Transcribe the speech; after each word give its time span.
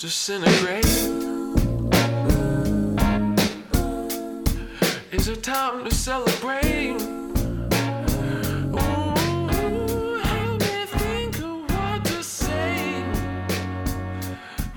disintegrate. 0.00 0.86
Is 5.12 5.28
it 5.28 5.42
time 5.42 5.84
to 5.84 5.94
celebrate? 5.94 6.96
Ooh, 8.72 10.18
help 10.22 10.60
me 10.60 10.86
think 10.86 11.36
of 11.40 11.68
what 11.68 12.02
to 12.06 12.22
say. 12.22 13.04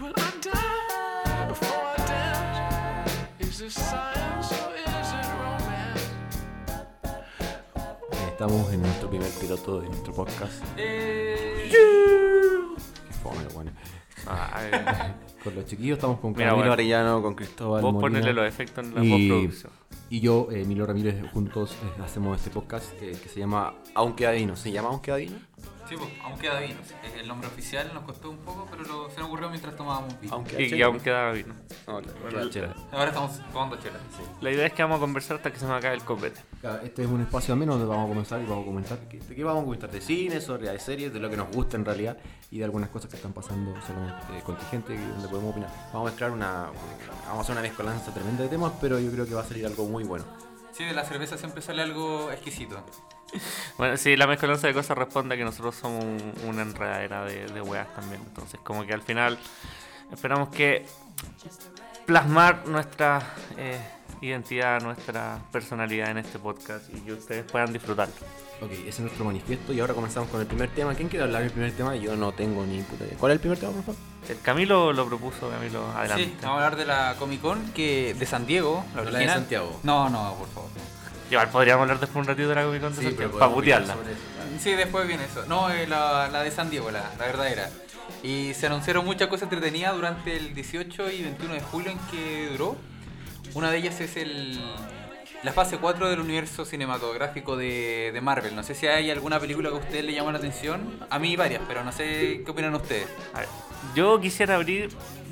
Will 0.02 0.12
I 0.18 0.32
die 0.42 1.48
before 1.48 1.86
I 1.86 2.06
dance? 2.06 3.14
Is 3.40 3.60
this 3.60 3.74
science 3.76 4.52
or 4.52 4.76
is 4.76 5.10
it 5.20 5.28
romance? 5.40 6.04
Estamos 8.28 8.74
en 8.74 8.82
nuestro 8.82 9.10
primer 9.10 9.30
piloto 9.40 9.80
de 9.80 9.88
nuestro 9.88 10.14
podcast. 10.14 10.62
Eh, 10.76 11.70
bueno. 11.72 12.23
Ay, 14.54 14.72
Con 15.44 15.56
los 15.56 15.66
chiquillos 15.66 15.98
estamos 15.98 16.20
con 16.20 16.32
Mira, 16.32 16.46
Camilo 16.46 16.58
bueno. 16.60 16.74
Arellano, 16.74 17.22
con 17.22 17.36
Cristóbal 17.36 17.82
vos 17.82 17.94
Molina. 17.94 18.10
ponerle 18.22 18.34
los 18.34 18.48
efectos 18.48 18.86
en 18.86 18.96
la 18.96 19.04
y, 19.04 19.10
postproducción. 19.10 19.72
y 20.10 20.20
yo, 20.22 20.48
eh, 20.52 20.62
Emilio 20.62 20.86
Ramírez, 20.86 21.22
juntos 21.34 21.74
eh, 21.84 22.02
hacemos 22.02 22.38
este 22.38 22.50
podcast 22.50 22.94
eh, 23.02 23.18
que 23.22 23.28
se 23.28 23.40
llama 23.42 23.74
Aunque 23.94 24.26
Adivino. 24.26 24.56
¿Se 24.56 24.72
llama 24.72 24.88
Aunque 24.90 25.12
Adivino? 25.12 25.38
Sí, 25.90 25.96
pues, 25.98 26.10
aún 26.24 26.40
queda 26.40 26.60
vino. 26.62 26.80
Es 27.04 27.14
el 27.20 27.28
nombre 27.28 27.48
oficial 27.50 27.92
nos 27.94 28.04
costó 28.04 28.30
un 28.30 28.38
poco, 28.38 28.66
pero 28.72 28.84
lo- 28.84 29.10
se 29.10 29.18
nos 29.20 29.28
ocurrió 29.28 29.50
mientras 29.50 29.76
tomábamos 29.76 30.18
vino. 30.22 30.34
Aunque 30.34 30.64
Y, 30.64 30.74
y 30.76 30.82
aún 30.82 31.00
queda 31.02 31.30
vino. 31.32 31.54
No, 31.86 32.00
la- 32.00 32.08
la. 32.46 32.76
Ahora 32.94 33.08
estamos 33.10 33.40
tomando 33.52 33.76
chela. 33.78 34.00
La 34.40 34.50
idea 34.52 34.66
es 34.66 34.74
que 34.74 34.82
vamos 34.82 34.98
a 34.98 35.00
conversar 35.02 35.38
hasta 35.38 35.52
que 35.52 35.60
se 35.60 35.66
nos 35.66 35.78
acabe 35.78 35.96
el 35.96 36.04
copete. 36.04 36.40
Este 36.84 37.04
es 37.04 37.10
un 37.10 37.22
espacio 37.22 37.54
ameno 37.54 37.74
donde 37.74 37.86
vamos 37.88 38.06
a 38.06 38.08
comenzar 38.10 38.42
y 38.42 38.46
vamos 38.46 38.64
a 38.64 38.66
comentar 38.66 39.00
de 39.00 39.36
qué 39.36 39.44
vamos 39.44 39.62
a 39.62 39.66
comentar 39.66 39.92
de 39.92 40.00
cine, 40.02 40.40
sobre 40.40 40.70
de 40.70 40.80
series, 40.80 41.14
de 41.14 41.20
lo 41.20 41.30
que 41.30 41.36
nos 41.38 41.52
gusta 41.52 41.76
en 41.76 41.84
realidad 41.84 42.18
y 42.50 42.60
de 42.60 42.64
algunas 42.64 42.90
cosas 42.90 43.10
que 43.10 43.18
están 43.18 43.34
pasando 43.34 43.76
solamente 43.86 44.42
contingente 44.46 44.94
y 44.96 44.98
donde 44.98 45.28
podemos 45.28 45.52
opinar. 45.52 45.70
Vamos 45.92 46.08
a 46.08 46.12
mezclar 46.12 46.32
una, 46.32 46.52
vamos 47.28 47.40
a 47.40 47.42
hacer 47.42 47.52
una 47.54 47.62
mezcolanza 47.62 48.14
tremenda 48.14 48.44
de 48.44 48.50
temas, 48.50 48.72
pero 48.80 49.00
yo 49.00 49.12
creo 49.12 49.26
que 49.26 49.34
va 49.36 49.42
a 49.42 49.46
salir 49.46 49.66
algo 49.66 49.86
muy 49.86 50.06
bueno. 50.06 50.24
Sí, 50.72 50.86
de 50.86 50.94
la 50.94 51.04
cerveza 51.04 51.38
siempre 51.38 51.62
sale 51.62 51.82
algo 51.82 52.32
exquisito. 52.32 52.84
Bueno, 53.78 53.98
sí, 53.98 54.16
la 54.16 54.28
mezcolanza 54.28 54.68
de 54.68 54.74
cosas 54.74 54.98
responde 54.98 55.36
a 55.36 55.38
que 55.38 55.44
nosotros 55.44 55.76
somos 55.76 56.04
un- 56.04 56.34
una 56.46 56.62
enredadera 56.62 57.26
de, 57.26 57.48
de 57.48 57.62
weas 57.62 57.94
también. 57.96 58.22
Entonces, 58.26 58.60
como 58.64 58.86
que 58.86 58.94
al 58.94 59.02
final 59.02 59.38
esperamos 60.12 60.50
que 60.50 60.86
plasmar 62.06 62.68
nuestra 62.68 63.22
eh, 63.58 63.80
identidad, 64.22 64.82
nuestra 64.82 65.40
personalidad 65.52 66.12
en 66.12 66.18
este 66.20 66.40
podcast 66.40 66.86
y 66.94 67.00
que 67.02 67.14
ustedes 67.14 67.44
puedan 67.50 67.72
disfrutarlo. 67.74 68.14
Ok, 68.62 68.72
ese 68.72 68.90
es 68.90 69.00
nuestro 69.00 69.26
manifiesto 69.26 69.74
y 69.74 69.80
ahora 69.80 69.94
comenzamos 69.94 70.30
con 70.30 70.40
el 70.40 70.48
primer 70.48 70.70
tema. 70.70 70.94
¿Quién 70.96 71.10
quiere 71.10 71.26
hablar 71.26 71.42
del 71.42 71.52
primer 71.52 71.72
tema? 71.74 71.96
Yo 71.96 72.16
no 72.16 72.32
tengo 72.32 72.66
ni 72.66 72.82
puta 72.82 73.04
idea. 73.06 73.18
¿Cuál 73.18 73.32
es 73.32 73.36
el 73.36 73.40
primer 73.42 73.58
tema, 73.60 73.72
por 73.74 73.84
favor? 73.84 74.02
El 74.30 74.40
Camilo 74.40 74.94
lo 74.94 75.06
propuso, 75.08 75.50
Camilo, 75.50 75.86
adelante. 75.92 76.24
Sí, 76.26 76.36
vamos 76.42 76.62
a 76.62 76.66
hablar 76.66 76.76
de 76.78 76.86
la 76.86 77.16
Comic 77.20 77.42
Con 77.42 77.72
que 77.74 78.14
de 78.14 78.26
San 78.26 78.46
Diego, 78.46 78.86
la 78.96 79.02
No, 79.02 79.04
la 79.06 79.10
de 79.12 79.16
original. 79.18 79.40
Santiago. 79.40 79.80
No, 79.84 80.10
no, 80.10 80.36
por 80.36 80.48
favor. 80.50 80.70
Igual 81.34 81.50
podríamos 81.50 81.82
hablar 81.82 82.00
después 82.00 82.22
un 82.22 82.28
ratito 82.28 82.50
de 82.50 82.54
la 82.54 82.64
Comic 82.64 82.82
Con 82.82 82.96
de 82.96 83.02
Santiago, 83.02 83.40
para 83.40 83.52
putearla. 83.52 83.96
Sí, 84.60 84.74
después 84.74 85.08
viene 85.08 85.26
eso. 85.26 85.44
No, 85.48 85.68
eh, 85.72 85.88
la, 85.88 86.30
la 86.32 86.44
de 86.44 86.52
San 86.52 86.70
Diego, 86.70 86.92
la, 86.92 87.10
la 87.18 87.26
verdadera. 87.26 87.72
Y 88.22 88.54
se 88.54 88.68
anunciaron 88.68 89.04
muchas 89.04 89.30
cosas 89.30 89.44
entretenidas 89.44 89.96
durante 89.96 90.38
el 90.38 90.54
18 90.54 91.10
y 91.10 91.24
21 91.24 91.56
de 91.56 91.62
julio 91.62 91.90
en 91.90 91.98
que 92.12 92.50
duró. 92.52 92.78
Una 93.56 93.72
de 93.72 93.78
ellas 93.78 94.00
es 94.00 94.16
el 94.16 94.62
la 95.42 95.52
fase 95.52 95.80
4 95.80 96.08
del 96.08 96.20
universo 96.20 96.66
cinematográfico 96.66 97.58
de, 97.58 98.12
de 98.14 98.22
Marvel. 98.22 98.56
No 98.56 98.62
sé 98.62 98.76
si 98.76 98.86
hay 98.86 99.10
alguna 99.10 99.40
película 99.40 99.70
que 99.70 99.76
a 99.76 99.80
ustedes 99.80 100.06
le 100.06 100.14
llama 100.14 100.32
la 100.32 100.38
atención. 100.38 101.00
A 101.10 101.18
mí 101.18 101.36
varias, 101.36 101.64
pero 101.68 101.84
no 101.84 101.92
sé 101.92 102.44
qué 102.46 102.52
opinan 102.52 102.76
ustedes. 102.76 103.08
A 103.34 103.40
ver, 103.40 103.50
yo 103.96 104.22
quisiera 104.22 104.54
abrir 104.56 104.90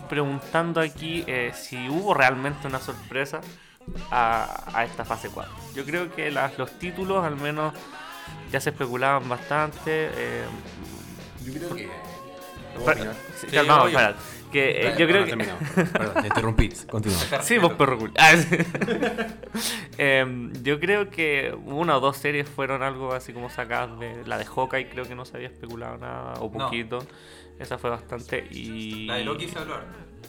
preguntando 0.09 0.81
aquí 0.81 1.23
eh, 1.27 1.51
si 1.55 1.87
hubo 1.89 2.15
realmente 2.15 2.67
una 2.67 2.79
sorpresa 2.79 3.39
a, 4.09 4.63
a 4.77 4.83
esta 4.85 5.05
fase 5.05 5.29
4. 5.29 5.51
Yo 5.75 5.85
creo 5.85 6.13
que 6.13 6.31
las- 6.31 6.57
los 6.57 6.71
títulos 6.79 7.23
al 7.25 7.35
menos 7.37 7.73
ya 8.51 8.59
se 8.59 8.69
especulaban 8.71 9.27
bastante. 9.29 10.09
eh, 10.13 10.43
Yo 11.43 11.53
creo 11.53 11.75
que. 11.75 11.83
sí, 11.83 13.47
Sí, 13.47 13.47
calmado, 13.47 13.87
espera, 13.87 14.15
que, 14.51 14.87
eh, 14.89 14.95
yo 14.97 15.07
creo 15.07 15.25
que... 15.25 15.35
Perdón, 15.93 16.21
te 16.21 16.27
interrumpí. 16.27 16.69
Continúa. 16.89 17.19
Sí, 17.41 17.57
vos 17.57 17.73
perro 17.73 17.97
cool. 17.97 18.11
Ah, 18.17 18.33
sí. 18.37 18.57
Em, 19.97 20.51
yo 20.63 20.79
creo 20.79 21.09
que 21.09 21.55
una 21.65 21.97
o 21.97 21.99
dos 21.99 22.17
series 22.17 22.47
fueron 22.49 22.83
algo 22.83 23.13
así 23.13 23.33
como 23.33 23.49
sacadas 23.49 23.97
de 23.99 24.25
la 24.25 24.37
de 24.37 24.45
Hawkeye, 24.45 24.89
creo 24.89 25.05
que 25.05 25.15
no 25.15 25.25
se 25.25 25.37
había 25.37 25.47
especulado 25.49 25.97
nada 25.97 26.33
o 26.39 26.49
No. 26.53 26.65
poquito. 26.65 26.99
Esa 27.59 27.77
fue 27.77 27.89
bastante 27.91 28.47
y 28.49 29.05
La 29.05 29.15
de 29.15 29.23
Loki 29.25 29.47
se 29.47 29.59
habló. 29.59 29.75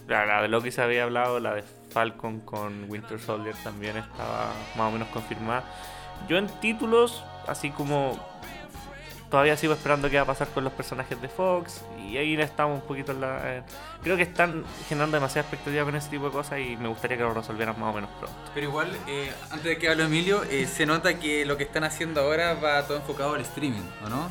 La, 0.08 0.26
la 0.26 0.42
de 0.42 0.48
Loki 0.48 0.70
se 0.70 0.82
había 0.82 1.04
hablado, 1.04 1.40
la 1.40 1.54
de 1.54 1.64
Falcon 1.90 2.40
con 2.40 2.90
Winter 2.90 3.20
Soldier 3.20 3.54
también 3.62 3.96
estaba 3.96 4.52
más 4.76 4.88
o 4.88 4.90
menos 4.90 5.08
confirmada. 5.08 5.64
Yo 6.28 6.36
en 6.38 6.46
títulos, 6.60 7.22
así 7.46 7.70
como 7.70 8.18
todavía 9.30 9.56
sigo 9.56 9.72
esperando 9.72 10.10
qué 10.10 10.16
va 10.16 10.22
a 10.24 10.26
pasar 10.26 10.48
con 10.48 10.62
los 10.62 10.74
personajes 10.74 11.20
de 11.22 11.26
Fox 11.26 11.82
y 12.06 12.18
ahí 12.18 12.38
estamos 12.38 12.82
un 12.82 12.86
poquito 12.86 13.12
en 13.12 13.22
la... 13.22 13.56
eh, 13.56 13.62
creo 14.02 14.14
que 14.14 14.24
están 14.24 14.62
generando 14.90 15.16
demasiada 15.16 15.48
expectativa 15.48 15.84
con 15.84 15.96
ese 15.96 16.10
tipo 16.10 16.26
de 16.26 16.32
cosas 16.32 16.58
y 16.58 16.76
me 16.76 16.88
gustaría 16.88 17.16
que 17.16 17.22
lo 17.22 17.32
resolvieran 17.32 17.80
más 17.80 17.92
o 17.92 17.94
menos 17.94 18.10
pronto. 18.18 18.36
Pero 18.52 18.66
igual, 18.66 18.94
eh, 19.08 19.32
antes 19.50 19.64
de 19.64 19.78
que 19.78 19.88
hable 19.88 20.04
Emilio, 20.04 20.42
eh, 20.50 20.66
se 20.66 20.84
nota 20.84 21.18
que 21.18 21.46
lo 21.46 21.56
que 21.56 21.64
están 21.64 21.82
haciendo 21.82 22.20
ahora 22.20 22.52
va 22.54 22.86
todo 22.86 22.98
enfocado 22.98 23.34
al 23.34 23.40
streaming, 23.40 23.80
¿o 24.04 24.10
no? 24.10 24.28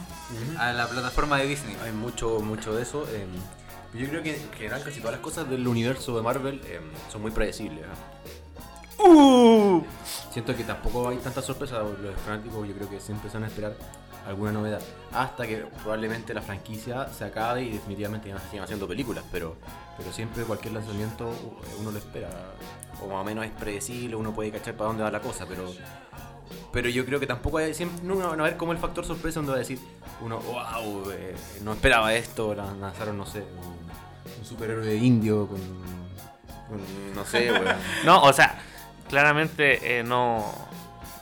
A 0.59 0.72
la 0.72 0.88
plataforma 0.88 1.39
de 1.39 1.47
Disney. 1.47 1.75
Hay 1.83 1.93
mucho, 1.93 2.39
mucho 2.39 2.75
de 2.75 2.83
eso. 2.83 3.07
Eh, 3.94 4.00
yo 4.00 4.07
creo 4.09 4.24
que 4.24 4.35
en 4.35 4.52
general 4.53 4.84
casi 4.84 5.00
todas 5.00 5.13
las 5.13 5.22
cosas 5.22 5.50
del 5.50 5.68
universo 5.68 6.16
de 6.16 6.22
Marvel 6.24 6.62
eh, 6.66 6.79
son 7.12 7.22
muy 7.22 7.31
predecibles. 7.31 7.85
¡Uh! 9.00 9.84
Siento 10.31 10.56
que 10.56 10.63
tampoco 10.63 11.09
hay 11.09 11.18
tanta 11.18 11.41
sorpresa. 11.41 11.79
Los 11.79 12.16
fanáticos 12.25 12.68
yo 12.68 12.74
creo 12.75 12.90
que 12.90 13.00
siempre 13.00 13.29
se 13.29 13.38
van 13.38 13.46
a 13.46 13.47
esperar 13.47 13.75
alguna 14.28 14.52
novedad. 14.52 14.81
Hasta 15.12 15.47
que 15.47 15.57
probablemente 15.81 16.34
la 16.34 16.41
franquicia 16.41 17.07
se 17.12 17.25
acabe 17.25 17.63
y 17.63 17.69
definitivamente 17.72 18.29
ya 18.29 18.35
no 18.35 18.41
sigan 18.50 18.63
haciendo 18.66 18.88
películas. 18.88 19.24
Pero, 19.31 19.56
pero 19.97 20.12
siempre 20.13 20.44
cualquier 20.44 20.73
lanzamiento 20.75 21.31
eh, 21.31 21.75
uno 21.79 21.91
lo 21.91 21.97
espera. 21.97 22.29
O 23.03 23.08
más 23.08 23.22
o 23.22 23.23
menos 23.23 23.44
es 23.46 23.52
predecible, 23.52 24.16
uno 24.16 24.31
puede 24.34 24.52
cachar 24.52 24.75
para 24.75 24.90
dónde 24.90 25.03
va 25.03 25.09
la 25.09 25.22
cosa. 25.22 25.47
Pero, 25.47 25.73
pero 26.72 26.88
yo 26.90 27.03
creo 27.06 27.19
que 27.19 27.25
tampoco 27.25 27.58
hay, 27.58 27.73
siempre, 27.73 28.03
no, 28.03 28.13
no 28.16 28.29
a 28.29 28.34
haber 28.34 28.58
como 28.58 28.72
el 28.73 28.78
factor 28.78 29.03
sorpresa 29.03 29.40
donde 29.40 29.52
va 29.53 29.56
a 29.56 29.59
decir 29.59 29.79
uno, 30.22 30.38
wow, 30.38 31.09
eh, 31.12 31.35
no 31.63 31.73
esperaba 31.73 32.13
esto. 32.13 32.53
lan- 32.53 32.79
Lanzaron, 32.79 33.18
no 33.18 33.25
sé, 33.25 33.44
un, 34.41 34.44
un 34.44 34.46
superhéroe 34.46 34.96
indio 34.96 35.47
con, 35.47 35.59
con, 36.69 37.16
no 37.16 37.25
sé, 37.25 37.52
weón. 37.52 37.75
No, 38.06 38.24
o 38.24 38.34
sea, 38.34 38.59
claramente 39.09 40.00
eh, 40.00 40.03
no, 40.03 40.46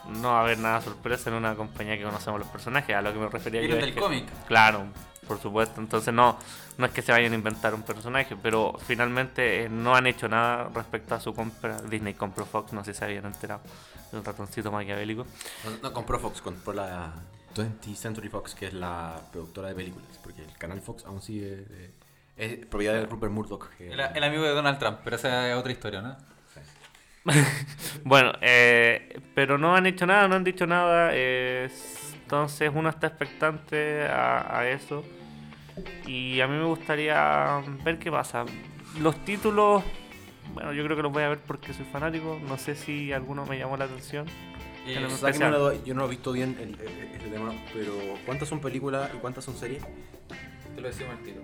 no 0.10 0.30
va 0.32 0.40
a 0.40 0.42
haber 0.44 0.58
nada 0.60 0.82
sorpresa 0.82 1.30
en 1.30 1.36
una 1.36 1.56
compañía 1.56 1.98
que 1.98 2.04
conocemos 2.04 2.40
los 2.40 2.50
personajes, 2.50 2.96
a 2.96 3.02
lo 3.02 3.14
que 3.14 3.20
me 3.20 3.28
refería 3.30 3.62
yo. 3.64 3.76
Del 3.76 3.94
que- 3.94 4.00
cómic. 4.00 4.26
Claro, 4.48 4.86
por 5.28 5.40
supuesto. 5.40 5.80
Entonces 5.82 6.14
no, 6.14 6.38
no 6.78 6.86
es 6.86 6.92
que 6.92 7.02
se 7.02 7.12
vayan 7.12 7.32
a 7.34 7.36
inventar 7.36 7.74
un 7.74 7.84
personaje, 7.84 8.36
pero 8.42 8.74
finalmente 8.86 9.64
eh, 9.66 9.70
no 9.70 9.96
han 9.96 10.08
hecho 10.08 10.28
nada 10.28 10.70
respecto 10.74 11.16
a 11.16 11.20
su 11.20 11.34
compra. 11.34 11.82
Disney 11.82 12.14
compró 12.14 12.46
Fox, 12.46 12.74
no 12.74 12.84
sé 12.84 12.94
si 12.94 13.00
se 13.00 13.06
habían 13.06 13.26
enterado. 13.26 13.62
El 14.12 14.24
ratoncito 14.26 14.72
maquiavélico. 14.72 15.26
No, 15.66 15.72
no 15.84 15.94
compró 15.94 16.20
Fox, 16.20 16.42
compró 16.42 16.74
la 16.74 17.14
20th 17.56 17.96
Century 17.96 18.28
Fox, 18.30 18.56
que 18.56 18.68
es 18.68 18.74
la 18.74 19.20
productora 19.32 19.68
de 19.70 19.76
películas, 19.76 20.08
porque 20.24 20.42
el 20.42 20.52
canal 20.58 20.82
Fox 20.82 21.06
aún 21.06 21.22
sigue. 21.22 21.66
eh, 21.70 21.92
es 22.40 22.66
propiedad 22.66 22.94
de 22.96 23.06
Rupert 23.06 23.32
Murdoch. 23.32 23.70
que- 23.78 23.92
El, 23.92 24.00
el 24.00 24.24
amigo 24.24 24.44
de 24.44 24.50
Donald 24.52 24.80
Trump, 24.80 25.00
pero 25.04 25.16
esa 25.18 25.50
es 25.52 25.56
otra 25.56 25.72
historia, 25.72 26.02
¿no? 26.02 26.18
Bueno, 28.04 28.32
eh, 28.42 29.20
pero 29.36 29.58
no 29.58 29.76
han 29.76 29.86
hecho 29.86 30.06
nada, 30.06 30.28
no 30.28 30.36
han 30.36 30.44
dicho 30.44 30.66
nada. 30.66 31.10
eh, 31.14 31.70
entonces 32.24 32.72
uno 32.74 32.90
está 32.90 33.08
expectante 33.08 34.04
a, 34.04 34.60
a 34.60 34.70
eso. 34.70 35.04
Y 36.06 36.42
a 36.42 36.48
mí 36.48 36.58
me 36.58 36.66
gustaría 36.66 37.62
ver 37.84 38.00
qué 38.00 38.12
pasa. 38.12 38.46
Los 39.00 39.24
títulos, 39.26 39.84
bueno, 40.54 40.74
yo 40.74 40.84
creo 40.84 40.96
que 40.98 41.04
los 41.04 41.12
voy 41.12 41.24
a 41.24 41.30
ver 41.30 41.40
porque 41.40 41.74
soy 41.74 41.86
fanático. 41.86 42.40
No 42.48 42.58
sé 42.58 42.76
si 42.76 43.12
alguno 43.14 43.46
me 43.46 43.58
llamó 43.58 43.78
la 43.78 43.86
atención. 43.86 44.26
Eh, 44.88 44.96
yo 45.86 45.94
no 45.94 46.02
lo 46.02 46.06
he 46.08 46.10
visto 46.10 46.32
bien 46.32 46.56
el, 46.60 46.80
el- 46.80 47.14
este 47.14 47.30
tema, 47.30 47.54
pero 47.74 47.92
¿cuántas 48.26 48.48
son 48.50 48.60
películas 48.60 49.10
y 49.14 49.18
cuántas 49.18 49.44
son 49.44 49.56
series? 49.56 49.84
te 50.76 50.82
lo 50.82 50.88
decimos 50.88 51.16
al 51.18 51.24
tiro. 51.24 51.42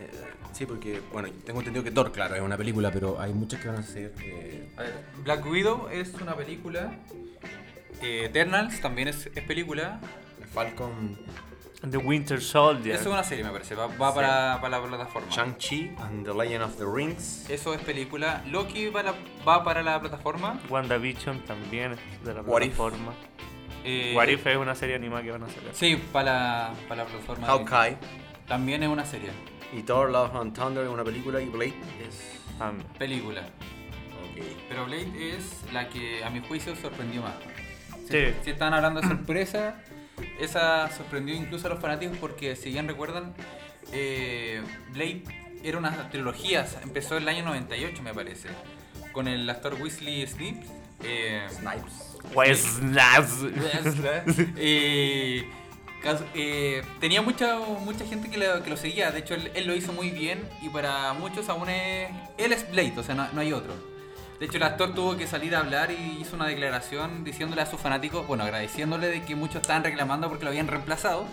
Eh, 0.00 0.10
sí, 0.52 0.66
porque, 0.66 1.00
bueno, 1.12 1.28
tengo 1.44 1.58
entendido 1.60 1.84
que 1.84 1.90
Thor, 1.90 2.10
claro, 2.12 2.34
es 2.34 2.40
una 2.42 2.56
película, 2.56 2.90
pero 2.90 3.20
hay 3.20 3.32
muchas 3.32 3.60
que 3.60 3.68
van 3.68 3.78
a 3.78 3.82
ser. 3.82 4.14
eh, 4.22 4.72
A 4.76 4.82
ver, 4.82 5.04
Black 5.22 5.44
Widow 5.46 5.88
es 5.90 6.14
una 6.14 6.34
película. 6.36 6.92
eh, 8.02 8.24
Eternals 8.26 8.80
también 8.80 9.08
es, 9.08 9.26
es 9.34 9.44
película. 9.44 10.00
Falcon, 10.54 11.16
The 11.88 11.96
Winter 11.96 12.40
Soldier. 12.42 12.94
Eso 12.96 13.04
es 13.08 13.12
una 13.12 13.22
serie, 13.24 13.44
me 13.44 13.50
parece. 13.50 13.74
Va, 13.74 13.86
va 13.86 14.14
para, 14.14 14.58
para 14.60 14.78
la 14.80 14.86
plataforma. 14.86 15.28
Shang-Chi 15.30 15.92
and 15.98 16.24
the 16.26 16.34
Legend 16.34 16.62
of 16.64 16.76
the 16.76 16.84
Rings. 16.84 17.48
Eso 17.48 17.72
es 17.74 17.80
película. 17.82 18.42
Loki 18.48 18.88
va, 18.88 19.02
la- 19.02 19.14
va 19.46 19.62
para 19.64 19.82
la 19.82 20.00
plataforma. 20.00 20.60
WandaVision 20.68 21.40
también 21.44 21.92
es 21.92 22.24
de 22.24 22.34
la 22.34 22.40
What 22.42 22.62
If. 22.62 22.74
plataforma. 22.76 23.12
Eh, 23.84 24.12
What 24.16 24.28
If 24.28 24.46
es 24.46 24.56
una 24.56 24.74
serie 24.74 24.96
animada 24.96 25.22
que 25.22 25.30
van 25.30 25.42
a 25.42 25.46
hacer. 25.46 25.62
Sí, 25.72 25.96
para 26.12 26.32
la, 26.32 26.74
para 26.88 27.04
la 27.04 27.08
plataforma. 27.08 27.46
de- 27.46 27.52
Hawkeye. 27.52 27.96
También 28.48 28.82
es 28.82 28.88
una 28.88 29.04
serie. 29.06 29.30
Y 29.72 29.82
Thor 29.82 30.10
Love 30.10 30.34
and 30.36 30.54
Thunder 30.54 30.84
es 30.84 30.90
una 30.90 31.04
película 31.04 31.40
y 31.40 31.46
Blade 31.46 31.74
es. 32.06 32.38
Película. 32.98 33.42
Ok. 33.42 34.44
Pero 34.68 34.84
Blade 34.86 35.36
es 35.36 35.60
la 35.72 35.88
que 35.88 36.22
a 36.24 36.30
mi 36.30 36.40
juicio 36.40 36.74
sorprendió 36.76 37.22
más. 37.22 37.34
Si, 38.06 38.12
Sí. 38.12 38.34
si 38.44 38.50
están 38.50 38.74
hablando 38.74 39.00
de 39.00 39.08
sorpresa, 39.08 39.76
esa 40.40 40.90
sorprendió 40.90 41.34
incluso 41.34 41.68
a 41.68 41.70
los 41.70 41.80
fanáticos 41.80 42.18
porque 42.18 42.56
si 42.56 42.70
bien 42.70 42.86
recuerdan, 42.88 43.34
eh, 43.92 44.60
Blade 44.92 45.22
era 45.62 45.78
una 45.78 46.10
trilogía, 46.10 46.66
empezó 46.82 47.16
en 47.16 47.22
el 47.22 47.28
año 47.28 47.44
98 47.44 48.02
me 48.02 48.12
parece, 48.12 48.48
con 49.12 49.28
el 49.28 49.48
actor 49.48 49.74
Weasley 49.80 50.26
Snipes. 50.26 50.68
eh, 51.02 51.46
Snipes. 51.50 52.18
Pues 52.34 52.82
nas- 52.82 53.42
Eh, 54.56 55.44
cas- 55.48 55.59
eh, 56.34 56.82
tenía 56.98 57.22
mucha 57.22 57.58
mucha 57.58 58.04
gente 58.06 58.30
que 58.30 58.38
lo, 58.38 58.62
que 58.62 58.70
lo 58.70 58.76
seguía, 58.76 59.10
de 59.10 59.20
hecho 59.20 59.34
él, 59.34 59.50
él 59.54 59.66
lo 59.66 59.74
hizo 59.74 59.92
muy 59.92 60.10
bien 60.10 60.48
y 60.62 60.68
para 60.68 61.12
muchos 61.12 61.48
aún 61.48 61.68
es... 61.68 62.10
Él 62.38 62.52
es 62.52 62.70
Blade, 62.70 62.94
o 62.96 63.02
sea, 63.02 63.14
no, 63.14 63.28
no 63.32 63.40
hay 63.40 63.52
otro. 63.52 63.74
De 64.38 64.46
hecho 64.46 64.56
el 64.56 64.62
actor 64.62 64.94
tuvo 64.94 65.16
que 65.16 65.26
salir 65.26 65.54
a 65.54 65.58
hablar 65.58 65.90
y 65.90 66.18
hizo 66.20 66.36
una 66.36 66.46
declaración 66.46 67.24
diciéndole 67.24 67.60
a 67.62 67.66
sus 67.66 67.78
fanáticos, 67.78 68.26
bueno, 68.26 68.44
agradeciéndole 68.44 69.08
de 69.08 69.22
que 69.22 69.34
muchos 69.34 69.56
estaban 69.60 69.84
reclamando 69.84 70.28
porque 70.28 70.44
lo 70.44 70.50
habían 70.50 70.68
reemplazado, 70.68 71.26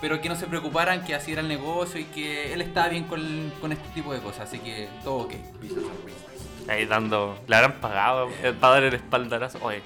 pero 0.00 0.20
que 0.20 0.28
no 0.28 0.36
se 0.36 0.46
preocuparan, 0.46 1.04
que 1.04 1.14
así 1.14 1.32
era 1.32 1.40
el 1.40 1.48
negocio 1.48 2.00
y 2.00 2.04
que 2.04 2.52
él 2.52 2.60
estaba 2.60 2.88
bien 2.88 3.04
con, 3.04 3.52
con 3.60 3.72
este 3.72 3.88
tipo 3.94 4.12
de 4.12 4.20
cosas, 4.20 4.48
así 4.48 4.60
que 4.60 4.88
todo 5.02 5.14
ok. 5.24 5.34
Ahí 6.68 6.86
dando. 6.86 7.36
Le 7.48 7.56
habrán 7.56 7.80
pagado 7.80 8.28
eh, 8.42 8.52
para 8.58 8.74
dar 8.74 8.84
el 8.84 8.94
espaldarazo. 8.94 9.58
Oye. 9.62 9.82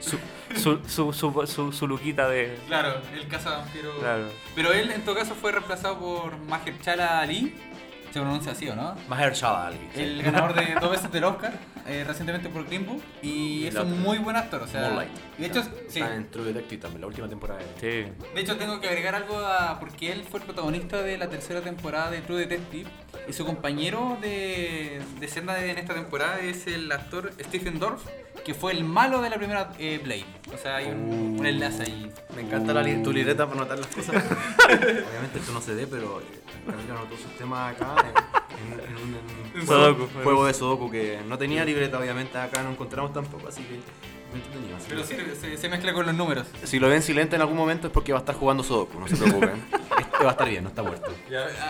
Su, 0.00 0.18
su, 0.56 0.78
su, 0.88 1.12
su, 1.12 1.46
su, 1.46 1.72
su 1.72 1.86
luquita 1.88 2.28
de. 2.28 2.56
Claro, 2.66 3.00
el 3.14 3.26
cazavampiro... 3.28 3.98
Claro. 3.98 4.28
Pero 4.54 4.72
él 4.72 4.90
en 4.90 5.02
todo 5.02 5.14
caso 5.16 5.34
fue 5.34 5.52
reemplazado 5.52 5.98
por 5.98 6.36
Mahershala 6.38 7.20
Ali, 7.20 7.54
se 8.12 8.20
pronuncia 8.20 8.52
así 8.52 8.68
o 8.68 8.74
no? 8.76 8.94
Mahershala 9.08 9.66
Ali. 9.68 9.78
el 9.94 10.22
ganador 10.22 10.54
de 10.54 10.74
dos 10.80 10.90
veces 10.90 11.10
del 11.12 11.24
Oscar, 11.24 11.52
eh, 11.86 12.04
recientemente 12.06 12.48
por 12.48 12.64
Green 12.66 12.86
Book, 12.86 13.02
y 13.22 13.66
es 13.66 13.74
un 13.74 14.00
muy 14.02 14.18
buen 14.18 14.36
actor, 14.36 14.62
o 14.62 14.66
sea, 14.66 14.82
Moonlight. 14.82 15.10
y 15.38 15.42
de 15.42 15.46
hecho, 15.48 15.62
sí, 15.88 16.00
Está 16.00 16.14
en 16.14 16.30
True 16.30 16.44
Detective 16.46 16.80
también, 16.82 17.00
la 17.02 17.06
última 17.08 17.28
temporada. 17.28 17.60
de- 17.60 17.66
Sí. 18.06 18.12
de 18.34 18.40
hecho 18.40 18.56
tengo 18.56 18.80
que 18.80 18.88
agregar 18.88 19.14
algo 19.14 19.38
a, 19.38 19.78
porque 19.80 20.12
él 20.12 20.24
fue 20.30 20.40
el 20.40 20.46
protagonista 20.46 21.02
de 21.02 21.18
la 21.18 21.28
tercera 21.28 21.60
temporada 21.60 22.10
de 22.10 22.20
True 22.22 22.38
Detective, 22.46 22.88
y 23.28 23.32
su 23.32 23.44
compañero 23.44 24.16
de, 24.22 25.02
de 25.20 25.26
escena 25.26 25.54
de- 25.54 25.70
en 25.72 25.78
esta 25.78 25.92
temporada 25.94 26.40
es 26.40 26.66
el 26.66 26.90
actor 26.92 27.32
Stephen 27.40 27.78
Dorff, 27.78 28.06
que 28.44 28.54
fue 28.54 28.72
el 28.72 28.84
malo 28.84 29.20
de 29.20 29.30
la 29.30 29.36
primera 29.36 29.70
eh, 29.78 30.00
Blade, 30.02 30.24
o 30.54 30.56
sea, 30.58 30.76
hay 30.76 30.86
un, 30.86 31.36
un 31.38 31.46
enlace 31.46 31.82
ahí. 31.82 32.10
Me 32.34 32.42
encanta 32.42 32.72
la 32.72 32.82
li- 32.82 33.02
tu 33.02 33.12
libreta 33.12 33.46
para 33.46 33.60
anotar 33.60 33.78
las 33.78 33.88
cosas. 33.88 34.16
Obviamente 34.68 35.38
esto 35.38 35.52
no 35.52 35.60
se 35.60 35.74
ve, 35.74 35.86
pero 35.86 36.20
eh, 36.20 36.24
anotó 36.90 37.16
sus 37.16 37.36
temas 37.36 37.74
acá 37.74 37.94
en, 38.00 38.72
en- 38.72 38.80
en 38.88 38.96
un 38.96 39.14
en 39.54 39.60
un 39.60 39.66
Sudoku. 39.66 40.06
juego, 40.06 40.08
juego 40.24 40.46
de 40.46 40.54
Sudoku 40.54 40.90
que 40.90 41.20
no 41.26 41.38
tenía 41.38 41.64
libreta, 41.64 41.98
obviamente 41.98 42.38
acá 42.38 42.62
no 42.62 42.70
encontramos 42.70 43.12
tampoco, 43.12 43.48
así 43.48 43.62
que 43.62 43.78
me 44.32 44.38
entretenido. 44.40 44.76
así 44.76 44.86
Pero 44.88 45.02
que- 45.02 45.34
sí, 45.34 45.40
se, 45.40 45.56
se 45.56 45.68
mezcla 45.68 45.92
con 45.92 46.06
los 46.06 46.14
números. 46.14 46.46
Si 46.64 46.78
lo 46.78 46.88
ven 46.88 47.02
silente 47.02 47.36
en 47.36 47.42
algún 47.42 47.56
momento 47.56 47.86
es 47.88 47.92
porque 47.92 48.12
va 48.12 48.18
a 48.18 48.22
estar 48.22 48.34
jugando 48.34 48.62
Sudoku, 48.62 48.98
no 49.00 49.08
se 49.08 49.16
preocupen. 49.16 49.62
Este 50.18 50.24
va 50.24 50.30
a 50.30 50.32
estar 50.32 50.48
bien, 50.48 50.64
no 50.64 50.70
está 50.70 50.82
muerto. 50.82 51.14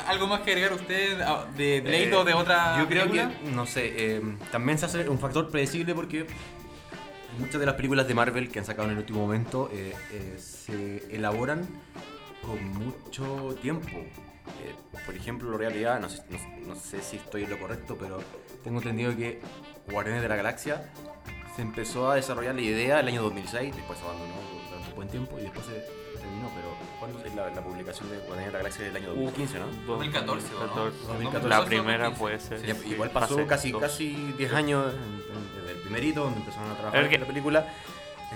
¿Algo 0.07 0.27
más 0.27 0.41
que 0.41 0.53
agregar 0.53 0.73
usted 0.73 1.21
ah, 1.21 1.45
de 1.55 1.83
Blade 1.83 2.15
o 2.15 2.25
de 2.25 2.33
otra 2.33 2.79
Yo 2.79 2.87
creo 2.89 3.03
película? 3.07 3.31
que, 3.45 3.51
no 3.51 3.67
sé, 3.67 3.93
eh, 4.17 4.23
también 4.51 4.79
se 4.79 4.87
hace 4.87 5.07
un 5.07 5.19
factor 5.19 5.51
predecible 5.51 5.95
porque 5.95 6.27
muchas 7.39 7.61
de 7.61 7.67
las 7.67 7.75
películas 7.77 8.07
de 8.09 8.15
Marvel 8.15 8.51
que 8.51 8.59
han 8.59 8.65
sacado 8.65 8.87
en 8.89 8.93
el 8.93 8.99
último 8.99 9.21
momento 9.21 9.71
eh, 9.73 9.95
eh, 10.13 10.37
se 10.39 11.15
elaboran 11.15 11.67
con 12.43 12.63
mucho 12.79 13.57
tiempo. 13.61 13.89
Eh, 13.89 14.75
por 15.05 15.15
ejemplo, 15.15 15.51
la 15.51 15.59
realidad, 15.59 16.01
no 16.01 16.09
sé, 16.09 16.23
no- 16.31 16.69
no 16.69 16.75
sé 16.75 17.03
si 17.03 17.17
estoy 17.17 17.45
en 17.45 17.51
lo 17.51 17.59
correcto, 17.59 17.97
pero 17.99 18.21
tengo 18.65 18.79
entendido 18.79 19.15
que 19.17 19.41
Guardianes 19.91 20.23
de 20.23 20.29
la 20.29 20.37
Galaxia 20.37 20.91
se 21.57 21.63
empezó 21.63 22.11
a 22.11 22.15
desarrollar 22.15 22.55
la 22.55 22.61
idea 22.63 23.01
el 23.01 23.09
año 23.09 23.23
2006, 23.23 23.75
después 23.75 23.99
se 23.99 24.05
abandonó 24.05 24.35
durante 24.69 24.89
un 24.91 24.95
buen 24.97 25.09
tiempo 25.09 25.39
y 25.39 25.43
después 25.43 25.67
se 25.67 25.73
terminó. 26.19 26.49
Pero 26.55 26.69
¿cuándo 26.99 27.25
es 27.25 27.35
la, 27.35 27.51
la 27.51 27.63
publicación 27.63 28.09
de 28.11 28.17
Guardianes 28.19 28.47
de 28.47 28.53
la 28.53 28.59
Galaxia 28.59 28.85
del 28.87 28.97
año 28.97 29.09
2015, 29.09 29.59
no? 29.59 29.67
2014, 29.87 30.47
¿o 30.55 30.61
no? 30.67 30.85
2014. 30.85 31.49
La 31.49 31.57
2014. 31.59 31.67
primera 31.69 32.15
puede 32.15 32.41
ser. 32.41 32.65
Igual 32.87 33.11
pasó 33.11 33.47
casi, 33.47 33.71
dos. 33.73 33.83
casi 33.83 34.33
10 34.39 34.53
años 34.53 34.95
en- 34.95 35.01
en- 35.37 35.58
primerito, 35.89 36.23
donde 36.23 36.41
empezaron 36.41 36.71
a 36.71 36.75
trabajar 36.75 37.13
en 37.13 37.21
la 37.21 37.27
película. 37.27 37.67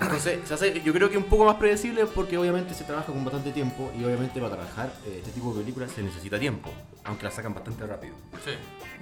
Entonces, 0.01 0.39
se 0.47 0.53
hace, 0.53 0.81
yo 0.81 0.91
creo 0.91 1.09
que 1.09 1.17
un 1.17 1.25
poco 1.25 1.45
más 1.45 1.55
predecible 1.55 2.05
porque 2.07 2.37
obviamente 2.37 2.73
se 2.73 2.83
trabaja 2.83 3.07
con 3.07 3.23
bastante 3.23 3.51
tiempo 3.51 3.91
y 3.97 4.03
obviamente 4.03 4.39
para 4.39 4.55
trabajar 4.55 4.91
eh, 5.05 5.17
este 5.19 5.31
tipo 5.31 5.53
de 5.53 5.61
películas 5.61 5.91
se 5.91 6.01
necesita 6.01 6.39
tiempo, 6.39 6.71
aunque 7.03 7.25
la 7.25 7.31
sacan 7.31 7.53
bastante 7.53 7.85
rápido. 7.85 8.15
Sí. 8.43 8.51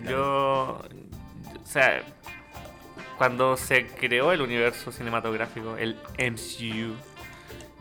Yo. 0.10 0.82
O 0.82 1.66
sea, 1.66 2.04
cuando 3.18 3.56
se 3.56 3.88
creó 3.88 4.34
el 4.34 4.42
universo 4.42 4.92
cinematográfico, 4.92 5.78
el 5.78 5.96
MCU, 6.18 6.94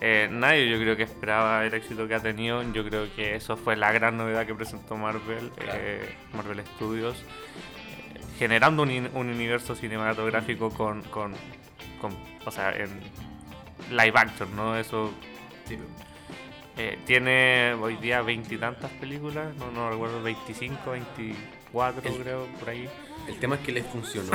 eh, 0.02 0.28
nadie 0.30 0.70
yo 0.70 0.78
creo 0.78 0.96
que 0.96 1.02
esperaba 1.02 1.66
el 1.66 1.74
éxito 1.74 2.06
que 2.06 2.14
ha 2.14 2.20
tenido. 2.20 2.62
Yo 2.72 2.84
creo 2.84 3.14
que 3.14 3.34
eso 3.34 3.56
fue 3.56 3.76
la 3.76 3.90
gran 3.92 4.16
novedad 4.16 4.46
que 4.46 4.54
presentó 4.54 4.96
Marvel, 4.96 5.50
eh, 5.58 6.14
Marvel 6.32 6.64
Studios, 6.76 7.16
generando 8.40 8.82
un, 8.84 8.90
un 9.12 9.28
universo 9.28 9.74
cinematográfico 9.74 10.70
con, 10.70 11.02
con, 11.02 11.34
con- 12.00 12.16
o 12.46 12.50
sea, 12.50 12.72
en 12.72 12.88
live 13.90 14.12
action, 14.14 14.56
¿no? 14.56 14.78
Eso 14.78 15.12
eh, 16.78 16.98
tiene 17.04 17.74
hoy 17.74 17.96
día 17.96 18.22
veintitantas 18.22 18.90
películas, 18.92 19.54
no, 19.56 19.70
no 19.70 19.90
recuerdo, 19.90 20.22
25, 20.22 20.90
24 20.90 22.02
El- 22.10 22.22
creo, 22.22 22.46
por 22.58 22.70
ahí. 22.70 22.88
El 23.28 23.38
tema 23.38 23.56
es 23.56 23.60
que 23.60 23.72
les 23.72 23.84
funcionó, 23.86 24.30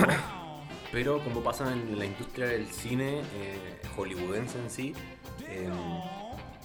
pero 0.92 1.20
como 1.24 1.42
pasa 1.42 1.74
en 1.74 1.98
la 1.98 2.06
industria 2.06 2.46
del 2.46 2.68
cine 2.68 3.22
eh, 3.22 3.82
hollywoodense 3.96 4.60
en 4.60 4.70
sí, 4.70 4.94
eh, 5.48 5.68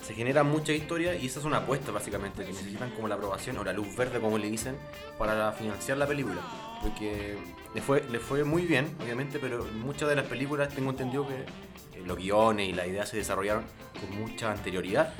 se 0.03 0.13
genera 0.13 0.43
mucha 0.43 0.73
historia 0.75 1.15
y 1.15 1.25
esa 1.27 1.39
es 1.41 1.47
una 1.47 1.57
apuesta 1.59 1.91
básicamente, 1.91 2.45
que 2.45 2.53
necesitan 2.53 2.91
como 2.91 3.09
la 3.09 3.15
aprobación 3.15 3.57
o 3.57 3.65
la 3.65 3.73
luz 3.73 3.97
verde 3.97 4.21
como 4.21 4.37
le 4.37 4.51
dicen 4.51 4.77
para 5.17 5.53
financiar 5.53 5.97
la 5.97 6.07
película. 6.07 6.43
Porque 6.83 7.37
le 7.75 7.83
fue, 7.83 8.03
le 8.11 8.19
fue 8.19 8.45
muy 8.45 8.63
bien, 8.67 8.97
obviamente, 9.03 9.39
pero 9.39 9.65
muchas 9.65 10.09
de 10.09 10.17
las 10.17 10.27
películas 10.27 10.75
tengo 10.75 10.91
entendido 10.91 11.27
que 11.27 11.35
eh, 11.35 12.03
los 12.07 12.17
guiones 12.17 12.69
y 12.69 12.73
las 12.73 12.87
ideas 12.87 13.09
se 13.09 13.17
desarrollaron 13.17 13.65
con 14.01 14.19
mucha 14.19 14.51
anterioridad 14.51 15.13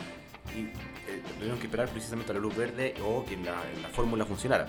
y 0.57 0.63
eh, 1.11 1.23
tuvieron 1.37 1.59
que 1.59 1.67
esperar 1.67 1.89
precisamente 1.89 2.33
a 2.33 2.35
la 2.35 2.41
luz 2.41 2.57
verde 2.57 2.95
o 3.05 3.25
que 3.25 3.37
la, 3.37 3.57
la 3.83 3.89
fórmula 3.89 4.25
funcionara. 4.25 4.69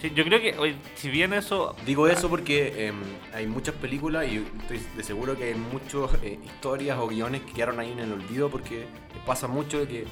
Sí, 0.00 0.10
yo 0.14 0.24
creo 0.24 0.40
que, 0.40 0.76
si 0.94 1.10
bien 1.10 1.34
eso... 1.34 1.76
Digo 1.84 2.08
eso 2.08 2.30
porque 2.30 2.86
em, 2.86 2.96
hay 3.34 3.46
muchas 3.46 3.74
películas 3.74 4.26
y 4.26 4.46
estoy 4.60 4.80
de 4.96 5.02
seguro 5.02 5.36
que 5.36 5.44
hay 5.44 5.54
muchas 5.54 6.18
historias 6.24 6.98
o 6.98 7.06
guiones 7.06 7.42
que 7.42 7.52
quedaron 7.52 7.78
ahí 7.80 7.92
en 7.92 7.98
el 7.98 8.12
olvido 8.12 8.48
porque 8.48 8.86
pasa 9.26 9.46
mucho 9.46 9.80
de 9.80 9.86
que 9.86 10.04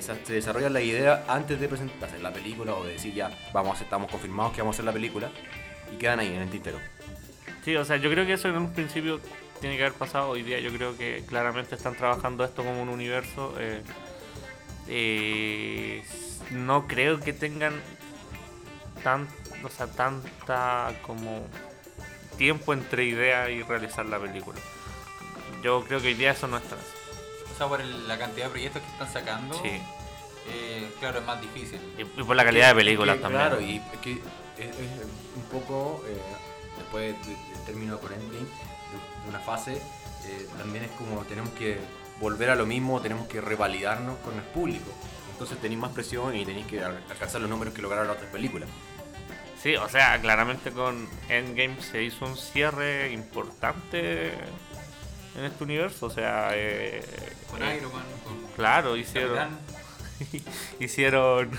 se 0.00 0.32
desarrolla 0.32 0.68
la 0.68 0.80
idea 0.80 1.24
antes 1.28 1.58
de 1.58 1.68
presentarse 1.68 2.18
la 2.18 2.32
película 2.32 2.74
o 2.74 2.84
de 2.84 2.92
decir 2.92 3.14
ya, 3.14 3.30
vamos 3.52 3.80
estamos 3.80 4.10
confirmados 4.10 4.52
que 4.52 4.60
vamos 4.60 4.74
a 4.74 4.76
hacer 4.76 4.84
la 4.84 4.92
película 4.92 5.30
y 5.92 5.96
quedan 5.96 6.20
ahí 6.20 6.28
en 6.28 6.42
el 6.42 6.50
tintero. 6.50 6.78
Sí, 7.64 7.74
o 7.76 7.84
sea, 7.84 7.96
yo 7.96 8.10
creo 8.10 8.26
que 8.26 8.34
eso 8.34 8.48
en 8.48 8.56
un 8.56 8.72
principio 8.72 9.20
tiene 9.60 9.76
que 9.76 9.84
haber 9.84 9.96
pasado. 9.96 10.30
Hoy 10.30 10.42
día 10.42 10.60
yo 10.60 10.70
creo 10.70 10.96
que 10.96 11.24
claramente 11.26 11.74
están 11.74 11.96
trabajando 11.96 12.44
esto 12.44 12.64
como 12.64 12.82
un 12.82 12.88
universo. 12.88 13.54
eh, 13.58 13.82
eh, 14.88 16.02
no 16.50 16.86
creo 16.86 17.20
que 17.20 17.32
tengan 17.32 17.74
tan, 19.02 19.28
o 19.62 19.68
sea, 19.68 19.86
tanta 19.86 20.94
como 21.02 21.46
tiempo 22.36 22.72
entre 22.72 23.04
idea 23.04 23.50
y 23.50 23.62
realizar 23.62 24.06
la 24.06 24.18
película. 24.18 24.58
Yo 25.62 25.84
creo 25.84 26.00
que 26.00 26.08
hoy 26.08 26.14
día 26.14 26.30
eso 26.30 26.46
no 26.46 26.56
así. 26.56 26.97
Por 27.58 27.80
el- 27.80 28.06
la 28.08 28.18
cantidad 28.18 28.46
de 28.46 28.50
proyectos 28.50 28.82
que 28.82 28.88
están 28.88 29.12
sacando, 29.12 29.54
Sí. 29.62 29.80
eh, 30.50 30.90
claro, 31.00 31.18
es 31.20 31.24
más 31.26 31.40
difícil. 31.40 31.80
Y, 31.98 32.02
y 32.02 32.24
por 32.24 32.36
la 32.36 32.44
calidad 32.44 32.68
de 32.68 32.74
películas 32.76 33.16
Que, 33.16 33.22
también. 33.22 33.42
Claro, 33.46 33.60
y 33.60 33.76
es 33.76 33.98
que 34.00 34.12
es, 34.12 34.68
es 34.68 34.76
un 35.36 35.42
poco, 35.50 36.02
eh, 36.08 36.16
después 36.78 37.14
de- 37.26 37.34
del 37.34 37.64
término 37.66 37.98
con 37.98 38.12
Endgame, 38.12 38.38
de, 38.38 39.22
de 39.24 39.28
una 39.28 39.40
fase, 39.40 39.82
eh, 40.26 40.48
también 40.56 40.84
es 40.84 40.90
como 40.92 41.22
tenemos 41.24 41.50
que 41.50 41.78
volver 42.20 42.50
a 42.50 42.54
lo 42.56 42.64
mismo, 42.66 43.00
tenemos 43.00 43.26
que 43.28 43.40
revalidarnos 43.40 44.16
con 44.18 44.34
el 44.34 44.42
público. 44.42 44.90
Entonces 45.32 45.58
tenéis 45.58 45.80
más 45.80 45.92
presión 45.92 46.34
y 46.36 46.44
tenéis 46.44 46.66
que 46.66 46.82
al- 46.82 47.02
alcanzar 47.10 47.40
los 47.40 47.50
números 47.50 47.74
que 47.74 47.82
lograron 47.82 48.06
las 48.08 48.16
otras 48.16 48.30
películas. 48.32 48.68
Sí, 49.62 49.74
o 49.76 49.88
sea, 49.88 50.20
claramente 50.20 50.70
con 50.72 51.08
Endgame 51.28 51.80
se 51.82 52.02
hizo 52.04 52.24
un 52.26 52.36
cierre 52.36 53.12
importante 53.12 54.32
en 55.38 55.44
este 55.44 55.64
universo. 55.64 56.06
O 56.06 56.10
sea, 56.10 56.50
eh, 56.52 57.02
Con 57.50 57.62
eh, 57.62 57.76
Iron 57.76 57.92
Man, 57.92 58.04
con 58.24 58.36
claro, 58.56 58.96
hicieron, 58.96 59.58
hicieron 60.80 61.50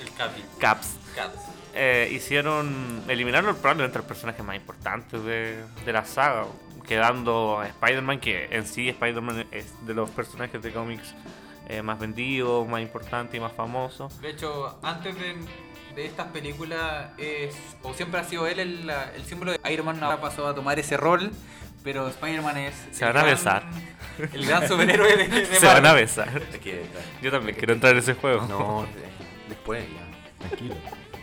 el 0.00 0.12
Capi, 0.12 0.42
caps. 0.58 0.96
Caps. 1.14 1.36
Eh, 1.74 2.10
hicieron, 2.12 3.04
eliminaron 3.08 3.54
probablemente 3.56 3.98
el 3.98 4.04
personaje 4.04 4.42
más 4.42 4.56
importante 4.56 5.18
de, 5.18 5.64
de 5.84 5.92
la 5.92 6.04
saga, 6.04 6.46
quedando 6.86 7.60
a 7.60 7.68
Spider-Man, 7.68 8.18
que 8.20 8.48
en 8.50 8.66
sí 8.66 8.88
Spider-Man 8.88 9.46
es 9.52 9.66
de 9.86 9.94
los 9.94 10.10
personajes 10.10 10.60
de 10.62 10.72
cómics 10.72 11.14
eh, 11.68 11.82
más 11.82 11.98
vendido, 12.00 12.64
más 12.64 12.82
importante 12.82 13.36
y 13.36 13.40
más 13.40 13.52
famoso. 13.52 14.08
De 14.20 14.30
hecho, 14.30 14.78
antes 14.82 15.14
de, 15.14 15.36
de 15.94 16.06
estas 16.06 16.26
películas, 16.28 17.10
es, 17.16 17.54
o 17.82 17.94
siempre 17.94 18.20
ha 18.20 18.24
sido 18.24 18.46
él 18.48 18.58
el, 18.58 18.90
el 18.90 19.24
símbolo 19.24 19.52
de 19.52 19.72
Iron 19.72 19.86
Man. 19.86 20.02
Ahora 20.02 20.20
pasó 20.20 20.48
a 20.48 20.54
tomar 20.54 20.78
ese 20.80 20.96
rol, 20.96 21.30
pero 21.82 22.08
Spider-Man 22.08 22.56
es. 22.58 22.74
Se 22.92 23.04
van 23.04 23.16
a 23.16 23.20
gran- 23.22 23.34
besar. 23.34 23.62
El 24.32 24.46
gran 24.46 24.68
superhéroe 24.68 25.16
de, 25.16 25.28
de 25.28 25.46
Se 25.46 25.66
van 25.66 25.86
a 25.86 25.92
besar. 25.94 26.42
Yo 27.22 27.30
también 27.30 27.56
quiero 27.56 27.72
entrar 27.72 27.92
en 27.92 27.98
ese 28.00 28.14
juego. 28.14 28.46
No, 28.48 28.84
después, 29.48 29.82
ya, 29.88 30.46
tranquilo. 30.48 30.74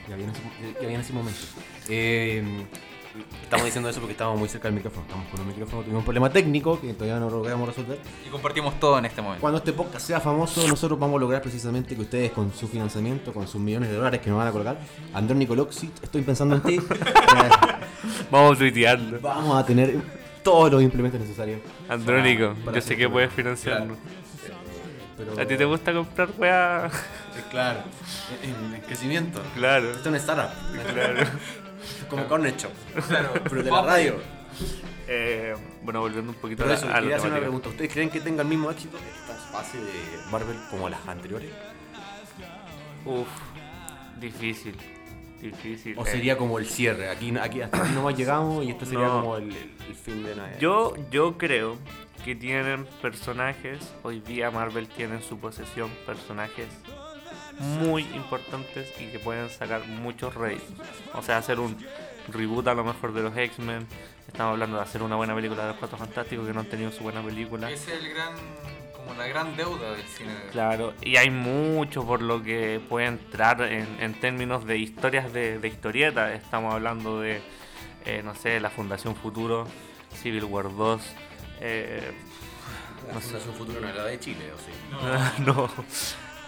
Ya 0.09 0.15
viene 0.15 0.31
ese, 0.31 0.41
ya- 0.81 0.87
viene 0.87 1.03
ese 1.03 1.13
momento. 1.13 1.39
Eh, 1.89 2.65
estamos 3.43 3.65
diciendo 3.65 3.89
eso 3.89 3.99
porque 3.99 4.13
estábamos 4.13 4.39
muy 4.39 4.49
cerca 4.49 4.67
del 4.67 4.75
micrófono. 4.75 5.03
Estamos 5.05 5.27
con 5.29 5.41
un 5.41 5.47
micrófono, 5.47 5.81
tuvimos 5.83 5.99
un 5.99 6.05
problema 6.05 6.29
técnico 6.31 6.79
que 6.81 6.93
todavía 6.93 7.19
no 7.19 7.29
logramos 7.29 7.67
resolver. 7.67 7.99
Y 8.25 8.29
compartimos 8.29 8.79
todo 8.79 8.97
en 8.97 9.05
este 9.05 9.21
momento. 9.21 9.41
Cuando 9.41 9.59
este 9.59 9.73
podcast 9.73 10.07
sea 10.07 10.19
famoso, 10.19 10.67
nosotros 10.67 10.97
vamos 10.99 11.17
a 11.17 11.19
lograr 11.19 11.41
precisamente 11.41 11.95
que 11.95 12.01
ustedes 12.01 12.31
con 12.31 12.51
su 12.53 12.67
financiamiento, 12.67 13.31
con 13.33 13.47
sus 13.47 13.61
millones 13.61 13.89
de 13.89 13.95
dólares 13.95 14.21
que 14.21 14.29
nos 14.29 14.39
van 14.39 14.47
a 14.47 14.51
colgar, 14.51 14.79
Andrés 15.13 15.37
Nicoloxi, 15.37 15.91
estoy 16.01 16.21
pensando 16.23 16.55
en 16.55 16.61
ti, 16.61 16.79
Vamos 18.31 18.55
a 18.55 18.59
tuitearlo. 18.59 19.19
vamos 19.21 19.57
a 19.57 19.65
tener 19.65 19.97
todos 20.51 20.71
los 20.71 20.81
implementos 20.81 21.19
necesarios. 21.19 21.59
Andrónico, 21.89 22.53
para- 22.53 22.65
para 22.65 22.75
yo 22.77 22.81
sé 22.81 22.95
que 22.95 23.09
puedes 23.09 23.33
financiarnos. 23.33 23.97
Pero- 25.17 25.39
¿A 25.41 25.45
ti 25.45 25.57
te 25.57 25.65
gusta 25.65 25.91
comprar 25.93 26.29
weá? 26.37 26.87
Eh, 26.87 27.41
Claro, 27.49 27.79
en, 28.43 28.75
en 28.75 28.81
crecimiento. 28.81 29.41
Claro. 29.55 29.87
Esto 29.87 29.99
es 30.01 30.07
una 30.07 30.17
startup, 30.17 30.49
Claro. 30.93 31.29
como 32.09 32.27
Corner 32.27 32.55
Shop, 32.55 32.71
Claro. 33.07 33.33
pero 33.49 33.63
de 33.63 33.71
la 33.71 33.81
radio. 33.81 34.15
Eh, 35.09 35.53
bueno, 35.83 35.99
volviendo 36.01 36.31
un 36.31 36.37
poquito 36.37 36.63
Pero 36.63 36.73
a 36.75 36.77
eso, 36.77 36.85
la, 36.87 36.91
a 36.93 36.95
la 36.95 37.01
quería 37.01 37.15
hacer 37.17 37.31
una 37.31 37.39
pregunta. 37.39 37.69
¿Ustedes 37.69 37.91
creen 37.91 38.09
que 38.09 38.19
tenga 38.21 38.41
el 38.43 38.47
mismo 38.47 38.69
éxito 38.71 38.97
esta 38.97 39.33
fase 39.51 39.77
de 39.79 39.91
Marvel 40.31 40.57
como 40.69 40.87
las 40.89 41.05
anteriores? 41.07 41.49
Uf, 43.05 43.27
difícil. 44.19 44.75
Difícil. 45.41 45.97
¿O 45.97 46.05
eh. 46.05 46.09
sería 46.11 46.37
como 46.37 46.57
el 46.59 46.65
cierre? 46.65 47.09
Aquí, 47.09 47.35
aquí 47.37 47.61
hasta 47.61 47.83
aquí 47.83 47.93
nomás 47.93 48.17
llegamos 48.17 48.65
y 48.65 48.71
este 48.71 48.85
sería 48.85 49.05
No. 49.07 49.21
como 49.21 49.37
el, 49.37 49.49
el 49.51 49.95
fin 49.95 50.23
de 50.23 50.35
nada. 50.35 50.57
Yo, 50.59 50.93
yo 51.11 51.37
creo 51.37 51.77
que 52.25 52.35
tienen 52.35 52.85
personajes, 53.01 53.79
hoy 54.03 54.19
día 54.19 54.49
Marvel 54.51 54.87
tiene 54.87 55.15
en 55.15 55.21
su 55.23 55.37
posesión 55.37 55.89
personajes 56.05 56.67
muy 57.59 58.03
importantes 58.15 58.93
y 58.99 59.05
que 59.11 59.19
pueden 59.19 59.49
sacar 59.49 59.85
muchos 59.87 60.35
reyes. 60.35 60.61
O 61.13 61.21
sea, 61.21 61.37
hacer 61.37 61.59
un 61.59 61.75
reboot 62.29 62.67
a 62.67 62.73
lo 62.73 62.83
mejor 62.83 63.13
de 63.13 63.23
los 63.23 63.35
X-Men. 63.35 63.87
Estamos 64.27 64.53
hablando 64.53 64.77
de 64.77 64.83
hacer 64.83 65.01
una 65.01 65.15
buena 65.15 65.33
película 65.33 65.63
de 65.63 65.69
los 65.69 65.77
Cuatro 65.77 65.97
Fantásticos 65.97 66.45
que 66.45 66.53
no 66.53 66.59
han 66.59 66.65
tenido 66.69 66.91
su 66.91 67.03
buena 67.03 67.23
película. 67.23 67.71
Es 67.71 67.87
el 67.87 68.09
gran. 68.09 68.33
Como 69.07 69.19
la 69.19 69.27
gran 69.27 69.55
deuda 69.55 69.91
del 69.93 70.03
cine. 70.03 70.31
Claro, 70.51 70.93
y 71.01 71.15
hay 71.17 71.29
mucho 71.29 72.05
por 72.05 72.21
lo 72.21 72.43
que 72.43 72.81
puede 72.89 73.07
entrar 73.07 73.61
en, 73.61 73.87
en 73.99 74.13
términos 74.19 74.65
de 74.65 74.77
historias 74.77 75.31
de, 75.33 75.59
de 75.59 75.67
historieta. 75.67 76.33
Estamos 76.33 76.73
hablando 76.73 77.21
de, 77.21 77.41
eh, 78.05 78.21
no 78.23 78.35
sé, 78.35 78.59
la 78.59 78.69
Fundación 78.69 79.15
Futuro, 79.15 79.67
Civil 80.21 80.43
War 80.45 80.75
2. 80.75 81.01
eh, 81.61 82.11
La 83.07 83.13
no 83.13 83.21
sé. 83.21 83.27
Fundación 83.27 83.55
Futuro 83.55 83.81
no 83.81 83.89
es 83.89 83.95
la 83.95 84.03
de 84.05 84.19
Chile, 84.19 84.51
¿o 84.53 84.57
sí? 84.57 85.41
no. 85.45 85.69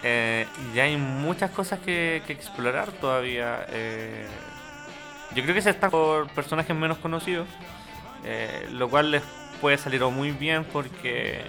Eh, 0.02 0.46
y 0.74 0.78
hay 0.78 0.96
muchas 0.96 1.50
cosas 1.50 1.78
que, 1.80 2.22
que 2.26 2.32
explorar 2.32 2.90
todavía. 2.92 3.66
eh. 3.68 4.26
yo 5.34 5.42
creo 5.42 5.54
que 5.54 5.62
se 5.62 5.70
está 5.70 5.90
por 5.90 6.28
personajes 6.30 6.74
menos 6.74 6.98
conocidos, 6.98 7.46
eh, 8.24 8.66
lo 8.72 8.88
cual 8.88 9.10
les 9.10 9.22
puede 9.60 9.76
salir 9.78 10.02
muy 10.04 10.30
bien 10.32 10.64
porque 10.64 11.42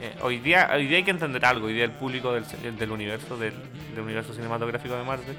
eh, 0.00 0.14
hoy, 0.22 0.38
día, 0.38 0.70
hoy 0.74 0.86
día 0.86 0.98
hay 0.98 1.04
que 1.04 1.10
entender 1.10 1.44
algo. 1.44 1.66
Hoy 1.66 1.74
día 1.74 1.84
el 1.84 1.92
público 1.92 2.32
del, 2.32 2.44
del 2.78 2.90
universo, 2.90 3.36
del, 3.36 3.54
del 3.94 4.00
universo 4.04 4.32
cinematográfico 4.34 4.94
de 4.96 5.04
Marvel, 5.04 5.36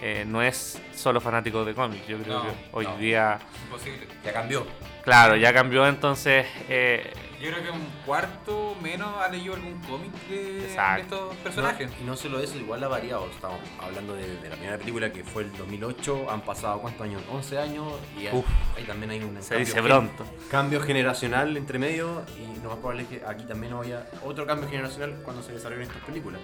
eh, 0.00 0.24
no 0.26 0.42
es 0.42 0.80
solo 0.94 1.20
fanático 1.20 1.64
de 1.64 1.74
cómics. 1.74 2.06
Yo 2.08 2.18
creo 2.18 2.38
No, 2.38 2.42
que 2.44 2.54
hoy 2.72 2.84
no. 2.86 2.96
día, 2.96 3.38
Imposible. 3.64 4.06
Ya 4.24 4.32
cambió. 4.32 4.66
claro, 5.02 5.36
ya 5.36 5.52
cambió. 5.52 5.86
Entonces, 5.86 6.46
eh, 6.68 7.12
Yo 7.40 7.50
creo 7.50 7.62
que 7.62 7.70
un 7.70 7.86
cuarto 8.04 8.76
menos 8.82 9.16
ha 9.16 9.28
leído 9.28 9.54
algún 9.54 9.80
cómic 9.80 10.12
de, 10.28 10.66
estos 10.66 11.34
personajes. 11.36 11.90
No, 11.90 11.96
y 11.98 12.04
no 12.04 12.14
solo 12.16 12.38
eso, 12.38 12.58
igual 12.58 12.84
ha 12.84 12.88
variado. 12.88 13.30
Estamos 13.30 13.58
hablando 13.80 14.14
de, 14.14 14.36
de 14.36 14.48
la 14.50 14.56
primera 14.56 14.76
película 14.76 15.10
que 15.10 15.24
fue 15.24 15.44
el 15.44 15.56
2008. 15.56 16.30
Han 16.30 16.42
pasado 16.42 16.80
cuántos 16.82 17.02
años? 17.02 17.22
11 17.30 17.58
años. 17.58 17.92
Y 18.18 18.26
hay, 18.26 18.36
Uf. 18.36 18.44
ahí 18.76 18.84
también 18.84 19.10
hay 19.12 19.22
un 19.22 19.42
se 19.42 19.54
cambio 19.54 19.66
dice 19.66 19.82
pronto. 19.82 20.24
Cambio 20.50 20.80
generacional 20.82 21.56
entre 21.56 21.78
medio. 21.78 22.24
Y 22.36 22.62
lo 22.62 22.68
más 22.68 22.78
probable 22.78 23.02
es 23.04 23.08
que 23.08 23.22
aquí 23.26 23.44
también 23.44 23.72
haya 23.72 24.06
otro 24.22 24.46
cambio 24.46 24.68
generacional 24.68 25.22
cuando 25.24 25.42
se 25.42 25.52
desarrollen 25.52 25.84
estas 25.84 26.02
películas. 26.02 26.42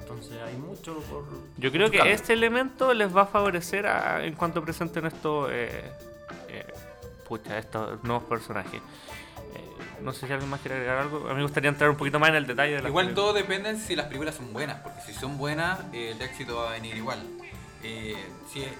Entonces 0.00 0.38
hay 0.42 0.56
mucho 0.56 1.00
por. 1.00 1.24
Yo 1.58 1.70
creo 1.70 1.90
que 1.90 2.12
este 2.12 2.32
elemento 2.32 2.94
les 2.94 3.14
va 3.14 3.22
a 3.22 3.26
favorecer 3.26 3.86
a- 3.86 4.24
en 4.24 4.34
cuanto 4.34 4.62
presenten 4.62 5.04
estos, 5.04 5.50
eh, 5.52 5.92
eh, 6.48 6.66
pucha, 7.28 7.58
estos 7.58 8.02
nuevos 8.04 8.24
personajes. 8.24 8.80
No 10.04 10.12
sé 10.12 10.26
si 10.26 10.32
alguien 10.32 10.50
más 10.50 10.60
quiere 10.60 10.76
agregar 10.76 10.98
algo. 10.98 11.24
A 11.26 11.30
mí 11.30 11.36
me 11.36 11.42
gustaría 11.42 11.70
entrar 11.70 11.88
un 11.90 11.96
poquito 11.96 12.18
más 12.20 12.28
en 12.28 12.34
el 12.36 12.46
detalle 12.46 12.76
de 12.76 12.82
la 12.82 12.88
Igual 12.88 13.14
todo 13.14 13.32
depende 13.32 13.76
si 13.78 13.96
las 13.96 14.06
películas 14.06 14.34
son 14.34 14.52
buenas, 14.52 14.80
porque 14.82 15.00
si 15.00 15.14
son 15.14 15.38
buenas, 15.38 15.80
eh, 15.92 16.12
el 16.14 16.20
éxito 16.22 16.56
va 16.56 16.68
a 16.68 16.72
venir 16.72 16.96
igual. 16.96 17.20
Eh, 17.82 18.16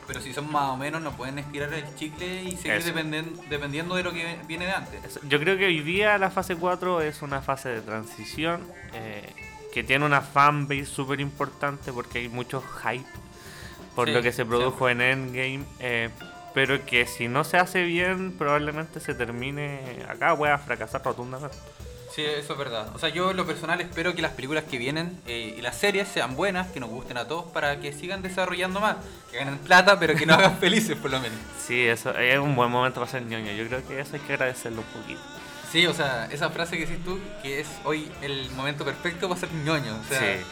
pero 0.06 0.20
si 0.20 0.32
son 0.32 0.50
más 0.50 0.70
o 0.70 0.76
menos, 0.76 1.02
no 1.02 1.12
pueden 1.16 1.38
estirar 1.38 1.72
el 1.74 1.84
chicle 1.96 2.44
y 2.44 2.56
seguir 2.56 2.82
dependen- 2.84 3.36
dependiendo 3.50 3.94
de 3.96 4.02
lo 4.02 4.12
que 4.12 4.38
viene 4.46 4.66
de 4.66 4.72
antes. 4.72 5.20
Yo 5.28 5.38
creo 5.40 5.58
que 5.58 5.66
hoy 5.66 5.80
día 5.80 6.16
la 6.18 6.30
fase 6.30 6.56
4 6.56 7.00
es 7.02 7.20
una 7.22 7.42
fase 7.42 7.68
de 7.70 7.80
transición 7.82 8.62
eh, 8.94 9.30
que 9.74 9.82
tiene 9.84 10.04
una 10.06 10.20
fanbase 10.22 10.86
súper 10.86 11.20
importante 11.20 11.92
porque 11.92 12.18
hay 12.20 12.28
mucho 12.28 12.62
hype 12.82 13.04
por 13.94 14.08
Sí, 14.08 14.14
lo 14.14 14.22
que 14.22 14.32
se 14.32 14.44
produjo 14.46 14.88
en 14.88 15.00
Endgame. 15.02 15.64
eh, 15.80 16.08
pero 16.54 16.84
que 16.86 17.06
si 17.06 17.28
no 17.28 17.44
se 17.44 17.56
hace 17.58 17.82
bien, 17.82 18.32
probablemente 18.38 19.00
se 19.00 19.14
termine 19.14 19.80
acá, 20.08 20.32
voy 20.32 20.48
a 20.50 20.58
fracasar 20.58 21.02
rotundamente. 21.04 21.56
Sí, 22.14 22.24
eso 22.24 22.52
es 22.52 22.58
verdad. 22.60 22.94
O 22.94 22.98
sea, 23.00 23.08
yo 23.08 23.32
en 23.32 23.36
lo 23.36 23.44
personal 23.44 23.80
espero 23.80 24.14
que 24.14 24.22
las 24.22 24.30
películas 24.30 24.62
que 24.70 24.78
vienen 24.78 25.20
eh, 25.26 25.56
y 25.58 25.60
las 25.60 25.76
series 25.76 26.06
sean 26.06 26.36
buenas, 26.36 26.68
que 26.68 26.78
nos 26.78 26.88
gusten 26.88 27.16
a 27.16 27.26
todos 27.26 27.46
para 27.46 27.80
que 27.80 27.92
sigan 27.92 28.22
desarrollando 28.22 28.78
más, 28.78 28.98
que 29.32 29.38
ganen 29.38 29.58
plata, 29.58 29.98
pero 29.98 30.14
que 30.14 30.24
nos 30.24 30.38
hagan 30.38 30.56
felices 30.60 30.96
por 30.96 31.10
lo 31.10 31.18
menos. 31.18 31.36
Sí, 31.66 31.82
eso 31.84 32.16
es 32.16 32.38
un 32.38 32.54
buen 32.54 32.70
momento 32.70 33.00
para 33.00 33.10
ser 33.10 33.22
ñoño. 33.22 33.50
Yo 33.52 33.66
creo 33.66 33.84
que 33.88 33.98
eso 33.98 34.14
hay 34.14 34.20
que 34.20 34.34
agradecerlo 34.34 34.82
un 34.82 35.00
poquito. 35.02 35.20
Sí, 35.72 35.88
o 35.88 35.92
sea, 35.92 36.28
esa 36.30 36.50
frase 36.50 36.78
que 36.78 36.86
decís 36.86 37.04
tú, 37.04 37.18
que 37.42 37.58
es 37.58 37.68
hoy 37.82 38.08
el 38.22 38.48
momento 38.52 38.84
perfecto 38.84 39.28
para 39.28 39.40
ser 39.40 39.50
ñoño. 39.52 39.98
O 40.00 40.04
sea, 40.08 40.20
sí, 40.20 40.44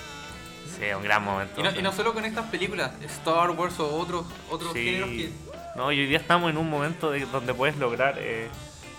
sí, 0.80 0.84
un 0.96 1.04
gran 1.04 1.22
momento. 1.22 1.60
Y 1.60 1.62
no, 1.62 1.70
y 1.70 1.80
no 1.80 1.92
solo 1.92 2.12
con 2.12 2.24
estas 2.24 2.46
películas, 2.46 2.90
Star 3.04 3.50
Wars 3.52 3.78
o 3.78 3.86
otros, 3.98 4.26
otros 4.50 4.72
Sí. 4.72 4.84
géneros 4.84 5.10
que... 5.10 5.30
No, 5.74 5.90
y 5.90 6.00
hoy 6.00 6.06
día 6.06 6.18
estamos 6.18 6.50
en 6.50 6.58
un 6.58 6.68
momento 6.68 7.10
de- 7.10 7.26
donde 7.26 7.54
puedes 7.54 7.76
lograr 7.78 8.16
eh, 8.18 8.48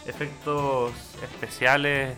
efectos 0.08 0.92
especiales 1.24 2.18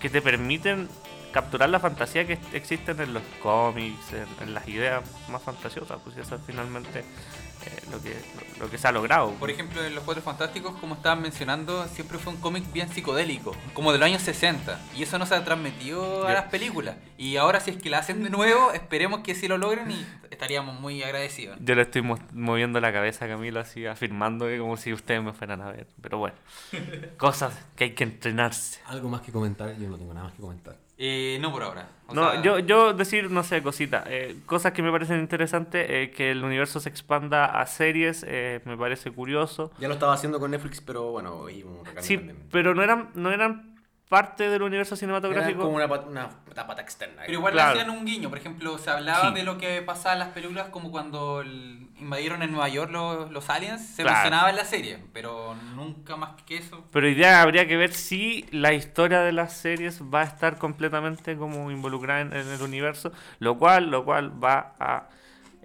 que 0.00 0.10
te 0.10 0.20
permiten 0.20 0.88
capturar 1.32 1.68
la 1.70 1.80
fantasía 1.80 2.26
que 2.26 2.38
existen 2.52 3.00
en 3.00 3.14
los 3.14 3.22
cómics, 3.42 4.12
en, 4.12 4.26
en 4.48 4.54
las 4.54 4.66
ideas 4.68 5.02
más 5.28 5.42
fantasiosas. 5.42 5.98
Pues 6.04 6.16
eso 6.16 6.34
es 6.36 6.40
finalmente 6.46 7.00
eh, 7.00 7.82
lo, 7.90 8.00
que, 8.02 8.10
lo, 8.58 8.64
lo 8.64 8.70
que 8.70 8.78
se 8.78 8.88
ha 8.88 8.92
logrado. 8.92 9.30
Por 9.32 9.50
ejemplo, 9.50 9.84
en 9.84 9.94
Los 9.94 10.04
Cuatro 10.04 10.22
Fantásticos, 10.22 10.74
como 10.80 10.94
estaban 10.94 11.20
mencionando, 11.22 11.86
siempre 11.88 12.18
fue 12.18 12.32
un 12.32 12.40
cómic 12.40 12.70
bien 12.72 12.88
psicodélico, 12.88 13.54
como 13.74 13.92
de 13.92 13.98
los 13.98 14.06
años 14.06 14.22
60. 14.22 14.80
Y 14.96 15.02
eso 15.02 15.18
no 15.18 15.26
se 15.26 15.34
ha 15.34 15.44
transmitido 15.44 16.26
a 16.26 16.32
las 16.32 16.44
películas. 16.46 16.96
Y 17.18 17.36
ahora 17.36 17.60
si 17.60 17.70
es 17.72 17.76
que 17.76 17.90
la 17.90 17.98
hacen 17.98 18.22
de 18.22 18.30
nuevo, 18.30 18.72
esperemos 18.72 19.20
que 19.20 19.34
sí 19.34 19.46
lo 19.48 19.58
logren 19.58 19.90
y 19.90 20.06
estaríamos 20.30 20.80
muy 20.80 21.02
agradecidos. 21.02 21.58
Yo 21.60 21.74
le 21.74 21.82
estoy 21.82 22.00
mo- 22.02 22.18
moviendo 22.32 22.80
la 22.80 22.92
cabeza 22.92 23.26
a 23.26 23.28
Camilo 23.28 23.60
así, 23.60 23.84
afirmando 23.86 24.46
que 24.46 24.58
como 24.58 24.76
si 24.78 24.92
ustedes 24.94 25.22
me 25.22 25.32
fueran 25.34 25.60
a 25.60 25.70
ver. 25.70 25.86
Pero 26.00 26.16
bueno, 26.18 26.36
cosas 27.18 27.52
que 27.76 27.84
hay 27.84 27.90
que 27.94 28.04
entrenarse. 28.04 28.80
Algo 28.86 29.08
más 29.10 29.20
que 29.20 29.32
comentar, 29.32 29.76
yo 29.76 29.88
no 29.88 29.98
tengo 29.98 30.14
nada 30.14 30.24
más 30.26 30.34
que 30.34 30.40
comentar. 30.40 30.76
Eh, 31.02 31.38
no 31.40 31.50
por 31.50 31.62
ahora. 31.62 31.88
O 32.08 32.14
No, 32.14 32.30
sea, 32.30 32.42
yo, 32.42 32.58
yo 32.58 32.92
decir, 32.92 33.30
no 33.30 33.42
sé, 33.42 33.62
cositas. 33.62 34.04
eh, 34.06 34.36
cosas 34.44 34.72
que 34.72 34.82
me 34.82 34.90
parecen 34.92 35.18
interesantes, 35.20 35.86
eh, 35.88 36.10
que 36.14 36.30
el 36.32 36.44
universo 36.44 36.78
se 36.78 36.90
expanda 36.90 37.46
a 37.46 37.64
series, 37.66 38.22
eh, 38.28 38.60
me 38.66 38.76
parece 38.76 39.10
curioso. 39.10 39.72
Ya 39.78 39.88
lo 39.88 39.94
estaba 39.94 40.12
haciendo 40.12 40.38
con 40.38 40.50
Netflix, 40.50 40.80
pero 40.82 41.10
bueno, 41.12 41.48
y 41.48 41.64
Sí, 42.00 42.16
también. 42.18 42.36
pero 42.52 42.74
no 42.74 42.82
eran, 42.82 43.10
no 43.14 43.30
eran 43.32 43.69
parte 44.10 44.48
del 44.50 44.62
universo 44.62 44.94
Era 44.94 44.98
cinematográfico. 45.00 45.60
como 45.62 45.76
una, 45.76 45.86
una, 45.86 46.28
una 46.50 46.66
pata 46.66 46.82
externa. 46.82 47.22
Pero 47.24 47.38
igual 47.38 47.52
Claro. 47.52 47.78
hacían 47.78 47.90
un 47.96 48.04
guiño, 48.04 48.28
por 48.28 48.38
ejemplo, 48.38 48.76
se 48.76 48.90
hablaba 48.90 49.28
Sí. 49.28 49.34
de 49.34 49.44
lo 49.44 49.56
que 49.56 49.80
pasaba 49.82 50.14
en 50.14 50.18
las 50.18 50.28
películas 50.30 50.68
como 50.70 50.90
cuando 50.90 51.40
el- 51.42 51.86
invadieron 52.00 52.42
en 52.42 52.50
Nueva 52.50 52.68
York 52.68 52.90
los, 52.90 53.30
los 53.30 53.48
aliens, 53.50 53.86
se 53.86 54.02
Claro. 54.02 54.16
mencionaba 54.16 54.50
en 54.50 54.56
la 54.56 54.64
serie, 54.64 54.98
pero 55.12 55.54
nunca 55.76 56.16
más 56.16 56.42
que 56.44 56.56
eso. 56.56 56.84
Pero 56.92 57.06
día 57.06 57.40
habría 57.40 57.68
que 57.68 57.76
ver 57.76 57.92
si 57.92 58.46
la 58.50 58.72
historia 58.72 59.20
de 59.20 59.30
las 59.32 59.52
series 59.52 60.02
va 60.02 60.22
a 60.22 60.24
estar 60.24 60.58
completamente 60.58 61.36
como 61.36 61.70
involucrada 61.70 62.22
en, 62.22 62.32
en 62.32 62.48
el 62.48 62.62
universo, 62.62 63.12
lo 63.38 63.58
cual, 63.58 63.90
lo 63.90 64.04
cual 64.04 64.32
va 64.42 64.74
a 64.80 65.08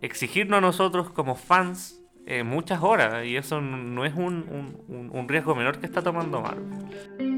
exigirnos 0.01 0.57
a 0.59 0.61
nosotros 0.61 1.09
como 1.09 1.35
fans 1.35 1.99
eh, 2.27 2.43
muchas 2.43 2.81
horas 2.81 3.23
y 3.25 3.37
eso 3.37 3.61
no 3.61 4.03
es 4.03 4.13
un, 4.15 4.45
un- 4.49 4.83
un- 4.87 5.09
un 5.13 5.29
riesgo 5.29 5.53
menor 5.55 5.79
que 5.79 5.85
está 5.85 6.01
tomando 6.01 6.41
Marvel. 6.41 7.34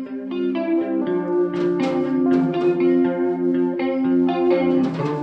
Thank 4.84 4.98
you. 5.00 5.17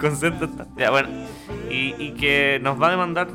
Desconcentro. 0.00 0.46
está- 0.46 0.66
Ya, 0.76 0.90
bueno. 0.90 1.08
Y, 1.70 1.94
y 1.98 2.12
que 2.12 2.58
nos 2.62 2.80
va 2.80 2.88
a 2.88 2.90
demandar 2.92 3.28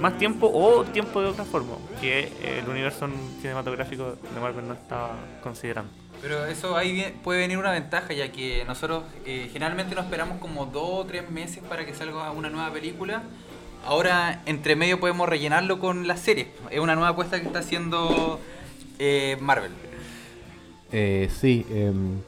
más 0.00 0.16
tiempo 0.18 0.50
o 0.52 0.84
tiempo 0.84 1.20
de 1.20 1.28
otra 1.28 1.44
forma 1.44 1.72
que 2.00 2.32
el 2.58 2.68
universo 2.68 3.08
cinematográfico 3.40 4.16
de 4.34 4.40
Marvel 4.40 4.66
no 4.68 4.74
estaba 4.74 5.10
considerando. 5.42 5.90
Pero 6.22 6.44
eso 6.46 6.76
ahí 6.76 7.18
puede 7.24 7.40
venir 7.40 7.56
una 7.58 7.70
ventaja, 7.70 8.12
ya 8.12 8.30
que 8.32 8.64
nosotros 8.66 9.04
eh, 9.24 9.48
generalmente 9.52 9.94
nos 9.94 10.04
esperamos 10.04 10.38
como 10.38 10.66
dos 10.66 10.88
o 10.90 11.04
tres 11.06 11.30
meses 11.30 11.62
para 11.66 11.84
que 11.86 11.94
salga 11.94 12.30
una 12.32 12.50
nueva 12.50 12.70
película. 12.72 13.22
Ahora, 13.86 14.42
entre 14.44 14.76
medio, 14.76 15.00
podemos 15.00 15.26
rellenarlo 15.28 15.78
con 15.78 16.06
las 16.06 16.20
series. 16.20 16.48
Es 16.70 16.78
una 16.80 16.94
nueva 16.94 17.10
apuesta 17.10 17.40
que 17.40 17.46
está 17.46 17.60
haciendo 17.60 18.38
eh, 18.98 19.38
Marvel. 19.40 19.72
Eh, 20.92 21.30
sí, 21.34 21.64
em, 21.70 22.18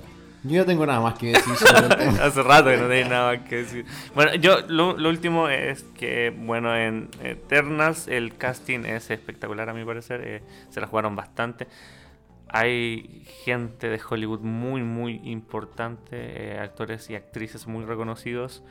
yo 0.44 0.58
no 0.60 0.66
tengo 0.66 0.86
nada 0.86 1.00
más 1.00 1.14
que 1.18 1.28
decir 1.28 1.54
sobre 1.54 1.86
el 1.86 1.88
tema. 1.96 2.24
Hace 2.24 2.42
rato 2.42 2.70
que 2.70 2.76
no 2.76 2.88
tenía 2.88 3.08
nada 3.08 3.36
más 3.36 3.48
que 3.48 3.56
decir. 3.56 3.86
Bueno, 4.14 4.34
yo 4.34 4.60
lo, 4.68 4.96
lo 4.96 5.08
último 5.08 5.48
es 5.48 5.84
que, 5.94 6.34
bueno, 6.36 6.76
en 6.76 7.08
Eternals 7.22 8.08
el 8.08 8.36
casting 8.36 8.80
es 8.84 9.10
espectacular 9.10 9.68
a 9.68 9.74
mi 9.74 9.84
parecer. 9.84 10.20
eh, 10.24 10.42
se 10.70 10.80
la 10.80 10.86
jugaron 10.86 11.14
bastante. 11.14 11.68
Hay 12.48 13.24
gente 13.44 13.88
de 13.88 14.00
Hollywood 14.06 14.40
muy, 14.40 14.82
muy 14.82 15.20
importante, 15.24 16.08
eh, 16.12 16.58
actores 16.58 17.08
y 17.08 17.14
actrices 17.14 17.66
muy 17.66 17.84
reconocidos. 17.84 18.62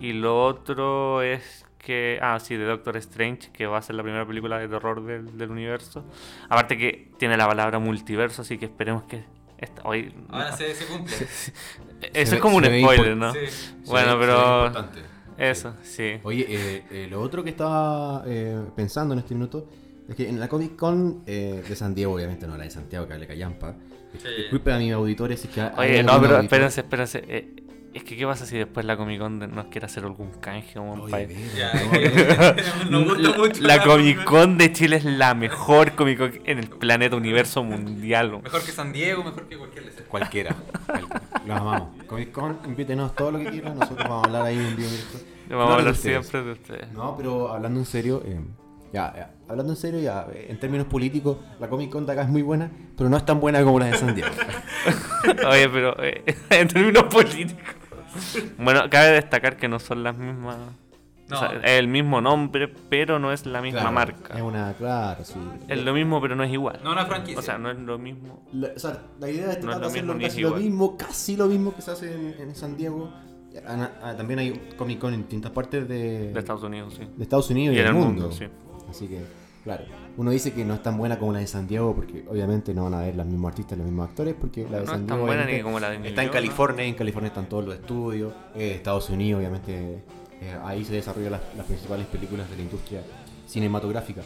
Y 0.00 0.14
lo 0.14 0.44
otro 0.44 1.22
es 1.22 1.64
que, 1.78 2.18
ah, 2.22 2.38
sí, 2.40 2.56
de 2.56 2.64
Doctor 2.64 2.96
Strange, 2.96 3.50
que 3.52 3.66
va 3.66 3.78
a 3.78 3.82
ser 3.82 3.94
la 3.96 4.02
primera 4.02 4.26
película 4.26 4.58
de 4.58 4.68
terror 4.68 5.04
del, 5.04 5.36
del 5.38 5.50
universo. 5.50 6.04
Aparte 6.48 6.76
que 6.76 7.10
tiene 7.18 7.36
la 7.36 7.46
palabra 7.46 7.78
multiverso, 7.78 8.42
así 8.42 8.58
que 8.58 8.64
esperemos 8.66 9.04
que... 9.04 9.24
Esta, 9.60 9.82
hoy, 9.84 10.12
Ahora 10.30 10.56
se, 10.56 10.74
se 10.74 10.86
cumple. 10.86 11.14
Eso 12.14 12.30
Se 12.30 12.36
es 12.36 12.40
como 12.40 12.56
un 12.56 12.64
spoiler, 12.64 13.14
¿no? 13.16 13.32
Sí. 13.34 13.38
Bueno, 13.86 14.18
pero... 14.18 14.72
Eso, 15.36 15.74
sí. 15.82 16.14
Oye, 16.22 16.46
eh, 16.48 16.84
eh, 16.90 17.06
lo 17.10 17.20
otro 17.20 17.44
que 17.44 17.50
estaba 17.50 18.24
eh, 18.26 18.58
pensando 18.74 19.12
en 19.14 19.20
este 19.20 19.34
minuto 19.34 19.68
es 20.08 20.14
que 20.16 20.28
en 20.28 20.40
la 20.40 20.48
Comic 20.48 20.76
Con 20.76 21.22
eh, 21.26 21.62
de 21.66 21.76
San 21.76 21.94
Diego, 21.94 22.14
obviamente 22.14 22.46
no 22.46 22.56
la 22.56 22.64
de 22.64 22.70
Santiago, 22.70 23.06
que 23.06 23.14
hable 23.14 23.26
callampa. 23.26 23.74
Sí. 24.18 24.28
Disculpen 24.38 24.74
a 24.74 24.78
mis 24.78 24.92
auditores 24.92 25.40
si 25.40 25.48
es 25.48 25.54
que 25.54 25.60
hay 25.60 25.70
Oye, 25.90 26.02
no, 26.02 26.20
pero 26.20 26.36
auditor- 26.38 26.44
espérense, 26.44 26.80
espérense. 26.80 27.54
Es 27.92 28.04
que, 28.04 28.16
¿qué 28.16 28.24
pasa 28.24 28.46
si 28.46 28.56
después 28.56 28.86
la 28.86 28.96
Comic 28.96 29.18
Con 29.18 29.38
nos 29.38 29.66
quiere 29.66 29.86
hacer 29.86 30.04
algún 30.04 30.30
canje 30.40 30.74
como 30.74 30.92
un 30.92 31.10
país? 31.10 31.36
La, 32.88 32.98
mucho 32.98 33.60
la 33.60 33.82
Comic 33.82 34.24
Con 34.24 34.58
de 34.58 34.72
Chile 34.72 34.96
es 34.96 35.04
la 35.04 35.34
mejor 35.34 35.96
Comic 35.96 36.18
Con 36.18 36.32
en 36.44 36.58
el 36.58 36.68
planeta 36.68 37.16
universo 37.16 37.64
mundial. 37.64 38.40
Mejor 38.42 38.62
que 38.62 38.70
San 38.70 38.92
Diego, 38.92 39.24
mejor 39.24 39.48
que 39.48 39.58
cualquier. 39.58 39.90
Cualquiera. 40.06 40.56
Los 41.44 41.56
amamos. 41.56 41.88
Comic 42.06 42.30
Con, 42.30 42.58
invítenos 42.64 43.14
todo 43.16 43.32
lo 43.32 43.38
que 43.40 43.50
quieran. 43.50 43.76
Nosotros 43.76 44.08
vamos 44.08 44.24
a 44.24 44.26
hablar 44.28 44.46
ahí 44.46 44.56
en 44.56 44.76
directo. 44.76 45.18
Vamos 45.48 45.70
a 45.70 45.74
hablar 45.78 45.96
siempre 45.96 46.42
de 46.44 46.52
ustedes. 46.52 46.92
No, 46.92 47.16
pero 47.16 47.52
hablando 47.52 47.80
en 47.80 47.86
serio, 47.86 48.22
eh, 48.24 48.40
ya, 48.92 49.12
ya, 49.16 49.34
hablando 49.48 49.72
en 49.72 49.76
serio, 49.76 49.98
ya, 49.98 50.26
eh, 50.32 50.46
en 50.48 50.60
términos 50.60 50.86
políticos, 50.86 51.38
la 51.58 51.68
Comic 51.68 51.90
Con 51.90 52.06
de 52.06 52.12
acá 52.12 52.22
es 52.22 52.28
muy 52.28 52.42
buena, 52.42 52.70
pero 52.96 53.10
no 53.10 53.16
es 53.16 53.24
tan 53.24 53.40
buena 53.40 53.64
como 53.64 53.80
la 53.80 53.86
de 53.86 53.96
San 53.96 54.14
Diego. 54.14 54.30
Oye, 55.48 55.68
pero 55.68 56.00
eh, 56.02 56.22
en 56.50 56.68
términos 56.68 57.04
políticos. 57.04 57.79
Bueno, 58.58 58.82
cabe 58.90 59.10
destacar 59.12 59.56
que 59.56 59.68
no 59.68 59.78
son 59.78 60.02
las 60.02 60.16
mismas. 60.16 60.56
No. 61.28 61.36
O 61.36 61.38
sea, 61.38 61.52
es 61.62 61.78
el 61.78 61.86
mismo 61.86 62.20
nombre, 62.20 62.66
pero 62.88 63.20
no 63.20 63.32
es 63.32 63.46
la 63.46 63.62
misma 63.62 63.80
Claro, 63.82 63.94
marca. 63.94 64.34
Es 64.36 64.42
una, 64.42 64.72
claro, 64.74 65.24
sí. 65.24 65.34
Es 65.68 65.80
lo 65.84 65.94
mismo, 65.94 66.20
pero 66.20 66.34
no 66.34 66.42
es 66.42 66.52
igual. 66.52 66.80
No 66.82 66.90
una 66.90 67.06
franquicia. 67.06 67.38
O 67.38 67.42
sea, 67.42 67.56
no 67.56 67.70
es 67.70 67.78
lo 67.78 67.98
mismo. 67.98 68.44
La, 68.52 68.68
o 68.74 68.78
sea, 68.78 69.00
la 69.20 69.30
idea 69.30 69.52
es 69.52 69.62
No 69.64 69.70
es 69.72 69.78
lo 69.78 69.88
de 69.88 69.94
mismo 70.02 70.14
ni 70.14 70.24
casi 70.24 70.42
es 70.42 70.50
lo 70.50 70.56
mismo, 70.56 70.96
casi 70.96 71.36
lo 71.36 71.46
mismo 71.46 71.72
que 71.74 71.82
se 71.82 71.90
hace 71.92 72.12
en, 72.12 72.34
en 72.40 72.54
San 72.56 72.76
Diego. 72.76 73.12
Ah, 73.66 74.14
también 74.16 74.38
hay 74.40 74.52
Comic 74.76 74.98
Con 74.98 75.14
en 75.14 75.20
distintas 75.20 75.52
partes 75.52 75.88
de, 75.88 76.32
De 76.32 76.38
Estados 76.38 76.62
Unidos, 76.64 76.94
sí. 76.98 77.06
de 77.16 77.22
Estados 77.22 77.48
Unidos 77.50 77.74
y, 77.74 77.78
Y 77.78 77.80
en 77.80 77.86
del 77.86 77.96
el 77.96 78.00
mundo. 78.02 78.22
mundo, 78.22 78.36
sí. 78.36 78.46
Así 78.88 79.06
que, 79.06 79.20
claro, 79.64 79.84
uno 80.16 80.30
dice 80.30 80.52
que 80.52 80.64
no 80.64 80.74
es 80.74 80.82
tan 80.82 80.98
buena 80.98 81.18
como 81.18 81.32
la 81.32 81.38
de 81.38 81.46
San 81.46 81.66
Diego 81.66 81.94
porque 81.94 82.24
obviamente 82.28 82.74
no 82.74 82.84
van 82.84 82.94
a 82.94 83.00
ver 83.00 83.16
los 83.16 83.26
mismos 83.26 83.50
artistas, 83.50 83.78
los 83.78 83.86
mismos 83.86 84.08
actores 84.08 84.34
porque 84.38 84.62
la 84.68 84.78
de 84.80 84.84
No 84.84 84.92
San 84.92 85.00
es 85.02 85.06
tan 85.06 85.16
Diego 85.18 85.26
buena 85.26 85.62
como 85.62 85.80
la 85.80 85.90
de 85.90 86.08
está 86.08 86.22
en. 86.22 86.28
California, 86.30 86.84
en 86.84 86.94
California 86.94 87.28
están 87.28 87.48
todos 87.48 87.64
los 87.64 87.74
estudios, 87.74 88.32
eh, 88.54 88.72
Estados 88.76 89.08
Unidos 89.10 89.38
obviamente 89.38 90.02
eh, 90.42 90.56
ahí 90.64 90.84
se 90.84 90.92
desarrollan 90.94 91.32
las, 91.32 91.40
las 91.56 91.66
principales 91.66 92.06
películas 92.06 92.48
de 92.50 92.56
la 92.56 92.62
industria 92.62 93.02
cinematográfica. 93.46 94.22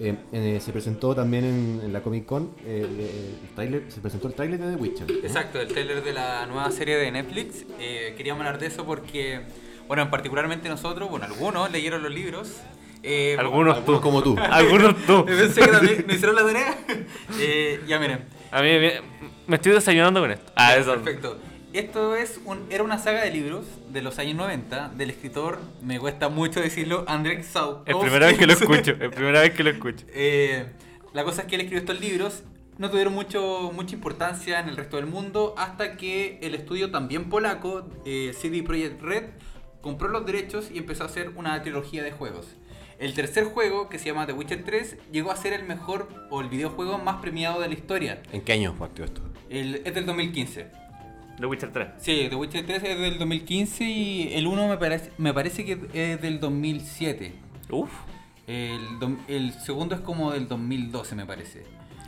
Eh, 0.00 0.16
eh, 0.32 0.58
se 0.60 0.72
presentó 0.72 1.14
también 1.14 1.44
en, 1.44 1.80
en 1.84 1.92
la 1.92 2.00
Comic 2.02 2.24
Con 2.24 2.44
eh, 2.64 2.86
eh, 2.98 3.34
el 3.44 3.54
tráiler- 3.54 3.90
se 3.90 4.00
presentó 4.00 4.26
el 4.28 4.34
tráiler 4.34 4.58
de 4.58 4.70
The 4.74 4.76
Witcher. 4.82 5.08
¿no? 5.10 5.18
Exacto, 5.18 5.60
el 5.60 5.68
trailer 5.68 6.02
de 6.02 6.12
la 6.12 6.46
nueva 6.46 6.70
serie 6.72 6.96
de 6.96 7.10
Netflix. 7.12 7.64
Eh, 7.78 8.14
queríamos 8.16 8.44
hablar 8.44 8.58
de 8.60 8.66
eso 8.68 8.84
porque, 8.86 9.42
bueno, 9.86 10.10
particularmente 10.10 10.68
nosotros, 10.68 11.10
bueno, 11.10 11.26
algunos 11.26 11.70
leyeron 11.70 12.02
los 12.02 12.10
libros. 12.12 12.56
Eh, 13.02 13.36
Algunos 13.38 13.76
Algunos 13.76 14.00
tú. 14.00 14.00
como 14.02 14.22
tú. 14.22 14.36
Algunos 14.50 14.96
tú. 15.06 15.24
Pensé 15.26 15.60
que 15.60 15.68
también 15.68 16.04
no 16.06 16.14
hicieron 16.14 16.36
la 16.36 16.44
tarea. 16.44 16.78
Eh, 17.40 17.80
ya 17.86 17.98
miren. 17.98 18.24
A 18.50 18.62
mí 18.62 18.68
me, 18.68 18.92
me 19.46 19.56
estoy 19.56 19.72
desayunando 19.72 20.20
con 20.20 20.30
esto. 20.30 20.52
Ah, 20.54 20.76
eso. 20.76 20.92
Perfecto. 20.94 21.38
Esto 21.72 22.14
es 22.14 22.38
un, 22.44 22.66
era 22.70 22.82
una 22.84 22.98
saga 22.98 23.24
de 23.24 23.30
libros 23.30 23.64
de 23.90 24.02
los 24.02 24.18
años 24.18 24.36
90 24.36 24.90
del 24.90 25.08
escritor, 25.08 25.58
me 25.80 25.98
cuesta 25.98 26.28
mucho 26.28 26.60
decirlo, 26.60 27.04
Andrzej 27.08 27.44
Sapkowski. 27.44 27.90
Es 27.90 27.96
primera 27.96 28.26
vez 28.26 28.38
que 28.38 28.46
lo 28.46 28.52
escucho. 28.52 28.90
Es 29.00 29.08
primera 29.08 29.40
vez 29.40 29.52
que 29.54 29.64
lo 29.64 29.70
escucho. 29.70 30.04
Eh, 30.12 30.66
la 31.14 31.24
cosa 31.24 31.42
es 31.42 31.48
que 31.48 31.54
él 31.54 31.62
escribió 31.62 31.80
estos 31.80 31.98
libros, 31.98 32.42
no 32.76 32.90
tuvieron 32.90 33.14
mucho, 33.14 33.70
mucha 33.74 33.94
importancia 33.94 34.60
en 34.60 34.68
el 34.68 34.76
resto 34.76 34.96
del 34.98 35.06
mundo 35.06 35.54
hasta 35.56 35.96
que 35.96 36.38
el 36.42 36.54
estudio 36.54 36.90
también 36.90 37.30
polaco, 37.30 37.88
eh, 38.04 38.34
CD 38.38 38.62
Projekt 38.62 39.00
Red, 39.00 39.24
compró 39.80 40.08
los 40.08 40.26
derechos 40.26 40.70
y 40.70 40.76
empezó 40.76 41.04
a 41.04 41.06
hacer 41.06 41.30
una 41.36 41.62
trilogía 41.62 42.02
de 42.02 42.12
juegos. 42.12 42.48
El 42.98 43.14
tercer 43.14 43.44
juego, 43.44 43.88
que 43.88 43.98
se 43.98 44.06
llama 44.06 44.26
The 44.26 44.32
Witcher 44.32 44.64
3, 44.64 44.96
llegó 45.10 45.30
a 45.30 45.36
ser 45.36 45.52
el 45.52 45.64
mejor 45.64 46.08
o 46.30 46.40
el 46.40 46.48
videojuego 46.48 46.98
más 46.98 47.16
premiado 47.20 47.60
de 47.60 47.68
la 47.68 47.74
historia. 47.74 48.22
¿En 48.32 48.42
qué 48.42 48.52
año 48.52 48.74
partió 48.78 49.04
esto? 49.04 49.22
El, 49.50 49.82
es 49.84 49.94
del 49.94 50.06
2015. 50.06 50.66
The 51.38 51.46
Witcher 51.46 51.72
3. 51.72 51.88
Sí, 51.98 52.26
The 52.28 52.36
Witcher 52.36 52.64
3 52.64 52.82
es 52.82 52.98
del 52.98 53.18
2015 53.18 53.84
y 53.84 54.34
el 54.34 54.46
1 54.46 54.68
me 54.68 54.76
parece, 54.76 55.10
me 55.18 55.34
parece 55.34 55.64
que 55.64 55.78
es 55.92 56.20
del 56.20 56.40
2007. 56.40 57.32
Uf. 57.70 57.90
El, 58.46 58.80
el 59.28 59.52
segundo 59.54 59.94
es 59.94 60.00
como 60.00 60.32
del 60.32 60.48
2012, 60.48 61.14
me 61.14 61.26
parece. 61.26 61.64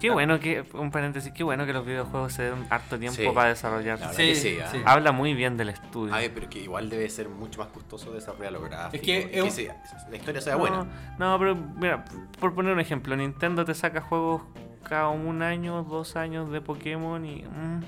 Qué 0.08 0.10
bueno 0.10 0.38
que, 0.38 0.64
un 0.74 0.90
paréntesis, 0.90 1.32
qué 1.32 1.42
bueno 1.44 1.64
que 1.66 1.72
los 1.72 1.84
videojuegos 1.86 2.32
se 2.34 2.42
den 2.44 2.66
harto 2.70 2.98
tiempo 2.98 3.16
Sí. 3.20 3.28
para 3.34 3.48
desarrollar. 3.48 3.98
La 4.00 4.08
verdad 4.08 4.18
Sí, 4.22 4.34
sí, 4.34 4.58
¿ah? 4.62 4.68
sí. 4.70 4.78
Habla 4.84 5.12
muy 5.12 5.32
bien 5.34 5.56
del 5.56 5.70
estudio. 5.70 6.14
A 6.14 6.18
ver, 6.18 6.32
pero 6.34 6.48
que 6.50 6.60
igual 6.60 6.90
debe 6.90 7.08
ser 7.08 7.28
mucho 7.28 7.60
más 7.60 7.68
costoso 7.68 8.12
desarrollar 8.12 8.52
los 8.52 8.64
gráficos. 8.64 8.94
Es 8.94 9.00
que 9.00 9.30
es 9.38 9.42
un- 9.42 9.50
sea- 9.50 9.82
la 10.10 10.16
historia 10.16 10.40
sea 10.40 10.52
no, 10.54 10.58
buena. 10.60 10.86
no, 11.18 11.38
pero 11.38 11.54
mira, 11.56 12.04
por 12.38 12.54
poner 12.54 12.72
un 12.74 12.80
ejemplo, 12.80 13.16
Nintendo 13.16 13.64
te 13.64 13.74
saca 13.74 14.00
juegos 14.02 14.42
cada 14.86 15.08
un 15.08 15.40
año, 15.42 15.82
dos 15.84 16.16
años 16.16 16.50
de 16.52 16.60
Pokémon 16.60 17.24
y... 17.24 17.42
mm, 17.42 17.80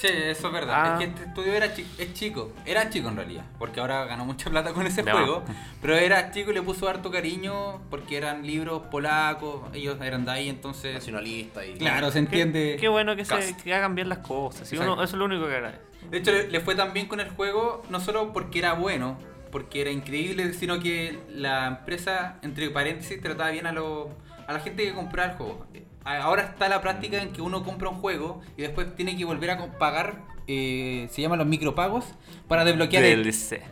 Sí, 0.00 0.06
eso 0.08 0.46
es 0.46 0.52
verdad. 0.52 0.74
Ah. 0.76 0.92
Es 0.94 0.98
que 0.98 1.04
este 1.10 1.24
estudio 1.28 1.52
era 1.52 1.74
chi- 1.74 1.86
es 1.98 2.14
chico. 2.14 2.52
Era 2.64 2.88
chico 2.88 3.08
en 3.10 3.16
realidad. 3.16 3.44
Porque 3.58 3.80
ahora 3.80 4.06
ganó 4.06 4.24
mucha 4.24 4.48
plata 4.48 4.72
con 4.72 4.86
ese 4.86 5.04
Ya. 5.04 5.12
juego. 5.12 5.42
Pero 5.82 5.94
era 5.96 6.30
chico 6.30 6.50
y 6.52 6.54
le 6.54 6.62
puso 6.62 6.88
harto 6.88 7.10
cariño 7.10 7.82
porque 7.90 8.16
eran 8.16 8.46
libros 8.46 8.82
polacos. 8.90 9.62
Ellos 9.74 9.98
eran 10.00 10.24
de 10.24 10.30
ahí, 10.30 10.48
entonces. 10.48 10.94
Nacionalista 10.94 11.66
y. 11.66 11.74
Claro, 11.74 12.06
se 12.08 12.12
qué, 12.14 12.18
entiende. 12.20 12.76
qué 12.80 12.88
bueno 12.88 13.14
que, 13.14 13.24
se, 13.26 13.56
que 13.62 13.74
hagan 13.74 13.94
bien 13.94 14.08
las 14.08 14.18
cosas. 14.18 14.72
Exacto. 14.72 14.92
uno- 14.94 15.02
eso 15.02 15.16
es 15.16 15.18
lo 15.18 15.24
único 15.26 15.46
que 15.46 15.54
agradece. 15.56 15.80
De 16.10 16.16
hecho, 16.18 16.32
le, 16.32 16.48
le 16.48 16.60
fue 16.60 16.74
tan 16.74 16.94
bien 16.94 17.06
con 17.06 17.20
el 17.20 17.28
juego, 17.28 17.82
no 17.90 18.00
solo 18.00 18.32
porque 18.32 18.58
era 18.60 18.72
bueno, 18.72 19.18
porque 19.52 19.82
era 19.82 19.90
increíble, 19.90 20.54
sino 20.54 20.80
que 20.80 21.18
la 21.28 21.66
empresa, 21.66 22.36
entre 22.42 22.70
paréntesis, 22.70 23.20
trataba 23.20 23.50
bien 23.50 23.66
a, 23.66 23.72
lo- 23.72 24.08
a 24.46 24.52
la 24.54 24.60
gente 24.60 24.82
que 24.84 24.94
compraba 24.94 25.32
el 25.32 25.36
juego. 25.36 25.66
A- 26.04 26.22
Ahora 26.22 26.42
está 26.42 26.68
la 26.68 26.80
práctica 26.80 27.20
en 27.22 27.32
que 27.32 27.42
uno 27.42 27.62
compra 27.64 27.88
un 27.88 27.96
juego 28.00 28.40
y 28.56 28.62
después 28.62 28.94
tiene 28.96 29.16
que 29.16 29.24
volver 29.24 29.50
a 29.50 29.78
pagar, 29.78 30.22
eh, 30.46 31.08
se 31.10 31.22
llaman 31.22 31.38
los 31.38 31.46
micropagos, 31.46 32.04
para 32.48 32.64
desbloquear... 32.64 33.04
el- 33.04 33.22
DLC. 33.22 33.62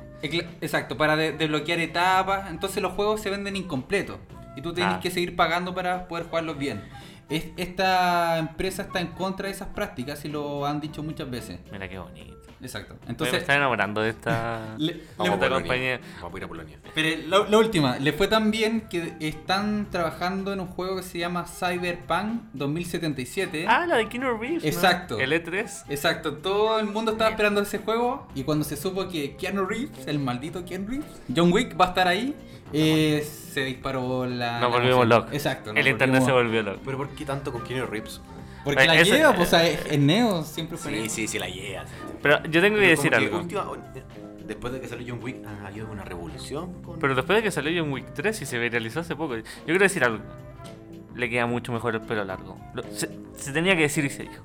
Exacto, 0.61 0.97
para 0.97 1.17
de- 1.17 1.33
desbloquear 1.33 1.79
etapas. 1.81 2.51
Entonces 2.51 2.83
los 2.83 2.93
juegos 2.93 3.21
se 3.21 3.31
venden 3.31 3.57
incompletos. 3.57 4.19
Y 4.57 4.63
tú 4.63 4.73
tienes 4.75 4.95
Ah. 4.95 5.01
que 5.01 5.11
seguir 5.11 5.37
pagando 5.37 5.75
para 5.75 6.09
poder 6.09 6.27
jugarlos 6.27 6.59
bien. 6.59 6.83
Es- 7.31 7.47
esta 7.57 8.39
empresa 8.39 8.83
está 8.83 9.01
en 9.01 9.09
contra 9.09 9.47
de 9.47 9.53
esas 9.53 9.69
prácticas 9.69 10.25
y 10.25 10.29
lo 10.29 10.67
han 10.67 10.81
dicho 10.81 11.03
muchas 11.03 11.31
veces. 11.31 11.61
Mira 11.71 11.89
qué 11.89 11.99
bonito. 11.99 12.38
Exacto. 12.61 12.97
Entonces, 13.09 13.33
me 13.35 13.39
está 13.39 13.55
enamorando 13.57 14.01
de 14.01 14.11
esta. 14.11 14.75
le- 14.79 15.01
Vamos 15.17 15.35
esta 15.35 15.47
Polonia. 15.49 15.51
compañía. 15.61 16.01
Vamos 16.21 16.35
a 16.35 16.39
ir 16.39 16.45
a 16.45 16.49
Polonia. 16.49 16.79
pero 16.95 17.23
la, 17.29 17.49
la 17.49 17.59
última, 17.59 17.99
le 17.99 18.13
fue 18.13 18.27
tan 18.29 18.51
bien 18.51 18.83
que 18.91 19.15
están 19.21 19.87
trabajando 19.91 20.53
en 20.53 20.61
un 20.61 20.67
juego 20.67 20.97
que 20.97 21.03
se 21.03 21.19
llama 21.19 21.45
Cyberpunk 21.47 22.43
2077. 22.55 23.67
Ah, 23.69 23.87
la 23.87 23.97
de 23.97 24.09
Keanu 24.09 24.37
Reeves. 24.39 24.63
¿no? 24.63 24.69
Exacto. 24.69 25.19
El 25.19 25.33
E 25.33 25.45
E3. 25.45 25.85
Exacto, 25.89 26.35
todo 26.35 26.79
el 26.81 26.87
mundo 26.87 27.13
estaba 27.13 27.31
esperando 27.31 27.61
ese 27.61 27.79
juego 27.79 28.29
y 28.35 28.43
cuando 28.45 28.65
se 28.65 28.77
supo 28.77 29.09
que 29.09 29.37
Keanu 29.37 29.65
Reeves, 29.65 30.07
el 30.07 30.19
maldito 30.19 30.65
Keanu 30.65 30.89
Reeves, 30.89 31.07
John 31.35 31.53
Wick 31.53 31.79
va 31.81 31.87
a 31.87 31.89
estar 31.89 32.09
ahí, 32.09 32.35
eh, 32.73 33.27
se 33.53 33.61
disparó 33.65 34.27
la... 34.27 34.61
Nos 34.61 34.71
volvimos 34.71 35.07
locos. 35.07 35.33
Exacto. 35.33 35.73
El 35.75 35.87
internet 35.89 36.23
se 36.25 36.33
volvió 36.33 36.63
loco. 36.63 36.81
Pero 36.85 36.97
¿por 36.99 37.09
qué 37.11 37.25
tanto 37.25 37.53
con 37.53 37.63
Keanu 37.63 37.87
Reeves? 37.87 38.21
Porque 38.69 38.85
Eh, 38.85 38.87
la 38.87 38.95
ese- 39.01 39.17
lleva, 39.17 39.35
pues, 39.35 39.49
o 39.49 39.51
sea, 39.51 39.67
es 39.67 39.81
es 39.87 39.99
Neo, 39.99 40.43
siempre 40.45 40.77
fue 40.77 40.93
Sí, 40.93 40.99
Neo. 41.01 41.11
sí, 41.11 41.27
sí, 41.29 41.39
la 41.39 41.49
lleva. 41.49 41.85
Pero 42.23 42.43
yo 42.45 42.61
tengo 42.61 42.77
que 42.77 42.83
Pero 42.83 42.89
decir 42.89 43.11
que 43.11 43.17
algo. 43.17 43.39
última- 43.39 43.67
eh, 43.95 44.03
después 44.47 44.73
de 44.73 44.81
que 44.81 44.89
salió 44.89 45.07
John 45.15 45.23
Wick, 45.25 45.37
ha 45.47 45.67
habido 45.69 45.91
una 45.91 46.05
revolución. 46.05 46.83
Con... 46.83 46.99
Pero 46.99 47.15
después 47.15 47.37
de 47.39 47.43
que 47.43 47.51
salió 47.51 47.83
John 47.83 47.93
Wick 47.93 48.13
3 48.15 48.43
y 48.43 48.47
se 48.47 48.59
viralizó 48.59 49.01
hace 49.01 49.17
poco, 49.17 49.37
yo 49.37 49.43
quiero 49.65 49.81
decir 49.81 50.05
algo. 50.05 50.23
Le 51.15 51.29
queda 51.31 51.47
mucho 51.47 51.73
mejor 51.73 51.95
el 51.95 52.03
pelo 52.03 52.25
largo. 52.25 52.57
Se, 52.93 53.09
se 53.37 53.53
tenía 53.53 53.75
que 53.75 53.83
decir 53.83 54.05
y 54.05 54.11
se 54.11 54.23
dijo. 54.25 54.45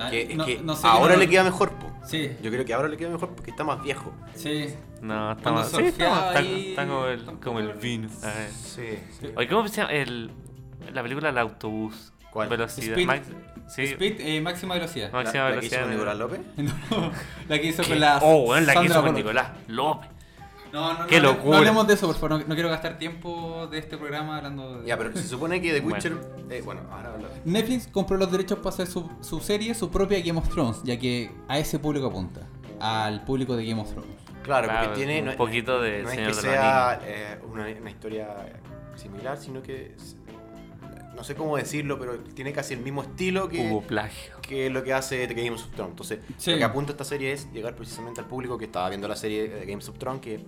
Ah, 0.00 0.10
que, 0.10 0.34
no- 0.36 0.46
que 0.46 0.58
no 0.60 0.76
sé 0.76 0.86
ahora 0.86 1.14
no- 1.14 1.20
le 1.20 1.28
queda 1.28 1.42
mejor, 1.44 1.72
po. 1.72 1.86
Sí, 2.06 2.30
Yo 2.42 2.50
creo 2.50 2.64
que 2.64 2.72
ahora 2.72 2.88
le 2.88 2.96
queda 2.96 3.10
mejor 3.10 3.30
porque 3.34 3.50
está 3.50 3.64
más 3.64 3.82
viejo. 3.82 4.12
sí. 4.34 4.68
No, 5.02 5.30
está 5.32 5.42
Cuando 5.52 5.60
más. 5.60 5.70
Sí, 5.70 5.82
está, 5.84 6.86
como, 6.86 7.06
el, 7.06 7.24
como 7.40 7.58
el 7.60 7.72
vino. 7.74 8.08
A 8.22 8.26
ver. 8.26 8.50
Sí. 8.50 8.82
Oye, 9.36 9.48
¿cómo 9.48 9.68
se 9.68 9.76
llama? 9.76 9.92
El, 9.92 10.30
la 10.92 11.02
película 11.02 11.28
El 11.28 11.38
autobús. 11.38 12.12
¿Cuál? 12.32 12.48
Velocidad. 12.48 12.90
Speed. 12.98 13.06
Max- 13.06 13.28
sí. 13.68 13.82
Speed, 13.84 14.20
eh, 14.20 14.40
máxima 14.40 14.74
velocidad. 14.74 15.10
La, 15.12 15.22
Máxima 15.22 15.50
la 15.50 15.60
que 15.60 15.66
hizo 15.66 15.76
velocidad 15.76 15.80
con 15.80 15.90
de- 15.90 15.96
Nicolás 15.96 16.18
López. 16.18 16.40
No, 16.90 17.12
la 17.48 17.58
que 17.60 17.66
hizo 17.66 17.82
¿Qué? 17.82 17.88
con 17.88 18.00
la... 18.00 18.18
Oh, 18.22 18.44
bueno, 18.46 18.66
la 18.66 18.74
que 18.74 18.84
hizo 18.86 19.02
con. 19.02 19.14
Nicolás 19.14 19.48
López. 19.66 20.10
No, 20.72 20.92
no, 20.98 21.06
Qué 21.06 21.16
no, 21.18 21.28
locura. 21.32 21.50
No 21.52 21.56
hablemos 21.56 21.86
de 21.88 21.94
eso, 21.94 22.06
por 22.06 22.16
favor. 22.16 22.30
No, 22.32 22.38
no 22.46 22.54
quiero 22.54 22.68
gastar 22.68 22.98
tiempo 22.98 23.66
de 23.70 23.78
este 23.78 23.96
programa 23.96 24.36
hablando 24.36 24.80
de... 24.82 24.86
Ya, 24.86 24.98
pero 24.98 25.14
se 25.16 25.26
supone 25.26 25.62
que 25.62 25.72
The 25.72 25.80
Bueno. 25.80 25.96
Witcher. 25.96 26.12
eh, 26.50 26.60
bueno, 26.62 26.82
ahora 26.92 27.14
habla. 27.14 27.28
Netflix 27.46 27.86
compró 27.90 28.18
los 28.18 28.30
derechos 28.30 28.58
para 28.58 28.74
hacer 28.74 28.86
su, 28.86 29.10
su 29.22 29.40
serie, 29.40 29.72
su 29.74 29.90
propia 29.90 30.20
Game 30.20 30.38
of 30.38 30.46
Thrones, 30.50 30.82
ya 30.84 30.98
que 30.98 31.30
a 31.48 31.58
ese 31.58 31.78
público 31.78 32.08
apunta, 32.08 32.42
al 32.80 33.24
público 33.24 33.56
de 33.56 33.64
Game 33.64 33.80
of 33.80 33.90
Thrones. 33.90 34.10
Claro, 34.42 34.68
Claro, 34.68 34.88
porque 34.88 35.04
tiene. 35.06 35.20
un 35.20 35.26
no 35.28 35.36
poquito 35.36 35.80
de 35.80 36.02
No 36.02 36.10
es 36.10 36.16
que 36.16 36.26
de 36.26 36.34
sea 36.34 37.00
eh, 37.02 37.38
una, 37.50 37.66
una 37.80 37.90
historia 37.90 38.28
similar, 38.94 39.38
sino 39.38 39.62
que. 39.62 39.96
No 41.18 41.24
sé 41.24 41.34
cómo 41.34 41.56
decirlo, 41.56 41.98
pero 41.98 42.16
tiene 42.20 42.52
casi 42.52 42.74
el 42.74 42.80
mismo 42.80 43.02
estilo 43.02 43.48
que. 43.48 43.68
Hubo 43.68 43.82
plagio. 43.82 44.34
que 44.40 44.70
lo 44.70 44.82
que 44.84 44.92
hace 44.94 45.26
The 45.26 45.34
Games 45.34 45.62
of 45.64 45.70
Thrones. 45.74 45.90
Entonces, 45.90 46.20
Sí. 46.38 46.52
lo 46.52 46.58
que 46.58 46.64
apunta 46.64 46.92
esta 46.92 47.04
serie 47.04 47.32
es 47.32 47.52
llegar 47.52 47.74
precisamente 47.74 48.20
al 48.20 48.26
público 48.28 48.56
que 48.56 48.66
estaba 48.66 48.88
viendo 48.88 49.08
la 49.08 49.16
serie 49.16 49.48
de 49.48 49.66
Games 49.66 49.88
of 49.88 49.98
Thrones, 49.98 50.20
que 50.22 50.46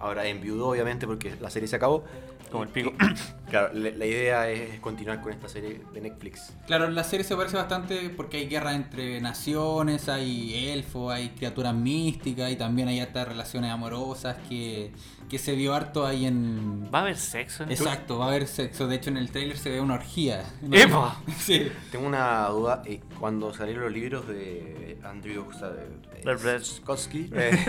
ahora 0.00 0.26
enviudó 0.26 0.68
obviamente 0.68 1.06
porque 1.06 1.34
la 1.40 1.50
serie 1.50 1.68
se 1.68 1.76
acabó. 1.76 2.04
Como 2.50 2.64
el 2.64 2.68
pico. 2.70 2.92
Claro, 3.50 3.74
la, 3.74 3.90
la 3.90 4.06
idea 4.06 4.48
es 4.48 4.78
continuar 4.78 5.20
con 5.22 5.32
esta 5.32 5.48
serie 5.48 5.80
de 5.92 6.00
Netflix. 6.00 6.52
Claro, 6.68 6.88
la 6.88 7.02
serie 7.02 7.24
se 7.24 7.34
parece 7.34 7.56
bastante 7.56 8.08
porque 8.10 8.36
hay 8.36 8.46
guerra 8.46 8.76
entre 8.76 9.20
naciones, 9.20 10.08
hay 10.08 10.68
elfos, 10.70 11.12
hay 11.12 11.30
criaturas 11.30 11.74
místicas 11.74 12.52
y 12.52 12.54
también 12.54 12.86
hay 12.86 13.00
hartas 13.00 13.26
relaciones 13.26 13.72
amorosas 13.72 14.36
que, 14.48 14.92
que 15.28 15.38
se 15.38 15.56
vio 15.56 15.74
harto 15.74 16.06
ahí 16.06 16.26
en... 16.26 16.88
¿Va 16.94 17.00
a 17.00 17.02
haber 17.02 17.16
sexo 17.16 17.64
en 17.64 17.72
Exacto, 17.72 18.20
va 18.20 18.26
a 18.26 18.28
haber 18.28 18.46
sexo. 18.46 18.86
De 18.86 18.94
hecho, 18.94 19.10
en 19.10 19.16
el 19.16 19.32
trailer 19.32 19.58
se 19.58 19.70
ve 19.70 19.80
una 19.80 19.94
orgía. 19.94 20.44
¡Epa! 20.70 21.20
Sí. 21.38 21.72
Tengo 21.90 22.06
una 22.06 22.46
duda, 22.50 22.82
eh, 22.86 23.00
cuando 23.18 23.52
salieron 23.52 23.82
los 23.82 23.92
libros 23.92 24.28
de 24.28 24.96
Andrew 25.02 25.46
Sapkowski, 25.52 25.70
eh, 25.70 25.78
Sapkowski. 25.82 26.09
Eh, 27.34 27.64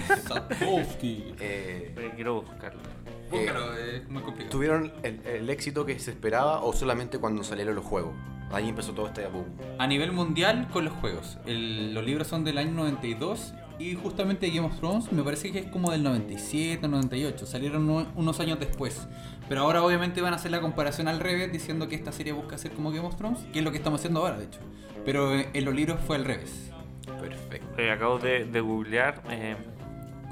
Eh, 1.39 2.11
Quiero 2.15 2.41
buscarlo. 2.41 2.81
Búscalo, 3.29 3.77
es 3.77 4.09
muy 4.09 4.21
complicado. 4.23 4.51
¿tuvieron 4.51 4.91
el, 5.03 5.21
el 5.25 5.49
éxito 5.49 5.85
que 5.85 5.97
se 5.99 6.11
esperaba 6.11 6.61
o 6.63 6.73
solamente 6.73 7.17
cuando 7.17 7.43
salieron 7.43 7.75
los 7.75 7.85
juegos? 7.85 8.13
Ahí 8.51 8.67
empezó 8.67 8.91
todo 8.93 9.07
este 9.07 9.25
boom. 9.27 9.45
A 9.79 9.87
nivel 9.87 10.11
mundial 10.11 10.67
con 10.73 10.83
los 10.83 10.93
juegos. 10.95 11.37
El- 11.45 11.93
los 11.93 12.03
libros 12.05 12.27
son 12.27 12.43
del 12.43 12.57
año 12.57 12.71
92 12.71 13.53
y 13.79 13.95
justamente 13.95 14.49
Game 14.49 14.67
of 14.67 14.77
Thrones 14.77 15.11
me 15.13 15.23
parece 15.23 15.51
que 15.53 15.59
es 15.59 15.65
como 15.67 15.91
del 15.91 16.03
97, 16.03 16.85
98. 16.89 17.45
Salieron 17.45 17.89
unos 18.15 18.39
años 18.41 18.59
después. 18.59 19.07
Pero 19.47 19.61
ahora 19.61 19.81
obviamente 19.83 20.21
van 20.21 20.33
a 20.33 20.35
hacer 20.35 20.51
la 20.51 20.59
comparación 20.59 21.07
al 21.07 21.19
revés 21.21 21.51
diciendo 21.53 21.87
que 21.87 21.95
esta 21.95 22.11
serie 22.11 22.33
busca 22.33 22.57
ser 22.57 22.71
como 22.73 22.91
Game 22.91 23.07
of 23.07 23.15
Thrones, 23.15 23.39
que 23.53 23.59
es 23.59 23.65
lo 23.65 23.71
que 23.71 23.77
estamos 23.77 24.01
haciendo 24.01 24.19
ahora 24.19 24.37
de 24.37 24.45
hecho. 24.45 24.59
Pero 25.05 25.33
eh, 25.35 25.49
en 25.53 25.63
los 25.65 25.73
libros 25.73 25.99
fue 26.05 26.17
al 26.17 26.25
revés. 26.25 26.70
Perfecto. 27.05 27.81
Eh, 27.81 27.91
acabo 27.91 28.19
de, 28.19 28.45
de 28.45 28.61
googlear 28.61 29.21
eh, 29.29 29.55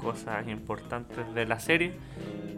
cosas 0.00 0.46
importantes 0.48 1.32
de 1.34 1.46
la 1.46 1.60
serie. 1.60 1.94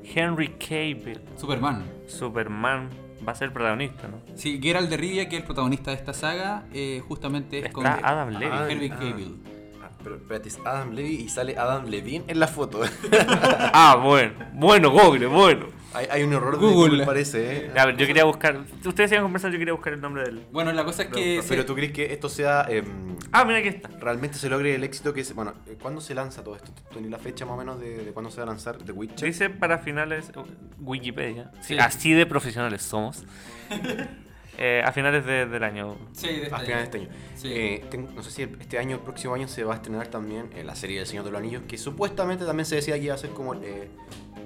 Henry 0.04 0.48
Cavill, 0.58 1.20
Superman. 1.36 1.84
Superman, 2.06 2.88
va 3.26 3.32
a 3.32 3.34
ser 3.34 3.52
protagonista, 3.52 4.08
¿no? 4.08 4.18
Sí, 4.34 4.60
Geralt 4.62 4.90
de 4.90 4.96
Rivia, 4.96 5.28
que 5.28 5.36
es 5.36 5.42
el 5.42 5.46
protagonista 5.46 5.90
de 5.92 5.96
esta 5.96 6.12
saga, 6.12 6.64
eh, 6.72 7.02
justamente 7.06 7.60
es 7.60 7.72
con 7.72 7.86
Está 7.86 8.00
Adam 8.06 8.30
Levy. 8.30 8.52
Ah, 8.52 8.66
Henry 8.68 8.90
ah. 8.92 8.98
Cavill. 8.98 9.36
Pero 10.02 10.16
espérate, 10.16 10.48
es 10.48 10.58
Adam 10.64 10.92
Levy 10.92 11.14
y 11.14 11.28
sale 11.28 11.56
Adam 11.56 11.86
Levine 11.86 12.24
en 12.28 12.38
la 12.40 12.46
foto. 12.48 12.80
Ah, 13.74 13.96
bueno, 14.02 14.32
bueno, 14.52 14.90
Google, 14.90 15.26
bueno. 15.26 15.66
hay, 15.94 16.06
hay 16.10 16.22
un 16.22 16.32
error 16.32 16.52
de 16.58 16.66
Google. 16.66 16.90
Google, 16.90 17.06
parece, 17.06 17.66
¿eh? 17.66 17.70
A 17.76 17.86
ver, 17.86 17.96
yo 17.96 18.06
quería 18.06 18.24
buscar. 18.24 18.60
Ustedes 18.84 19.10
iban 19.12 19.20
a 19.20 19.24
conversar, 19.24 19.50
yo 19.52 19.58
quería 19.58 19.72
buscar 19.74 19.92
el 19.92 20.00
nombre 20.00 20.24
del. 20.24 20.46
Bueno, 20.52 20.72
la 20.72 20.84
cosa 20.84 21.04
es 21.04 21.08
que... 21.10 21.42
Pero, 21.48 21.64
tú 21.64 21.74
crees 21.74 21.92
que 21.92 22.12
esto 22.12 22.28
sea. 22.28 22.66
em, 22.68 23.16
Ah, 23.32 23.44
mira 23.44 23.58
aquí 23.60 23.68
está. 23.68 23.88
realmente 24.00 24.36
se 24.36 24.48
logre 24.50 24.74
el 24.74 24.84
éxito 24.84 25.14
que 25.14 25.20
es. 25.22 25.34
Bueno, 25.34 25.54
eh, 25.66 25.78
¿cuándo 25.80 26.00
se 26.00 26.14
lanza 26.14 26.42
todo 26.44 26.56
esto? 26.56 26.72
¿Tú 26.72 26.82
¿Tienes 26.92 27.10
la 27.10 27.18
fecha 27.18 27.46
más 27.46 27.54
o 27.54 27.56
menos 27.58 27.80
de, 27.80 28.04
de 28.04 28.12
cuándo 28.12 28.30
se 28.30 28.38
va 28.38 28.42
a 28.44 28.46
lanzar 28.46 28.76
The 28.78 28.92
Witcher? 28.92 29.28
Dice 29.28 29.48
para 29.50 29.78
finales. 29.78 30.30
uh, 30.36 30.42
Wikipedia. 30.80 31.50
Sí, 31.60 31.74
Sí. 31.74 31.78
así 31.78 32.12
de 32.12 32.26
profesionales 32.26 32.82
somos. 32.82 33.24
Eh, 34.64 34.80
a 34.84 34.92
finales 34.92 35.26
de- 35.26 35.46
del 35.46 35.64
año. 35.64 35.96
Sí, 36.12 36.28
de 36.28 36.32
A 36.34 36.36
este 36.36 36.46
finales 36.46 36.68
de 36.68 36.82
este 36.84 36.98
año. 36.98 37.08
Sí. 37.34 37.48
Eh, 37.52 37.84
no 38.14 38.22
sé 38.22 38.30
si 38.30 38.42
este 38.42 38.78
año, 38.78 38.94
el 38.96 39.02
próximo 39.02 39.34
año, 39.34 39.48
se 39.48 39.64
va 39.64 39.72
a 39.72 39.76
estrenar 39.76 40.06
también 40.06 40.50
eh, 40.54 40.62
la 40.62 40.76
serie 40.76 40.98
del 40.98 41.06
Señor 41.08 41.24
de 41.24 41.32
los 41.32 41.40
Anillos, 41.40 41.62
que 41.66 41.76
supuestamente 41.76 42.44
también 42.44 42.64
se 42.64 42.76
decía 42.76 42.94
que 42.94 43.06
iba 43.06 43.14
a 43.14 43.18
ser 43.18 43.30
como, 43.30 43.54
eh, 43.54 43.88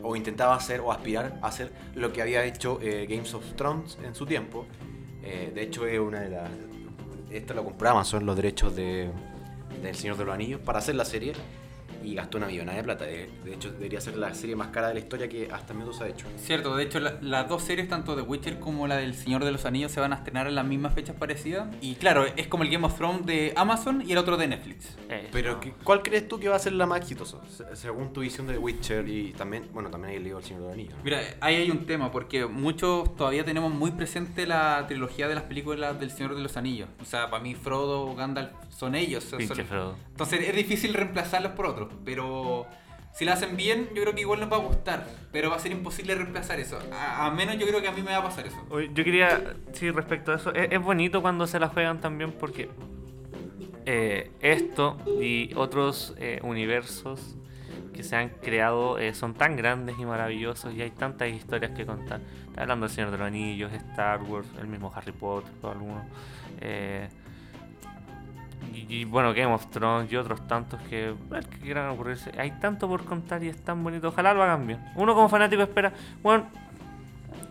o 0.03 0.17
intentaba 0.17 0.55
hacer, 0.55 0.81
o 0.81 0.91
aspirar 0.91 1.39
a 1.43 1.49
hacer 1.49 1.71
lo 1.95 2.13
que 2.15 2.23
había 2.23 2.43
hecho 2.45 2.79
eh, 2.81 3.07
Games 3.09 3.35
of 3.35 3.45
Thrones 3.57 3.99
en 4.03 4.15
su 4.15 4.25
tiempo. 4.25 4.65
Eh, 5.23 5.53
de 5.55 5.63
hecho, 5.63 5.87
es 5.87 5.99
una 6.01 6.21
de 6.21 6.31
las. 6.31 6.51
Esto 7.31 7.53
lo 7.53 7.65
compró 7.65 7.91
Amazon, 7.91 8.25
los 8.25 8.37
derechos 8.37 8.75
de, 8.75 9.11
del 9.83 9.95
Señor 9.97 10.17
de 10.17 10.25
los 10.25 10.35
Anillos, 10.35 10.61
para 10.63 10.79
hacer 10.79 10.95
la 10.95 11.05
serie. 11.05 11.35
Y 12.05 12.15
gastó 12.15 12.39
una 12.39 12.47
millonada 12.47 12.77
de 12.79 12.85
plata. 12.85 13.05
De, 13.05 13.29
de 13.45 13.55
hecho, 13.55 13.71
debería 13.73 14.01
ser 14.01 14.17
la 14.17 14.33
serie 14.35 14.55
más 14.55 14.69
cara 14.69 14.89
de 14.89 14.95
la 14.95 15.01
historia 15.01 15.29
que 15.29 15.49
hasta 15.51 15.73
el 15.73 15.79
minuto 15.79 15.97
se 15.97 16.05
ha 16.05 16.09
hecho. 16.09 16.27
Cierto, 16.37 16.77
de 16.77 16.85
hecho 16.85 17.01
la- 17.01 17.19
las 17.21 17.49
dos 17.49 17.63
series, 17.63 17.89
tanto 17.89 18.15
de 18.15 18.23
Witcher 18.23 18.59
como 18.61 18.87
la 18.87 18.97
del 18.97 19.15
Señor 19.15 19.45
de 19.45 19.51
los 19.53 19.65
Anillos, 19.65 19.91
se 19.93 20.01
van 20.01 20.13
a 20.13 20.17
estrenar 20.17 20.47
en 20.47 20.55
las 20.55 20.65
mismas 20.65 20.95
fechas 20.95 21.17
parecidas. 21.17 21.69
Y 21.81 21.95
claro, 21.97 22.25
es 22.37 22.47
como 22.47 22.63
el 22.63 22.71
Game 22.71 22.87
of 22.87 22.97
Thrones 22.97 23.27
de 23.27 23.53
Amazon 23.57 24.03
y 24.07 24.13
el 24.13 24.19
otro 24.19 24.37
de 24.37 24.47
Netflix. 24.49 24.97
Eh, 25.09 25.29
Pero, 25.33 25.55
no. 25.55 25.61
¿qué- 25.61 25.73
¿cuál 25.85 26.03
crees 26.03 26.29
tú 26.29 26.39
que 26.39 26.49
va 26.49 26.57
a 26.57 26.61
ser 26.61 26.75
la 26.75 26.87
más 26.87 26.99
exitosa? 27.01 27.39
Se- 27.49 27.75
Según 27.77 28.13
tu 28.13 28.21
visión 28.21 28.47
de 28.47 28.55
The 28.55 28.59
Witcher 28.59 29.09
y 29.09 29.33
también, 29.33 29.69
bueno, 29.73 29.91
también 29.91 30.11
hay 30.13 30.17
el 30.19 30.23
libro 30.25 30.39
del 30.39 30.47
Señor 30.47 30.63
de 30.63 30.67
los 30.69 30.75
Anillos. 30.75 30.95
¿no? 30.99 31.05
Mira, 31.05 31.21
ahí 31.41 31.57
hay 31.57 31.71
un 31.71 31.87
tema, 31.87 32.11
porque 32.13 32.47
muchos 32.47 33.17
todavía 33.17 33.45
tenemos 33.45 33.73
muy 33.73 33.91
presente 33.93 34.47
la 34.47 34.85
trilogía 34.87 35.29
de 35.29 35.35
las 35.35 35.45
películas 35.45 35.99
del 35.99 36.11
Señor 36.11 36.35
de 36.37 36.43
los 36.43 36.57
Anillos. 36.57 36.89
O 37.01 37.05
sea, 37.05 37.31
para 37.31 37.43
mí 37.43 37.55
Frodo, 37.55 38.15
Gandalf 38.15 38.51
son 38.71 38.95
ellos. 38.95 39.25
son- 39.25 39.41
Frodo. 39.41 39.97
Entonces 40.11 40.41
es 40.49 40.55
difícil 40.57 40.95
reemplazarlos 40.95 41.53
por 41.53 41.67
otros, 41.67 41.76
pero 42.05 42.67
si 43.13 43.25
lo 43.25 43.33
hacen 43.33 43.57
bien, 43.57 43.89
yo 43.95 44.03
creo 44.03 44.15
que 44.15 44.21
igual 44.21 44.41
nos 44.41 44.53
va 44.53 44.57
a 44.57 44.61
gustar. 44.61 45.07
Pero 45.33 45.49
va 45.49 45.57
a 45.57 45.59
ser 45.59 45.73
imposible 45.73 46.15
reemplazar 46.15 46.61
eso. 46.61 46.79
A, 46.93 47.31
menos 47.31 47.57
yo 47.59 47.67
creo 47.67 47.81
que 47.81 47.89
a 47.89 47.93
mí 47.93 48.03
me 48.03 48.11
va 48.11 48.19
a 48.19 48.23
pasar 48.23 48.47
eso. 48.47 48.59
Yo 48.71 49.05
quería, 49.05 49.57
sí, 49.73 49.91
respecto 49.91 50.33
a 50.33 50.37
eso, 50.37 50.53
es, 50.55 50.69
es 50.71 50.83
bonito 50.83 51.23
cuando 51.23 51.47
se 51.47 51.59
la 51.59 51.69
juegan 51.69 52.01
también 52.01 52.33
porque 52.33 52.69
eh, 53.89 54.33
esto 54.41 54.99
y 55.21 55.55
otros 55.55 56.13
eh, 56.19 56.41
universos 56.43 57.37
que 57.95 58.03
se 58.03 58.17
han 58.17 58.31
creado 58.31 58.99
eh, 58.99 59.15
son 59.15 59.33
tan 59.33 59.55
grandes 59.57 59.97
y 59.97 60.05
maravillosos 60.05 60.75
y 60.75 60.83
hay 60.83 60.91
tantas 60.91 61.29
historias 61.31 61.71
que 61.71 61.87
contar. 61.87 62.21
Está 62.49 62.63
hablando 62.63 62.87
del 62.87 62.95
Señor 62.95 63.13
de 63.13 63.19
los 63.19 63.27
Anillos, 63.29 63.73
Star 63.73 64.23
Wars, 64.25 64.49
el 64.61 64.67
mismo 64.67 64.93
Harry 64.95 65.13
Potter, 65.13 65.53
todo 65.61 65.71
alguno. 65.71 66.05
Y, 68.75 68.87
y, 68.89 69.05
bueno, 69.05 69.33
Game 69.35 69.53
of 69.53 69.67
Thrones 69.71 70.11
y 70.13 70.17
otros 70.17 70.47
tantos 70.47 70.81
que, 70.89 71.09
el 71.09 71.49
que 71.49 71.59
quieran 71.59 71.91
ocurrirse. 71.91 72.33
Hay 72.39 72.53
tanto 72.61 72.89
por 72.89 73.05
contar 73.05 73.43
y 73.43 73.49
es 73.49 73.57
tan 73.65 73.83
bonito. 73.85 74.09
Ojalá 74.09 74.33
lo 74.35 74.43
hagan 74.43 74.67
bien. 74.67 74.81
Uno 74.95 75.15
como 75.15 75.29
fanático 75.29 75.63
espera, 75.63 75.93
bueno, 76.23 76.47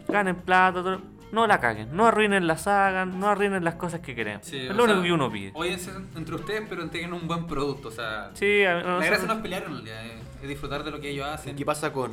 ganen 0.07 0.35
plata, 0.35 0.81
todo- 0.83 1.01
no 1.31 1.47
la 1.47 1.59
caguen, 1.59 1.89
no 1.95 2.05
arruinen 2.05 2.47
la 2.47 2.57
saga, 2.57 3.05
no 3.05 3.27
arruinen 3.27 3.63
las 3.63 3.75
cosas 3.75 3.99
que 3.99 4.15
queremos. 4.15 4.45
Sí, 4.45 4.57
es 4.57 4.75
lo 4.75 4.83
único 4.85 4.99
sea, 4.99 5.03
que 5.07 5.11
uno 5.13 5.29
pide. 5.31 5.51
Óyense 5.53 5.91
entre 6.15 6.35
ustedes, 6.35 6.63
pero 6.69 6.81
entreguen 6.83 7.11
un 7.13 7.27
buen 7.27 7.45
producto. 7.45 7.89
O 7.89 7.91
sea, 7.91 8.29
Sí, 8.35 8.63
a- 8.63 8.75
la 8.75 8.83
nosotros- 8.83 9.05
gracia 9.07 9.27
no 9.27 9.33
es 9.33 9.39
pelear 9.39 9.63
en 9.63 9.71
realidad, 9.73 10.05
es, 10.41 10.47
disfrutar 10.47 10.83
de 10.83 10.91
lo 10.91 11.01
que 11.01 11.09
ellos 11.09 11.25
hacen. 11.27 11.55
¿Qué 11.55 11.65
pasa 11.65 11.91
con 11.91 12.11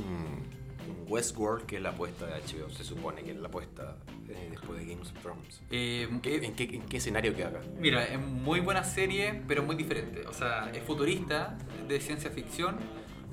Westworld, 1.13 1.67
que 1.67 1.77
es 1.77 1.83
la 1.83 1.91
apuesta 1.91 2.27
de 2.27 2.33
HBO. 2.33 2.71
Se 2.71 2.85
supone 2.85 3.23
que 3.23 3.33
es 3.33 3.37
la 3.37 3.49
apuesta 3.49 3.97
eh, 4.29 4.49
después 4.51 4.79
de 4.79 4.87
Game 4.87 5.03
of 5.03 5.13
Thrones. 5.23 5.61
Eh, 5.71 6.09
¿Qué- 6.23 6.37
¿En 6.45 6.55
qué, 6.55 6.65
en 6.65 6.83
qué 6.83 6.97
escenario 6.97 7.35
queda 7.35 7.49
acá? 7.49 7.61
Mira, 7.79 8.05
es 8.05 8.19
muy 8.19 8.61
buena 8.61 8.83
serie, 8.83 9.43
pero 9.47 9.63
muy 9.63 9.77
diferente. 9.77 10.27
O 10.27 10.33
sea, 10.33 10.71
es 10.75 10.83
futurista, 10.83 11.59
de 11.89 12.01
ciencia 12.01 12.31
ficción. 12.31 12.77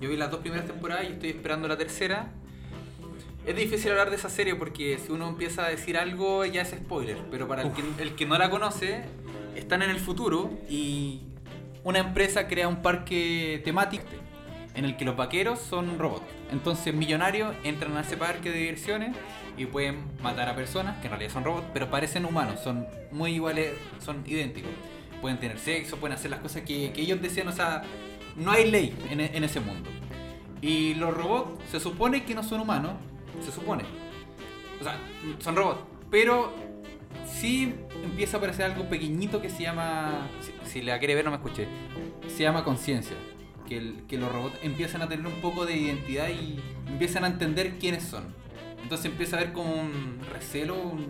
Yo 0.02 0.10
vi 0.10 0.18
las 0.18 0.30
dos 0.32 0.42
primeras 0.42 0.66
temporadas 0.68 1.06
y 1.10 1.14
estoy 1.14 1.30
esperando 1.30 1.68
la 1.68 1.78
tercera. 1.78 2.32
Es 3.46 3.56
difícil 3.56 3.92
hablar 3.92 4.10
de 4.10 4.18
esa 4.18 4.30
serie 4.30 4.56
porque 4.56 4.98
si 5.00 5.12
uno 5.12 5.28
empieza 5.30 5.66
a 5.66 5.70
decir 5.70 5.98
algo 5.98 6.46
ya 6.46 6.62
es 6.62 6.70
spoiler. 6.70 7.18
Pero 7.32 7.48
para 7.48 7.64
el 7.64 7.72
que, 7.72 7.82
el 8.02 8.16
que 8.16 8.26
no 8.26 8.38
la 8.38 8.50
conoce, 8.50 9.04
están 9.56 9.82
en 9.82 9.90
el 9.90 10.00
futuro 10.00 10.52
y 10.70 11.22
una 11.84 12.00
empresa 12.00 12.48
crea 12.48 12.68
un 12.68 12.82
parque 12.82 13.62
temático 13.64 14.04
en 14.76 14.86
el 14.86 14.98
que 14.98 15.06
los 15.06 15.16
vaqueros 15.16 15.60
son 15.60 15.98
robots. 16.00 16.26
Entonces 16.52 16.94
millonarios 16.94 17.56
entran 17.64 17.96
a 17.98 18.02
ese 18.02 18.18
parque 18.18 18.52
de 18.52 18.58
diversiones 18.60 19.16
y 19.58 19.66
pueden 19.66 20.04
matar 20.22 20.48
a 20.50 20.56
personas 20.56 20.98
que 20.98 21.08
en 21.08 21.12
realidad 21.12 21.32
son 21.32 21.44
robots, 21.44 21.66
pero 21.74 21.90
parecen 21.90 22.26
humanos, 22.26 22.60
son 22.62 22.88
muy 23.12 23.34
iguales, 23.34 23.74
son 24.00 24.24
idénticos. 24.26 24.72
Pueden 25.22 25.38
tener 25.38 25.60
sexo, 25.60 25.98
pueden 25.98 26.16
hacer 26.16 26.32
las 26.32 26.40
cosas 26.40 26.62
que, 26.62 26.94
ellos 26.96 27.22
desean, 27.22 27.50
o 27.50 27.52
sea, 27.52 27.82
no 28.38 28.52
hay 28.52 28.72
ley 28.72 28.96
en, 29.10 29.20
en 29.20 29.44
ese 29.44 29.60
mundo. 29.60 29.90
Y 30.62 30.94
los 30.96 31.14
robots 31.14 31.62
se 31.70 31.80
supone 31.80 32.24
que 32.24 32.36
no 32.36 32.44
son 32.44 32.62
humanos, 32.62 32.94
se 33.44 33.52
supone. 33.52 33.84
O 34.80 34.84
sea, 34.84 34.98
son 35.40 35.56
robots, 35.56 35.82
pero 36.10 36.54
sí 37.26 37.74
empieza 38.04 38.38
a 38.38 38.40
aparecer 38.40 38.66
algo 38.66 38.86
pequeñito 38.86 39.42
que 39.42 39.50
se 39.50 39.64
llama, 39.64 40.28
si, 40.42 40.70
si 40.70 40.82
la 40.82 41.00
quiere 41.00 41.16
ver 41.16 41.26
no 41.26 41.32
me 41.32 41.38
escuché, 41.38 41.68
se 42.28 42.44
llama 42.44 42.64
conciencia. 42.64 43.16
Que, 43.70 43.78
el- 43.78 44.04
que 44.08 44.18
los 44.18 44.32
robots 44.32 44.58
empiezan 44.64 45.02
a 45.04 45.08
tener 45.08 45.26
un 45.28 45.40
poco 45.42 45.66
de 45.66 45.78
identidad 45.78 46.28
y 46.30 46.60
empiezan 46.88 47.24
a 47.24 47.28
entender 47.28 47.78
quiénes 47.80 48.04
son. 48.04 48.34
Entonces 48.82 49.06
empieza 49.06 49.36
a 49.38 49.40
haber 49.42 49.54
como 49.54 49.74
un 49.74 50.20
recelo, 50.34 50.76
un, 50.76 51.08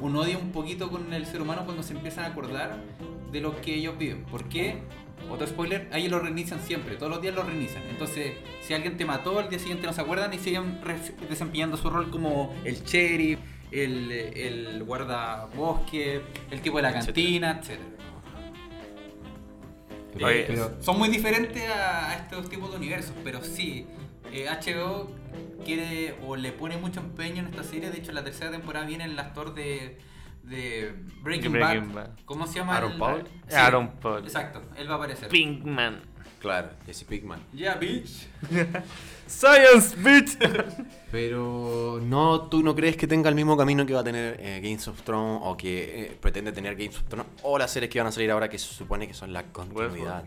un 0.00 0.16
odio 0.16 0.38
un 0.38 0.52
poquito 0.52 0.90
con 0.90 1.12
el 1.14 1.24
ser 1.26 1.40
humano 1.40 1.64
cuando 1.64 1.82
se 1.82 1.94
empiezan 1.94 2.24
a 2.24 2.28
acordar 2.28 2.76
de 3.32 3.40
lo 3.40 3.58
que 3.62 3.74
ellos 3.74 3.96
viven. 3.98 4.24
¿Por 4.24 4.44
qué? 4.50 4.76
Otro 5.30 5.46
spoiler, 5.46 5.88
ahí 5.92 6.08
lo 6.08 6.18
reinician 6.18 6.60
siempre, 6.60 6.96
todos 6.96 7.10
los 7.10 7.22
días 7.22 7.34
lo 7.34 7.44
reinician. 7.44 7.82
Entonces, 7.88 8.32
si 8.60 8.74
alguien 8.74 8.96
te 8.98 9.04
mató, 9.06 9.38
al 9.38 9.48
día 9.48 9.58
siguiente 9.58 9.86
no 9.86 9.92
se 9.94 10.00
acuerdan 10.02 10.34
y 10.34 10.38
siguen 10.38 10.80
desempeñando 11.30 11.76
su 11.78 11.88
rol 11.88 12.10
como 12.10 12.52
el 12.64 12.82
sheriff, 12.84 13.38
el, 13.70 14.10
el 14.12 14.82
guardabosque, 14.84 16.20
el 16.50 16.60
tipo 16.60 16.76
de 16.78 16.82
la 16.82 16.92
cantina, 17.06 17.60
etc. 17.62 17.78
Oye, 20.16 20.44
Pero 20.46 20.76
son 20.80 20.98
muy 20.98 21.08
diferentes 21.08 21.62
a, 21.70 22.14
estos 22.16 22.48
tipos 22.48 22.70
de 22.70 22.76
universos, 22.76 23.14
pero 23.24 23.42
sí, 23.42 23.86
eh, 24.32 24.46
HBO 24.48 25.10
quiere 25.64 26.16
o 26.26 26.36
le 26.36 26.52
pone 26.52 26.76
mucho 26.76 27.00
empeño 27.00 27.40
en 27.42 27.48
esta 27.48 27.62
serie. 27.62 27.90
De 27.90 27.98
hecho, 27.98 28.12
la 28.12 28.24
tercera 28.24 28.50
temporada 28.50 28.86
viene 28.86 29.04
el 29.04 29.18
actor 29.18 29.54
de, 29.54 29.98
de 30.42 30.94
Breaking, 31.22 31.52
Breaking 31.52 31.92
Bad. 31.94 32.08
Bad. 32.08 32.10
¿Cómo 32.24 32.46
se 32.46 32.58
llama? 32.58 32.76
Aaron 32.76 32.92
el- 32.92 32.98
Paul. 32.98 33.24
Sí, 33.48 33.54
Aaron 33.54 33.90
Paul. 34.00 34.24
Exacto, 34.24 34.62
él 34.76 34.88
va 34.88 34.94
a 34.94 34.96
aparecer. 34.96 35.28
Pinkman. 35.28 36.11
Claro, 36.42 36.70
Jesse 36.84 37.04
Pinkman. 37.04 37.40
Yeah, 37.54 37.78
bitch. 37.78 38.26
Science, 39.28 39.94
bitch. 39.96 40.36
Pero 41.12 42.00
no, 42.02 42.42
¿tú 42.48 42.62
no 42.64 42.74
crees 42.74 42.96
que 42.96 43.06
tenga 43.06 43.28
el 43.28 43.34
mismo 43.36 43.56
camino 43.56 43.86
que 43.86 43.94
va 43.94 44.00
a 44.00 44.04
tener 44.04 44.36
eh, 44.40 44.60
Games 44.62 44.88
of 44.88 45.02
Thrones 45.02 45.40
o 45.44 45.56
que 45.56 46.02
eh, 46.06 46.18
pretende 46.20 46.50
tener 46.50 46.74
Games 46.74 46.96
of 46.98 47.04
Thrones 47.04 47.28
o 47.44 47.56
las 47.58 47.70
series 47.70 47.90
que 47.90 48.00
van 48.00 48.08
a 48.08 48.12
salir 48.12 48.30
ahora 48.32 48.48
que 48.48 48.58
se 48.58 48.74
supone 48.74 49.06
que 49.06 49.14
son 49.14 49.32
la 49.32 49.44
continuidad? 49.44 50.24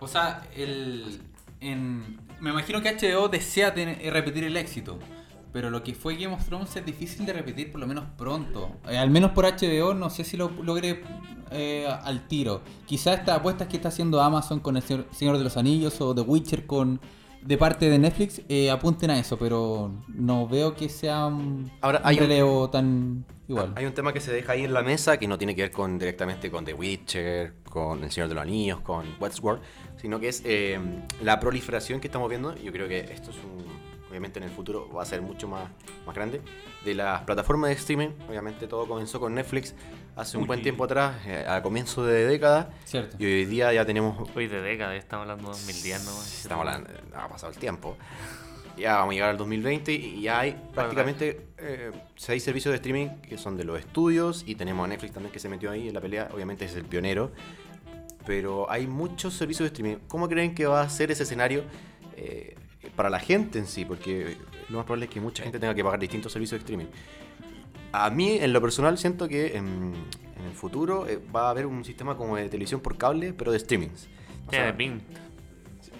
O 0.00 0.08
sea, 0.08 0.42
el, 0.56 1.20
en, 1.60 2.18
me 2.40 2.50
imagino 2.50 2.82
que 2.82 2.90
HBO 2.92 3.28
desea 3.28 3.72
tener- 3.72 4.12
repetir 4.12 4.42
el 4.44 4.56
éxito. 4.56 4.98
Pero 5.54 5.70
lo 5.70 5.82
que 5.84 5.94
fue 5.94 6.16
Game 6.16 6.34
of 6.34 6.44
Thrones 6.44 6.74
es 6.74 6.84
difícil 6.84 7.24
de 7.24 7.32
repetir 7.32 7.70
por 7.70 7.80
lo 7.80 7.86
menos 7.86 8.04
pronto. 8.18 8.72
Eh, 8.88 8.98
al 8.98 9.08
menos 9.08 9.30
por 9.30 9.44
HBO 9.46 9.94
no 9.94 10.10
sé 10.10 10.24
si 10.24 10.36
lo 10.36 10.50
logré 10.50 11.00
eh, 11.52 11.86
al 12.02 12.26
tiro. 12.26 12.60
Quizás 12.86 13.20
estas 13.20 13.38
apuestas 13.38 13.68
que 13.68 13.76
está 13.76 13.88
haciendo 13.88 14.20
Amazon 14.20 14.58
con 14.58 14.76
el 14.76 14.82
Señor, 14.82 15.38
de 15.38 15.44
los 15.44 15.56
Anillos 15.56 16.00
o 16.00 16.12
The 16.12 16.22
Witcher 16.22 16.66
con 16.66 17.00
de 17.40 17.56
parte 17.56 17.88
de 17.88 17.98
Netflix 18.00 18.40
eh, 18.48 18.68
apunten 18.70 19.10
a 19.10 19.18
eso, 19.18 19.38
pero 19.38 19.92
no 20.08 20.48
veo 20.48 20.74
que 20.74 20.88
sea 20.88 21.26
un, 21.26 21.70
Ahora, 21.82 22.00
hay 22.02 22.18
un- 22.18 22.70
tan 22.72 23.24
igual. 23.46 23.74
Hay 23.76 23.84
un 23.84 23.92
tema 23.92 24.12
que 24.12 24.20
se 24.20 24.32
deja 24.32 24.52
ahí 24.54 24.64
en 24.64 24.72
la 24.74 24.82
mesa 24.82 25.18
que 25.18 25.28
no 25.28 25.38
tiene 25.38 25.54
que 25.54 25.62
ver 25.62 25.70
con 25.70 25.98
directamente 26.00 26.50
con 26.50 26.64
The 26.64 26.74
Witcher, 26.74 27.54
con 27.70 28.02
El 28.02 28.10
Señor 28.10 28.28
de 28.28 28.34
los 28.34 28.42
Anillos, 28.42 28.80
con 28.80 29.04
Westworld, 29.20 29.60
sino 30.00 30.18
que 30.18 30.28
es 30.30 30.42
eh, 30.44 30.80
la 31.22 31.38
proliferación 31.38 32.00
que 32.00 32.08
estamos 32.08 32.28
viendo. 32.28 32.56
Yo 32.56 32.72
creo 32.72 32.88
que 32.88 32.98
esto 33.00 33.30
es 33.30 33.36
un, 33.36 33.93
obviamente 34.14 34.38
en 34.38 34.44
el 34.44 34.50
futuro 34.50 34.88
va 34.92 35.02
a 35.02 35.06
ser 35.06 35.20
mucho 35.22 35.48
más, 35.48 35.68
más 36.06 36.14
grande, 36.14 36.40
de 36.84 36.94
las 36.94 37.22
plataformas 37.22 37.70
de 37.70 37.74
streaming. 37.74 38.10
Obviamente 38.28 38.68
todo 38.68 38.86
comenzó 38.86 39.18
con 39.18 39.34
Netflix 39.34 39.74
hace 40.14 40.38
un 40.38 40.46
buen 40.46 40.62
tiempo 40.62 40.84
atrás, 40.84 41.16
eh, 41.26 41.44
a 41.48 41.60
comienzo 41.62 42.06
de 42.06 42.24
década, 42.24 42.70
Cierto. 42.84 43.16
y 43.18 43.24
hoy 43.24 43.44
día 43.46 43.72
ya 43.72 43.84
tenemos 43.84 44.16
Hoy 44.36 44.46
de 44.46 44.60
década, 44.60 44.94
estamos 44.94 45.22
hablando 45.22 45.50
de 45.50 45.58
2010 45.58 46.04
nomás. 46.04 46.42
Estamos 46.42 46.60
hablando, 46.64 46.90
ha 47.16 47.28
pasado 47.28 47.52
el 47.52 47.58
tiempo. 47.58 47.96
Ya 48.76 48.96
vamos 48.96 49.10
a 49.10 49.14
llegar 49.14 49.30
al 49.30 49.36
2020 49.36 49.92
y 49.92 50.22
ya 50.22 50.40
hay 50.40 50.56
prácticamente 50.72 51.48
eh, 51.58 51.90
seis 52.14 52.44
servicios 52.44 52.70
de 52.70 52.76
streaming 52.76 53.08
que 53.20 53.36
son 53.36 53.56
de 53.56 53.64
los 53.64 53.80
estudios 53.80 54.44
y 54.46 54.54
tenemos 54.54 54.84
a 54.84 54.88
Netflix 54.88 55.12
también 55.12 55.32
que 55.32 55.40
se 55.40 55.48
metió 55.48 55.72
ahí 55.72 55.88
en 55.88 55.94
la 55.94 56.00
pelea, 56.00 56.28
obviamente 56.32 56.64
es 56.66 56.76
el 56.76 56.84
pionero. 56.84 57.32
Pero 58.26 58.70
hay 58.70 58.86
muchos 58.86 59.34
servicios 59.34 59.64
de 59.68 59.74
streaming. 59.74 59.96
¿Cómo 60.06 60.28
creen 60.28 60.54
que 60.54 60.66
va 60.66 60.82
a 60.82 60.88
ser 60.88 61.10
ese 61.10 61.24
escenario 61.24 61.64
eh, 62.16 62.54
para 62.96 63.10
la 63.10 63.20
gente 63.20 63.58
en 63.58 63.66
sí? 63.66 63.84
Porque 63.84 64.36
lo 64.68 64.78
más 64.78 64.86
probable 64.86 65.06
es 65.06 65.10
que 65.10 65.20
mucha 65.20 65.42
gente 65.42 65.58
tenga 65.58 65.74
que 65.74 65.84
pagar 65.84 66.00
distintos 66.00 66.32
servicios 66.32 66.60
de 66.60 66.64
streaming. 66.64 66.86
A 67.92 68.10
mí, 68.10 68.38
en 68.40 68.52
lo 68.52 68.60
personal, 68.60 68.98
siento 68.98 69.28
que 69.28 69.56
en, 69.56 69.92
en 70.38 70.44
el 70.46 70.52
futuro 70.52 71.06
eh, 71.06 71.20
va 71.34 71.46
a 71.46 71.50
haber 71.50 71.66
un 71.66 71.84
sistema 71.84 72.16
como 72.16 72.36
de 72.36 72.48
televisión 72.48 72.80
por 72.80 72.96
cable, 72.96 73.32
pero 73.32 73.52
de 73.52 73.58
streamings. 73.58 74.08
O 74.46 74.50
sea. 74.50 74.74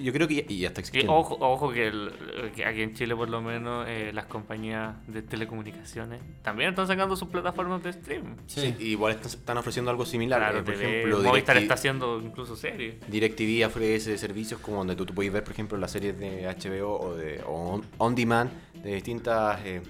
Yo 0.01 0.13
creo 0.13 0.27
que 0.29 0.35
ya, 0.37 0.43
y 0.49 0.59
ya 0.59 0.69
está 0.69 0.81
Y 0.81 0.83
existiendo. 0.83 1.13
ojo, 1.15 1.37
ojo 1.41 1.73
que, 1.73 1.87
el- 1.89 2.13
que 2.55 2.65
aquí 2.65 2.83
en 2.83 2.95
Chile 2.95 3.15
por 3.17 3.29
lo 3.29 3.41
menos 3.41 3.87
eh, 3.89 4.11
las 4.13 4.27
compañías 4.27 4.95
de 5.07 5.23
telecomunicaciones 5.23 6.21
también 6.43 6.71
están 6.71 6.87
sacando 6.87 7.17
sus 7.17 7.29
plataformas 7.29 7.83
de 7.83 7.93
stream. 7.93 8.37
Sí, 8.47 8.75
igual 8.81 9.13
están, 9.13 9.31
están 9.31 9.57
ofreciendo 9.59 9.91
algo 9.91 10.05
similar. 10.07 10.39
Claro, 10.41 10.59
eh, 10.59 10.63
por 10.63 10.75
TV, 10.75 10.99
ejemplo, 11.01 11.17
Movistar 11.23 11.55
DirecTV, 11.57 11.63
está 11.63 11.75
haciendo 11.75 12.21
incluso 12.21 12.57
series. 12.57 12.95
DirecTV 13.09 13.67
ofrece 13.67 14.19
servicios 14.19 14.61
como 14.61 14.79
donde 14.79 14.97
tú, 14.97 15.07
tú 15.07 15.15
puedes 15.15 15.33
ver, 15.33 15.45
por 15.45 15.53
ejemplo, 15.53 15.79
las 15.79 15.91
series 15.91 16.19
de 16.19 16.47
HBO 16.47 16.99
o 17.01 17.15
de 17.15 17.41
o 17.47 17.53
on, 17.75 17.83
on 17.99 18.15
demand 18.15 18.51
de 18.83 18.95
distintas 18.95 19.61
eh, 19.65 19.83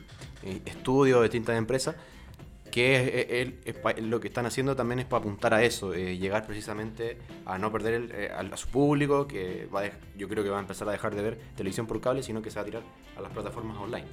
eh, 0.42 0.60
estudios, 0.66 1.20
de 1.20 1.24
distintas 1.24 1.56
empresas. 1.56 1.96
Que 2.74 2.96
es- 2.96 3.08
es- 3.30 3.48
es- 3.48 3.54
es 3.66 3.74
pa- 3.76 3.92
lo 3.92 4.18
que 4.18 4.26
están 4.26 4.46
haciendo 4.46 4.74
también 4.74 4.98
es 4.98 5.04
para 5.04 5.20
apuntar 5.20 5.54
a 5.54 5.62
eso, 5.62 5.94
eh, 5.94 6.18
llegar 6.18 6.44
precisamente 6.44 7.18
a 7.46 7.56
no 7.56 7.70
perder 7.70 7.94
el- 7.94 8.10
eh, 8.12 8.32
a, 8.36 8.56
su 8.56 8.66
público, 8.68 9.28
que 9.28 9.68
va 9.72 9.82
a 9.82 9.84
dej- 9.84 9.92
yo 10.16 10.28
creo 10.28 10.42
que 10.42 10.50
va 10.50 10.56
a 10.56 10.60
empezar 10.60 10.88
a 10.88 10.90
dejar 10.90 11.14
de 11.14 11.22
ver 11.22 11.38
televisión 11.56 11.86
por 11.86 12.00
cable, 12.00 12.24
sino 12.24 12.42
que 12.42 12.50
se 12.50 12.56
va 12.56 12.62
a 12.62 12.64
tirar 12.64 12.82
a 13.16 13.20
las 13.20 13.30
plataformas 13.30 13.76
online. 13.78 14.06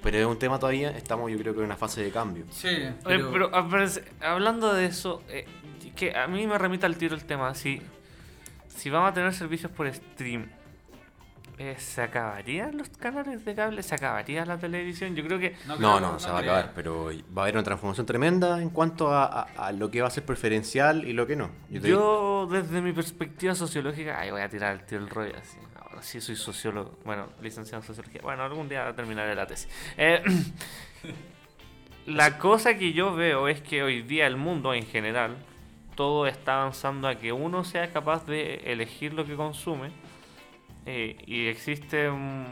Pero 0.00 0.16
es 0.18 0.26
un 0.26 0.38
tema 0.38 0.60
todavía, 0.60 0.90
estamos 0.96 1.28
yo 1.32 1.36
creo 1.38 1.54
que 1.54 1.58
en 1.60 1.66
una 1.66 1.76
fase 1.76 2.04
de 2.04 2.10
cambio. 2.12 2.44
Sí, 2.50 2.68
Oye, 2.68 2.92
pero, 3.04 3.32
pero, 3.32 3.54
a 3.54 3.62
ver, 3.62 3.88
hablando 4.20 4.72
de 4.74 4.84
eso, 4.86 5.22
eh, 5.28 5.44
que 5.96 6.14
a 6.16 6.28
mí 6.28 6.46
me 6.46 6.58
remita 6.58 6.86
al 6.86 6.96
tiro 6.96 7.16
el 7.16 7.24
tema. 7.24 7.52
Si, 7.56 7.82
si 8.68 8.90
vamos 8.90 9.10
a 9.10 9.14
tener 9.14 9.34
servicios 9.34 9.72
por 9.72 9.92
stream, 9.92 10.48
eh, 11.64 11.76
¿se 11.78 12.02
acabarían 12.02 12.76
los 12.76 12.88
canales 12.88 13.44
de 13.44 13.54
cable? 13.54 13.82
¿Se 13.82 13.94
acabaría 13.94 14.44
la 14.44 14.58
televisión? 14.58 15.14
Yo 15.14 15.24
creo 15.24 15.38
que 15.38 15.54
No, 15.68 15.76
creo- 15.76 16.00
no, 16.00 16.18
se 16.18 16.28
va 16.30 16.38
a 16.38 16.40
acabar, 16.40 16.72
pero 16.74 17.10
va 17.36 17.42
a 17.42 17.44
haber 17.44 17.54
una 17.54 17.62
transformación 17.62 18.04
tremenda 18.06 18.60
en 18.60 18.70
cuanto 18.70 19.08
a, 19.12 19.24
a- 19.26 19.42
a 19.68 19.72
lo 19.72 19.90
que 19.90 20.00
va 20.02 20.08
a 20.08 20.10
ser 20.10 20.24
preferencial 20.24 21.04
y 21.06 21.12
lo 21.12 21.26
que 21.26 21.36
no. 21.36 21.50
Yo 21.70 21.80
te- 21.80 21.88
yo, 21.88 22.48
desde 22.50 22.80
mi 22.82 22.92
perspectiva 22.92 23.54
sociológica, 23.54 24.18
ay, 24.18 24.30
voy 24.32 24.40
a 24.40 24.48
tirar 24.48 24.72
el 24.74 24.84
tiro 24.84 25.02
el 25.02 25.08
rollo 25.08 25.34
así. 25.40 25.58
Ahora 25.80 26.02
sí 26.02 26.20
soy 26.20 26.36
sociólogo, 26.36 26.98
bueno, 27.04 27.28
licenciado 27.40 27.82
en 27.82 27.86
sociología. 27.86 28.20
Bueno, 28.22 28.42
algún 28.42 28.68
día 28.68 28.92
terminaré 28.96 29.34
la 29.34 29.46
tesis. 29.46 29.68
Eh, 29.96 30.22
la 32.06 32.38
cosa 32.38 32.74
que 32.76 32.92
yo 32.92 33.14
veo 33.14 33.48
es 33.48 33.60
que 33.60 33.82
hoy 33.82 34.02
día 34.02 34.26
el 34.26 34.36
mundo 34.36 34.74
en 34.74 34.84
general, 34.86 35.36
todo 35.94 36.26
está 36.26 36.60
avanzando 36.62 37.06
a 37.06 37.16
que 37.16 37.32
uno 37.32 37.64
sea 37.64 37.90
capaz 37.92 38.26
de 38.26 38.56
elegir 38.72 39.12
lo 39.14 39.24
que 39.24 39.36
consume 39.36 39.90
eh, 40.86 41.16
y 41.26 41.46
existe 41.46 42.10
un, 42.10 42.46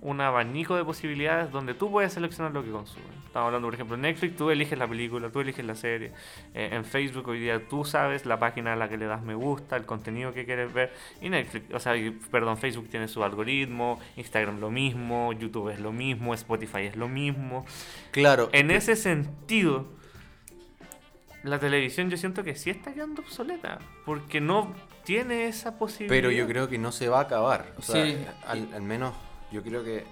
un 0.00 0.20
abanico 0.20 0.76
de 0.76 0.84
posibilidades 0.84 1.50
donde 1.50 1.74
tú 1.74 1.90
puedes 1.90 2.12
seleccionar 2.12 2.52
lo 2.52 2.62
que 2.62 2.70
consumes. 2.70 3.08
Estamos 3.26 3.46
hablando, 3.46 3.66
por 3.66 3.74
ejemplo, 3.74 3.96
en 3.96 4.02
Netflix 4.02 4.36
tú 4.36 4.50
eliges 4.50 4.78
la 4.78 4.86
película, 4.86 5.28
tú 5.28 5.40
eliges 5.40 5.64
la 5.64 5.74
serie. 5.74 6.12
Eh, 6.54 6.68
en 6.70 6.84
Facebook 6.84 7.26
hoy 7.26 7.40
día 7.40 7.66
tú 7.68 7.84
sabes 7.84 8.26
la 8.26 8.38
página 8.38 8.74
a 8.74 8.76
la 8.76 8.88
que 8.88 8.96
le 8.96 9.06
das 9.06 9.22
me 9.24 9.34
gusta, 9.34 9.76
el 9.76 9.86
contenido 9.86 10.32
que 10.32 10.44
quieres 10.44 10.72
ver. 10.72 10.92
Y 11.20 11.30
Netflix, 11.30 11.74
o 11.74 11.80
sea, 11.80 11.96
y- 11.96 12.10
perdón, 12.10 12.56
Facebook 12.58 12.88
tiene 12.88 13.08
su 13.08 13.24
algoritmo, 13.24 13.98
Instagram 14.16 14.60
lo 14.60 14.70
mismo, 14.70 15.32
YouTube 15.32 15.70
es 15.70 15.80
lo 15.80 15.90
mismo, 15.90 16.32
Spotify 16.34 16.82
es 16.82 16.94
lo 16.96 17.08
mismo. 17.08 17.64
Claro, 18.12 18.50
En 18.52 18.70
ese 18.70 18.94
sentido, 18.94 19.88
la 21.42 21.58
televisión 21.58 22.08
yo 22.08 22.16
siento 22.16 22.44
que 22.44 22.54
sí 22.54 22.70
está 22.70 22.94
quedando 22.94 23.20
obsoleta, 23.22 23.80
porque 24.06 24.40
no 24.40 24.72
tiene 25.04 25.46
esa 25.46 25.78
posibilidad. 25.78 26.10
pero 26.14 26.30
yo 26.30 26.46
creo 26.46 26.68
que 26.68 26.78
no 26.78 26.92
se 26.92 27.08
va 27.08 27.18
a 27.18 27.22
acabar. 27.22 27.72
O 27.78 27.82
sea, 27.82 28.04
Sí. 28.04 28.16
al, 28.46 28.68
al 28.74 28.82
menos 28.82 29.14
yo 29.52 29.62
creo 29.62 29.84
que 29.84 30.04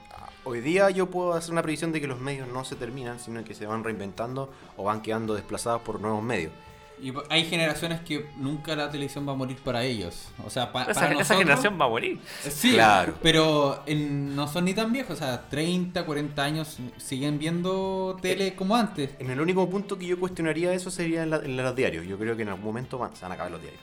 hoy 0.45 0.61
día 0.61 0.91
yo 0.91 1.11
puedo 1.11 1.33
hacer 1.35 1.53
una 1.53 1.63
previsión 1.63 1.93
de 1.93 2.01
que 2.01 2.07
los 2.07 2.21
medios 2.21 2.49
no 2.49 2.65
se 2.65 2.77
terminan, 2.77 3.19
sino 3.19 3.43
que 3.45 3.55
se 3.55 3.67
van 3.67 3.85
reinventando 3.85 4.53
o 4.77 4.85
van 4.85 5.03
quedando 5.03 5.35
desplazados 5.35 5.83
por 5.83 6.01
nuevos 6.01 6.23
medios. 6.23 6.53
Y 7.01 7.13
hay 7.31 7.45
generaciones 7.47 8.01
que 8.03 8.27
nunca 8.37 8.77
la 8.77 8.89
televisión 8.89 9.27
va 9.27 9.33
a 9.33 9.35
morir 9.35 9.57
para 9.57 9.83
ellos. 9.83 10.29
O 10.47 10.51
sea, 10.51 10.71
pa- 10.71 10.83
Esa, 10.85 10.95
para 10.95 11.07
esa 11.07 11.15
nosotros- 11.15 11.39
generación 11.39 11.79
va 11.81 11.87
a 11.87 11.89
morir. 11.89 12.21
Sí, 12.49 12.75
Claro. 12.75 13.15
pero 13.21 13.83
en- 13.87 14.37
no 14.37 14.47
son 14.47 14.67
ni 14.67 14.75
tan 14.75 14.93
viejos. 14.93 15.17
O 15.17 15.19
sea, 15.19 15.49
30, 15.49 16.05
40 16.07 16.45
años 16.45 16.79
siguen 16.99 17.41
viendo 17.41 18.17
tele 18.23 18.55
como 18.55 18.77
antes. 18.77 19.11
En 19.19 19.31
el 19.33 19.41
único 19.41 19.69
punto 19.69 19.99
que 19.99 20.07
yo 20.07 20.21
cuestionaría 20.21 20.73
eso 20.75 20.93
sería 20.93 21.25
en, 21.25 21.31
la- 21.31 21.39
en 21.39 21.57
los 21.57 21.75
diarios. 21.75 22.07
Yo 22.07 22.17
creo 22.19 22.37
que 22.37 22.43
en 22.43 22.51
algún 22.51 22.65
momento 22.67 22.99
van- 22.99 23.17
se 23.17 23.23
van 23.23 23.33
a 23.33 23.35
acabar 23.35 23.51
los 23.51 23.61
diarios. 23.63 23.83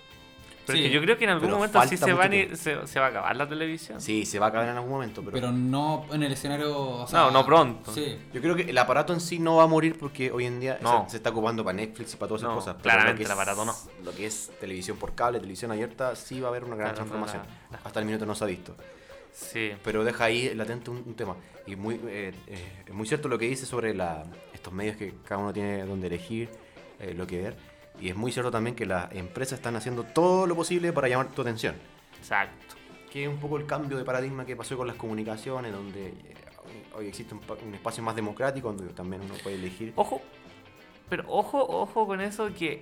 Pero 0.70 0.78
Sí, 0.80 0.86
es 0.86 0.90
que 0.92 0.96
yo 0.96 1.02
creo 1.02 1.18
que 1.18 1.24
en 1.24 1.30
algún 1.32 1.48
pero 1.48 1.56
momento 1.58 1.82
sí 1.84 1.98
se, 1.98 2.06
mucho 2.06 2.18
van 2.18 2.34
y- 2.34 2.38
tiempo. 2.38 2.56
se, 2.56 2.88
se 2.88 3.00
va 3.00 3.08
a 3.08 3.10
acabar 3.10 3.36
la 3.36 3.50
televisión. 3.50 4.00
Sí, 4.00 4.26
se 4.26 4.40
va 4.40 4.46
a 4.46 4.50
acabar 4.50 4.68
en 4.70 4.76
algún 4.76 4.92
momento, 4.92 5.22
pero, 5.22 5.34
Pero 5.34 5.52
no 5.52 6.06
en 6.12 6.24
el 6.24 6.32
escenario. 6.32 6.78
o 6.80 7.08
sea, 7.08 7.20
No, 7.22 7.32
no 7.32 7.46
pronto. 7.46 7.92
Sí. 7.94 8.18
yo 8.34 8.42
creo 8.42 8.56
que 8.56 8.64
el 8.70 8.78
aparato 8.78 9.14
en 9.14 9.20
sí 9.20 9.40
no 9.40 9.56
va 9.58 9.64
a 9.64 9.68
morir 9.68 9.98
porque 10.00 10.32
hoy 10.32 10.46
en 10.46 10.60
día 10.60 10.78
No. 10.82 11.06
se, 11.06 11.12
se 11.12 11.18
está 11.18 11.32
ocupando 11.32 11.64
para 11.64 11.76
Netflix 11.76 12.14
y 12.14 12.18
para 12.18 12.28
todas 12.30 12.42
esas 12.44 12.50
No, 12.52 12.56
cosas. 12.60 12.76
pero 12.76 12.84
claramente 12.84 13.24
el 13.24 13.32
aparato 13.32 13.66
no. 13.66 13.76
Lo 14.04 14.12
que 14.12 14.26
es 14.28 14.52
televisión 14.60 14.98
por 14.98 15.16
cable, 15.16 15.40
televisión 15.40 15.72
abierta, 15.72 16.16
sí 16.16 16.40
va 16.40 16.48
a 16.48 16.52
haber 16.52 16.64
una 16.64 16.76
gran 16.76 16.94
Claro, 16.94 17.06
no, 17.06 17.12
transformación. 17.12 17.42
Hasta 17.84 18.00
el 18.00 18.06
minuto 18.06 18.26
no 18.26 18.36
se 18.36 18.44
ha 18.44 18.48
visto. 18.48 18.76
Sí. 19.34 19.72
Pero 19.84 20.04
deja 20.04 20.26
ahí 20.26 20.54
latente 20.54 20.90
un, 20.92 21.04
un 21.06 21.14
tema. 21.16 21.36
Y 21.66 21.76
muy, 21.76 21.96
eh, 22.08 22.34
eh, 22.48 22.84
es 22.88 22.94
muy 22.94 23.08
cierto 23.08 23.28
lo 23.30 23.38
que 23.38 23.46
dice 23.46 23.66
sobre 23.66 23.94
la, 23.94 24.24
estos 24.54 24.74
medios 24.74 24.98
que 24.98 25.14
cada 25.24 25.40
uno 25.42 25.54
tiene 25.54 25.84
donde 25.86 26.08
elegir, 26.08 26.50
eh, 27.00 27.14
lo 27.16 27.26
que 27.28 27.42
ver. 27.42 27.56
Y 28.02 28.10
es 28.10 28.16
muy 28.16 28.32
cierto 28.32 28.50
también 28.52 28.76
que 28.76 28.86
las 28.86 29.12
empresas 29.14 29.60
están 29.60 29.76
haciendo 29.76 30.04
todo 30.04 30.48
lo 30.48 30.56
posible 30.56 30.94
para 30.94 31.08
llamar 31.08 31.28
tu 31.30 31.42
atención. 31.42 31.76
Exacto. 32.18 32.76
Que 33.12 33.24
es 33.24 33.30
un 33.30 33.38
poco 33.38 33.58
el 33.58 33.66
cambio 33.66 33.98
de 33.98 34.04
paradigma 34.06 34.46
que 34.46 34.56
pasó 34.56 34.78
con 34.78 34.88
las 34.88 34.96
comunicaciones, 34.96 35.72
donde 35.72 36.08
eh, 36.10 36.14
hoy 36.96 37.08
existe 37.08 37.34
un, 37.34 37.42
pa- 37.42 37.56
un 37.66 37.74
espacio 37.74 38.04
más 38.04 38.16
democrático, 38.16 38.72
donde 38.72 38.94
también 38.94 39.22
uno 39.24 39.34
puede 39.44 39.56
elegir. 39.58 39.92
Ojo, 39.96 40.22
pero 41.10 41.24
ojo, 41.28 41.58
ojo 41.68 42.06
con 42.06 42.22
eso 42.22 42.50
que 42.54 42.82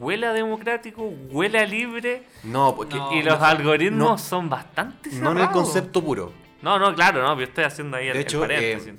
huele 0.00 0.26
a 0.26 0.32
democrático, 0.32 1.02
huele 1.30 1.58
a 1.58 1.66
libre 1.66 2.22
No, 2.44 2.74
porque 2.74 2.96
No, 2.96 3.12
y 3.12 3.22
los 3.22 3.38
no, 3.38 3.44
algoritmos 3.44 4.08
no. 4.10 4.18
son 4.18 4.48
bastante 4.48 5.10
no 5.10 5.16
en 5.32 5.36
el 5.38 5.42
cerrados. 5.44 5.52
concepto 5.52 6.02
puro. 6.02 6.32
No, 6.62 6.78
no, 6.78 6.94
claro, 6.94 7.22
no, 7.22 7.36
yo 7.36 7.44
estoy 7.44 7.64
haciendo 7.64 7.98
ahí 7.98 8.06
el, 8.08 8.14
De 8.14 8.20
el 8.20 8.24
hecho, 8.26 8.40
paréntesis. 8.40 8.88
eh, 8.94 8.96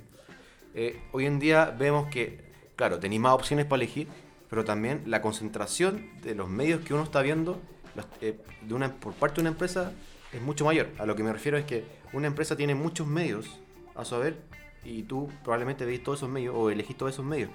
Eh, 0.76 1.02
hoy 1.12 1.26
en 1.26 1.40
día 1.40 1.74
vemos 1.78 2.08
que, 2.08 2.40
claro, 2.76 3.00
tenéis 3.00 3.20
más 3.20 3.34
opciones 3.34 3.66
para 3.66 3.82
elegir, 3.82 4.08
pero 4.50 4.64
también 4.66 5.04
la 5.06 5.22
concentración 5.22 6.10
de 6.22 6.36
los 6.36 6.50
medios 6.50 6.82
que 6.84 6.94
uno 6.94 7.04
está 7.04 7.22
viendo 7.22 7.60
los- 7.96 8.06
eh, 8.22 8.40
de 8.62 8.74
una, 8.74 8.94
por 8.94 9.14
parte 9.14 9.36
de 9.36 9.42
una 9.42 9.50
empresa 9.50 9.92
es 10.32 10.42
mucho 10.42 10.66
mayor. 10.66 10.90
A 11.00 11.06
lo 11.06 11.16
que 11.16 11.24
me 11.24 11.34
refiero 11.34 11.58
es 11.58 11.66
que 11.66 11.84
una 12.14 12.28
empresa 12.28 12.56
tiene 12.56 12.76
muchos 12.76 13.08
medios 13.08 13.60
a 13.96 14.06
su 14.06 14.16
haber 14.16 14.38
y 14.84 15.04
tú 15.04 15.30
probablemente 15.44 15.86
veis 15.86 16.04
todos 16.04 16.20
esos 16.20 16.30
medios 16.30 16.54
o 16.56 16.70
elegís 16.70 16.96
todos 16.98 17.14
esos 17.14 17.26
medios. 17.26 17.50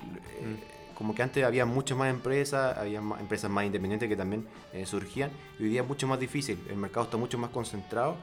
Eh, 0.00 0.56
como 0.94 1.14
que 1.14 1.22
antes 1.22 1.44
había 1.44 1.64
muchas 1.64 1.96
más 1.96 2.10
empresas, 2.10 2.76
había 2.76 3.00
más- 3.00 3.20
empresas 3.20 3.50
más 3.50 3.64
independientes 3.64 4.08
que 4.08 4.16
también 4.16 4.46
eh, 4.72 4.84
surgían 4.84 5.30
y 5.58 5.62
hoy 5.64 5.68
día 5.70 5.82
es 5.82 5.88
mucho 5.88 6.06
más 6.08 6.18
difícil. 6.18 6.58
El 6.68 6.76
mercado 6.76 7.04
está 7.04 7.16
mucho 7.16 7.38
más 7.38 7.50
concentrado. 7.50 8.16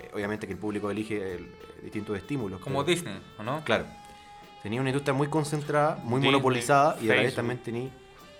Eh, 0.00 0.10
obviamente 0.14 0.46
que 0.46 0.52
el 0.54 0.58
público 0.58 0.90
elige 0.90 1.34
el- 1.34 1.48
distintos 1.82 2.16
estímulos. 2.16 2.60
Como 2.60 2.84
pero- 2.84 2.94
Disney, 2.94 3.20
¿o 3.38 3.42
no? 3.42 3.62
Claro. 3.64 3.86
Tenía 4.62 4.80
una 4.80 4.90
industria 4.90 5.12
muy 5.14 5.28
concentrada, 5.28 5.96
muy 6.04 6.20
Disney, 6.20 6.30
monopolizada 6.32 6.96
y 7.00 7.10
a 7.10 7.14
la 7.16 7.22
vez 7.22 7.34
también 7.34 7.58
tenía 7.58 7.88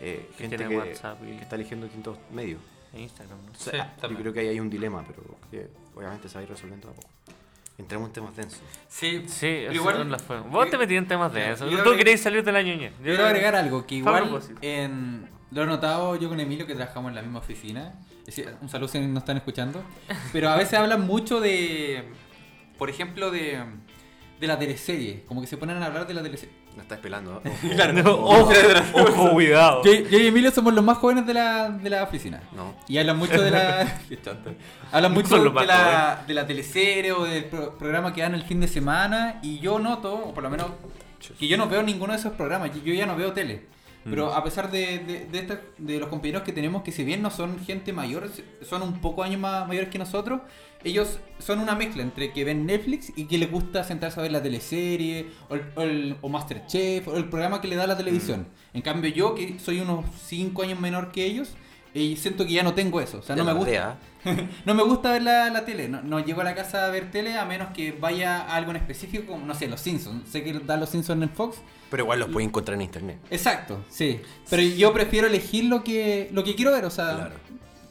eh, 0.00 0.28
gente 0.38 0.56
que, 0.56 0.76
WhatsApp 0.76 1.18
y- 1.24 1.36
que 1.36 1.42
está 1.42 1.56
eligiendo 1.56 1.86
distintos 1.86 2.16
medios. 2.32 2.60
En 2.92 3.00
Instagram, 3.00 3.38
¿no? 3.46 3.52
O 3.52 3.54
sea, 3.54 3.94
Sí, 4.00 4.06
yo 4.10 4.16
creo 4.18 4.32
que 4.34 4.40
ahí 4.40 4.48
hay 4.48 4.60
un 4.60 4.68
dilema, 4.68 5.02
pero 5.06 5.22
obviamente 5.96 6.28
se 6.28 6.34
va 6.34 6.40
a 6.40 6.42
ir 6.44 6.48
resolviendo 6.50 6.90
a 6.90 6.92
poco. 6.92 7.08
Entremos 7.78 8.08
en 8.08 8.12
temas 8.12 8.36
densos. 8.36 8.60
Sí, 8.86 9.24
Sí, 9.26 9.46
eso 9.46 9.72
igual- 9.72 9.98
no 9.98 10.04
la 10.04 10.18
fue. 10.18 10.40
Vos 10.40 10.68
te 10.70 10.76
metí 10.76 10.94
en 10.94 11.08
temas 11.08 11.32
de 11.32 11.52
eso. 11.52 11.68
yo 11.70 11.82
Tú 11.82 11.92
que- 11.92 11.96
queréis 11.98 12.20
salir 12.20 12.44
de 12.44 12.52
la 12.52 12.62
ñoñez. 12.62 12.92
Yo 12.98 13.04
Quiero 13.04 13.24
agregar 13.26 13.56
algo, 13.56 13.86
que 13.86 13.94
igual 13.96 14.40
en, 14.60 15.26
lo 15.50 15.62
he 15.62 15.66
notado 15.66 16.16
yo 16.16 16.28
con 16.28 16.38
Emilio 16.38 16.66
que 16.66 16.74
trabajamos 16.74 17.08
en 17.08 17.14
la 17.16 17.22
misma 17.22 17.38
oficina. 17.38 17.94
Un 18.60 18.68
saludo 18.68 18.88
si 18.88 19.00
nos 19.00 19.22
están 19.22 19.38
escuchando. 19.38 19.82
Pero 20.32 20.50
a 20.50 20.56
veces 20.56 20.74
hablan 20.78 21.00
mucho 21.06 21.40
de, 21.40 22.04
por 22.78 22.90
ejemplo, 22.90 23.30
de, 23.30 23.64
de 24.42 24.48
la 24.48 24.58
teleserie. 24.58 25.22
Como 25.26 25.40
que 25.40 25.46
se 25.46 25.56
ponen 25.56 25.80
a 25.82 25.86
hablar 25.86 26.06
de 26.06 26.12
la 26.14 26.22
teleserie. 26.22 26.52
No 26.76 26.82
estás 26.82 26.98
pelando, 26.98 27.40
No, 28.02 28.12
ojo, 28.12 28.52
ojo, 28.94 29.30
cuidado. 29.30 29.82
Yo, 29.84 29.92
yo 29.92 30.18
y 30.18 30.26
Emilio 30.26 30.50
somos 30.50 30.74
los 30.74 30.84
más 30.84 30.98
jóvenes 30.98 31.26
de 31.26 31.34
la, 31.34 31.70
de 31.70 31.88
la 31.88 32.02
oficina. 32.02 32.42
No. 32.56 32.74
Y 32.88 32.98
hablan 32.98 33.18
mucho 33.18 33.40
de 33.40 33.50
la. 33.50 34.00
Hablan 34.92 35.12
mucho 35.12 35.38
los 35.38 35.54
de 35.54 35.66
la, 35.66 36.24
de 36.26 36.34
la 36.34 36.46
teleserie 36.46 37.12
o 37.12 37.24
del 37.24 37.44
pro- 37.44 37.78
programa 37.78 38.12
que 38.12 38.20
dan 38.22 38.34
el 38.34 38.42
fin 38.42 38.60
de 38.60 38.68
semana. 38.68 39.38
Y 39.42 39.58
yo 39.60 39.78
noto, 39.78 40.12
o 40.14 40.34
por 40.34 40.42
lo 40.42 40.50
menos, 40.50 40.66
que 41.38 41.46
yo 41.46 41.56
no 41.56 41.68
veo 41.68 41.82
ninguno 41.82 42.12
de 42.12 42.18
esos 42.18 42.32
programas. 42.32 42.74
Yo, 42.74 42.82
yo 42.82 42.94
ya 42.94 43.06
no 43.06 43.16
veo 43.16 43.32
tele. 43.32 43.66
Pero 44.04 44.34
a 44.34 44.42
pesar 44.42 44.68
de, 44.72 44.98
de, 44.98 45.26
de, 45.30 45.38
esta- 45.38 45.60
de 45.78 45.98
los 46.00 46.08
compañeros 46.08 46.42
que 46.42 46.52
tenemos, 46.52 46.82
que 46.82 46.90
si 46.90 47.04
bien 47.04 47.22
no 47.22 47.30
son 47.30 47.60
gente 47.64 47.92
mayor, 47.92 48.28
son 48.68 48.82
un 48.82 49.00
poco 49.00 49.22
años 49.22 49.40
más 49.40 49.68
mayores 49.68 49.90
que 49.90 49.98
nosotros, 50.00 50.40
ellos 50.84 51.18
son 51.38 51.58
una 51.60 51.74
mezcla 51.74 52.02
entre 52.02 52.32
que 52.32 52.44
ven 52.44 52.66
Netflix 52.66 53.12
y 53.16 53.24
que 53.26 53.38
les 53.38 53.50
gusta 53.50 53.84
sentarse 53.84 54.18
a 54.20 54.22
ver 54.22 54.32
la 54.32 54.42
teleserie, 54.42 55.26
o, 55.48 55.54
el, 55.54 55.62
o, 55.76 55.82
el- 55.82 56.16
o 56.20 56.28
Masterchef, 56.28 57.08
o 57.08 57.16
el 57.16 57.26
programa 57.28 57.60
que 57.60 57.68
le 57.68 57.76
da 57.76 57.86
la 57.86 57.96
televisión. 57.96 58.46
En 58.74 58.82
cambio 58.82 59.10
yo, 59.10 59.34
que 59.34 59.58
soy 59.58 59.80
unos 59.80 60.04
5 60.26 60.62
años 60.62 60.78
menor 60.80 61.12
que 61.12 61.24
ellos, 61.24 61.50
y 61.94 62.16
siento 62.16 62.46
que 62.46 62.52
ya 62.54 62.62
no 62.62 62.72
tengo 62.74 63.00
eso. 63.02 63.18
O 63.18 63.22
sea, 63.22 63.36
no 63.36 63.44
me 63.44 63.52
gusta. 63.52 63.98
No 64.64 64.74
me 64.74 64.84
gusta 64.84 65.10
ver 65.12 65.22
la, 65.24 65.50
la 65.50 65.64
tele, 65.64 65.88
no, 65.88 66.00
no 66.00 66.20
llego 66.24 66.42
a 66.42 66.44
la 66.44 66.54
casa 66.54 66.86
a 66.86 66.90
ver 66.90 67.10
tele 67.10 67.36
a 67.36 67.44
menos 67.44 67.68
que 67.74 67.90
vaya 67.90 68.36
a 68.42 68.54
algo 68.54 68.70
en 68.70 68.76
específico, 68.76 69.32
como, 69.32 69.44
no 69.44 69.52
sé, 69.54 69.66
Los 69.66 69.80
Simpsons. 69.80 70.28
Sé 70.30 70.44
que 70.44 70.52
da 70.60 70.76
Los 70.76 70.90
Simpsons 70.90 71.20
en 71.22 71.28
Fox. 71.30 71.58
Pero 71.90 72.04
igual 72.04 72.20
los 72.20 72.28
puedes 72.30 72.48
encontrar 72.48 72.76
en 72.76 72.82
internet. 72.82 73.18
Exacto, 73.30 73.84
sí. 73.90 74.20
Pero 74.48 74.62
yo 74.62 74.92
prefiero 74.92 75.26
elegir 75.26 75.64
lo 75.64 75.82
que, 75.82 76.28
lo 76.32 76.44
que 76.44 76.54
quiero 76.54 76.70
ver, 76.70 76.84
o 76.84 76.90
sea, 76.90 77.14
Claro. 77.16 77.34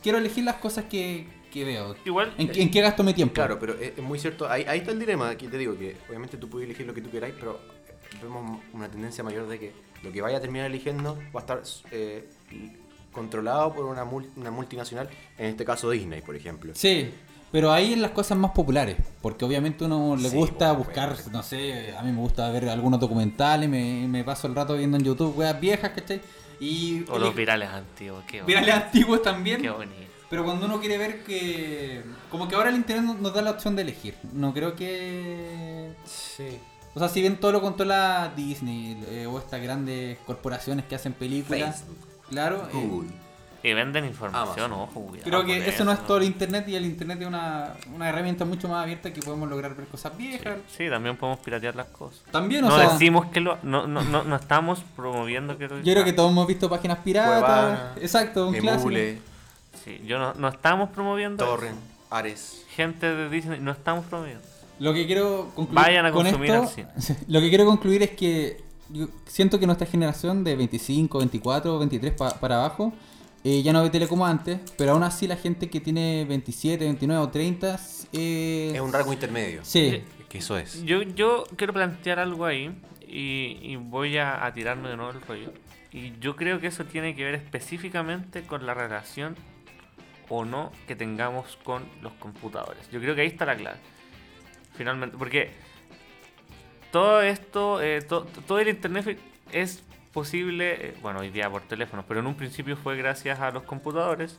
quiero 0.01 0.17
elegir 0.19 0.45
las 0.45 0.55
cosas 0.55 0.85
que, 0.85 1.27
que 1.51 1.63
veo. 1.63 1.95
Igual, 2.05 2.33
¿En, 2.37 2.49
en 2.59 2.71
qué 2.71 2.81
gasto 2.81 3.03
mi 3.03 3.13
tiempo? 3.13 3.35
Claro, 3.35 3.59
pero 3.59 3.73
es, 3.73 3.93
es 3.97 4.03
muy 4.03 4.17
cierto. 4.17 4.49
Ahí, 4.49 4.65
ahí 4.67 4.79
está 4.79 4.91
el 4.91 4.99
dilema. 4.99 5.29
Aquí 5.29 5.47
te 5.47 5.57
digo 5.57 5.77
que 5.77 5.95
obviamente 6.09 6.37
tú 6.37 6.49
puedes 6.49 6.65
elegir 6.67 6.87
lo 6.87 6.93
que 6.93 7.01
tú 7.01 7.11
queráis, 7.11 7.35
pero 7.39 7.59
vemos 8.23 8.59
una 8.73 8.89
tendencia 8.89 9.23
mayor 9.23 9.47
de 9.47 9.59
que 9.59 9.71
lo 10.03 10.11
que 10.11 10.21
vaya 10.21 10.37
a 10.37 10.41
terminar 10.41 10.65
eligiendo 10.67 11.15
va 11.35 11.39
a 11.39 11.43
estar 11.43 11.61
eh, 11.91 12.27
controlado 13.11 13.73
por 13.73 13.85
una, 13.85 14.05
mul- 14.05 14.29
una 14.35 14.51
multinacional, 14.51 15.09
en 15.37 15.45
este 15.47 15.65
caso 15.65 15.89
Disney, 15.89 16.21
por 16.21 16.35
ejemplo. 16.35 16.71
Sí, 16.75 17.09
pero 17.51 17.71
ahí 17.71 17.93
en 17.93 18.01
las 18.01 18.11
cosas 18.11 18.37
más 18.37 18.51
populares, 18.51 18.95
porque 19.21 19.43
obviamente 19.45 19.83
uno 19.83 20.15
le 20.15 20.29
Sí, 20.29 20.35
gusta 20.35 20.71
bueno, 20.71 20.85
buscar, 20.85 21.13
bueno. 21.15 21.31
no 21.33 21.43
sé, 21.43 21.93
a 21.97 22.01
mí 22.03 22.11
me 22.11 22.19
gusta 22.19 22.49
ver 22.51 22.69
algunos 22.69 22.99
documentales, 22.99 23.69
me, 23.69 24.07
me 24.07 24.23
paso 24.23 24.47
el 24.47 24.55
rato 24.55 24.75
viendo 24.77 24.97
en 24.97 25.03
YouTube 25.03 25.37
weas 25.37 25.59
viejas, 25.59 25.91
¿cachai? 25.91 26.21
Y 26.59 27.03
o 27.09 27.17
los 27.19 27.35
virales 27.35 27.69
antiguos, 27.69 28.23
qué 28.25 28.41
bonito. 28.41 28.45
virales 28.47 28.75
antiguos 28.85 29.21
también. 29.21 29.61
Qué 29.61 29.69
bonito. 29.69 30.10
Pero 30.31 30.43
cuando 30.45 30.65
uno 30.65 30.79
quiere 30.79 30.97
ver 30.97 31.23
que. 31.23 32.01
Como 32.31 32.47
que 32.47 32.55
ahora 32.55 32.69
el 32.69 32.75
internet 32.77 33.05
nos- 33.05 33.19
nos 33.19 33.33
da 33.33 33.41
la 33.43 33.51
opción 33.51 33.75
de 33.75 33.83
elegir. 33.83 34.15
No 34.33 34.51
creo 34.53 34.75
que. 34.75 35.91
Sí. 36.05 36.57
O 36.95 36.99
sea, 36.99 37.07
si 37.09 37.21
bien 37.21 37.37
todo 37.37 37.51
lo 37.51 37.61
controla 37.61 38.31
Disney 38.35 38.97
eh, 39.09 39.25
o 39.25 39.37
estas 39.39 39.61
grandes 39.61 40.17
corporaciones 40.25 40.85
que 40.85 40.95
hacen 40.95 41.13
películas. 41.13 41.81
Facebook, 41.81 41.97
Claro. 42.29 42.67
eh. 42.73 43.01
Y 43.63 43.73
venden 43.73 44.05
información, 44.05 44.71
Amazon. 44.71 44.89
ojo, 44.89 45.01
cuidado 45.01 45.23
creo 45.29 45.45
que 45.45 45.69
eso 45.69 45.85
no 45.85 45.91
es 45.91 45.99
todo 46.07 46.17
el 46.17 46.23
internet 46.23 46.67
y 46.67 46.75
el 46.75 46.83
internet 46.83 47.21
es 47.21 47.27
una, 47.27 47.75
una 47.93 48.09
herramienta 48.09 48.43
mucho 48.43 48.67
más 48.67 48.81
abierta 48.81 49.13
que 49.13 49.21
podemos 49.21 49.47
lograr 49.47 49.75
ver 49.75 49.85
cosas 49.85 50.17
viejas. 50.17 50.55
Sí, 50.75 50.89
también 50.89 51.15
podemos 51.15 51.39
piratear 51.41 51.75
las 51.75 51.85
cosas. 51.89 52.21
También, 52.31 52.63
o 52.63 52.69
No 52.69 52.77
sea. 52.79 52.89
decimos 52.93 53.27
que 53.27 53.39
lo. 53.39 53.59
No, 53.61 53.85
no, 53.85 54.01
no, 54.01 54.23
no 54.23 54.35
estamos 54.35 54.79
promoviendo 54.95 55.59
que 55.59 55.67
lo. 55.67 55.77
Yo 55.81 55.93
creo 55.93 56.03
que 56.03 56.13
todos 56.13 56.31
hemos 56.31 56.47
visto 56.47 56.67
páginas 56.69 56.97
piratas. 57.03 57.39
Cuevana, 57.39 57.93
Exacto, 58.01 58.47
un 58.47 58.55
clásico. 58.55 58.89
Sí, 59.83 60.01
yo 60.05 60.19
no, 60.19 60.33
no 60.35 60.47
estamos 60.49 60.89
promoviendo. 60.89 61.43
Torrent, 61.45 61.77
Ares. 62.09 62.65
Gente 62.75 63.13
de 63.13 63.29
Disney, 63.29 63.59
no 63.59 63.71
estamos 63.71 64.05
promoviendo. 64.05 64.43
Lo 64.79 64.93
que 64.93 65.05
quiero 65.05 65.51
concluir 65.55 65.75
Vayan 65.83 66.05
a 66.05 66.11
con 66.11 66.23
consumir 66.23 66.51
esto, 66.51 67.15
lo 67.27 67.39
que 67.39 67.49
quiero 67.49 67.65
concluir 67.65 68.01
es 68.03 68.11
que 68.11 68.63
yo 68.89 69.07
siento 69.25 69.59
que 69.59 69.65
nuestra 69.65 69.87
generación 69.87 70.43
de 70.43 70.55
25, 70.55 71.19
24, 71.19 71.79
23 71.79 72.13
pa- 72.13 72.39
para 72.39 72.55
abajo 72.55 72.91
eh, 73.43 73.61
ya 73.63 73.73
no 73.73 73.81
ve 73.83 73.89
tele 73.89 74.07
como 74.07 74.25
antes, 74.25 74.59
pero 74.77 74.91
aún 74.93 75.03
así 75.03 75.27
la 75.27 75.35
gente 75.35 75.69
que 75.69 75.79
tiene 75.79 76.25
27, 76.25 76.83
29 76.83 77.23
o 77.23 77.29
30 77.29 77.79
eh, 78.13 78.71
Es 78.75 78.81
un 78.81 78.91
rango 78.91 79.13
intermedio. 79.13 79.61
sí, 79.63 80.03
que 80.29 80.37
eso 80.39 80.57
es. 80.57 80.83
Yo, 80.83 81.01
yo 81.03 81.45
quiero 81.55 81.73
plantear 81.73 82.19
algo 82.19 82.45
ahí 82.45 82.71
y, 83.07 83.57
y 83.61 83.75
voy 83.77 84.17
a, 84.17 84.45
a 84.45 84.53
tirarme 84.53 84.89
de 84.89 84.95
nuevo 84.97 85.11
el 85.11 85.21
rollo. 85.21 85.51
Y 85.91 86.13
yo 86.19 86.35
creo 86.35 86.59
que 86.59 86.67
eso 86.67 86.85
tiene 86.85 87.15
que 87.15 87.23
ver 87.23 87.35
específicamente 87.35 88.43
con 88.43 88.65
la 88.65 88.73
relación 88.73 89.35
o 90.33 90.45
no 90.45 90.71
que 90.87 90.95
tengamos 90.95 91.57
con 91.63 91.83
los 92.01 92.13
computadores. 92.13 92.89
Yo 92.89 93.01
creo 93.01 93.13
que 93.15 93.21
ahí 93.21 93.27
está 93.27 93.45
la 93.45 93.55
clave. 93.57 93.77
Finalmente, 94.77 95.17
porque 95.17 95.51
todo 96.91 97.21
esto, 97.21 97.81
eh, 97.81 98.01
to- 98.01 98.25
todo 98.47 98.59
el 98.59 98.69
internet 98.69 99.19
es 99.51 99.83
posible, 100.13 100.87
eh, 100.87 100.93
bueno, 101.01 101.19
hoy 101.19 101.29
día 101.29 101.49
por 101.49 101.61
teléfono, 101.63 102.05
pero 102.07 102.21
en 102.21 102.27
un 102.27 102.35
principio 102.35 102.77
fue 102.77 102.95
gracias 102.95 103.39
a 103.41 103.51
los 103.51 103.63
computadores. 103.63 104.37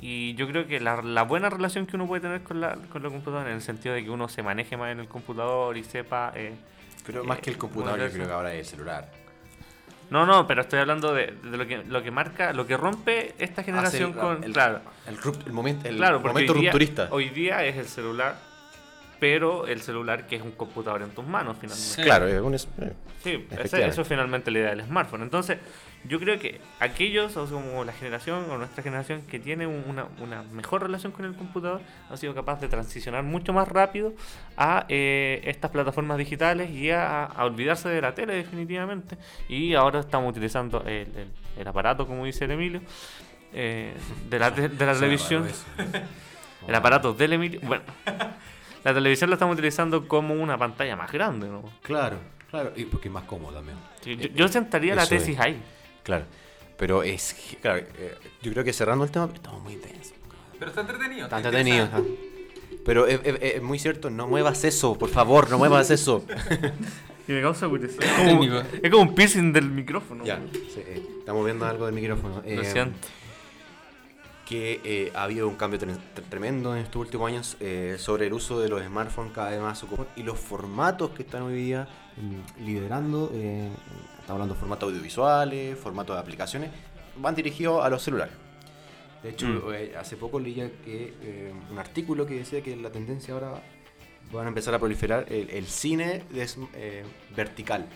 Y 0.00 0.34
yo 0.34 0.46
creo 0.48 0.66
que 0.66 0.80
la, 0.80 1.00
la 1.02 1.22
buena 1.22 1.48
relación 1.50 1.86
que 1.86 1.96
uno 1.96 2.06
puede 2.06 2.20
tener 2.22 2.42
con, 2.42 2.60
la, 2.60 2.74
con 2.90 3.02
los 3.02 3.12
computadores, 3.12 3.50
en 3.50 3.56
el 3.56 3.62
sentido 3.62 3.94
de 3.94 4.04
que 4.04 4.10
uno 4.10 4.28
se 4.28 4.42
maneje 4.42 4.76
más 4.76 4.90
en 4.92 5.00
el 5.00 5.08
computador 5.08 5.76
y 5.76 5.84
sepa... 5.84 6.32
eh, 6.34 6.54
Pero 7.06 7.24
más 7.24 7.38
que 7.40 7.50
el 7.50 7.56
Eh, 7.56 7.58
computador, 7.58 7.98
yo 8.00 8.10
creo 8.12 8.26
que 8.26 8.32
ahora 8.32 8.52
es 8.54 8.60
el 8.60 8.66
celular. 8.66 9.10
No, 10.10 10.26
no, 10.26 10.46
pero 10.46 10.62
estoy 10.62 10.78
hablando 10.78 11.12
de, 11.12 11.34
de 11.42 11.56
lo, 11.56 11.66
que, 11.66 11.78
lo 11.84 12.02
que 12.02 12.10
marca, 12.10 12.52
lo 12.52 12.66
que 12.66 12.76
rompe 12.76 13.34
esta 13.38 13.62
generación 13.62 14.10
Hace 14.10 14.20
con... 14.20 14.44
el, 14.44 14.52
claro, 14.52 14.80
el, 15.06 15.18
el 15.46 15.52
momento, 15.52 15.88
el 15.88 15.96
claro, 15.96 16.20
momento 16.20 16.52
hoy 16.52 16.60
día, 16.60 16.70
rupturista. 16.70 17.08
hoy 17.10 17.28
día 17.30 17.64
es 17.64 17.76
el 17.76 17.86
celular, 17.86 18.36
pero 19.18 19.66
el 19.66 19.80
celular 19.80 20.26
que 20.26 20.36
es 20.36 20.42
un 20.42 20.52
computador 20.52 21.02
en 21.02 21.10
tus 21.10 21.24
manos 21.26 21.56
finalmente. 21.60 21.94
Sí. 21.94 22.02
Claro, 22.02 22.26
es 22.26 22.40
un 22.40 22.54
es- 22.54 22.68
eh, 22.80 22.92
Sí, 23.24 23.46
ese- 23.50 23.84
eso 23.88 24.02
es 24.02 24.08
finalmente 24.08 24.50
la 24.50 24.58
idea 24.60 24.70
del 24.70 24.82
smartphone. 24.84 25.22
Entonces, 25.22 25.58
yo 26.04 26.20
creo 26.20 26.38
que 26.38 26.60
aquellos, 26.78 27.36
o 27.36 27.46
sea, 27.46 27.56
como 27.56 27.84
la 27.84 27.92
generación 27.92 28.44
o 28.50 28.58
nuestra 28.58 28.82
generación 28.84 29.22
que 29.22 29.40
tiene 29.40 29.66
un- 29.66 29.82
una, 29.88 30.06
una 30.20 30.42
mejor 30.52 30.82
relación 30.82 31.10
con 31.12 31.24
el 31.24 31.34
computador, 31.34 31.80
ha 32.08 32.16
sido 32.16 32.34
capaz 32.34 32.60
de 32.60 32.68
transicionar 32.68 33.24
mucho 33.24 33.52
más 33.52 33.66
rápido 33.66 34.12
a 34.56 34.84
eh, 34.88 35.40
estas 35.44 35.70
plataformas 35.72 36.18
digitales 36.18 36.70
y 36.70 36.90
a, 36.92 37.24
a 37.24 37.44
olvidarse 37.44 37.88
de 37.88 38.00
la 38.00 38.14
tele 38.14 38.34
definitivamente. 38.34 39.16
Y 39.48 39.74
ahora 39.74 39.98
estamos 40.00 40.30
utilizando 40.30 40.82
el, 40.82 41.08
el- 41.16 41.30
el 41.58 41.66
aparato, 41.66 42.06
como 42.06 42.24
dice 42.26 42.44
el 42.44 42.52
Emilio, 42.52 42.82
eh, 43.54 43.92
de 44.28 44.38
la, 44.38 44.54
te- 44.54 44.68
de 44.68 44.86
la 44.86 44.92
televisión. 44.94 45.48
El 46.68 46.74
aparato 46.74 47.12
del 47.12 47.32
Emilio. 47.32 47.60
Bueno, 47.62 47.82
la 48.86 48.94
televisión 48.94 49.30
la 49.30 49.34
estamos 49.34 49.54
utilizando 49.54 50.06
como 50.06 50.34
una 50.34 50.56
pantalla 50.56 50.94
más 50.96 51.10
grande, 51.10 51.48
¿no? 51.48 51.64
Claro, 51.82 52.18
claro. 52.50 52.72
Y 52.76 52.84
porque 52.84 53.08
es 53.08 53.14
más 53.14 53.24
cómodo 53.24 53.54
también. 53.54 53.76
Sí, 54.00 54.16
yo, 54.16 54.28
yo 54.28 54.48
sentaría 54.48 54.94
la 54.94 55.02
es. 55.02 55.08
tesis 55.08 55.38
ahí. 55.40 55.60
Claro. 56.02 56.24
Pero 56.78 57.02
es. 57.02 57.34
Claro, 57.60 57.78
eh, 57.78 58.14
yo 58.42 58.52
creo 58.52 58.62
que 58.64 58.72
cerrando 58.72 59.04
el 59.04 59.10
tema, 59.10 59.28
estamos 59.34 59.62
muy 59.62 59.72
intensos. 59.74 60.12
Pero 60.58 60.70
está 60.70 60.82
entretenido. 60.82 61.24
Está 61.24 61.36
entretenido. 61.38 61.84
está- 61.86 62.02
Pero 62.84 63.06
es, 63.08 63.20
es- 63.24 63.38
es 63.56 63.62
muy 63.62 63.78
cierto, 63.78 64.08
no 64.10 64.28
muevas 64.28 64.62
eso, 64.64 64.96
por 64.96 65.08
favor, 65.10 65.50
no 65.50 65.58
muevas 65.58 65.90
eso. 65.90 66.24
Y 67.28 67.32
me 67.32 67.42
causa 67.42 67.66
curiosidad. 67.68 68.04
Es 68.04 68.12
como, 68.28 68.40
Técnico. 68.40 68.62
es 68.84 68.90
como 68.92 69.02
un 69.02 69.14
piercing 69.16 69.52
del 69.52 69.68
micrófono. 69.68 70.24
ya, 70.24 70.38
sí, 70.72 70.78
eh, 70.78 71.02
estamos 71.18 71.44
viendo 71.44 71.66
algo 71.66 71.86
del 71.86 71.94
micrófono. 71.96 72.36
Lo 72.36 72.62
Eh, 72.62 72.64
siento. 72.64 72.96
Que 74.46 74.80
eh, 74.84 75.12
ha 75.14 75.24
habido 75.24 75.48
un 75.48 75.56
cambio 75.56 75.78
tre- 75.78 75.98
tre- 76.14 76.22
tremendo 76.30 76.74
en 76.74 76.82
estos 76.82 77.00
últimos 77.00 77.28
años 77.28 77.56
eh, 77.60 77.96
sobre 77.98 78.28
el 78.28 78.32
uso 78.32 78.60
de 78.60 78.68
los 78.68 78.80
smartphones 78.82 79.32
cada 79.34 79.50
vez 79.50 79.60
más 79.60 79.84
y 80.16 80.22
los 80.22 80.38
formatos 80.38 81.10
que 81.10 81.22
están 81.24 81.42
hoy 81.42 81.54
día 81.54 81.88
mm, 82.16 82.64
liderando, 82.64 83.30
eh, 83.34 83.68
estamos 84.20 84.30
hablando 84.30 84.54
de 84.54 84.60
formatos 84.60 84.88
audiovisuales, 84.88 85.76
formatos 85.78 86.16
de 86.16 86.20
aplicaciones, 86.20 86.70
van 87.16 87.34
dirigidos 87.34 87.84
a 87.84 87.88
los 87.90 88.02
celulares. 88.02 88.34
De 89.22 89.30
hecho, 89.30 89.46
Mm. 89.46 89.72
eh, 89.74 89.92
hace 89.98 90.16
poco 90.16 90.38
leía 90.38 90.70
que 90.84 91.52
un 91.70 91.78
artículo 91.78 92.24
que 92.26 92.34
decía 92.36 92.62
que 92.62 92.76
la 92.76 92.90
tendencia 92.90 93.34
ahora 93.34 93.60
van 94.32 94.44
a 94.46 94.48
empezar 94.48 94.74
a 94.74 94.78
proliferar 94.78 95.26
el, 95.28 95.50
el 95.50 95.66
cine 95.66 96.22
eh, 96.74 97.04
vertical 97.34 97.86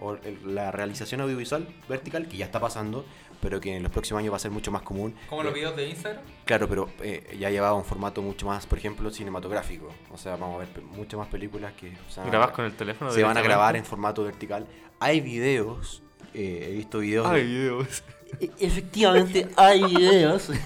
o 0.00 0.14
el- 0.14 0.54
la 0.54 0.72
realización 0.72 1.20
audiovisual 1.20 1.68
vertical 1.88 2.26
que 2.26 2.36
ya 2.38 2.46
está 2.46 2.58
pasando 2.58 3.04
pero 3.42 3.60
que 3.60 3.76
en 3.76 3.82
los 3.82 3.90
próximos 3.92 4.20
años 4.20 4.32
va 4.32 4.36
a 4.36 4.40
ser 4.40 4.50
mucho 4.52 4.70
más 4.70 4.80
común 4.82 5.14
Como 5.28 5.42
los 5.42 5.52
videos 5.52 5.76
de 5.76 5.88
Instagram. 5.90 6.22
Claro, 6.46 6.68
pero 6.68 6.88
eh, 7.02 7.36
ya 7.38 7.50
llevaba 7.50 7.74
un 7.74 7.84
formato 7.84 8.22
mucho 8.22 8.46
más, 8.46 8.64
por 8.66 8.78
ejemplo, 8.78 9.10
cinematográfico. 9.10 9.92
O 10.12 10.16
sea, 10.16 10.36
vamos 10.36 10.54
a 10.56 10.58
ver 10.64 10.68
muchas 10.96 11.18
más 11.18 11.28
películas 11.28 11.72
que 11.74 11.92
se 12.08 12.20
van 12.20 12.28
a- 12.28 12.30
Grabas 12.30 12.50
con 12.52 12.64
el 12.64 12.72
teléfono. 12.74 13.10
se 13.10 13.22
van 13.22 13.36
a 13.36 13.42
grabar 13.42 13.76
en 13.76 13.84
formato 13.84 14.22
vertical. 14.24 14.66
Hay 15.00 15.20
videos, 15.20 16.02
eh, 16.32 16.68
he 16.70 16.72
visto 16.76 17.00
videos. 17.00 17.28
de- 17.28 17.36
Ay, 17.36 17.46
Dios. 17.46 18.02
E- 18.40 18.50
Efectivamente, 18.60 19.48
hay 19.56 19.82
videos. 19.84 20.48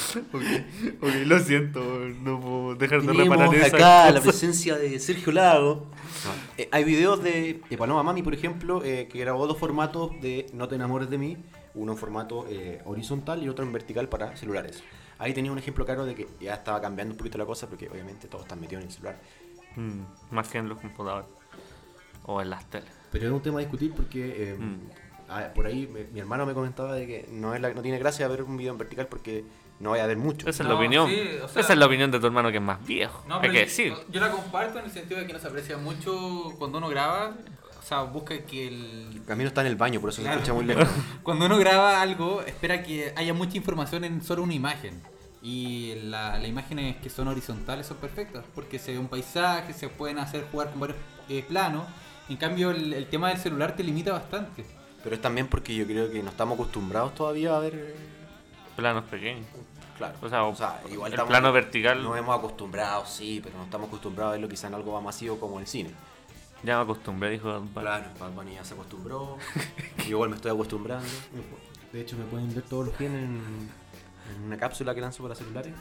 Ok, 1.00 1.10
lo 1.26 1.38
siento, 1.40 1.80
no 2.22 2.40
puedo 2.40 2.74
dejar 2.74 3.02
de 3.02 3.08
Tenemos 3.08 3.36
reparar 3.38 3.54
esa 3.54 3.76
acá 3.76 4.10
la 4.10 4.20
presencia 4.20 4.76
de 4.76 4.98
Sergio 4.98 5.32
Lago. 5.32 5.86
Eh, 6.58 6.68
hay 6.72 6.84
videos 6.84 7.22
de, 7.22 7.60
de 7.68 7.78
Paloma 7.78 8.02
Mami, 8.02 8.22
por 8.22 8.34
ejemplo, 8.34 8.82
eh, 8.84 9.08
que 9.10 9.18
grabó 9.18 9.46
dos 9.46 9.58
formatos 9.58 10.12
de 10.20 10.46
No 10.52 10.68
te 10.68 10.74
enamores 10.74 11.10
de 11.10 11.18
mí. 11.18 11.36
Uno 11.74 11.92
en 11.92 11.98
formato 11.98 12.46
eh, 12.48 12.80
horizontal 12.84 13.42
y 13.42 13.48
otro 13.48 13.64
en 13.64 13.72
vertical 13.72 14.08
para 14.08 14.36
celulares. 14.36 14.82
Ahí 15.18 15.32
tenía 15.34 15.52
un 15.52 15.58
ejemplo 15.58 15.84
claro 15.84 16.04
de 16.04 16.14
que 16.14 16.26
ya 16.40 16.54
estaba 16.54 16.80
cambiando 16.80 17.12
un 17.12 17.18
poquito 17.18 17.38
la 17.38 17.46
cosa 17.46 17.68
porque 17.68 17.88
obviamente 17.88 18.26
todos 18.26 18.44
están 18.44 18.60
metidos 18.60 18.82
en 18.82 18.88
el 18.88 18.94
celular. 18.94 19.20
Mm, 19.76 20.34
más 20.34 20.48
que 20.48 20.58
en 20.58 20.68
los 20.68 20.80
computadores. 20.80 21.28
O 22.24 22.40
en 22.40 22.50
las 22.50 22.68
teles. 22.68 22.90
Pero 23.12 23.26
es 23.26 23.32
un 23.32 23.40
tema 23.40 23.58
a 23.58 23.60
discutir 23.60 23.92
porque 23.92 24.56
Mm. 24.58 24.78
Ah, 25.30 25.48
por 25.54 25.66
ahí 25.66 25.86
me- 25.86 26.04
mi 26.04 26.20
hermano 26.20 26.44
me 26.46 26.52
comentaba 26.54 26.94
de 26.94 27.06
que 27.06 27.28
no, 27.30 27.54
es 27.54 27.60
la- 27.60 27.72
no 27.72 27.82
tiene 27.82 27.98
gracia 27.98 28.26
ver 28.28 28.42
un 28.42 28.56
video 28.56 28.72
en 28.72 28.78
vertical 28.78 29.06
porque 29.06 29.44
no 29.78 29.90
vaya 29.90 30.02
a 30.02 30.04
haber 30.04 30.18
mucho. 30.18 30.48
Esa 30.50 30.62
es 30.62 30.68
No, 30.68 30.74
la 30.74 30.78
opinión. 30.80 31.08
sí, 31.08 31.20
o 31.42 31.48
sea- 31.48 31.62
Esa 31.62 31.72
es 31.72 31.78
la 31.78 31.86
opinión 31.86 32.10
de 32.10 32.20
tu 32.20 32.26
hermano 32.26 32.50
que 32.50 32.56
es 32.58 32.62
más 32.62 32.84
viejo. 32.86 33.24
No, 33.26 33.36
Hay 33.36 33.40
pero 33.42 33.52
que 33.54 33.58
yo- 33.60 33.64
decir. 33.64 33.94
Yo 34.10 34.20
la 34.20 34.30
comparto 34.30 34.78
en 34.78 34.84
el 34.84 34.90
sentido 34.90 35.20
de 35.20 35.26
que 35.26 35.32
no 35.32 35.38
se 35.38 35.46
aprecia 35.48 35.76
mucho 35.78 36.54
cuando 36.58 36.78
uno 36.78 36.88
graba. 36.88 37.34
O 37.78 37.82
sea, 37.82 38.02
busca 38.02 38.38
que 38.42 38.68
el. 38.68 39.08
El 39.14 39.24
camino 39.24 39.48
está 39.48 39.62
en 39.62 39.66
el 39.68 39.76
baño, 39.76 40.00
por 40.00 40.10
eso 40.10 40.20
Claro. 40.22 40.36
se 40.38 40.42
escucha 40.42 40.52
muy 40.54 40.64
lejos. 40.74 40.86
Cuando 41.22 41.46
uno 41.46 41.58
graba 41.58 42.00
algo, 42.02 42.42
espera 42.42 42.82
que 42.82 43.12
haya 43.16 43.32
mucha 43.34 43.56
información 43.56 44.04
en 44.04 44.22
solo 44.22 44.42
una 44.42 44.54
imagen. 44.54 45.00
Y 45.42 45.94
la, 46.04 46.38
las 46.38 46.46
imágenes 46.48 46.96
que 46.98 47.08
son 47.08 47.26
horizontales 47.28 47.86
son 47.86 47.96
perfectas, 47.96 48.44
porque 48.54 48.78
se 48.78 48.92
ve 48.92 48.98
un 48.98 49.08
paisaje, 49.08 49.72
se 49.72 49.88
pueden 49.88 50.18
hacer 50.18 50.44
jugar 50.52 50.70
con 50.70 50.80
varios 50.80 50.98
eh, 51.30 51.42
planos. 51.48 51.84
En 52.28 52.36
cambio, 52.36 52.70
el, 52.70 52.92
el 52.92 53.06
tema 53.06 53.30
del 53.30 53.38
celular 53.38 53.74
te 53.74 53.82
limita 53.82 54.12
bastante. 54.12 54.66
Pero 55.02 55.14
es 55.16 55.22
también 55.22 55.46
porque 55.48 55.74
yo 55.74 55.86
creo 55.86 56.10
que 56.10 56.22
no 56.22 56.30
estamos 56.30 56.54
acostumbrados 56.54 57.14
todavía 57.14 57.56
a 57.56 57.60
ver. 57.60 57.74
eh, 57.74 57.94
Planos 58.76 59.04
pequeños. 59.04 59.46
Claro. 59.98 60.16
O 60.22 60.28
sea, 60.28 60.44
O 60.44 60.54
sea, 60.56 60.80
igual 60.90 61.08
el 61.08 61.14
estamos- 61.14 61.28
plano 61.30 61.52
vertical. 61.52 62.02
Nos 62.02 62.16
hemos 62.16 62.38
acostumbrado, 62.38 63.04
sí, 63.06 63.40
pero 63.42 63.56
no 63.58 63.64
estamos 63.64 63.88
acostumbrados 63.88 64.30
a 64.30 64.32
verlo 64.32 64.48
quizá 64.48 64.66
en 64.68 64.74
algo 64.74 64.92
más 64.94 65.02
masivo 65.02 65.38
como 65.38 65.58
el 65.60 65.66
cine. 65.66 65.90
Ya 66.62 66.76
me 66.76 66.82
acostumbré, 66.82 67.30
dijo 67.30 67.48
Bad 67.48 67.60
Bunny. 67.60 67.72
Claro, 67.80 68.04
Bad 68.18 68.30
Bunny 68.32 68.54
ya 68.54 68.64
se 68.64 68.74
acostumbró. 68.74 69.38
yo 69.98 70.08
igual 70.10 70.28
me 70.30 70.36
estoy 70.36 70.52
acostumbrando. 70.52 71.08
De 71.92 72.00
hecho, 72.00 72.16
me 72.16 72.24
pueden 72.24 72.54
ver 72.54 72.62
todos 72.64 72.86
los 72.86 72.98
días 72.98 73.12
en, 73.12 73.40
en 74.36 74.42
una 74.44 74.56
cápsula 74.58 74.94
que 74.94 75.00
lanzo 75.00 75.22
para 75.22 75.34
celulares. 75.34 75.72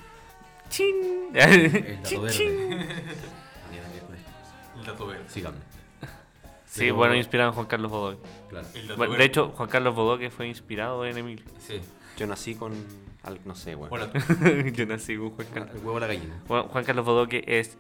¡Chin! 0.70 1.30
El 1.34 1.98
dato 1.98 2.10
¡Chin, 2.10 2.22
verde. 2.22 2.34
chin! 2.38 2.72
El 4.80 4.86
dato 4.86 5.08
verde. 5.08 5.24
Síganme. 5.28 5.58
Sí, 6.72 6.82
Pero- 6.82 6.96
bueno, 6.96 7.16
inspirado 7.16 7.50
en 7.50 7.56
Juan 7.56 7.66
Carlos 7.66 7.90
Bodoque. 7.92 8.20
Claro. 8.50 8.68
Bueno, 8.96 9.16
de 9.16 9.24
hecho, 9.26 9.50
Juan 9.56 9.70
Carlos 9.70 9.96
Bodoque 9.96 10.30
fue 10.30 10.48
inspirado 10.48 11.04
en 11.06 11.18
Emilio. 11.18 11.44
Sí. 11.60 11.82
Yo 12.16 12.28
nací 12.28 12.54
con. 12.54 12.74
al- 13.24 13.40
no 13.44 13.56
sé, 13.56 13.74
bueno. 13.74 14.08
Yo 14.74 14.86
nací 14.86 15.18
con 15.18 15.32
Juan 15.32 15.48
Carlos. 15.54 15.72
El 15.76 15.82
huevo 15.82 15.98
a 15.98 16.02
la 16.02 16.08
gallina. 16.08 16.40
Bueno, 16.48 16.66
Juan 16.70 16.84
Carlos 16.84 17.06
Bodoque 17.06 17.44
es 17.48 17.78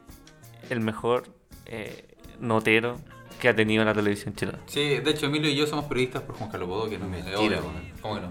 el 0.71 0.79
mejor 0.79 1.27
eh, 1.67 2.07
notero 2.39 2.99
que 3.39 3.47
ha 3.49 3.55
tenido 3.55 3.85
la 3.85 3.93
televisión 3.93 4.33
chilena. 4.35 4.59
Sí, 4.65 4.97
de 4.97 5.11
hecho, 5.11 5.27
Emilio 5.27 5.49
y 5.51 5.55
yo 5.55 5.67
somos 5.67 5.85
periodistas 5.85 6.23
por 6.23 6.35
Juan 6.35 6.49
Carlos 6.49 6.67
Bodó, 6.67 6.89
que 6.89 6.97
no 6.97 7.07
me 7.07 7.21
obvio. 7.35 7.61
¿Cómo 8.01 8.15
que 8.15 8.21
no? 8.21 8.29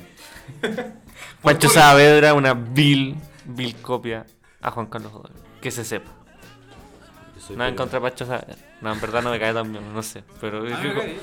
Pancho 1.43 1.69
Saavedra, 1.69 2.35
una 2.35 2.53
vil, 2.55 3.15
vil 3.45 3.77
copia 3.77 4.27
a 4.61 4.71
Juan 4.73 4.87
Carlos 4.87 5.13
Bodoque. 5.13 5.35
Que 5.61 5.71
se 5.71 5.85
sepa. 5.85 6.11
Soy 7.49 7.57
Nada 7.57 7.71
en 7.71 7.77
contra 7.77 7.99
de 7.99 8.03
Pancho 8.09 8.25
Saavedra. 8.27 8.57
No, 8.81 8.93
en 8.93 9.01
verdad 9.01 9.23
no 9.23 9.31
me 9.31 9.41
cae 9.41 9.53
tan 9.53 9.73
bien, 9.73 9.93
no 9.93 10.03
sé. 10.03 10.23
Pero 10.41 10.59
A 10.59 10.61
mí 10.63 10.69
me 10.71 10.83
yo- 10.85 10.95
cae 10.95 11.07
bien. 11.07 11.21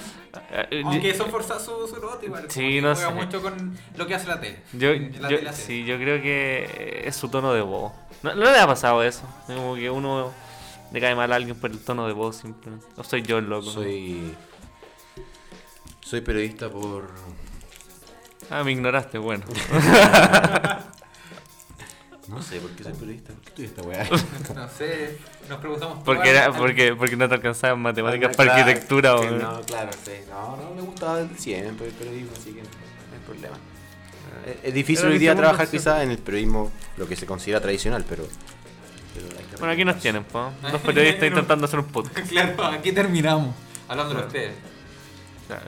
eh, 0.72 0.82
Aunque 0.84 1.10
eso 1.12 1.26
forza 1.28 1.60
su, 1.60 1.88
su 1.88 2.02
nota 2.02 2.26
igual. 2.26 2.46
Sí, 2.50 2.82
no 2.82 2.94
juega 2.96 3.10
sé. 3.10 3.14
mucho 3.16 3.42
con 3.42 3.78
lo 3.96 4.08
que 4.08 4.16
hace 4.16 4.28
la 4.28 4.42
tele. 4.42 4.62
Yo, 4.74 4.90
La 5.22 5.30
yo- 5.30 5.38
tele 5.38 5.50
hace. 5.50 5.62
sí, 5.64 5.86
yo 5.86 5.98
creo 5.98 6.22
que 6.22 7.04
es 7.06 7.16
su 7.16 7.30
tono 7.30 7.54
de 7.54 7.62
voz. 7.62 7.94
¿No, 8.24 8.34
no 8.36 8.44
le 8.52 8.60
ha 8.60 8.68
pasado 8.68 9.04
eso? 9.04 9.22
Como 9.48 9.76
que 9.76 9.90
uno 9.90 10.34
le 10.92 11.00
cae 11.00 11.16
mal 11.16 11.32
a 11.32 11.36
alguien 11.36 11.56
por 11.60 11.70
el 11.72 11.80
tono 11.80 12.08
de 12.08 12.14
voz 12.14 12.38
simplemente. 12.38 12.86
O 12.98 13.04
soy 13.04 13.22
yo 13.22 13.38
el 13.38 13.46
loco. 13.46 13.66
¿no? 13.68 13.72
Soy. 13.72 14.34
Soy 16.02 16.22
periodista 16.22 16.70
por. 16.70 17.10
Ah, 18.50 18.64
me 18.64 18.72
ignoraste, 18.72 19.18
bueno. 19.18 19.44
No 22.28 22.42
sé 22.42 22.60
por 22.60 22.72
qué 22.72 22.84
soy 22.84 22.94
periodista. 22.94 23.34
¿Por 23.34 23.42
qué 23.44 23.50
estoy 23.50 23.66
esta 23.66 23.82
weá? 23.84 24.04
No 24.56 24.68
sé, 24.70 25.18
nos 25.48 25.60
preguntamos. 25.60 26.04
Porque, 26.04 26.30
era, 26.32 26.52
porque, 26.52 26.96
porque 26.96 27.16
no 27.16 27.30
te 27.30 27.36
alcanzaba 27.36 27.74
en 27.74 27.80
matemáticas 27.82 28.32
Ah, 28.34 28.38
para 28.38 28.54
claro, 28.54 28.64
arquitectura. 28.70 29.16
o- 29.16 29.24
No, 29.32 29.62
claro, 29.62 29.92
sí. 30.04 30.12
No, 30.30 30.58
no 30.58 30.72
me 30.76 30.82
gustaba 30.82 31.18
desde 31.22 31.38
siempre 31.38 31.88
el 31.88 31.94
periodismo, 31.94 32.32
así 32.36 32.52
que 32.54 32.62
no 32.62 32.68
hay 33.14 33.20
problema. 33.26 33.58
Eh, 34.48 34.60
Es 34.64 34.74
difícil 34.74 35.06
hoy 35.08 35.20
día 35.20 35.36
trabajar 35.36 35.68
quizás 35.68 36.02
en 36.04 36.12
el 36.12 36.18
periodismo, 36.18 36.72
lo 36.98 37.08
que 37.08 37.16
se 37.16 37.26
considera 37.28 37.62
tradicional, 37.62 38.04
pero. 38.10 38.26
pero 39.14 39.28
hay 39.38 39.46
que 39.46 39.56
Bueno, 39.58 39.74
aquí 39.74 39.86
nos 39.86 40.00
tienen, 40.00 40.24
po. 40.24 40.52
Dos 40.72 40.82
periodistas 40.82 41.28
intentando 41.28 41.66
hacer 41.66 41.80
un 41.80 41.86
podcast. 41.88 42.28
Claro, 42.30 42.64
aquí 42.66 42.92
terminamos. 42.92 43.54
Hablando 43.88 44.16
de 44.16 44.22
ustedes. 44.26 44.54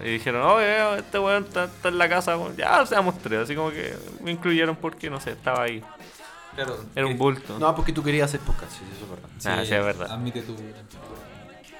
Y 0.03 0.09
dijeron, 0.13 0.41
oye, 0.41 0.97
este 0.97 1.19
weón 1.19 1.43
está, 1.43 1.65
está 1.65 1.89
en 1.89 1.99
la 1.99 2.09
casa. 2.09 2.35
Ya 2.57 2.83
seamos 2.87 3.15
tres. 3.21 3.41
Así 3.41 3.53
como 3.53 3.69
que 3.69 3.93
me 4.21 4.31
incluyeron 4.31 4.75
porque, 4.75 5.07
no 5.07 5.21
sé, 5.21 5.33
estaba 5.33 5.61
ahí. 5.61 5.83
Claro. 6.57 6.77
Era 6.95 7.05
un 7.05 7.13
eh, 7.13 7.15
bulto. 7.15 7.57
No, 7.59 7.73
porque 7.75 7.93
tú 7.93 8.03
querías 8.03 8.25
hacer 8.29 8.41
podcast, 8.41 8.71
sí, 8.73 8.79
eso 8.93 9.05
es 9.05 9.09
verdad. 9.09 9.29
Ah, 9.45 9.63
sí, 9.65 9.73
es 9.73 9.83
verdad. 9.85 10.11
Admite 10.11 10.41
tu. 10.41 10.55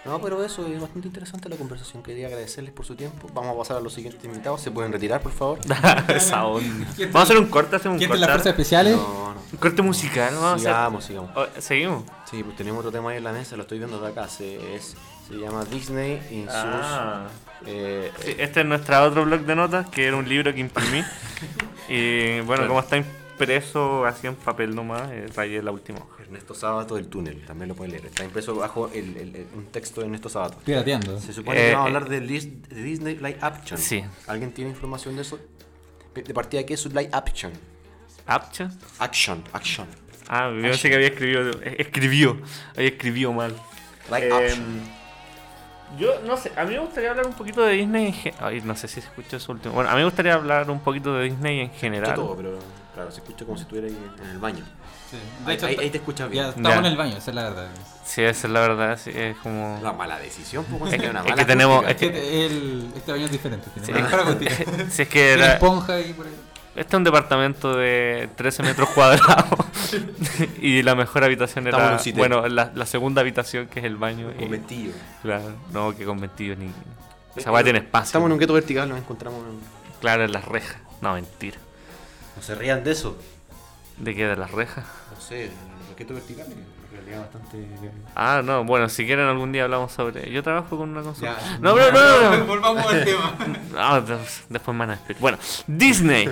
No, 0.06 0.22
pero 0.22 0.42
eso 0.42 0.66
es 0.68 0.80
bastante 0.80 1.10
interesante 1.10 1.50
la 1.50 1.58
conversación. 1.58 2.02
Quería 2.02 2.28
agradecerles 2.28 2.72
por 2.74 2.86
su 2.86 2.96
tiempo. 2.96 3.28
Vamos 3.34 3.54
a 3.54 3.58
pasar 3.58 3.78
a 3.78 3.80
los 3.82 3.92
siguientes 3.94 4.24
invitados. 4.24 4.62
¿Se 4.62 4.72
pueden 4.72 4.94
retirar, 4.94 5.20
por 5.22 5.34
favor? 5.34 5.60
Esa 6.08 6.46
onda. 6.46 6.88
Vamos 6.98 7.16
a 7.16 7.22
hacer 7.24 7.38
un 7.38 7.48
corte, 7.48 7.76
hacemos 7.76 7.96
un 7.96 8.00
¿Quién 8.00 8.10
corte. 8.12 8.22
es 8.24 8.28
las 8.30 8.30
fuerzas 8.38 8.52
especiales? 8.54 8.96
No, 8.96 9.34
no. 9.34 9.42
Un 9.52 9.58
corte 9.60 9.82
musical, 9.82 10.34
vamos 10.36 10.44
a 10.46 10.54
hacer. 10.54 10.62
Sigamos, 10.70 11.04
sigamos. 11.04 11.32
Oh, 11.36 11.46
Seguimos. 11.60 12.04
Sí, 12.30 12.42
pues 12.42 12.56
tenemos 12.56 12.80
otro 12.80 12.92
tema 12.92 13.10
ahí 13.12 13.18
en 13.18 13.24
la 13.26 13.34
mesa, 13.34 13.58
lo 13.58 13.64
estoy 13.64 13.80
viendo 13.80 14.00
de 14.00 14.08
acá. 14.08 14.30
Se, 14.30 14.76
es, 14.76 14.96
se 15.28 15.34
llama 15.34 15.66
Disney 15.66 16.22
in 16.32 16.48
Ah. 16.50 17.28
sus. 17.60 17.68
eh, 17.68 18.12
Sí, 18.24 18.36
este 18.38 18.62
es 18.62 18.66
nuestro 18.66 19.04
otro 19.04 19.26
blog 19.26 19.42
de 19.42 19.56
notas, 19.56 19.90
que 19.90 20.06
era 20.08 20.16
un 20.16 20.30
libro 20.30 20.54
que 20.54 20.62
imprimí. 20.62 21.04
y 21.90 22.40
bueno, 22.42 22.46
Claro. 22.64 22.68
como 22.70 22.80
está 22.80 22.96
impreso 23.42 24.06
así 24.06 24.26
en 24.28 24.36
papel 24.36 24.74
nomás, 24.76 25.10
eh, 25.12 25.28
rayé 25.36 25.62
la 25.62 25.72
última 25.72 26.00
hoja. 26.00 26.24
Ernesto 26.24 26.54
Sabato 26.54 26.96
del 26.96 27.08
túnel, 27.08 27.46
también 27.46 27.70
lo 27.70 27.76
pueden 27.76 27.92
leer. 27.92 28.06
Está 28.08 28.24
impreso 28.26 28.56
bajo 28.56 28.90
el, 28.94 29.16
el- 29.16 29.36
el- 29.36 29.48
un 29.56 29.66
texto 29.68 30.02
de 30.02 30.08
Ernesto 30.08 30.28
Sabato. 30.30 30.58
Pirateando. 30.66 31.20
Se 31.20 31.32
supone 31.34 31.60
Eh, 31.60 31.70
que 31.70 31.74
vamos 31.76 31.86
a 31.88 31.90
eh. 31.92 31.96
hablar 31.96 32.10
de, 32.10 32.20
Disney 32.22 33.16
Live 33.16 33.38
Action. 33.42 33.80
Sí. 33.80 34.04
¿Alguien 34.28 34.52
tiene 34.52 34.72
información 34.72 35.16
de 35.16 35.22
eso? 35.22 35.40
De 36.16 36.34
partida, 36.34 36.66
¿qué 36.66 36.74
es 36.74 36.80
su 36.80 36.90
Live 36.90 37.10
Action? 37.14 37.52
¿Apcha? 38.26 38.72
Action, 39.00 39.44
action. 39.54 39.88
Ah, 40.28 40.52
yo 40.54 40.62
pensé 40.64 40.90
que 40.90 40.96
había 40.96 41.08
escribido, 41.08 41.52
eh, 41.62 41.76
escribió, 41.80 42.38
había 42.76 42.90
escribió 42.90 43.32
mal. 43.32 43.54
Live 44.10 44.28
Eh, 44.28 44.34
Action. 44.34 44.98
Yo 45.98 46.20
no 46.26 46.36
sé, 46.36 46.52
a 46.58 46.66
mí 46.66 46.72
me 46.74 46.80
gustaría 46.80 47.12
hablar 47.12 47.26
un 47.28 47.34
poquito 47.34 47.62
de 47.62 47.76
Disney 47.76 48.14
en 48.26 48.34
Ay, 48.42 48.60
no 48.62 48.76
sé 48.76 48.90
si 48.90 48.96
se 49.00 49.08
escucha 49.08 49.38
eso 49.38 49.54
último. 49.54 49.74
Bueno, 49.76 49.90
a 49.90 49.94
mí 49.94 50.00
me 50.00 50.04
gustaría 50.06 50.34
hablar 50.34 50.70
un 50.70 50.82
poquito 50.82 51.14
de 51.16 51.26
Disney 51.30 51.62
en 51.62 51.70
general. 51.72 52.14
todo, 52.16 52.36
pero 52.36 52.60
claro, 52.98 53.12
se 53.12 53.20
escucha 53.20 53.46
como 53.46 53.58
si 53.58 53.64
estuviera 53.64 53.88
ahí 53.88 53.98
en 54.24 54.30
el 54.32 54.38
baño. 54.40 54.64
Sí. 55.12 55.18
Ahí, 55.46 55.58
ahí- 55.62 55.78
ahí 55.80 55.90
te 55.90 56.00
escuchas 56.00 56.30
bien. 56.30 56.44
Ya 56.46 56.50
estamos 56.50 56.72
Ya. 56.72 56.78
en 56.80 56.86
el 56.86 56.98
baño, 56.98 57.16
esa 57.18 57.32
es 57.32 57.36
la 57.36 57.44
verdad. 57.44 57.68
Sí, 58.04 58.22
esa 58.24 58.48
es 58.48 58.54
la 58.54 58.60
verdad, 58.62 59.00
sí, 59.02 59.12
es 59.14 59.38
como... 59.38 59.80
La 59.84 59.94
mala 59.94 60.18
decisión, 60.20 60.66
pues, 60.66 60.94
Es- 60.94 61.02
es, 61.04 61.10
una 61.10 61.20
es 61.20 61.26
que 61.26 61.30
mala 61.36 61.46
tenemos-. 61.46 61.86
Es 61.88 61.96
que 61.96 62.46
el, 62.46 62.92
este 62.96 63.12
baño 63.12 63.26
es 63.26 63.32
diferente. 63.32 63.70
Tiene 63.74 63.86
Sí. 63.86 63.94
mejor 63.94 64.20
acústica. 64.22 64.56
si 64.90 65.02
es 65.04 65.08
que 65.08 65.32
era- 65.34 65.54
esponja 65.54 66.00
y 66.02 66.14
por 66.14 66.26
ahí. 66.26 66.34
este 66.76 66.96
es 66.96 66.98
un 66.98 67.04
departamento 67.04 67.76
de 67.78 68.30
13 68.36 68.64
metros 68.64 68.90
cuadrados 68.90 69.48
y 70.62 70.82
la 70.82 70.96
mejor 70.96 71.24
habitación 71.24 71.66
Estamos 71.68 71.84
en 71.84 71.88
era, 71.90 71.98
un 71.98 72.04
sitio. 72.04 72.18
bueno, 72.20 72.48
la, 72.48 72.72
la 72.74 72.86
segunda 72.86 73.22
habitación 73.22 73.68
que 73.68 73.80
es 73.80 73.86
el 73.86 73.96
baño. 73.98 74.32
Momentillo. 74.40 74.92
claro, 75.22 75.54
no, 75.72 75.96
que 75.96 76.04
con 76.06 76.20
vestido 76.20 76.56
ni... 76.56 76.72
Esa 77.36 77.52
weá 77.52 77.64
tiene 77.64 77.80
espacio. 77.80 78.06
Estamos 78.08 78.26
en 78.28 78.32
un 78.34 78.40
gueto 78.40 78.54
vertical, 78.54 78.90
nos 78.90 78.98
encontramos 78.98 79.40
en... 79.48 79.60
Claro, 80.02 80.24
en 80.26 80.32
las 80.32 80.44
rejas. 80.46 80.78
No, 81.02 81.14
mentira. 81.14 81.58
No 82.38 82.42
se 82.42 82.56
rían 82.56 82.84
de 82.84 82.92
eso. 82.92 83.18
¿De 83.98 84.16
qué? 84.16 84.26
¿De 84.28 84.36
las 84.38 84.52
rejas? 84.52 84.86
No 85.14 85.20
sé, 85.20 85.46
el 85.46 85.52
gueto 85.98 86.14
vertical 86.14 86.46
en 86.48 86.96
realidad 86.96 87.22
bastante... 87.22 87.68
Ah, 88.16 88.42
no, 88.46 88.64
bueno, 88.64 88.88
si 88.90 89.06
quieren 89.06 89.26
algún 89.26 89.52
día 89.52 89.64
hablamos 89.64 89.92
sobre... 89.92 90.32
Yo 90.32 90.42
trabajo 90.44 90.78
con 90.78 90.90
una 90.92 91.02
consola. 91.02 91.36
Ya. 91.40 91.58
No, 91.60 91.74
pero 91.74 91.92
no, 91.92 92.22
no, 92.32 92.38
no. 92.38 92.46
Volvamos 92.46 92.86
al 92.86 93.04
tema. 93.04 93.36
Ah, 93.78 94.00
des- 94.02 94.44
después 94.50 94.74
me 94.76 94.80
van 94.80 94.90
a 94.92 94.96
despedir. 94.96 95.20
Bueno, 95.22 95.38
Disney. 95.68 96.30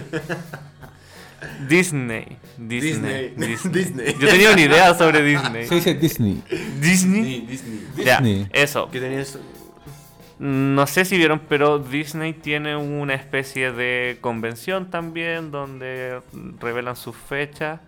Disney. 1.67 2.37
Disney. 2.57 3.33
Disney. 3.35 3.59
Disney. 3.71 4.15
Yo 4.19 4.27
tenía 4.29 4.51
una 4.51 4.61
idea 4.61 4.93
sobre 4.95 5.21
Disney. 5.23 5.67
Se 5.67 5.75
dice 5.75 5.93
Disney. 5.95 6.43
Disney. 6.79 7.41
Disney. 7.41 7.87
Ya, 7.97 8.17
Disney. 8.19 8.49
eso. 8.51 8.89
¿Qué 8.91 8.99
tenías? 8.99 9.37
No 10.37 10.85
sé 10.85 11.05
si 11.05 11.17
vieron, 11.17 11.39
pero 11.47 11.79
Disney 11.79 12.33
tiene 12.33 12.75
una 12.75 13.13
especie 13.13 13.71
de 13.71 14.17
convención 14.19 14.89
también 14.89 15.51
donde 15.51 16.21
revelan 16.59 16.95
sus 16.95 17.15
fechas. 17.15 17.79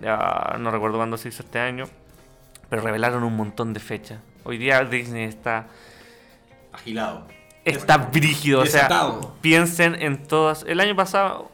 Ya 0.00 0.56
no 0.60 0.70
recuerdo 0.70 0.98
cuándo 0.98 1.16
se 1.16 1.30
hizo 1.30 1.42
este 1.42 1.58
año, 1.58 1.86
pero 2.68 2.82
revelaron 2.82 3.24
un 3.24 3.34
montón 3.34 3.72
de 3.72 3.80
fechas. 3.80 4.20
Hoy 4.44 4.58
día 4.58 4.84
Disney 4.84 5.24
está 5.24 5.66
Agilado. 6.72 7.26
está 7.64 7.96
brígido, 7.96 8.60
o 8.60 8.66
sea, 8.66 8.88
piensen 9.40 10.00
en 10.00 10.24
todas. 10.24 10.64
El 10.68 10.78
año 10.78 10.94
pasado, 10.94 11.50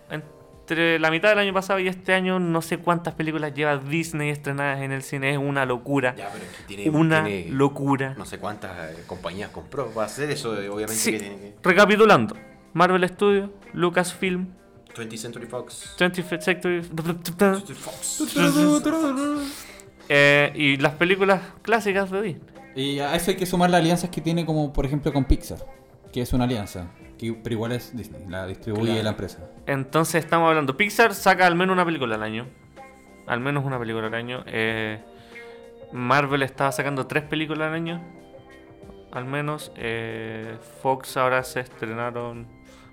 entre 0.63 0.99
la 0.99 1.11
mitad 1.11 1.29
del 1.31 1.39
año 1.41 1.53
pasado 1.53 1.79
y 1.81 1.89
este 1.89 2.15
año, 2.15 2.39
no 2.39 2.63
sé 2.63 2.79
cuántas 2.79 3.15
películas 3.15 3.53
lleva 3.53 3.77
Disney 3.79 4.31
estrenadas 4.31 4.81
en 4.81 4.93
el 4.93 5.03
cine, 5.03 5.33
es 5.33 5.39
una 5.39 5.67
locura. 5.67 6.15
Ya, 6.17 6.31
pero 6.33 6.45
es 6.45 6.51
que 6.57 6.63
tiene... 6.65 6.91
Una 6.91 7.25
tiene 7.25 7.51
locura. 7.51 8.15
No 8.17 8.25
sé 8.25 8.39
cuántas 8.39 8.71
eh, 8.93 9.03
compañías 9.07 9.51
compró. 9.51 9.93
Va 9.93 10.05
a 10.05 10.07
hacer 10.07 10.31
eso, 10.31 10.55
eh, 10.61 10.69
obviamente 10.69 10.95
Sí. 10.95 11.13
que 11.13 11.19
tiene 11.19 11.37
que... 11.37 11.55
Recapitulando, 11.63 12.37
Marvel 12.73 13.07
Studios, 13.09 13.51
Lucasfilm, 13.73 14.47
20th 14.95 15.17
Century 15.17 15.47
Fox. 15.47 15.97
25th 15.99 16.41
Century, 16.43 16.83
Fox. 17.75 19.67
eh, 20.09 20.53
y 20.55 20.77
las 20.77 20.95
películas 20.95 21.41
clásicas 21.63 22.11
de 22.11 22.23
Disney. 22.23 22.43
Y 22.75 22.99
a 23.01 23.15
eso 23.15 23.31
hay 23.31 23.37
que 23.37 23.47
sumar 23.47 23.69
las 23.71 23.81
alianzas 23.81 24.11
que 24.11 24.21
tiene 24.21 24.47
como 24.47 24.73
por 24.73 24.87
ejemplo 24.87 25.13
con 25.13 25.25
Pixar, 25.25 25.59
que 26.13 26.23
es 26.23 26.33
una 26.33 26.45
alianza, 26.45 26.89
que, 27.23 27.41
pero 27.43 27.55
igual 27.55 27.73
es 27.73 27.97
Disney, 27.97 28.25
la 28.29 28.47
distribuye 28.47 28.87
Claro. 28.87 29.03
la 29.05 29.11
empresa. 29.11 29.39
Entonces 29.67 30.25
estamos 30.25 30.49
hablando, 30.49 30.77
Pixar 30.77 31.15
saca 31.15 31.47
al 31.47 31.55
menos 31.55 31.73
una 31.75 31.85
película 31.85 32.15
al 32.17 32.23
año. 32.23 32.47
Al 33.27 33.41
menos 33.41 33.65
una 33.65 33.79
película 33.79 34.09
al 34.09 34.15
año. 34.15 34.43
Eh, 34.47 35.01
Marvel 35.93 36.43
estaba 36.43 36.73
sacando 36.73 37.07
tres 37.07 37.23
películas 37.25 37.69
al 37.69 37.75
año. 37.75 38.01
Al 39.13 39.25
menos. 39.27 39.73
Eh, 39.77 40.57
Fox 40.83 41.17
ahora 41.17 41.45
se 41.45 41.61
estrenaron. 41.61 42.47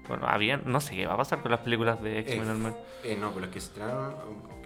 Bueno, 0.07 0.27
habían. 0.27 0.61
No 0.65 0.81
sé 0.81 0.95
qué 0.95 1.07
va 1.07 1.13
a 1.13 1.17
pasar 1.17 1.41
con 1.41 1.51
las 1.51 1.61
películas 1.61 2.01
de 2.01 2.19
X-Men 2.19 2.47
Eh, 2.47 2.51
al 2.51 2.57
menos. 2.57 2.75
Eh, 3.03 3.17
no, 3.19 3.29
pero 3.29 3.41
las 3.41 3.49
que 3.49 3.59
se 3.61 3.67
estrenaron, 3.67 4.13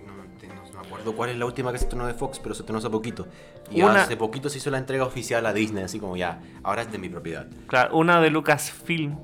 no 0.03 0.79
me 0.81 0.87
acuerdo 0.87 1.15
cuál 1.15 1.29
es 1.29 1.37
la 1.37 1.45
última 1.45 1.71
que 1.71 1.77
se 1.77 1.85
estrenó 1.85 2.07
de 2.07 2.13
Fox, 2.13 2.39
pero 2.39 2.55
se 2.55 2.63
estrenó 2.63 2.79
hace 2.79 2.89
poquito. 2.89 3.27
Y 3.71 3.81
Una- 3.83 4.01
hace 4.03 4.17
poquito 4.17 4.49
se 4.49 4.57
hizo 4.57 4.69
la 4.71 4.79
entrega 4.79 5.05
oficial 5.05 5.45
a 5.45 5.53
Disney, 5.53 5.83
así 5.83 5.99
como 5.99 6.17
ya, 6.17 6.41
ahora 6.63 6.81
es 6.81 6.91
de 6.91 6.97
mi 6.97 7.07
propiedad. 7.09 7.47
Claro, 7.67 7.95
una 7.95 8.19
de 8.19 8.29
Lucasfilm. 8.31 9.17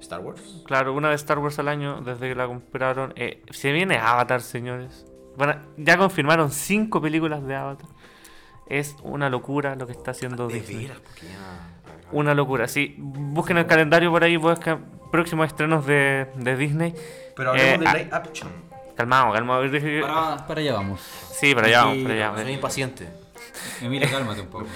Star 0.00 0.20
Wars. 0.20 0.62
Claro, 0.66 0.94
una 0.94 1.10
de 1.10 1.14
Star 1.16 1.38
Wars 1.38 1.58
al 1.58 1.68
año 1.68 2.00
desde 2.00 2.28
que 2.28 2.34
la 2.34 2.46
compraron. 2.46 3.12
Eh, 3.16 3.42
se 3.50 3.72
viene 3.72 3.98
Avatar, 3.98 4.40
señores. 4.40 5.06
Bueno, 5.36 5.54
ya 5.76 5.96
confirmaron 5.96 6.50
cinco 6.50 7.00
películas 7.00 7.46
de 7.46 7.54
Avatar. 7.54 7.88
Es 8.66 8.96
una 9.02 9.28
locura 9.30 9.74
lo 9.74 9.86
que 9.86 9.92
está 9.92 10.12
haciendo 10.12 10.46
De 10.48 10.54
Disney. 10.54 10.84
veras, 10.86 11.00
porque 11.00 11.26
ya... 11.26 11.76
Una 12.12 12.34
locura, 12.34 12.66
sí. 12.68 12.94
Busquen 12.98 13.58
el 13.58 13.66
calendario 13.66 14.10
por 14.10 14.22
ahí, 14.24 14.36
busquen 14.36 14.84
próximos 15.12 15.46
estrenos 15.46 15.86
de, 15.86 16.26
de 16.36 16.56
Disney. 16.56 16.94
Pero 17.36 17.50
hablemos 17.50 17.74
Eh, 17.74 17.78
de 17.78 17.86
ah, 17.88 17.94
live 17.94 18.08
action. 18.12 18.50
Calmado, 18.96 19.32
calmado. 19.32 19.62
Para, 20.02 20.46
para 20.46 20.60
allá 20.60 20.74
vamos. 20.74 21.00
Sí, 21.00 21.54
para 21.54 21.68
allá 21.68 21.84
vamos, 21.84 22.02
para 22.02 22.14
allá 22.14 22.26
vamos. 22.30 22.42
Soy 22.42 22.52
impaciente. 22.52 23.08
Emilia, 23.80 24.10
cálmate 24.10 24.40
un 24.42 24.46
poco. 24.48 24.66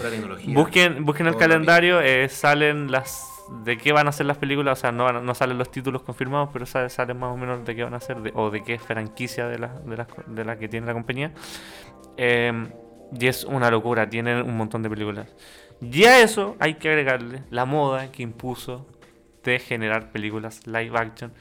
Busquen, 0.49 1.05
busquen 1.05 1.27
el 1.27 1.37
calendario, 1.37 2.01
eh, 2.01 2.29
salen 2.29 2.91
las 2.91 3.29
de 3.64 3.76
qué 3.76 3.92
van 3.92 4.09
a 4.09 4.12
ser 4.12 4.26
las 4.26 4.38
películas, 4.38 4.78
o 4.78 4.80
sea, 4.80 4.92
no, 4.92 5.12
no 5.20 5.34
salen 5.34 5.59
los 5.59 5.70
títulos 5.70 6.03
confirmados, 6.03 6.51
pero 6.53 6.66
sale- 6.66 6.88
salen 6.88 7.18
más 7.18 7.32
o 7.32 7.36
menos 7.36 7.64
de 7.64 7.74
qué 7.76 7.84
van 7.84 7.95
a 7.95 8.01
ser 8.01 8.16
o 8.34 8.51
de 8.51 8.62
qué 8.62 8.78
franquicia 8.78 9.47
de 9.49 9.59
la, 9.59 9.68
de, 9.84 9.97
la, 9.97 10.07
de 10.26 10.45
la 10.45 10.59
que 10.59 10.68
tiene 10.68 10.86
la 10.86 10.92
compañía. 10.95 11.32
Eh, 12.16 12.68
y 13.18 13.26
es 13.26 13.45
una 13.45 13.70
locura, 13.70 14.09
tienen 14.09 14.42
un 14.42 14.57
montón 14.57 14.82
de 14.82 14.90
películas. 14.90 15.28
Y 15.80 16.05
a 16.05 16.20
eso 16.20 16.57
hay 16.59 16.74
que 16.74 16.88
agregarle 16.88 17.42
la 17.51 17.64
moda 17.64 18.11
que 18.11 18.22
impuso 18.22 18.86
de 19.42 19.59
generar 19.59 20.11
películas 20.11 20.66
live 20.66 20.97
action 20.99 21.32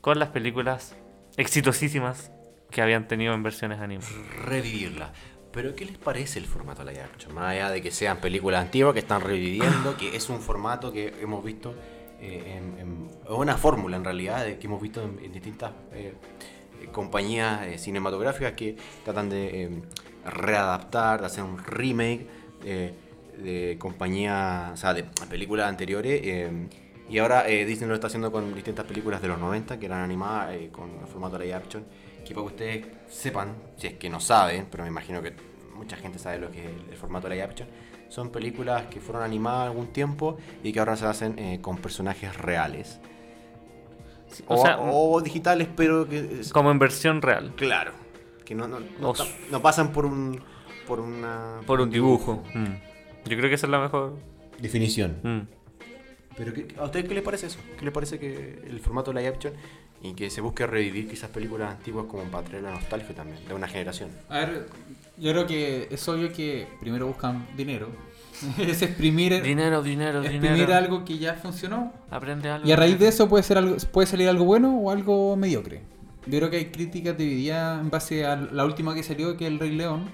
con 0.00 0.18
las 0.18 0.28
películas 0.28 0.96
exitosísimas 1.36 2.30
que 2.70 2.80
habían 2.82 3.08
tenido 3.08 3.34
en 3.34 3.42
versiones 3.42 3.80
animadas. 3.80 4.12
revivirla. 4.44 5.12
Pero 5.52 5.74
¿qué 5.74 5.84
les 5.84 5.98
parece 5.98 6.38
el 6.38 6.46
formato 6.46 6.84
live 6.84 7.00
action? 7.00 7.34
Más 7.34 7.50
allá 7.52 7.70
de 7.70 7.82
que 7.82 7.90
sean 7.90 8.18
películas 8.18 8.62
antiguas 8.62 8.94
que 8.94 9.00
están 9.00 9.20
reviviendo, 9.20 9.96
que 9.96 10.16
es 10.16 10.28
un 10.28 10.40
formato 10.40 10.92
que 10.92 11.14
hemos 11.20 11.44
visto 11.44 11.74
eh, 12.20 12.60
en, 12.78 13.08
una 13.28 13.56
fórmula 13.56 13.96
en 13.96 14.04
realidad 14.04 14.44
que 14.58 14.66
hemos 14.66 14.80
visto 14.80 15.02
en, 15.02 15.18
en 15.24 15.32
distintas 15.32 15.72
eh, 16.80 16.88
compañías 16.92 17.66
eh, 17.66 17.78
cinematográficas 17.78 18.52
que 18.52 18.76
tratan 19.04 19.28
de 19.28 19.64
eh, 19.64 19.82
readaptar, 20.24 21.20
de 21.20 21.26
hacer 21.26 21.44
un 21.44 21.58
remake 21.58 22.26
de 22.62 23.76
compañías, 23.78 24.72
o 24.72 24.76
sea, 24.76 24.92
de 24.92 25.04
películas 25.30 25.66
anteriores. 25.66 26.22
y 27.08 27.18
ahora 27.18 27.44
Disney 27.44 27.88
lo 27.88 27.94
está 27.94 28.08
haciendo 28.08 28.30
con 28.30 28.54
distintas 28.54 28.84
películas 28.84 29.22
de 29.22 29.28
los 29.28 29.38
90 29.38 29.78
que 29.78 29.86
eran 29.86 30.02
animadas 30.02 30.54
con 30.70 30.90
el 31.00 31.06
formato 31.06 31.38
live 31.38 31.54
action. 31.54 31.84
Que 32.22 32.34
para 32.34 32.46
ustedes 32.46 32.86
sepan, 33.10 33.54
si 33.76 33.88
es 33.88 33.92
que 33.94 34.08
no 34.08 34.20
saben, 34.20 34.66
pero 34.70 34.84
me 34.84 34.88
imagino 34.88 35.20
que 35.20 35.34
mucha 35.74 35.96
gente 35.96 36.18
sabe 36.18 36.38
lo 36.38 36.50
que 36.50 36.60
es 36.60 36.66
el, 36.66 36.90
el 36.92 36.96
formato 36.96 37.28
live 37.28 37.42
action, 37.42 37.68
son 38.08 38.30
películas 38.30 38.84
que 38.86 39.00
fueron 39.00 39.22
animadas 39.22 39.66
algún 39.68 39.88
tiempo 39.88 40.38
y 40.64 40.72
que 40.72 40.78
ahora 40.78 40.96
se 40.96 41.04
hacen 41.06 41.38
eh, 41.38 41.58
con 41.60 41.76
personajes 41.76 42.36
reales. 42.38 42.98
o 44.46 44.54
O, 44.54 44.62
sea, 44.64 44.78
o 44.80 45.20
digitales, 45.20 45.68
pero 45.76 46.08
que... 46.08 46.40
es- 46.40 46.52
Como 46.52 46.70
en 46.70 46.78
versión 46.78 47.20
real. 47.22 47.52
Claro. 47.56 47.92
Que 48.44 48.54
no, 48.54 48.66
no, 48.66 49.62
pasan 49.62 49.92
por 49.92 50.06
un... 50.06 50.40
Por 50.86 50.98
una... 50.98 51.60
Por 51.66 51.80
un 51.80 51.90
dibujo. 51.90 52.42
Mm. 52.54 52.64
Yo 53.28 53.36
creo 53.36 53.48
que 53.48 53.54
esa 53.54 53.66
es 53.66 53.70
la 53.70 53.78
mejor. 53.78 54.16
Definición. 54.58 55.18
Mm. 55.22 55.40
Pero 56.36 56.52
¿qué- 56.52 56.66
¿a 56.78 56.84
ustedes 56.84 57.06
qué 57.08 57.14
les 57.14 57.22
parece 57.22 57.46
eso? 57.46 57.58
¿Qué 57.78 57.84
les 57.84 57.94
parece 57.94 58.18
que 58.18 58.60
el 58.66 58.80
formato 58.80 59.12
live 59.12 59.28
action 59.28 59.52
y 60.02 60.14
que 60.14 60.30
se 60.30 60.40
busque 60.40 60.66
revivir 60.66 61.08
quizás 61.08 61.30
películas 61.30 61.70
antiguas 61.72 62.06
como 62.08 62.22
para 62.24 62.44
traer 62.46 62.62
la 62.64 62.70
nostalgia 62.72 63.14
también 63.14 63.38
de 63.46 63.54
una 63.54 63.68
generación? 63.68 64.10
A 64.28 64.38
ver, 64.38 64.66
yo 65.18 65.32
creo 65.32 65.46
que 65.46 65.88
es 65.90 66.08
obvio 66.08 66.32
que 66.32 66.66
primero 66.80 67.06
buscan 67.06 67.46
dinero 67.56 67.88
es 68.58 68.80
exprimir, 68.80 69.42
Dinero, 69.42 69.82
dinero, 69.82 70.20
exprimir 70.20 70.52
dinero. 70.52 70.74
algo 70.74 71.04
que 71.04 71.18
ya 71.18 71.34
funcionó. 71.34 71.92
Aprende 72.10 72.48
algo. 72.48 72.66
Y 72.66 72.72
a 72.72 72.76
raíz 72.76 72.98
de 72.98 73.08
eso 73.08 73.28
puede 73.28 73.42
ser 73.42 73.58
algo, 73.58 73.76
puede 73.92 74.06
salir 74.06 74.28
algo 74.30 74.44
bueno 74.46 74.74
o 74.78 74.90
algo 74.90 75.36
mediocre. 75.36 75.82
Yo 76.26 76.38
creo 76.38 76.48
que 76.50 76.56
hay 76.56 76.64
críticas 76.66 77.18
divididas 77.18 77.80
en 77.80 77.90
base 77.90 78.24
a 78.24 78.36
la 78.36 78.64
última 78.64 78.94
que 78.94 79.02
salió, 79.02 79.36
que 79.36 79.46
es 79.46 79.50
El 79.52 79.58
Rey 79.58 79.72
León. 79.72 80.04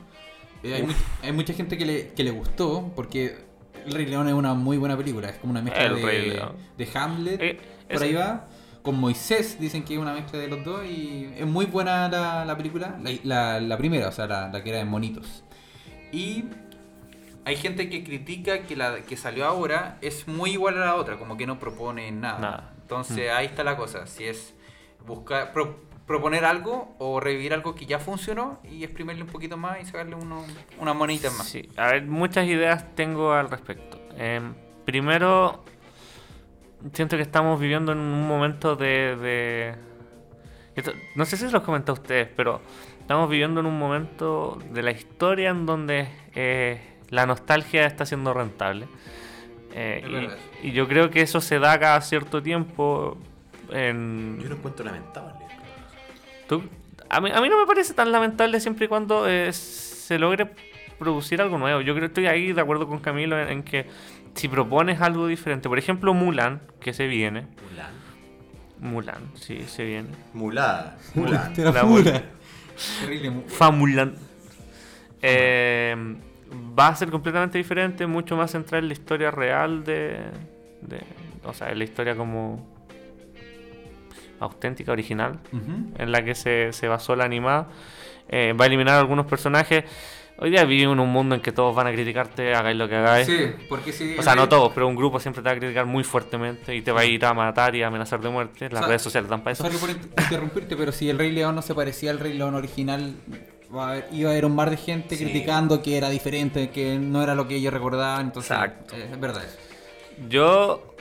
Eh, 0.65 0.75
hay, 0.75 0.83
mu- 0.83 0.93
hay 1.23 1.33
mucha 1.33 1.53
gente 1.53 1.79
que 1.79 1.87
le, 1.87 2.09
que 2.15 2.25
le 2.25 2.33
gustó, 2.33 2.91
porque 2.97 3.37
El 3.85 3.93
Rey 3.93 4.07
León 4.07 4.27
es 4.27 4.35
una 4.35 4.55
muy 4.55 4.77
buena 4.77 4.97
película. 4.97 5.29
Es 5.29 5.37
como 5.39 5.53
una 5.53 5.63
mezcla 5.63 5.93
de, 5.93 6.43
de 6.79 6.89
Hamlet, 6.95 7.41
Eh, 7.41 7.59
por 7.93 8.03
ahí 8.03 8.15
va. 8.15 8.49
Con 8.87 9.01
Moisés 9.01 9.59
dicen 9.59 9.83
que 9.85 9.95
es 9.95 9.99
una 10.01 10.13
mezcla 10.15 10.39
de 10.39 10.47
los 10.47 10.65
dos 10.65 10.85
y 10.87 11.29
es 11.37 11.45
muy 11.45 11.67
buena 11.67 12.09
la, 12.09 12.45
la 12.45 12.57
película. 12.57 12.97
La, 13.03 13.11
la- 13.25 13.61
la 13.61 13.77
primera, 13.77 14.07
o 14.09 14.13
sea, 14.13 14.27
la, 14.29 14.63
que 14.63 14.69
era 14.71 14.79
de 14.79 14.85
monitos. 14.85 15.43
Y 16.13 16.45
hay 17.45 17.57
gente 17.57 17.91
que 17.91 18.05
critica 18.05 18.63
que 18.63 18.77
la 18.77 19.01
que 19.01 19.17
salió 19.17 19.45
ahora 19.45 19.99
es 20.03 20.29
muy 20.29 20.53
igual 20.53 20.81
a 20.81 20.87
la 20.87 20.95
otra, 20.95 21.17
como 21.19 21.37
que 21.37 21.47
no 21.49 21.59
propone 21.59 22.13
nada. 22.13 22.39
Nada. 22.39 22.73
Entonces 22.81 23.29
ahí 23.33 23.47
está 23.47 23.65
la 23.65 23.77
cosa, 23.77 24.07
si 24.07 24.23
es 24.25 24.55
buscar 25.05 25.53
pro- 25.53 25.81
proponer 26.07 26.45
algo 26.45 26.95
o 27.01 27.19
revivir 27.19 27.53
algo 27.55 27.75
que 27.75 27.87
ya 27.87 27.99
funcionó 27.99 28.61
y 28.71 28.85
exprimirle 28.85 29.23
un 29.25 29.29
poquito 29.29 29.57
más 29.57 29.81
y 29.83 29.85
sacarle 29.85 30.15
uno, 30.15 30.45
unas 30.79 30.95
monitas 30.95 31.37
más. 31.37 31.49
Sí, 31.49 31.69
a 31.77 31.89
ver, 31.89 32.07
muchas 32.07 32.47
ideas 32.47 32.85
tengo 32.95 33.33
al 33.33 33.51
respecto. 33.51 33.99
Em, 34.17 34.55
primero, 34.85 35.65
siento 36.93 37.17
que 37.17 37.23
estamos 37.23 37.59
viviendo 37.61 37.93
en 37.93 37.99
un 37.99 38.27
momento 38.29 38.77
de... 38.77 39.17
de- 39.17 39.75
esto- 40.75 40.93
no 41.15 41.25
sé 41.25 41.37
si 41.37 41.47
se 41.47 41.53
los 41.53 41.63
comenté 41.63 41.91
a 41.91 41.95
ustedes, 41.95 42.29
pero 42.37 42.61
estamos 43.01 43.29
viviendo 43.31 43.61
en 43.61 43.67
un 43.67 43.79
momento 43.79 44.59
de 44.71 44.83
la 44.83 44.91
historia 44.91 45.51
en 45.51 45.65
donde 45.67 46.09
eh, 46.35 46.81
la 47.11 47.27
nostalgia 47.27 47.87
está 47.87 48.05
siendo 48.05 48.35
rentable. 48.35 48.87
Eh, 49.73 50.29
y- 50.63 50.73
yo 50.73 50.87
creo 50.89 51.11
que 51.11 51.21
eso 51.23 51.41
se 51.41 51.59
da 51.59 51.79
cada 51.79 52.01
cierto 52.01 52.43
tiempo 52.43 53.17
en... 53.71 54.39
Yo 54.43 54.49
lo 54.49 54.57
encuentro 54.57 54.85
lamentable. 54.85 55.45
Tú- 56.49 56.63
a, 57.09 57.21
mí, 57.21 57.31
a 57.33 57.41
mí 57.41 57.49
no 57.49 57.59
me 57.59 57.67
parece 57.67 57.95
tan 57.95 58.11
lamentable 58.13 58.61
siempre 58.61 58.87
y 58.87 58.89
cuando 58.89 59.29
eh, 59.29 59.53
se 59.53 60.19
logre 60.19 60.51
producir 60.99 61.41
algo 61.43 61.59
nuevo. 61.59 61.81
Yo 61.83 61.93
creo 61.95 62.03
que 62.03 62.07
estoy 62.07 62.27
ahí 62.27 62.53
de 62.53 62.61
acuerdo 62.61 62.89
con 62.89 62.99
Camilo 63.01 63.39
en, 63.41 63.49
en 63.49 63.63
que 63.63 63.87
si 64.37 64.47
propones 64.49 65.01
algo 65.01 65.27
diferente, 65.27 65.69
por 65.69 65.79
ejemplo 65.79 66.15
Mulan, 66.15 66.61
que 66.81 66.93
se 66.93 67.07
viene. 67.09 67.47
Mulan. 67.71 67.91
Mulan, 68.79 69.31
sí, 69.35 69.65
se 69.67 69.85
viene. 69.85 70.09
Mulada. 70.35 70.97
Mulan. 71.15 71.53
Te 71.55 71.65
la 71.65 71.73
La 71.73 71.81
fura. 71.81 72.03
buena. 72.03 72.23
Terrible. 73.01 73.31
mu- 73.31 73.43
Famulan. 73.49 74.15
Eh, 75.23 75.97
va 76.79 76.89
a 76.89 76.95
ser 76.95 77.11
completamente 77.11 77.59
diferente, 77.59 78.07
mucho 78.07 78.37
más 78.37 78.51
central 78.53 78.83
en 78.85 78.89
la 78.89 78.93
historia 78.93 79.31
real 79.31 79.83
de, 79.85 80.19
de- 80.83 81.03
O 81.45 81.53
sea, 81.55 81.71
en 81.73 81.79
la 81.79 81.85
historia 81.85 82.15
como 82.15 82.67
auténtica, 84.41 84.93
original. 84.93 85.39
En 85.99 86.13
la 86.13 86.23
que 86.25 86.35
se, 86.35 86.73
se 86.73 86.89
basó 86.89 87.17
la 87.17 87.25
animada. 87.25 87.69
Eh, 88.29 88.53
va 88.53 88.65
a 88.65 88.67
eliminar 88.67 88.99
algunos 88.99 89.25
personajes. 89.27 89.85
Hoy 90.39 90.51
día 90.51 90.65
vivimos 90.67 90.93
en 90.95 91.01
un 91.01 91.09
mundo 91.11 91.35
en 91.35 91.41
que 91.41 91.51
todos 91.51 91.75
van 91.75 91.87
a 91.87 91.93
criticarte, 91.93 92.55
hagáis 92.55 92.77
lo 92.77 92.87
que 92.89 92.97
hagáis. 92.97 93.27
Sí, 93.27 93.39
porque 93.71 93.91
si 93.93 94.19
O 94.19 94.23
sea, 94.23 94.35
no 94.35 94.49
todos, 94.51 94.71
pero 94.75 94.87
un 94.87 94.95
grupo 94.95 95.19
siempre 95.19 95.43
te 95.43 95.49
va 95.49 95.55
a 95.55 95.59
criticar 95.59 95.87
muy 95.87 96.05
fuertemente 96.05 96.75
y 96.77 96.83
te 96.83 96.93
va 96.93 97.01
a 97.01 97.05
ir 97.07 97.25
a 97.25 97.33
matar 97.33 97.75
y 97.75 97.83
a 97.83 97.87
amenazar 97.87 98.21
de 98.21 98.29
muerte. 98.29 98.69
Las 98.69 98.81
sea, 98.81 98.89
redes 98.89 99.03
sociales 99.03 99.31
dan 99.31 99.41
para 99.43 99.53
eso. 99.53 99.65
Sorry 99.65 99.79
por 99.79 99.89
inter- 99.89 100.11
interrumpirte, 100.25 100.77
pero 100.77 100.93
si 100.93 101.09
el 101.09 101.19
Rey 101.19 101.33
León 101.33 101.55
no 101.55 101.63
se 101.63 101.75
parecía 101.75 102.11
al 102.11 102.19
Rey 102.21 102.35
León 102.35 102.55
original, 102.55 103.15
va 103.75 103.87
a 103.87 103.91
haber- 103.93 104.09
iba 104.13 104.29
a 104.29 104.33
haber 104.33 104.45
un 104.45 104.55
mar 104.55 104.69
de 104.69 104.77
gente 104.77 105.17
Sí. 105.17 105.25
criticando 105.25 105.83
que 105.83 105.97
era 105.97 106.11
diferente, 106.11 106.69
que 106.69 106.99
no 106.99 107.23
era 107.23 107.35
lo 107.35 107.49
que 107.49 107.57
ellos 107.57 107.73
recordaban. 107.73 108.27
Entonces, 108.27 108.51
Exacto. 108.51 108.95
eh, 108.95 109.09
es 109.11 109.19
verdad 109.19 109.43
eso. 109.43 109.57
Yo 110.29 110.95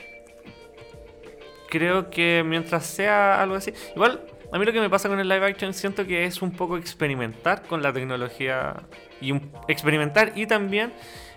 creo 1.68 2.08
que 2.08 2.42
mientras 2.42 2.86
sea 2.86 3.42
algo 3.42 3.56
así. 3.56 3.74
Igual, 3.94 4.22
a 4.56 4.58
mí 4.58 4.64
lo 4.64 4.72
que 4.72 4.80
me 4.80 4.90
pasa 4.90 5.08
con 5.08 5.20
el 5.20 5.28
live 5.28 5.46
action 5.46 5.72
siento 5.74 6.06
que 6.06 6.24
es 6.24 6.42
un 6.42 6.50
poco 6.50 6.76
experimentar 6.78 7.62
con 7.62 7.82
la 7.82 7.92
tecnología. 7.92 8.74
Y 9.20 9.32
un- 9.32 9.50
experimentar 9.68 10.32
y 10.34 10.46
también. 10.46 10.92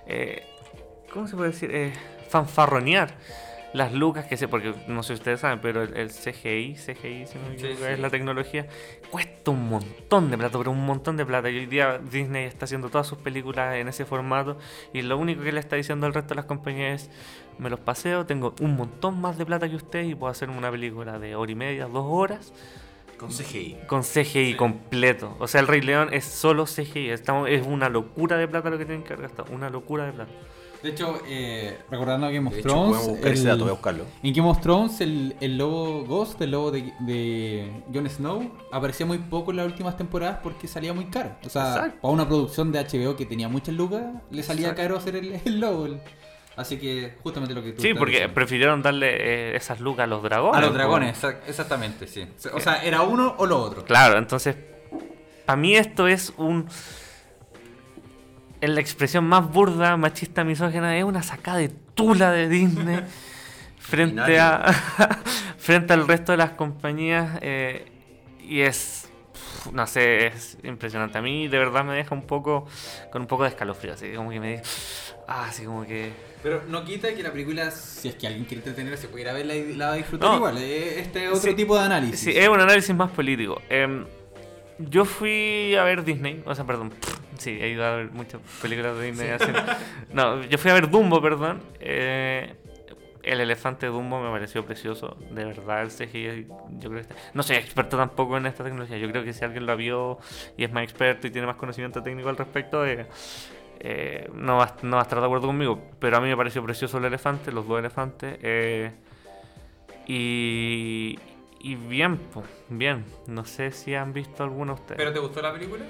eh, 0.08 0.44
¿Cómo 1.14 1.28
se 1.28 1.36
puede 1.36 1.52
decir? 1.52 1.70
Eh, 1.74 1.92
fanfarronear 2.30 3.16
las 3.74 3.94
lucas 3.94 4.26
que 4.26 4.36
sé, 4.38 4.48
porque 4.48 4.74
no 4.88 5.04
sé 5.04 5.10
si 5.10 5.14
ustedes 5.20 5.42
saben, 5.42 5.60
pero 5.62 5.84
el, 5.84 5.96
el 5.96 6.10
CGI, 6.10 6.76
CGI, 6.76 7.28
si 7.28 7.38
no 7.38 7.50
me 7.50 7.60
Sí, 7.60 7.68
es 7.88 8.00
la 8.00 8.10
tecnología, 8.10 8.68
cuesta 9.12 9.52
un 9.52 9.70
montón 9.70 10.32
de 10.32 10.38
plata, 10.40 10.58
pero 10.58 10.72
un 10.72 10.84
montón 10.86 11.18
de 11.18 11.26
plata. 11.26 11.50
Y 11.52 11.58
hoy 11.60 11.66
día 11.68 12.00
Disney 12.00 12.46
está 12.46 12.66
haciendo 12.66 12.90
todas 12.90 13.06
sus 13.06 13.20
películas 13.20 13.76
en 13.76 13.88
ese 13.88 14.06
formato 14.06 14.58
y 14.94 15.02
lo 15.04 15.18
único 15.18 15.44
que 15.44 15.52
le 15.52 15.60
está 15.60 15.76
diciendo 15.76 16.08
al 16.08 16.14
resto 16.16 16.30
de 16.30 16.36
las 16.38 16.46
compañías 16.46 17.04
es, 17.04 17.12
me 17.60 17.70
los 17.70 17.80
paseo, 17.80 18.26
tengo 18.26 18.56
un 18.62 18.76
montón 18.76 19.20
más 19.22 19.38
de 19.38 19.46
plata 19.46 19.70
que 19.70 19.76
ustedes 19.76 20.08
y 20.10 20.16
puedo 20.16 20.32
hacer 20.32 20.50
una 20.50 20.72
película 20.72 21.20
de 21.20 21.36
hora 21.36 21.52
y 21.52 21.56
media, 21.56 21.86
dos 21.86 22.06
horas, 22.08 22.54
Con 23.20 23.30
CGI. 23.30 23.78
con 23.88 24.02
CGI 24.04 24.56
completo. 24.56 25.36
O 25.40 25.48
sea, 25.48 25.62
el 25.62 25.68
Rey 25.68 25.82
León 25.82 26.10
es 26.12 26.26
solo 26.26 26.66
CGI, 26.66 27.10
estamos, 27.10 27.50
es 27.50 27.66
una 27.68 27.90
locura 27.90 28.38
de 28.38 28.48
plata 28.48 28.70
lo 28.70 28.78
que 28.78 28.86
tienen 28.86 29.04
que 29.04 29.14
haber 29.14 29.28
gastado, 29.28 29.54
una 29.54 29.70
locura 29.70 30.06
de 30.06 30.14
plata. 30.14 30.32
De 30.82 30.92
hecho, 30.92 31.20
eh, 31.28 31.78
recordando 31.92 32.28
Game 32.28 32.48
of 32.48 32.54
De 32.54 32.62
hecho, 32.62 32.70
Thrones, 32.70 33.08
ese 33.20 33.30
el- 33.32 33.44
dato, 33.44 33.60
voy 33.66 33.68
a 33.68 33.74
buscarlo. 33.74 34.06
en 34.24 34.34
Game 34.34 34.50
of 34.50 34.62
Thrones 34.62 35.02
el, 35.02 35.36
el 35.42 35.58
lobo 35.58 36.06
Ghost, 36.06 36.42
el 36.42 36.52
lobo 36.52 36.72
de, 36.72 36.94
de 37.02 37.84
Jon 37.94 38.10
Snow, 38.10 38.50
aparecía 38.72 39.06
muy 39.06 39.18
poco 39.18 39.52
en 39.52 39.58
las 39.58 39.66
últimas 39.66 39.98
temporadas 39.98 40.40
porque 40.42 40.70
salía 40.70 40.94
muy 40.94 41.08
caro. 41.08 41.32
O 41.46 41.50
sea, 41.50 41.68
Exacto. 41.76 41.98
para 42.02 42.14
una 42.14 42.26
producción 42.26 42.72
de 42.72 42.80
HBO 42.80 43.18
que 43.18 43.26
tenía 43.26 43.50
muchas 43.50 43.76
lucas, 43.76 44.04
le 44.32 44.42
salía 44.42 44.70
Exacto. 44.70 44.82
caro 44.84 44.98
hacer 44.98 45.18
el, 45.18 45.42
el 45.44 45.60
lobo. 45.60 45.90
Así 46.60 46.78
que 46.78 47.14
justamente 47.24 47.56
lo 47.56 47.64
que 47.64 47.72
tú 47.72 47.82
Sí, 47.82 47.94
porque 47.94 48.12
diciendo. 48.14 48.34
prefirieron 48.34 48.82
darle 48.82 49.08
eh, 49.54 49.56
esas 49.56 49.80
lucas 49.80 50.04
a 50.04 50.08
los 50.08 50.22
dragones. 50.22 50.58
A 50.58 50.62
los 50.66 50.74
dragones, 50.74 51.24
exa- 51.24 51.38
exactamente, 51.48 52.06
sí. 52.06 52.28
O 52.54 52.60
sea, 52.60 52.84
era 52.84 53.02
uno 53.02 53.34
o 53.38 53.46
lo 53.46 53.60
otro. 53.60 53.86
Claro, 53.86 54.18
entonces, 54.18 54.58
para 55.46 55.56
mí 55.56 55.76
esto 55.76 56.08
es 56.08 56.34
un... 56.36 56.68
En 58.62 58.76
la 58.76 58.82
expresión 58.82 59.24
más 59.26 59.50
burda, 59.50 59.96
machista, 59.96 60.44
misógena, 60.44 60.98
es 60.98 61.06
una 61.06 61.24
sacada 61.24 61.60
de 61.60 61.70
tula 61.70 62.32
de 62.32 62.50
Disney 62.50 63.00
frente 63.80 64.38
a 64.38 64.66
frente 65.58 65.94
al 65.94 66.06
resto 66.08 66.34
de 66.34 66.38
las 66.40 66.52
compañías 66.52 67.40
eh, 67.42 67.86
y 68.42 68.60
es 68.62 69.06
no 69.72 69.88
sé, 69.88 70.28
es 70.28 70.58
impresionante. 70.64 71.18
A 71.18 71.22
mí 71.22 71.48
de 71.48 71.58
verdad 71.58 71.84
me 71.86 71.94
deja 71.96 72.14
un 72.16 72.24
poco 72.28 72.68
con 73.12 73.22
un 73.22 73.28
poco 73.28 73.44
de 73.44 73.50
escalofrío, 73.50 73.94
así 73.94 74.12
como 74.14 74.30
que 74.30 74.40
me 74.40 74.62
ah, 75.30 75.46
así 75.50 75.64
como 75.66 75.86
que 75.86 76.12
Pero 76.44 76.64
no 76.68 76.84
quita 76.86 77.14
que 77.14 77.22
la 77.24 77.32
película, 77.32 77.70
si 77.72 78.08
es 78.10 78.16
que 78.16 78.28
alguien 78.28 78.46
quiere 78.46 78.60
entretenerse, 78.64 79.08
puede 79.10 79.24
ir 79.24 79.30
a 79.30 79.34
verla 79.34 79.56
y 79.56 79.74
la 79.76 79.88
va 79.88 79.94
a 79.94 79.96
disfrutar 79.98 80.30
No. 80.30 80.36
igual. 80.38 80.58
Este 80.58 81.26
es 81.26 81.30
otro 81.32 81.50
Sí. 81.52 81.56
tipo 81.56 81.78
de 81.78 81.84
análisis. 81.86 82.20
Sí, 82.20 82.32
es 82.38 82.48
un 82.48 82.60
análisis 82.62 82.96
más 82.96 83.12
político. 83.12 83.62
Em, 83.70 84.06
yo 84.80 85.04
fui 85.06 85.76
a 85.76 85.84
ver 85.84 86.04
Disney, 86.06 86.42
o 86.46 86.56
sea, 86.56 86.66
perdón, 86.66 86.94
sí, 87.38 87.52
he 87.62 87.70
ido 87.70 87.86
a 87.86 87.96
ver 87.98 88.12
muchas 88.12 88.40
películas 88.62 88.98
de 88.98 89.06
Disney. 89.12 89.30
así. 89.30 89.46
No, 90.14 90.42
yo 90.44 90.58
fui 90.58 90.72
a 90.72 90.74
ver 90.76 90.90
Dumbo, 90.90 91.22
perdón. 91.22 91.62
eh, 91.82 92.56
el 93.22 93.42
elefante 93.42 93.86
Dumbo 93.88 94.22
me 94.22 94.32
pareció 94.32 94.66
precioso, 94.66 95.18
de 95.32 95.44
verdad, 95.44 95.82
el 95.84 95.92
CGI, 95.92 96.48
yo 96.80 96.90
creo 96.90 96.94
que 96.94 97.00
está- 97.02 97.16
No 97.34 97.44
soy 97.44 97.58
experto 97.58 97.98
tampoco 97.98 98.38
en 98.38 98.46
esta 98.46 98.64
tecnología, 98.64 98.98
yo 98.98 99.12
creo 99.12 99.26
que 99.26 99.34
si 99.34 99.44
alguien 99.44 99.66
lo 99.66 99.76
vio 99.76 100.18
y 100.58 100.64
es 100.64 100.72
más 100.72 100.84
experto 100.84 101.28
y 101.28 101.30
tiene 101.30 101.46
más 101.46 101.58
conocimiento 101.58 102.02
técnico 102.02 102.30
al 102.30 102.38
respecto, 102.38 102.86
eh, 102.88 103.06
eh, 103.80 104.30
no, 104.34 104.58
va, 104.58 104.76
no 104.84 104.98
va 104.98 105.02
a 105.02 105.04
estar 105.04 105.20
de 105.20 105.26
acuerdo 105.26 105.48
conmigo, 105.48 105.80
pero 106.00 106.18
a 106.18 106.22
mí 106.22 106.28
me 106.28 106.38
pareció 106.38 106.64
precioso 106.64 106.98
el 106.98 107.06
elefante, 107.06 107.52
los 107.52 107.68
dos 107.68 107.80
elefantes. 107.80 108.38
eh, 108.42 108.92
y, 110.08 111.20
y 111.60 111.76
bien, 111.76 112.18
pues, 112.34 112.46
bien. 112.70 113.06
No 113.28 113.46
sé 113.46 113.72
si 113.72 113.94
han 113.96 114.12
visto 114.14 114.44
alguno 114.44 114.74
de 114.76 114.82
ustedes. 114.82 114.98
¿Pero 114.98 115.14
te 115.14 115.20
gustó 115.20 115.42
la 115.42 115.54
película? 115.54 115.86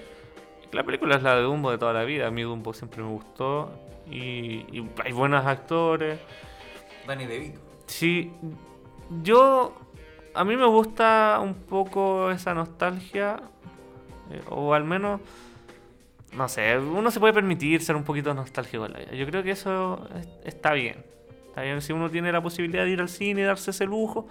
La 0.72 0.84
película 0.84 1.16
es 1.16 1.24
la 1.24 1.36
de 1.36 1.44
Dumbo 1.44 1.72
de 1.72 1.78
toda 1.78 1.94
la 1.94 2.04
vida. 2.04 2.28
A 2.28 2.32
mí 2.32 2.42
Dumbo 2.44 2.74
siempre 2.74 3.02
me 3.02 3.10
gustó. 3.10 3.72
Y, 4.10 4.66
y 4.72 4.90
hay 5.04 5.12
buenos 5.14 5.46
actores. 5.46 6.20
Danny 7.08 7.26
DeVito. 7.26 7.60
Sí, 7.86 8.32
yo... 9.24 9.74
A 10.36 10.44
mí 10.44 10.56
me 10.56 10.68
gusta 10.68 11.40
un 11.42 11.56
poco 11.56 12.30
esa 12.30 12.54
nostalgia. 12.54 13.42
eh, 14.32 14.42
o 14.50 14.74
al 14.74 14.84
menos... 14.84 15.22
No 16.36 16.48
sé, 16.48 16.78
uno 16.78 17.10
se 17.12 17.20
puede 17.20 17.34
permitir 17.34 17.82
ser 17.82 17.96
un 17.96 18.04
poquito 18.04 18.34
nostálgico 18.34 18.86
en 18.86 18.94
la 18.94 19.00
vida. 19.00 19.12
Yo 19.14 19.26
creo 19.26 19.42
que 19.44 19.52
eso 19.52 20.08
es- 20.20 20.28
está 20.46 20.74
bien. 20.74 21.04
Está 21.48 21.62
bien 21.64 21.82
si 21.82 21.92
uno 21.94 22.10
tiene 22.10 22.32
la 22.32 22.42
posibilidad 22.42 22.84
de 22.86 22.92
ir 22.92 23.02
al 23.02 23.10
cine 23.10 23.42
y 23.42 23.44
darse 23.44 23.72
ese 23.72 23.86
lujo. 23.86 24.28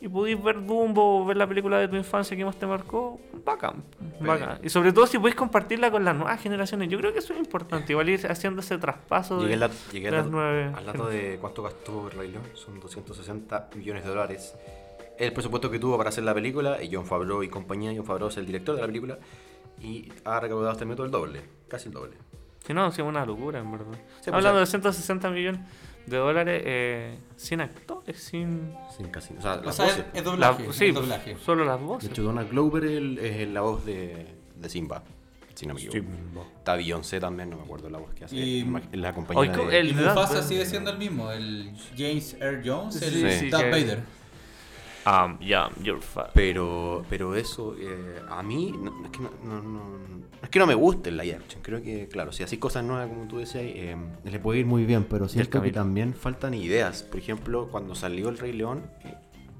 Y 0.00 0.08
pudiste 0.08 0.42
ver 0.42 0.64
Dumbo 0.66 1.22
o 1.22 1.24
ver 1.24 1.36
la 1.36 1.46
película 1.46 1.78
de 1.78 1.88
tu 1.88 1.96
infancia 1.96 2.36
que 2.36 2.44
más 2.44 2.56
te 2.58 2.66
marcó, 2.66 3.18
bacán, 3.44 3.82
bacán. 4.20 4.58
Y 4.62 4.68
sobre 4.68 4.92
todo 4.92 5.06
si 5.06 5.18
podéis 5.18 5.34
compartirla 5.34 5.90
con 5.90 6.04
las 6.04 6.14
nuevas 6.14 6.40
generaciones. 6.42 6.88
Yo 6.90 6.98
creo 6.98 7.12
que 7.12 7.20
eso 7.20 7.32
es 7.32 7.38
importante, 7.38 7.92
igual 7.92 8.08
ir 8.10 8.26
haciendo 8.30 8.60
ese 8.60 8.76
traspaso 8.76 9.40
Llegué, 9.40 9.54
de, 9.54 9.58
dato- 9.60 9.74
llegué 9.92 10.10
de 10.10 10.16
las 10.18 10.26
nueve 10.26 10.72
al 10.76 10.84
dato 10.84 11.06
de 11.08 11.38
cuánto 11.40 11.62
gastó 11.62 12.08
el 12.10 12.18
Rey 12.18 12.30
León. 12.32 12.44
Son 12.54 12.78
260 12.80 13.70
millones 13.76 14.04
de 14.04 14.10
dólares. 14.10 14.54
El 15.18 15.32
presupuesto 15.32 15.70
que 15.70 15.78
tuvo 15.78 15.96
para 15.96 16.10
hacer 16.10 16.24
la 16.24 16.34
película, 16.34 16.82
y 16.82 16.92
John 16.94 17.06
Favreau 17.06 17.42
y 17.42 17.48
compañía, 17.48 17.92
John 17.96 18.04
Favreau 18.04 18.28
es 18.28 18.36
el 18.36 18.46
director 18.46 18.74
de 18.74 18.80
la 18.82 18.86
película, 18.88 19.18
y 19.80 20.10
ha 20.24 20.40
recaudado 20.40 20.70
hasta 20.70 20.84
el 20.84 20.88
minuto 20.88 21.04
el 21.04 21.10
doble, 21.10 21.42
casi 21.68 21.88
el 21.88 21.94
doble. 21.94 22.12
Si 22.66 22.72
no, 22.72 22.90
sí, 22.92 23.02
una 23.02 23.26
locura, 23.26 23.58
en 23.60 23.70
verdad. 23.70 23.86
pues, 23.90 24.28
Hablando 24.34 24.60
de 24.60 24.66
160 24.66 25.28
millones 25.30 25.60
de 26.06 26.16
dólares, 26.16 26.62
eh, 26.64 27.18
sin 27.36 27.60
actores, 27.60 28.18
sin... 28.22 28.72
Sin 28.96 29.08
casi. 29.08 29.34
O 29.36 29.42
sea, 29.42 29.54
O 29.54 29.62
las 29.64 29.76
sea, 29.76 29.84
voces. 29.86 30.04
es 30.14 30.24
la- 30.24 30.30
doblaje. 30.30 30.72
sí, 30.72 30.86
es 30.86 30.94
doblaje. 30.94 31.36
solo 31.44 31.64
las 31.64 31.78
De 31.78 31.84
voces. 31.86 32.10
hecho, 32.10 32.22
Donald 32.22 32.50
Glover 32.50 32.84
el- 32.84 33.18
es 33.18 33.48
la 33.48 33.60
voz 33.62 33.84
de, 33.84 34.26
de 34.56 34.68
Simba. 34.68 35.02
Si 35.54 35.66
no 35.66 35.74
me 35.74 35.82
equivoco. 35.82 36.46
Está 36.58 36.74
Beyoncé 36.74 37.20
también, 37.20 37.48
no 37.50 37.56
me 37.56 37.62
acuerdo 37.62 37.88
la 37.88 37.98
voz 37.98 38.12
que 38.14 38.24
hace. 38.24 38.34
Y- 38.36 38.64
la 38.92 39.14
compañía 39.14 39.52
Oye, 39.52 39.66
de... 39.66 39.78
el- 39.80 39.88
Y 39.90 39.92
de 39.94 40.04
Mufasa 40.08 40.42
sigue 40.42 40.66
siendo 40.66 40.90
el 40.90 40.98
mismo, 40.98 41.30
el 41.30 41.70
James 41.96 42.36
Earl 42.40 42.62
Jones, 42.64 43.00
el 43.02 43.10
Sí, 43.12 43.30
sí, 43.40 43.50
Darth 43.50 43.70
Vader. 43.70 44.02
Um, 45.06 45.38
yeah, 45.38 45.68
you're 45.82 46.00
fat. 46.00 46.30
Pero, 46.32 47.04
pero 47.10 47.34
eso, 47.34 47.74
eh, 47.78 48.20
a 48.28 48.42
mí, 48.42 48.72
no, 48.76 48.90
no 48.90 49.04
es 49.04 49.10
que 49.10 49.18
no, 49.20 49.30
no- 49.62 50.24
es 50.42 50.48
que 50.48 50.58
no 50.58 50.66
me 50.66 50.74
guste 50.74 51.10
el 51.10 51.16
live 51.18 51.36
action. 51.36 51.62
Creo 51.62 51.82
que, 51.82 52.08
claro, 52.08 52.32
si 52.32 52.42
así 52.42 52.56
cosas 52.58 52.84
nuevas, 52.84 53.08
como 53.08 53.26
tú 53.28 53.38
decías, 53.38 53.64
eh, 53.66 53.96
le 54.24 54.38
puede 54.38 54.60
ir 54.60 54.66
muy 54.66 54.84
bien, 54.84 55.04
pero 55.04 55.28
siento 55.28 55.60
que 55.62 55.72
también 55.72 56.14
faltan 56.14 56.54
ideas. 56.54 57.02
Por 57.02 57.18
ejemplo, 57.18 57.68
cuando 57.70 57.94
salió 57.94 58.28
El 58.30 58.38
Rey 58.38 58.52
León, 58.54 58.82
eh, 59.04 59.14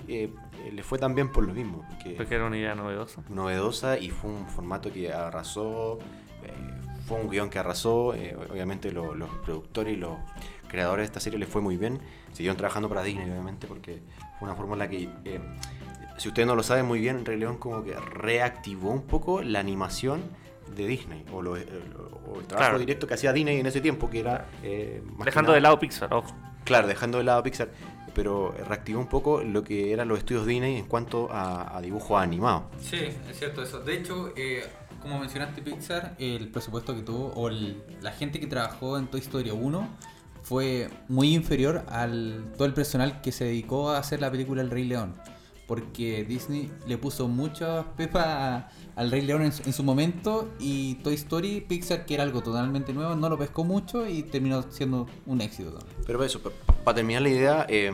eh, 0.08 0.30
eh, 0.64 0.72
le 0.72 0.82
fue 0.82 0.98
también 0.98 1.30
por 1.30 1.46
lo 1.46 1.52
mismo. 1.52 1.84
Porque 1.90 2.14
Porque 2.16 2.34
era 2.36 2.46
una 2.46 2.56
idea 2.56 2.74
novedosa. 2.74 3.22
novedosa 3.28 3.98
y 3.98 4.10
fue 4.10 4.30
un 4.30 4.46
formato 4.48 4.90
que 4.92 5.12
arrasó, 5.12 5.98
eh, 6.44 6.52
fue 7.06 7.20
un 7.20 7.28
guion 7.28 7.50
que 7.50 7.58
arrasó, 7.58 8.14
eh, 8.14 8.34
obviamente 8.50 8.92
lo- 8.92 9.14
los 9.14 9.28
productores 9.44 9.92
y 9.94 9.96
los 9.96 10.16
creadores 10.68 11.02
de 11.02 11.06
esta 11.06 11.20
serie 11.20 11.38
les 11.38 11.48
fue 11.48 11.60
muy 11.62 11.76
bien, 11.76 12.00
siguieron 12.32 12.56
trabajando 12.56 12.88
para 12.88 13.02
Disney 13.02 13.30
obviamente 13.30 13.66
porque 13.66 14.00
una 14.44 14.54
fórmula 14.54 14.88
que, 14.88 15.08
eh, 15.24 15.40
si 16.18 16.28
ustedes 16.28 16.46
no 16.46 16.54
lo 16.54 16.62
saben 16.62 16.86
muy 16.86 17.00
bien, 17.00 17.24
Rey 17.24 17.38
León 17.38 17.58
como 17.58 17.82
que 17.84 17.94
reactivó 17.94 18.90
un 18.90 19.02
poco 19.02 19.42
la 19.42 19.58
animación 19.60 20.22
de 20.76 20.86
Disney 20.86 21.24
o, 21.32 21.42
lo- 21.42 21.56
el, 21.56 21.66
o 22.26 22.38
el 22.40 22.46
trabajo 22.46 22.68
Claro. 22.70 22.78
directo 22.78 23.06
que 23.06 23.14
hacía 23.14 23.32
Disney 23.32 23.58
en 23.60 23.66
ese 23.66 23.80
tiempo 23.80 24.08
que 24.10 24.20
era... 24.20 24.46
eh, 24.62 25.02
Dejando 25.24 25.48
nada- 25.48 25.54
de 25.56 25.60
lado 25.60 25.78
Pixar, 25.78 26.12
ojo. 26.14 26.32
Claro, 26.64 26.86
dejando 26.88 27.18
de 27.18 27.24
lado 27.24 27.42
Pixar, 27.42 27.68
pero 28.14 28.54
reactivó 28.68 29.00
un 29.00 29.08
poco 29.08 29.42
lo 29.42 29.62
que 29.64 29.92
eran 29.92 30.08
los 30.08 30.18
estudios 30.18 30.46
Disney 30.46 30.78
en 30.78 30.86
cuanto 30.86 31.28
a, 31.30 31.76
a 31.76 31.80
dibujo 31.82 32.16
animado. 32.16 32.70
Sí, 32.80 32.96
es 33.28 33.38
cierto 33.38 33.62
eso. 33.62 33.80
De 33.80 33.94
hecho, 33.98 34.32
eh, 34.36 34.64
como 35.02 35.18
mencionaste 35.18 35.60
Pixar, 35.60 36.14
el 36.18 36.48
presupuesto 36.48 36.94
que 36.94 37.02
tuvo, 37.02 37.26
o 37.34 37.48
el- 37.48 37.82
la 38.00 38.12
gente 38.12 38.40
que 38.40 38.46
trabajó 38.46 38.96
en 38.98 39.08
Toy 39.08 39.20
Story 39.20 39.50
1, 39.50 39.88
fue 40.44 40.88
muy 41.08 41.34
inferior 41.34 41.84
al 41.88 42.52
todo 42.56 42.66
el 42.66 42.74
personal 42.74 43.20
que 43.20 43.32
se 43.32 43.44
dedicó 43.46 43.90
a 43.90 43.98
hacer 43.98 44.20
la 44.20 44.30
película 44.30 44.62
El 44.62 44.70
Rey 44.70 44.84
León. 44.84 45.14
Porque 45.66 46.24
Disney 46.24 46.70
le 46.86 46.98
puso 46.98 47.26
muchas 47.26 47.86
pepas 47.96 48.64
al 48.96 49.10
Rey 49.10 49.22
León 49.22 49.42
en, 49.42 49.50
su- 49.50 49.62
en 49.62 49.72
su 49.72 49.82
momento 49.82 50.50
y 50.60 50.96
Toy 50.96 51.14
Story, 51.14 51.62
Pixar, 51.62 52.04
que 52.04 52.12
era 52.12 52.22
algo 52.22 52.42
totalmente 52.42 52.92
nuevo, 52.92 53.14
no 53.14 53.30
lo 53.30 53.38
pescó 53.38 53.64
mucho 53.64 54.06
y 54.06 54.22
terminó 54.24 54.62
siendo 54.70 55.06
un 55.24 55.40
éxito. 55.40 55.78
Pero 56.06 56.22
eso, 56.22 56.38
para 56.84 56.94
terminar 56.96 57.22
la 57.22 57.28
idea, 57.30 57.66
eh, 57.70 57.90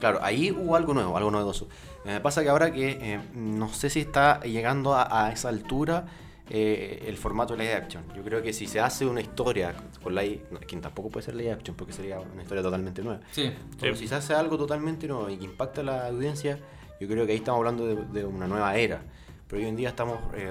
claro, 0.00 0.18
ahí 0.22 0.50
hubo 0.50 0.76
algo 0.76 0.94
nuevo, 0.94 1.14
algo 1.18 1.30
novedoso. 1.30 1.68
Eh, 2.06 2.12
Me 2.14 2.20
pasa 2.20 2.42
que 2.42 2.48
ahora 2.48 2.72
que 2.72 2.92
eh, 3.02 3.20
no 3.34 3.68
sé 3.68 3.90
si 3.90 4.00
está 4.00 4.40
llegando 4.40 4.94
a 4.96 5.30
esa 5.30 5.50
altura 5.50 6.06
eh, 6.52 7.04
el 7.06 7.16
formato 7.16 7.54
de 7.56 7.62
live 7.62 7.74
action. 7.74 8.02
Yo 8.14 8.22
creo 8.22 8.42
que 8.42 8.52
si 8.52 8.66
se 8.66 8.80
hace 8.80 9.06
una 9.06 9.20
historia 9.20 9.72
con 10.02 10.14
live, 10.14 10.42
no, 10.50 10.58
que 10.60 10.76
tampoco 10.78 11.08
puede 11.08 11.24
ser 11.24 11.36
live 11.36 11.52
action 11.52 11.76
porque 11.76 11.92
sería 11.92 12.18
una 12.18 12.42
historia 12.42 12.62
totalmente 12.62 13.02
nueva. 13.02 13.20
Sí, 13.30 13.52
Pero 13.80 13.94
Sí. 13.94 14.00
si 14.02 14.08
se 14.08 14.16
hace 14.16 14.34
algo 14.34 14.58
totalmente 14.58 15.06
nuevo 15.06 15.30
y 15.30 15.36
que 15.36 15.44
impacta 15.44 15.80
a 15.82 15.84
la 15.84 16.06
audiencia, 16.08 16.58
yo 17.00 17.06
creo 17.08 17.24
que 17.24 17.32
ahí 17.32 17.38
estamos 17.38 17.58
hablando 17.58 17.86
de, 17.86 17.94
de 17.96 18.24
una 18.26 18.46
nueva 18.48 18.74
era. 18.76 19.00
Pero 19.48 19.62
hoy 19.62 19.68
en 19.68 19.76
día 19.76 19.88
estamos 19.90 20.18
eh, 20.34 20.50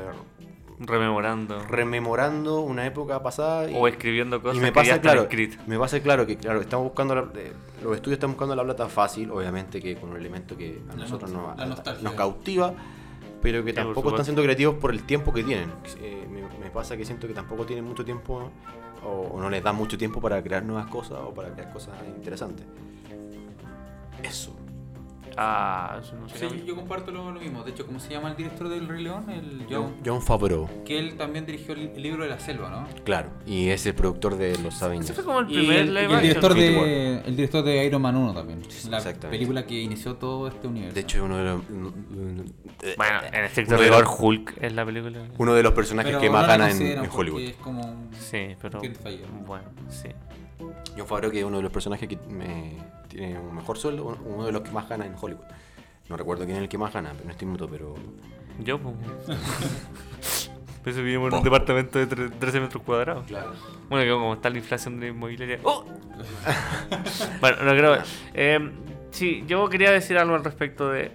Rememorando. 0.80 1.62
rememorando 1.68 2.62
una 2.62 2.86
época 2.86 3.22
pasada. 3.22 3.70
y- 3.70 3.76
o 3.76 3.86
escribiendo 3.88 4.42
cosas 4.42 4.58
y 4.58 4.62
me 4.62 4.68
que 4.68 4.72
pasa 4.74 4.88
ya 4.88 4.96
están 4.96 5.12
claro, 5.12 5.22
escritas. 5.24 5.68
me 5.68 5.78
pasa 5.78 6.00
claro 6.02 6.26
que 6.26 6.38
claro, 6.38 6.62
estamos 6.62 6.86
buscando 6.86 7.16
la- 7.16 7.28
eh, 7.36 7.52
los 7.84 7.96
estudios 7.96 8.16
están 8.16 8.30
buscando 8.32 8.56
la 8.56 8.64
plata 8.64 8.88
fácil, 8.88 9.30
obviamente 9.32 9.82
que 9.82 9.96
con 9.98 10.12
un 10.12 10.16
elemento 10.18 10.56
que 10.56 10.82
a 10.90 10.94
La 10.96 11.02
nosotros 11.04 11.30
nos 11.32 12.14
cautiva, 12.14 12.74
pero 13.42 13.64
que 13.64 13.74
tampoco 13.74 14.10
están 14.10 14.26
siendo 14.26 14.44
creativos 14.44 14.76
por 14.76 14.92
el 14.92 15.04
tiempo 15.04 15.34
que 15.34 15.44
tienen. 15.44 15.72
Eh, 16.02 16.28
me, 16.30 16.42
me 16.42 16.70
pasa 16.70 16.98
que 16.98 17.06
siento 17.06 17.28
que 17.28 17.34
tampoco 17.34 17.66
tienen 17.66 17.86
mucho 17.86 18.04
tiempo 18.04 18.52
o, 19.06 19.10
o 19.10 19.42
no 19.42 19.50
les 19.50 19.64
dan 19.64 19.76
mucho 19.76 19.98
tiempo 19.98 20.20
para 20.22 20.42
crear 20.44 20.64
nuevas 20.64 20.88
cosas 20.88 21.20
o 21.26 21.34
para 21.34 21.50
crear 21.50 21.72
cosas 21.72 21.96
interesantes. 22.16 22.66
Eso. 24.24 24.56
Ah, 25.38 26.00
eso 26.02 26.16
no 26.16 26.28
sé. 26.30 26.50
sí, 26.50 26.64
yo 26.66 26.76
comparto 26.76 27.12
lo, 27.12 27.32
lo 27.32 27.40
mismo. 27.40 27.64
De 27.64 27.72
hecho, 27.72 27.86
¿cómo 27.86 28.00
se 28.00 28.10
llama 28.12 28.30
el 28.32 28.36
director 28.36 28.68
del 28.70 28.88
Rey 28.88 29.04
León? 29.04 29.30
El 29.30 29.66
John, 29.70 29.96
John 30.06 30.22
Favreau, 30.22 30.68
que 30.84 31.00
él 31.00 31.16
también 31.16 31.46
dirigió 31.46 31.74
el, 31.74 31.92
el 31.96 32.02
libro 32.02 32.24
de 32.24 32.30
la 32.30 32.40
selva, 32.40 32.70
¿no? 32.70 32.88
claro, 33.04 33.30
y 33.46 33.70
es 33.70 33.86
el 33.86 33.94
productor 33.96 34.38
de 34.38 34.58
los 34.60 34.76
Ese 34.76 34.86
Avengers. 34.86 35.14
fue 35.14 35.24
como 35.24 35.40
el 35.40 35.52
Y 35.52 35.56
primer 35.58 35.78
el, 35.80 35.98
y 36.12 36.22
director 36.22 36.54
de 36.54 37.22
el 37.26 37.36
director 37.36 37.64
de 37.64 37.86
Iron 37.86 38.02
Man 38.02 38.16
1 38.16 38.34
también. 38.34 38.62
La 38.90 39.02
película 39.30 39.66
que 39.66 39.80
inició 39.82 40.16
todo 40.16 40.48
este 40.48 40.68
universo. 40.68 40.96
De 40.96 41.02
hecho, 41.02 41.18
es 41.20 41.24
uno 41.24 41.38
de 41.38 41.44
los, 41.44 41.62
Bueno, 42.98 43.20
en 43.32 43.44
estricto 43.46 43.78
rigor, 43.78 44.06
Hulk 44.20 44.58
es 44.62 44.74
la 44.74 44.86
película. 44.86 45.20
uno 45.38 45.54
de 45.54 45.64
los 45.64 45.74
personajes 45.74 46.12
Pero 46.12 46.22
que 46.22 46.30
más 46.30 46.48
gana 46.48 46.70
en, 46.72 46.82
en 46.82 47.10
Hollywood. 47.12 47.42
Es 47.42 47.56
como 47.58 47.82
un- 47.82 48.10
Sí, 48.18 48.56
pero. 48.62 48.82
Bueno, 49.46 49.66
sí. 49.90 50.10
John 50.98 51.08
Favreau 51.08 51.32
que 51.32 51.40
es 51.40 51.46
uno 51.46 51.58
de 51.58 51.64
los 51.64 51.72
personajes 51.72 52.08
que 52.08 52.18
me- 52.28 52.78
tiene 53.10 53.38
un 53.40 53.56
mejor 53.56 53.78
sueldo, 53.78 54.18
uno 54.26 54.46
de 54.46 54.52
los 54.54 54.62
que 54.62 54.72
más 54.72 54.88
gana 54.88 55.06
en 55.06 55.16
Hollywood. 55.20 55.44
No 56.08 56.16
recuerdo 56.18 56.46
quién 56.46 56.58
es 56.58 56.64
el 56.64 56.70
que 56.70 56.78
más 56.78 56.94
gana, 56.94 57.10
pero 57.12 57.26
en 57.26 57.32
este 57.32 57.46
minuto, 57.46 57.68
pero... 57.70 57.96
Yo, 58.64 58.80
pues. 58.80 58.96
Pues 60.84 60.96
vivimos 60.96 61.28
en 61.34 61.40
un 61.40 61.44
departamento 61.44 62.00
de 62.00 62.08
tre- 62.08 62.32
13 62.40 62.62
metros 62.62 62.82
cuadrados. 62.84 63.26
Claro. 63.28 63.52
Bueno, 63.90 64.06
que 64.06 64.12
como 64.12 64.34
está 64.36 64.50
la 64.50 64.58
inflación 64.60 64.98
de 64.98 65.08
la 65.08 65.12
inmobiliaria. 65.12 65.60
¡Oh! 65.64 65.84
bueno, 67.42 67.58
no 67.64 67.72
creo. 67.72 67.98
Eh, 68.34 68.72
sí, 69.12 69.44
yo 69.46 69.68
quería 69.68 69.92
decir 69.92 70.18
algo 70.18 70.36
al 70.36 70.44
respecto 70.44 70.90
de. 70.90 71.12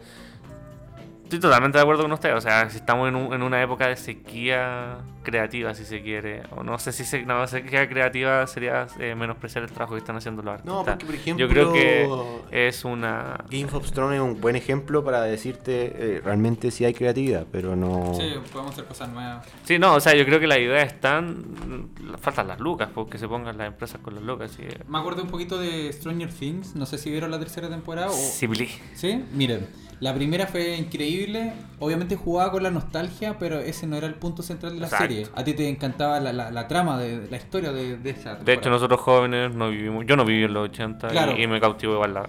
Estoy 1.24 1.40
totalmente 1.40 1.78
de 1.78 1.82
acuerdo 1.82 2.02
con 2.02 2.12
usted. 2.12 2.36
O 2.36 2.42
sea, 2.42 2.68
si 2.68 2.76
estamos 2.76 3.08
en, 3.08 3.16
un- 3.16 3.32
en 3.32 3.42
una 3.42 3.62
época 3.62 3.88
de 3.88 3.96
sequía 3.96 4.98
creativa, 5.24 5.74
si 5.74 5.84
se 5.84 6.02
quiere. 6.02 6.42
O 6.56 6.62
no 6.62 6.78
sé 6.78 6.92
si 6.92 7.04
se, 7.04 7.24
no, 7.24 7.46
sequía 7.48 7.88
creativa 7.88 8.46
sería 8.46 8.86
eh, 9.00 9.14
menospreciar 9.16 9.64
el 9.64 9.70
trabajo 9.70 9.94
que 9.94 9.98
están 9.98 10.16
haciendo 10.16 10.42
los 10.42 10.52
artistas. 10.52 10.74
No, 10.74 10.84
porque 10.84 11.06
por 11.06 11.14
ejemplo... 11.14 11.46
Yo 11.46 11.52
creo 11.52 11.72
que 11.72 12.68
es 12.68 12.84
una. 12.84 13.38
Game 13.50 13.68
of 13.72 13.90
Thrones 13.90 14.16
es 14.16 14.22
un 14.22 14.40
buen 14.40 14.54
ejemplo 14.54 15.02
para 15.02 15.22
decirte 15.22 15.92
eh, 15.96 16.20
realmente 16.22 16.70
si 16.70 16.84
hay 16.84 16.94
creatividad, 16.94 17.46
pero 17.50 17.74
no... 17.74 18.14
Sí, 18.14 18.34
podemos 18.52 18.72
hacer 18.72 18.84
cosas 18.84 19.08
nuevas. 19.08 19.46
Sí, 19.64 19.78
no, 19.78 19.94
o 19.94 20.00
sea, 20.00 20.14
yo 20.14 20.24
creo 20.24 20.38
que 20.38 20.46
las 20.46 20.58
ideas 20.58 20.92
están. 20.92 21.88
Faltan 22.20 22.48
las 22.48 22.60
lucas, 22.60 22.88
porque 22.94 23.18
se 23.18 23.26
pongan 23.26 23.58
las 23.58 23.66
empresas 23.66 24.00
con 24.00 24.14
las 24.14 24.22
lucas. 24.22 24.56
Y, 24.58 24.90
Me 24.90 24.98
acuerdo 24.98 25.22
un 25.22 25.30
poquito 25.30 25.58
de 25.58 25.92
Stranger 25.92 26.30
Things. 26.30 26.76
No 26.76 26.86
sé 26.86 26.98
si 26.98 27.10
vieron 27.10 27.30
la 27.30 27.38
tercera 27.38 27.68
temporada 27.68 28.08
o. 28.08 28.12
Sibili. 28.12 28.68
Sí, 28.94 29.24
miren. 29.32 29.66
La 30.00 30.14
primera 30.14 30.46
fue 30.46 30.76
increíble. 30.76 31.52
Obviamente 31.78 32.16
jugaba 32.16 32.52
con 32.52 32.62
la 32.62 32.70
nostalgia, 32.70 33.38
pero 33.38 33.60
ese 33.60 33.86
no 33.86 33.96
era 33.96 34.06
el 34.06 34.14
punto 34.14 34.42
central 34.42 34.74
de 34.74 34.80
la 34.80 34.86
Exacto. 34.86 35.06
serie. 35.06 35.13
A 35.34 35.44
ti 35.44 35.54
te 35.54 35.68
encantaba 35.68 36.20
la, 36.20 36.32
la- 36.32 36.50
la 36.50 36.68
trama 36.68 36.98
de, 36.98 37.26
la 37.30 37.36
historia 37.36 37.72
de, 37.72 37.96
de 37.96 38.10
esa 38.10 38.30
De 38.30 38.34
hecho, 38.34 38.44
temporada. 38.44 38.70
nosotros 38.70 39.00
jóvenes 39.00 39.54
no 39.54 39.70
vivimos. 39.70 40.04
Yo 40.06 40.16
no 40.16 40.24
viví 40.24 40.44
en 40.44 40.52
los 40.54 40.68
80 40.68 41.08
y- 41.08 41.10
Claro. 41.10 41.36
y, 41.40 41.46
me 41.46 41.60
cautivó 41.60 41.94
igual 41.94 42.14
la, 42.14 42.26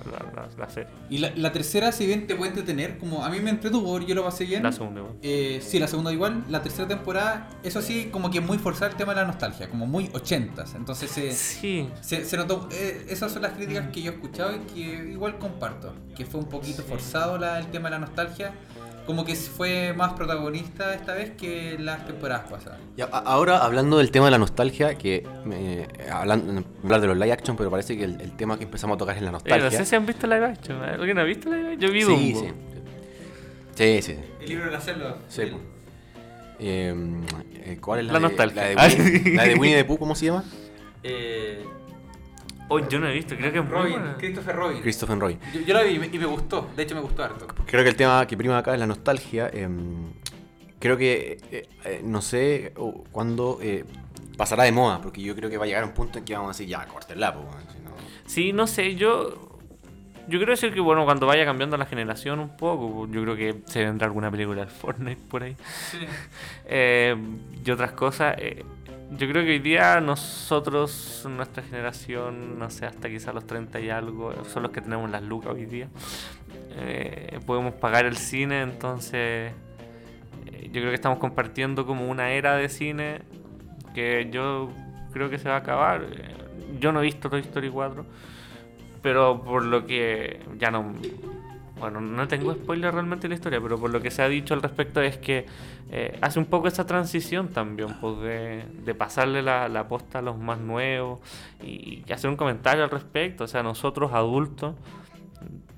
la, 0.57 0.69
serie. 0.69 0.89
Y 1.09 1.17
la, 1.19 1.51
tercera, 1.51 1.91
si 1.91 2.05
bien 2.05 2.27
te 2.27 2.35
puede 2.35 2.49
entretener, 2.49 2.97
como 2.97 3.23
a 3.23 3.29
mí 3.29 3.39
me 3.39 3.49
entretuvo, 3.49 3.99
yo 3.99 4.15
lo 4.15 4.23
pasé 4.23 4.45
bien. 4.45 4.63
La 4.63 4.71
segunda 4.71 5.01
igual. 5.01 5.15
Eh, 5.21 5.59
sí, 5.63 5.79
la 5.79 5.87
segunda 5.87 6.11
igual. 6.11 6.43
La 6.49 6.61
tercera 6.61 6.87
temporada, 6.87 7.49
eso 7.63 7.81
sí, 7.81 8.09
como 8.11 8.29
que 8.31 8.41
muy 8.41 8.57
forzar 8.57 8.91
el 8.91 8.97
tema 8.97 9.13
de 9.13 9.21
la 9.21 9.27
nostalgia, 9.27 9.69
como 9.69 9.85
muy 9.87 10.09
ochentas. 10.13 10.75
Entonces 10.75 11.09
se, 11.11 11.31
Sí. 11.31 11.89
se, 12.01 12.25
se 12.25 12.37
notó. 12.37 12.67
eh, 12.71 13.05
esas 13.09 13.31
son 13.31 13.41
las 13.41 13.53
críticas 13.53 13.89
que 13.89 14.01
yo 14.01 14.11
he 14.11 14.15
escuchado 14.15 14.55
y 14.55 14.59
que 14.73 14.79
igual 15.11 15.37
comparto. 15.37 15.93
Que 16.15 16.25
fue 16.25 16.39
un 16.39 16.47
poquito 16.49 16.83
forzado 16.83 17.37
la- 17.37 17.59
el 17.59 17.67
tema 17.67 17.89
de 17.89 17.95
la 17.95 17.99
nostalgia. 17.99 18.53
Como 19.05 19.23
que 19.23 19.35
fue 19.35 19.93
más 19.93 20.13
protagonista 20.13 20.93
esta 20.95 21.13
vez 21.13 21.31
que 21.37 21.77
las 21.79 22.05
temporadas 22.07 22.49
pasadas. 22.49 22.79
A- 23.11 23.19
ahora 23.19 23.59
hablando 23.59 23.99
del 23.99 24.09
tema 24.09 24.25
de 24.25 24.31
la 24.31 24.39
nostalgia, 24.39 24.95
que 24.97 25.27
me, 25.45 25.87
hablando, 26.11 26.63
hablar 26.83 27.01
de 27.01 27.07
los 27.07 27.17
live 27.17 27.31
action, 27.31 27.55
pero 27.55 27.69
parece 27.69 27.95
que 27.97 28.03
el, 28.05 28.19
el 28.19 28.35
tema 28.35 28.57
que 28.57 28.63
empezamos 28.63 28.95
a 28.95 28.97
tocar 28.97 29.15
es 29.15 29.21
la 29.21 29.31
nostalgia. 29.31 29.65
no 29.69 29.71
sé 29.71 29.85
si 29.85 29.95
han 29.95 30.05
visto 30.07 30.25
live 30.25 30.45
action. 30.45 30.77
¿eh? 30.83 30.95
¿Alguien 30.99 31.19
ha 31.19 31.23
visto 31.23 31.49
live 31.49 31.73
action? 31.73 31.79
Yo 31.81 31.91
vi 31.91 32.01
sí, 32.01 32.07
Dumbo. 32.33 32.39
sí. 32.39 32.53
Sí, 33.75 34.01
sí. 34.01 34.15
El 34.41 34.49
libro 34.49 34.65
de 34.65 34.71
la 34.71 34.81
selva. 34.81 35.17
Sí, 35.29 35.41
pues. 35.51 35.61
Eh, 36.59 36.95
eh, 37.65 37.77
¿Cuál 37.81 37.99
es 37.99 38.05
la, 38.07 38.13
La 38.13 38.19
de, 38.19 38.23
nostalgia. 38.27 38.73
La 38.73 38.87
de, 38.87 38.95
Winnie, 38.95 39.35
la 39.35 39.43
de 39.43 39.55
Winnie 39.59 39.75
the 39.77 39.85
Pooh, 39.85 39.97
¿cómo 39.99 40.15
se 40.15 40.25
llama? 40.27 40.43
Eh, 41.03 41.63
Oh, 42.67 42.79
yo 42.79 42.99
no 42.99 43.07
he 43.07 43.13
visto, 43.13 43.35
creo 43.37 43.51
que 43.51 43.59
es 43.59 43.63
muy 43.63 43.73
Robin, 43.73 43.93
buena. 43.93 44.17
Christopher 44.17 44.55
Robin. 44.55 44.81
Christopher 44.81 45.19
Roy. 45.19 45.37
Yo, 45.53 45.61
yo 45.61 45.73
la 45.75 45.83
vi 45.83 45.91
y 45.95 45.99
me- 45.99 46.07
y 46.11 46.17
me 46.17 46.25
gustó. 46.25 46.67
De 46.75 46.83
hecho, 46.83 46.95
me 46.95 47.01
gustó 47.01 47.23
harto. 47.23 47.47
Creo 47.65 47.83
que 47.83 47.89
el 47.89 47.95
tema 47.95 48.25
que 48.25 48.35
prima 48.35 48.57
acá 48.57 48.73
es 48.73 48.79
la 48.79 48.87
nostalgia. 48.87 49.49
em, 49.53 50.11
creo 50.79 50.97
que 50.97 51.37
eh, 51.51 51.69
eh, 51.85 52.01
no 52.03 52.21
sé 52.21 52.73
o, 52.77 53.03
cuándo 53.11 53.59
eh, 53.61 53.85
pasará 54.37 54.63
de 54.63 54.71
moda, 54.71 54.99
porque 55.01 55.21
yo 55.21 55.35
creo 55.35 55.49
que 55.49 55.57
va 55.57 55.65
a 55.65 55.67
llegar 55.67 55.83
un 55.83 55.91
punto 55.93 56.17
en 56.19 56.25
que 56.25 56.33
vamos 56.33 56.49
a 56.49 56.51
decir, 56.53 56.67
ya, 56.67 56.85
córtenla, 56.87 57.33
pues. 57.33 57.45
si 57.71 57.79
no- 57.83 57.91
Sí, 58.25 58.53
no 58.53 58.65
sé, 58.67 58.95
yo. 58.95 59.51
Yo 60.27 60.39
quiero 60.39 60.53
decir 60.53 60.73
que, 60.73 60.79
bueno, 60.79 61.05
cuando 61.05 61.27
vaya 61.27 61.45
cambiando 61.45 61.77
la 61.77 61.85
generación 61.85 62.39
un 62.39 62.57
poco, 62.57 63.07
yo 63.11 63.21
creo 63.21 63.35
que 63.35 63.61
se 63.67 63.85
vendrá 63.85 64.07
alguna 64.07 64.31
película 64.31 64.61
del 64.61 64.71
Fortnite 64.71 65.21
por 65.29 65.43
ahí. 65.43 65.55
Sí. 65.91 65.99
Eh, 66.67 67.15
y 67.63 67.69
otras 67.69 67.91
cosas. 67.91 68.35
Yo 69.17 69.27
creo 69.27 69.43
que 69.43 69.51
hoy 69.51 69.59
día 69.59 69.99
nosotros, 70.01 71.25
nuestra 71.29 71.63
generación, 71.63 72.59
no 72.59 72.69
sé, 72.69 72.85
hasta 72.85 73.09
quizás 73.09 73.33
los 73.33 73.45
30 73.47 73.79
y 73.79 73.89
algo, 73.89 74.33
son 74.45 74.63
los 74.63 74.71
que 74.71 74.81
tenemos 74.81 75.09
las 75.09 75.23
lucas 75.23 75.53
hoy 75.53 75.65
día. 75.65 75.87
eh, 76.77 77.39
podemos 77.45 77.73
pagar 77.75 78.05
el 78.05 78.17
cine, 78.17 78.61
entonces 78.61 79.53
eh, 80.45 80.63
yo 80.65 80.81
creo 80.81 80.89
que 80.89 80.95
estamos 80.95 81.19
compartiendo 81.19 81.85
como 81.85 82.07
una 82.09 82.31
era 82.31 82.55
de 82.55 82.69
cine 82.69 83.21
que 83.93 84.29
yo 84.31 84.69
creo 85.13 85.29
que 85.29 85.37
se 85.39 85.47
va 85.49 85.55
a 85.55 85.59
acabar. 85.59 86.03
Eh, 86.03 86.35
Yo 86.79 86.91
no 86.91 86.99
he 86.99 87.03
visto 87.03 87.29
Toy 87.29 87.41
Story 87.41 87.69
4, 87.69 88.05
pero 89.01 89.41
por 89.41 89.63
lo 89.63 89.85
que 89.85 90.41
ya 90.57 90.71
no... 90.71 90.93
Bueno, 91.79 91.99
no 91.99 92.27
tengo 92.27 92.53
spoiler 92.53 92.93
realmente 92.93 93.23
de 93.23 93.29
la 93.29 93.35
historia, 93.35 93.59
pero 93.61 93.77
por 93.77 93.91
lo 93.91 94.01
que 94.01 94.09
se 94.09 94.21
ha 94.21 94.29
dicho 94.29 94.53
al 94.53 94.61
respecto 94.61 95.01
es 95.01 95.17
que 95.17 95.45
eh, 95.91 96.17
hace 96.21 96.39
un 96.39 96.45
poco 96.45 96.67
esa 96.67 96.85
transición 96.85 97.49
también, 97.49 97.89
pues 97.99 98.19
de, 98.21 98.63
de 98.85 98.95
pasarle 98.95 99.41
la, 99.41 99.67
la 99.67 99.87
posta 99.87 100.19
a 100.19 100.21
los 100.21 100.37
más 100.37 100.57
nuevos 100.59 101.19
y, 101.61 102.03
y 102.07 102.13
hacer 102.13 102.29
un 102.29 102.37
comentario 102.37 102.83
al 102.83 102.89
respecto. 102.89 103.43
O 103.43 103.47
sea, 103.47 103.61
nosotros 103.61 104.13
adultos 104.13 104.73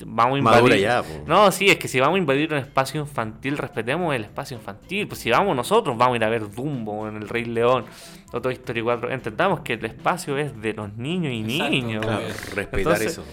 vamos 0.06 0.36
a 0.36 0.38
invadir... 0.38 0.62
Madura 0.62 0.78
ya, 0.78 1.02
po. 1.02 1.24
No, 1.26 1.52
sí, 1.52 1.68
es 1.70 1.78
que 1.78 1.88
si 1.88 2.00
vamos 2.00 2.16
a 2.16 2.20
invadir 2.20 2.54
un 2.54 2.60
espacio 2.60 3.02
infantil, 3.02 3.58
respetemos 3.58 4.14
el 4.16 4.24
espacio 4.24 4.56
infantil. 4.56 5.08
Pues 5.08 5.20
si 5.20 5.32
vamos 5.32 5.56
nosotros, 5.56 5.98
vamos 5.98 6.14
a 6.14 6.18
ir 6.18 6.24
a 6.24 6.30
ver 6.30 6.50
Dumbo 6.52 7.08
en 7.08 7.16
El 7.18 7.28
Rey 7.28 7.46
León 7.46 7.86
o 8.32 8.40
Toy 8.42 8.54
Story 8.54 8.82
4. 8.84 9.10
Entendamos 9.12 9.62
que 9.62 9.74
el 9.74 9.86
espacio 9.86 10.38
es 10.38 10.60
de 10.62 10.74
los 10.74 10.94
niños 10.94 11.34
y 11.34 11.42
Exacto, 11.42 11.72
niños. 11.72 12.06
claro. 12.06 12.22
Respetar 12.54 12.78
Entonces, 12.78 13.12
eso. 13.14 13.24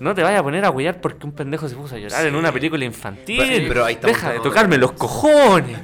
No 0.00 0.14
te 0.14 0.22
vayas 0.22 0.40
a 0.40 0.42
poner 0.44 0.64
a 0.64 0.70
huear 0.70 1.00
porque 1.00 1.26
un 1.26 1.32
pendejo 1.32 1.68
se 1.68 1.74
puso 1.74 1.96
a 1.96 1.98
llorar 1.98 2.24
en 2.26 2.36
una 2.36 2.52
película 2.52 2.84
infantil. 2.84 3.38
Pero- 3.38 3.68
pero 3.68 3.84
ahí 3.84 3.94
estamos 3.94 4.16
Deja 4.16 4.32
de 4.32 4.40
tocarme 4.40 4.78
los 4.78 4.92
cojones. 4.92 5.76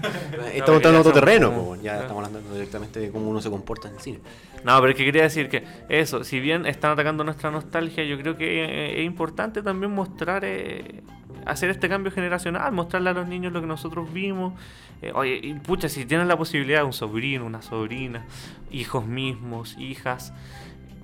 Estamos 0.54 0.76
entrando 0.76 0.90
en 0.90 0.96
otro 0.96 1.12
ya 1.12 1.20
terreno, 1.20 1.52
po. 1.52 1.76
ya 1.82 2.00
estamos 2.00 2.24
hablando 2.24 2.52
directamente 2.54 3.00
de 3.00 3.10
cómo 3.10 3.28
uno 3.28 3.40
se 3.40 3.50
comporta 3.50 3.88
en 3.88 3.94
el 3.94 4.00
cine. 4.00 4.20
No, 4.62 4.78
pero 4.80 4.90
es 4.90 4.96
que 4.96 5.04
quería 5.04 5.22
decir 5.24 5.48
que 5.48 5.64
eso, 5.88 6.22
si 6.22 6.38
bien 6.38 6.64
están 6.64 6.92
atacando 6.92 7.24
nuestra 7.24 7.50
nostalgia, 7.50 8.04
yo 8.04 8.16
creo 8.18 8.36
que 8.36 8.64
eh, 8.64 9.00
es 9.00 9.04
importante 9.06 9.62
también 9.62 9.92
mostrar, 9.92 10.44
eh, 10.44 11.02
hacer 11.44 11.70
este 11.70 11.88
cambio 11.88 12.12
generacional, 12.12 12.72
mostrarle 12.72 13.10
a 13.10 13.14
los 13.14 13.26
niños 13.26 13.52
lo 13.52 13.60
que 13.60 13.66
nosotros 13.66 14.12
vimos. 14.12 14.54
Eh, 15.02 15.10
oye, 15.12 15.38
y 15.42 15.52
pucha, 15.54 15.88
si 15.88 16.06
tienen 16.06 16.28
la 16.28 16.36
posibilidad, 16.38 16.84
un 16.84 16.92
sobrino, 16.92 17.44
una 17.44 17.62
sobrina, 17.62 18.24
hijos 18.70 19.04
mismos, 19.06 19.76
hijas, 19.76 20.32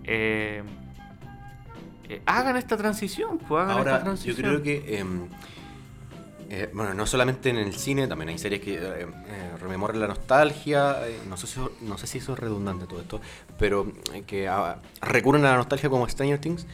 eh, 0.04 0.62
eh, 2.10 2.22
hagan 2.26 2.56
esta 2.56 2.76
transición, 2.76 3.38
pues 3.38 3.62
hagan 3.62 3.78
esta 3.78 3.78
Ahora, 3.78 3.98
yo 3.98 4.04
transición. 4.04 4.36
creo 4.36 4.62
que, 4.62 4.98
em, 4.98 5.28
eh, 6.52 6.68
bueno, 6.74 6.92
no 6.94 7.06
solamente 7.06 7.48
en 7.48 7.58
el 7.58 7.72
cine, 7.74 8.08
también 8.08 8.30
hay 8.30 8.38
series 8.38 8.60
que 8.60 8.74
eh, 8.74 8.80
eh, 8.80 9.06
rememoran 9.60 10.00
la 10.00 10.08
nostalgia, 10.08 10.96
no, 11.28 11.36
sé 11.36 11.46
si, 11.46 11.60
no 11.82 11.96
sé 11.96 12.08
si 12.08 12.18
eso 12.18 12.32
es 12.32 12.40
redundante 12.40 12.86
todo 12.86 13.00
esto, 13.00 13.20
pero 13.56 13.86
que 14.26 14.48
ah, 14.48 14.78
recurren 15.00 15.44
a 15.44 15.52
la 15.52 15.56
nostalgia 15.58 15.88
como 15.88 16.08
Stranger 16.08 16.40
Things, 16.40 16.66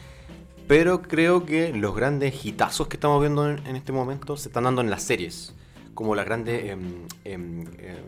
pero 0.67 1.03
creo 1.03 1.45
que 1.45 1.71
los 1.73 1.95
grandes 1.95 2.43
hitazos 2.43 2.87
que 2.87 2.95
estamos 2.95 3.21
viendo 3.21 3.47
en, 3.47 3.65
en 3.67 3.75
este 3.75 3.91
momento 3.91 4.35
se 4.35 4.49
están 4.49 4.63
dando 4.63 4.81
en 4.81 4.89
las 4.89 5.03
series, 5.03 5.53
como 5.93 6.15
las 6.15 6.25
grandes 6.25 6.71
em, 6.71 7.07
em, 7.23 7.65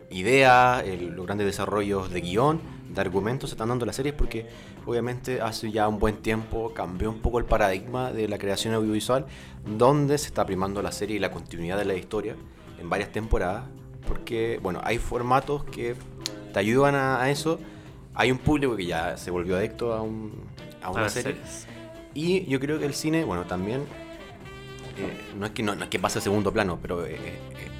ideas, 0.10 0.84
los 0.88 1.26
grandes 1.28 1.46
desarrollos 1.46 2.10
de 2.10 2.22
guion, 2.22 2.62
de 2.90 3.02
argumentos 3.02 3.52
se 3.52 3.54
están 3.54 3.70
dando 3.70 3.86
en 3.86 3.88
las 3.88 3.96
series 3.96 4.16
porque 4.16 4.48
obviamente 4.90 5.40
hace 5.42 5.72
ya 5.72 5.88
un 5.88 6.00
buen 6.00 6.18
tiempo 6.18 6.74
cambió 6.74 7.10
un 7.12 7.20
poco 7.20 7.38
el 7.40 7.46
paradigma 7.46 8.12
de 8.12 8.28
la 8.28 8.38
creación 8.38 8.74
audiovisual 8.74 9.26
donde 9.66 10.18
se 10.18 10.28
está 10.28 10.46
primando 10.46 10.82
la 10.82 10.92
serie 10.92 11.18
y 11.18 11.20
la 11.20 11.32
continuidad 11.32 11.78
de 11.78 11.86
la 11.86 11.94
historia 11.94 12.36
en 12.80 12.90
varias 12.90 13.12
temporadas 13.12 13.66
porque 14.08 14.60
bueno 14.64 14.82
hay 14.84 14.98
formatos 14.98 15.64
que 15.66 15.96
te 16.54 16.60
ayudan 16.60 16.96
a, 16.96 17.22
a 17.22 17.30
eso 17.30 17.60
hay 18.16 18.32
un 18.32 18.40
público 18.40 18.76
que 18.76 18.86
ya 18.86 19.16
se 19.18 19.30
volvió 19.32 19.58
adicto 19.58 19.94
a, 19.94 20.02
un- 20.02 20.34
a 20.82 20.90
una 20.90 21.08
serie 21.10 21.34
series. 21.34 21.68
y 22.16 22.46
yo 22.50 22.60
creo 22.60 22.80
que 22.80 22.86
el 22.86 22.94
cine, 22.96 23.24
bueno, 23.24 23.44
también 23.46 23.82
eh, 24.98 25.36
no, 25.38 25.46
es 25.46 25.52
que, 25.52 25.62
no, 25.64 25.76
no 25.76 25.84
es 25.84 25.90
que 25.90 26.00
pase 26.00 26.20
a 26.20 26.22
segundo 26.22 26.52
plano, 26.52 26.80
pero 26.82 27.06
eh, 27.06 27.16
eh, 27.16 27.38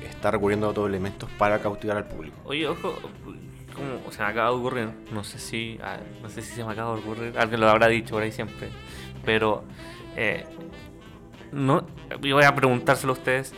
está 0.10 0.32
recurriendo 0.32 0.68
a 0.68 0.70
otros 0.70 0.88
elementos 0.88 1.30
para 1.38 1.60
cautivar 1.60 1.98
al 1.98 2.06
público. 2.06 2.38
Oye, 2.46 2.68
ojo, 2.68 2.94
como 3.80 4.12
se 4.12 4.22
me 4.22 4.28
acaba 4.28 4.50
de 4.50 4.56
ocurrir, 4.56 4.90
no 5.12 5.24
sé 5.24 5.40
si, 5.40 5.80
ah, 5.82 5.98
no 6.22 6.30
sé 6.30 6.42
si 6.42 6.54
se 6.54 6.64
me 6.64 6.72
acaba 6.72 6.96
de 6.96 7.02
ocurrir, 7.02 7.38
alguien 7.38 7.60
lo 7.60 7.70
habrá 7.70 7.88
dicho 7.88 8.16
por 8.16 8.24
ahí 8.24 8.32
siempre, 8.32 8.70
pero 9.26 9.64
eh, 10.16 10.46
no, 11.52 11.86
voy 12.20 12.44
a 12.44 12.56
preguntárselo 12.56 13.14
a 13.14 13.16
ustedes. 13.16 13.54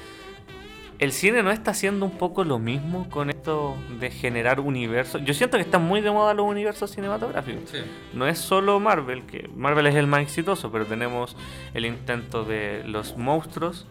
El 0.99 1.13
cine 1.13 1.41
no 1.41 1.49
está 1.49 1.71
haciendo 1.71 2.05
un 2.05 2.11
poco 2.11 2.43
lo 2.43 2.59
mismo 2.59 3.09
con 3.09 3.31
esto 3.31 3.75
de 3.99 4.11
generar 4.11 4.59
universos. 4.59 5.23
Yo 5.25 5.33
siento 5.33 5.57
que 5.57 5.63
están 5.63 5.83
muy 5.83 5.99
de 5.99 6.11
moda 6.11 6.35
los 6.35 6.45
universos 6.45 6.91
cinematográficos. 6.91 7.71
Sí. 7.71 7.79
No 8.13 8.27
es 8.27 8.37
solo 8.37 8.79
Marvel, 8.79 9.23
que 9.23 9.49
Marvel 9.55 9.87
es 9.87 9.95
el 9.95 10.05
más 10.05 10.21
exitoso, 10.21 10.71
pero 10.71 10.85
tenemos 10.85 11.35
el 11.73 11.85
intento 11.87 12.43
de 12.43 12.83
los 12.85 13.17
monstruos. 13.17 13.87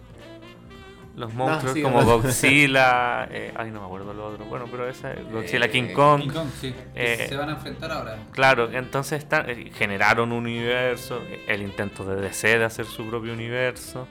Los 1.16 1.34
monstruos 1.34 1.74
sí, 1.74 1.82
como. 1.82 2.02
Godzilla. 2.04 3.24
eh, 3.30 3.52
ay, 3.56 3.70
no 3.70 3.80
me 3.80 3.86
acuerdo 3.86 4.14
lo 4.14 4.26
otro. 4.26 4.44
Bueno, 4.46 4.66
pero 4.70 4.88
esa 4.88 5.12
es 5.12 5.30
Godzilla 5.30 5.66
Eh, 5.66 5.70
King 5.70 5.92
Kong. 5.94 6.22
King 6.22 6.28
Kong, 6.30 6.48
sí. 6.60 6.74
Eh, 6.94 7.26
se 7.28 7.36
van 7.36 7.48
a 7.48 7.52
enfrentar 7.52 7.90
ahora. 7.92 8.16
Claro, 8.32 8.70
entonces 8.72 9.18
están, 9.22 9.48
eh, 9.50 9.70
generaron 9.74 10.32
un 10.32 10.46
universo, 10.46 11.20
eh, 11.28 11.44
el 11.48 11.62
intento 11.62 12.04
de 12.04 12.20
DC 12.20 12.58
de 12.58 12.64
hacer 12.64 12.86
su 12.86 13.06
propio 13.08 13.32
universo. 13.32 14.06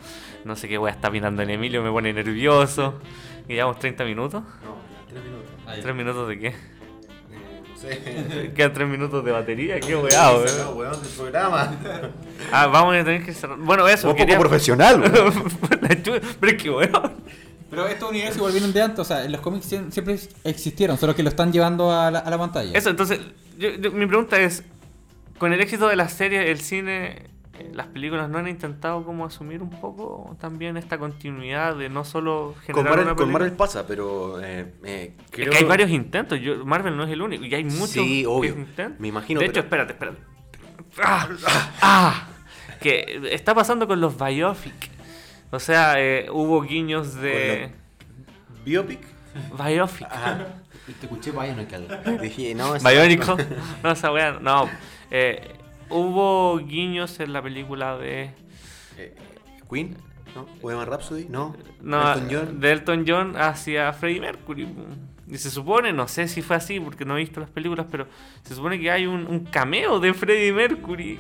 No 0.45 0.56
sé 0.56 0.68
qué 0.68 0.78
voy 0.78 0.89
a 0.89 0.93
estar 0.93 1.12
mirando 1.12 1.41
en 1.41 1.50
Emilio, 1.50 1.82
me 1.82 1.91
pone 1.91 2.14
nervioso. 2.14 3.00
Y 3.47 3.54
llevamos 3.54 3.80
30 3.80 4.04
minutos. 4.04 4.43
No, 4.43 4.76
tres 5.08 5.24
minutos. 5.24 5.52
Ahí. 5.66 5.82
¿3 5.82 5.93
minutos 5.93 6.28
de 6.28 6.39
qué? 6.39 6.79
Eh, 7.86 8.26
sé. 8.30 8.54
Quedan 8.54 8.74
3 8.74 8.88
minutos 8.88 9.24
de 9.24 9.32
batería, 9.32 9.80
qué 9.80 9.96
weá, 9.96 10.32
No, 10.32 10.38
weón. 10.40 10.78
weón, 10.78 11.02
del 11.04 11.12
programa. 11.12 11.76
Ah, 12.52 12.68
vamos 12.68 12.96
a 12.96 13.04
tener 13.04 13.26
que 13.26 13.34
cerrar. 13.34 13.58
Bueno, 13.58 13.88
eso, 13.88 14.08
Un 14.08 14.14
poco 14.14 14.26
quería. 14.26 14.40
profesional, 14.40 15.00
weón. 15.02 15.34
La 15.82 15.90
chu- 16.02 16.20
Pero 16.40 16.52
es 16.56 16.62
que 16.64 16.70
weón. 16.70 17.14
Pero 17.70 17.88
estos 17.88 18.10
universos 18.10 18.38
igual 18.38 18.52
vienen 18.52 18.74
de 18.74 18.82
antes, 18.82 19.00
o 19.00 19.04
sea, 19.06 19.24
en 19.24 19.32
los 19.32 19.42
cómics 19.42 19.72
siem- 19.72 19.92
siempre 19.92 20.18
existieron, 20.44 20.98
solo 20.98 21.16
que 21.16 21.22
lo 21.24 21.30
están 21.30 21.54
llevando 21.54 21.92
a 21.92 22.10
la, 22.10 22.20
a 22.20 22.30
la 22.30 22.38
pantalla. 22.38 22.72
Eso, 22.78 22.90
entonces, 22.90 23.20
yo- 23.60 23.70
yo- 23.76 23.92
mi 23.92 24.08
pregunta 24.08 24.40
es: 24.40 24.64
con 25.38 25.54
el 25.54 25.62
éxito 25.62 25.88
de 25.88 25.96
las 25.96 26.12
series, 26.14 26.48
el 26.50 26.60
cine, 26.62 27.08
eh, 27.08 27.30
las 27.74 27.88
películas 27.88 28.30
no 28.30 28.38
han 28.38 28.47
intentado 28.47 29.03
como 29.03 29.26
asumir 29.26 29.62
un 29.62 29.70
poco 29.70 30.36
también 30.39 30.78
esta 30.78 30.97
continuidad 30.97 31.76
de 31.76 31.89
no 31.89 32.03
solo 32.03 32.53
Con 32.53 32.62
generar 32.64 32.89
Marvel, 32.89 33.05
una 33.05 33.10
con 33.10 33.18
película? 33.18 33.39
Marvel 33.39 33.53
pasa, 33.57 33.88
pero 33.88 34.41
eh, 34.41 34.74
eh, 34.84 35.14
Es 35.18 35.32
creo 35.32 35.51
que 35.51 35.57
hay 35.57 35.64
varios 35.64 35.89
intentos. 35.89 36.39
Yo, 36.39 36.66
Marvel 36.66 36.95
no 36.97 37.03
es 37.03 37.12
el 37.12 37.22
único. 37.22 37.45
Y 37.45 37.53
hay 37.53 37.64
muchos 37.64 37.89
Sí, 37.89 38.26
obvio. 38.26 38.53
que 38.53 38.60
intentan. 38.62 38.95
Me 38.99 39.07
imagino, 39.07 39.39
De 39.39 39.47
hecho, 39.47 39.60
espérate, 39.62 39.93
espérate. 39.93 40.20
Ah, 41.01 41.28
ah, 41.82 42.28
que 42.82 43.22
está 43.32 43.53
pasando 43.53 43.88
con 43.88 44.01
los 44.01 44.18
biopic. 44.18 44.89
O 45.51 45.60
sea, 45.60 45.95
eh, 45.97 46.28
hubo 46.32 46.62
guiños 46.62 47.16
de. 47.16 47.72
Biopic. 48.66 48.99
Biopic. 49.57 50.07
Ah, 50.10 50.38
te 50.99 51.05
escuché 51.05 51.32
Bionicle. 51.32 51.88
Dije, 52.22 52.55
no, 52.55 52.76
es 52.76 52.84
Biónico. 52.84 53.38
No, 53.84 53.91
esa 53.91 54.12
weá. 54.12 54.34
No. 54.39 54.70
Eh, 55.12 55.59
hubo 55.90 56.58
guiños 56.60 57.20
en 57.20 57.34
la 57.34 57.42
película 57.42 57.98
de. 57.98 58.32
Eh, 58.98 59.16
Queen, 59.70 59.96
¿no? 60.36 60.48
Bohemian 60.62 60.88
Rhapsody, 60.88 61.28
no. 61.30 61.56
No, 61.82 62.14
Elton 62.14 62.28
John. 62.32 62.60
de 62.60 62.72
Elton 62.72 63.06
John 63.08 63.36
hacia 63.38 63.94
Freddie 63.94 64.22
Mercury. 64.22 64.68
Y 65.28 65.38
se 65.38 65.52
supone, 65.52 65.94
no 65.94 66.08
sé 66.08 66.28
si 66.28 66.42
fue 66.42 66.56
así 66.56 66.80
porque 66.80 67.06
no 67.06 67.16
he 67.16 67.20
visto 67.20 67.40
las 67.40 67.52
películas, 67.52 67.86
pero 67.90 68.08
se 68.44 68.56
supone 68.56 68.80
que 68.80 68.90
hay 68.90 69.06
un, 69.06 69.28
un 69.28 69.42
cameo 69.42 70.00
de 70.00 70.14
Freddie 70.14 70.52
Mercury 70.52 71.20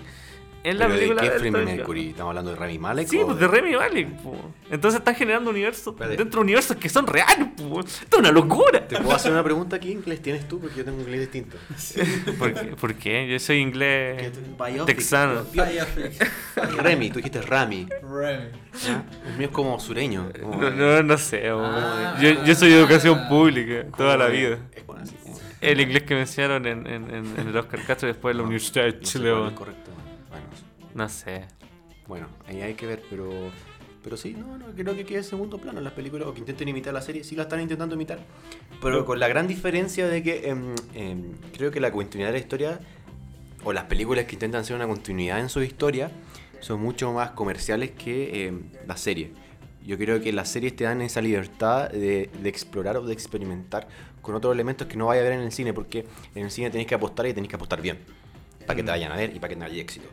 en 0.63 0.77
la 0.77 0.85
¿Pero 0.87 0.93
de 0.93 0.99
película 0.99 1.21
de 1.21 1.39
Freddie. 1.39 1.51
Mercury? 1.77 2.07
¿Estamos 2.09 2.29
hablando 2.31 2.51
de 2.51 2.57
Rami 2.57 2.79
Malek? 2.79 3.07
Sí, 3.07 3.19
pues 3.25 3.37
de 3.39 3.47
Remy 3.47 3.75
Malek. 3.75 4.07
po. 4.21 4.35
Entonces 4.69 4.99
están 4.99 5.15
generando 5.15 5.49
universos 5.51 5.93
Espérate. 5.93 6.17
dentro 6.17 6.39
de 6.39 6.43
universos 6.43 6.75
que 6.77 6.89
son 6.89 7.07
reales. 7.07 7.47
po. 7.57 7.79
Esto 7.79 8.07
es 8.11 8.19
una 8.19 8.31
locura. 8.31 8.87
¿Te 8.87 8.97
puedo 8.97 9.15
hacer 9.15 9.31
una 9.31 9.43
pregunta? 9.43 9.79
¿Qué 9.79 9.89
inglés 9.89 10.21
tienes 10.21 10.47
tú? 10.47 10.59
Porque 10.59 10.75
yo 10.77 10.85
tengo 10.85 10.97
un 10.97 11.03
inglés 11.03 11.21
distinto. 11.21 11.57
¿Por 12.37 12.53
qué? 12.53 12.65
¿Por 12.75 12.95
qué? 12.95 13.27
Yo 13.29 13.39
soy 13.39 13.55
¿Qué 13.57 13.61
inglés 13.61 14.31
tú- 14.33 14.63
Biopic, 14.63 14.85
texano. 14.95 15.45
Remy, 16.77 17.09
tú 17.09 17.15
dijiste 17.17 17.41
Rami. 17.41 17.87
Remy. 18.01 18.49
El 19.31 19.37
mío 19.37 19.47
es 19.47 19.53
como 19.53 19.79
sureño. 19.79 20.29
como- 20.41 20.61
No, 20.61 20.69
no, 20.71 21.03
no 21.03 21.17
sé. 21.17 21.49
Ah. 21.49 22.17
yo, 22.21 22.43
yo 22.43 22.55
soy 22.55 22.69
de 22.69 22.79
educación 22.79 23.27
pública 23.29 23.83
como 23.85 23.97
toda 23.97 24.17
la 24.17 24.27
de- 24.29 24.31
vida. 24.37 24.57
Es 24.75 24.85
bueno, 24.85 25.03
así 25.03 25.15
como- 25.23 25.39
El 25.61 25.81
inglés 25.81 26.03
que 26.03 26.13
me 26.15 26.21
enseñaron 26.21 26.65
en, 26.65 26.87
en, 26.87 27.03
en- 27.13 27.33
en 27.37 27.47
el 27.47 27.57
Oscar 27.57 27.81
Castro 27.85 28.07
y 28.07 28.11
después 28.13 28.31
en 28.33 28.37
la 28.37 28.43
no, 28.43 28.47
Universidad 28.47 28.85
de 28.85 28.91
no 28.91 28.97
sé 28.97 29.03
Chile. 29.03 29.31
correcto. 29.55 29.88
No 30.93 31.07
sé. 31.09 31.45
bueno, 32.07 32.27
ahí 32.47 32.61
hay 32.61 32.73
que 32.73 32.85
ver, 32.85 33.03
pero. 33.09 33.29
Pero 34.03 34.15
sí, 34.15 34.33
no, 34.33 34.57
no, 34.57 34.67
creo 34.67 34.95
que 34.95 35.05
quede 35.05 35.17
en 35.19 35.23
segundo 35.25 35.57
plano 35.57 35.81
las 35.81 35.91
películas 35.91 36.27
o 36.27 36.33
que 36.33 36.39
intenten 36.39 36.69
imitar 36.69 36.93
la 36.93 37.01
serie, 37.01 37.23
sí 37.25 37.35
la 37.35 37.43
están 37.43 37.59
intentando 37.59 37.95
imitar, 37.95 38.19
pero 38.81 39.05
con 39.05 39.19
la 39.19 39.27
gran 39.27 39.45
diferencia 39.45 40.07
de 40.07 40.23
que 40.23 40.47
em, 40.47 40.73
em, 40.93 41.33
creo 41.51 41.69
que 41.69 41.81
la 41.81 41.91
continuidad 41.91 42.29
de 42.29 42.37
la 42.37 42.39
historia 42.39 42.79
o 43.65 43.73
las 43.73 43.83
películas 43.85 44.23
que 44.23 44.35
intentan 44.35 44.61
hacer 44.61 44.73
una 44.73 44.87
continuidad 44.87 45.41
en 45.41 45.49
su 45.49 45.61
historia 45.61 46.11
son 46.61 46.79
mucho 46.81 47.11
más 47.11 47.31
comerciales 47.31 47.91
que 47.91 48.47
em, 48.47 48.71
la 48.87 48.95
serie. 48.95 49.33
Yo 49.85 49.97
creo 49.97 50.21
que 50.21 50.31
las 50.31 50.49
series 50.49 50.77
te 50.77 50.85
dan 50.85 51.01
esa 51.01 51.21
libertad 51.21 51.89
de, 51.89 52.29
de 52.41 52.49
explorar 52.49 52.95
o 52.95 53.01
de 53.05 53.13
experimentar 53.13 53.89
con 54.21 54.35
otros 54.35 54.53
elementos 54.53 54.87
que 54.87 54.95
no 54.95 55.07
vaya 55.07 55.21
a 55.21 55.23
ver 55.23 55.33
en 55.33 55.41
el 55.41 55.51
cine, 55.51 55.73
porque 55.73 56.05
en 56.35 56.45
el 56.45 56.51
cine 56.51 56.69
tenéis 56.69 56.87
que 56.87 56.95
apostar 56.95 57.27
y 57.27 57.33
tenéis 57.33 57.49
que 57.49 57.55
apostar 57.55 57.81
bien, 57.81 57.99
para 58.65 58.75
que 58.75 58.83
te 58.83 58.91
vayan 58.91 59.11
a 59.11 59.15
ver 59.15 59.35
y 59.35 59.39
para 59.39 59.49
que 59.49 59.55
tenga 59.55 59.67
éxito. 59.67 60.07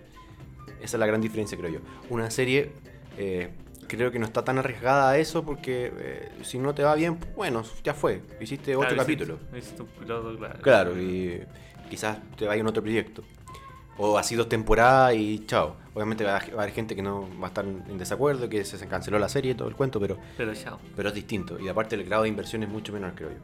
Esa 0.86 0.96
es 0.96 1.00
la 1.00 1.06
gran 1.06 1.20
diferencia, 1.20 1.58
creo 1.58 1.70
yo. 1.70 1.80
Una 2.10 2.30
serie 2.30 2.70
eh, 3.18 3.50
creo 3.88 4.12
que 4.12 4.20
no 4.20 4.26
está 4.26 4.44
tan 4.44 4.56
arriesgada 4.58 5.10
a 5.10 5.18
eso 5.18 5.42
porque 5.44 5.92
eh, 5.98 6.28
si 6.42 6.58
no 6.58 6.74
te 6.76 6.84
va 6.84 6.94
bien, 6.94 7.18
bueno, 7.34 7.64
ya 7.82 7.92
fue. 7.92 8.22
Hiciste 8.40 8.72
Claro, 8.74 8.90
un 8.90 9.88
piloto, 9.98 10.36
claro. 10.38 10.58
Claro, 10.62 11.00
y 11.02 11.42
quizás 11.90 12.18
te 12.36 12.46
vaya 12.46 12.60
en 12.60 12.68
otro 12.68 12.82
proyecto. 12.82 13.24
O 13.98 14.16
así 14.16 14.36
dos 14.36 14.48
temporadas 14.48 15.14
y 15.16 15.44
chao. 15.46 15.74
Obviamente 15.92 16.22
va 16.22 16.36
a, 16.36 16.40
va 16.50 16.60
a 16.60 16.62
haber 16.62 16.72
gente 16.74 16.94
que 16.94 17.02
no 17.02 17.28
va 17.40 17.46
a 17.46 17.48
estar 17.48 17.64
en 17.64 17.98
desacuerdo, 17.98 18.48
que 18.48 18.64
se 18.64 18.78
se 18.78 18.86
canceló 18.86 19.18
la 19.18 19.28
serie 19.28 19.52
y 19.52 19.54
todo 19.56 19.66
el 19.68 19.74
cuento, 19.74 19.98
pero, 19.98 20.18
Pero 20.36 20.54
chao. 20.54 20.78
pero 20.94 21.08
es 21.08 21.14
distinto. 21.16 21.58
Y 21.58 21.66
aparte 21.68 21.96
el 21.96 22.04
grado 22.04 22.22
de 22.22 22.28
inversión 22.28 22.62
es 22.62 22.68
mucho 22.68 22.92
menor, 22.92 23.12
creo 23.16 23.30
yo. 23.30 23.38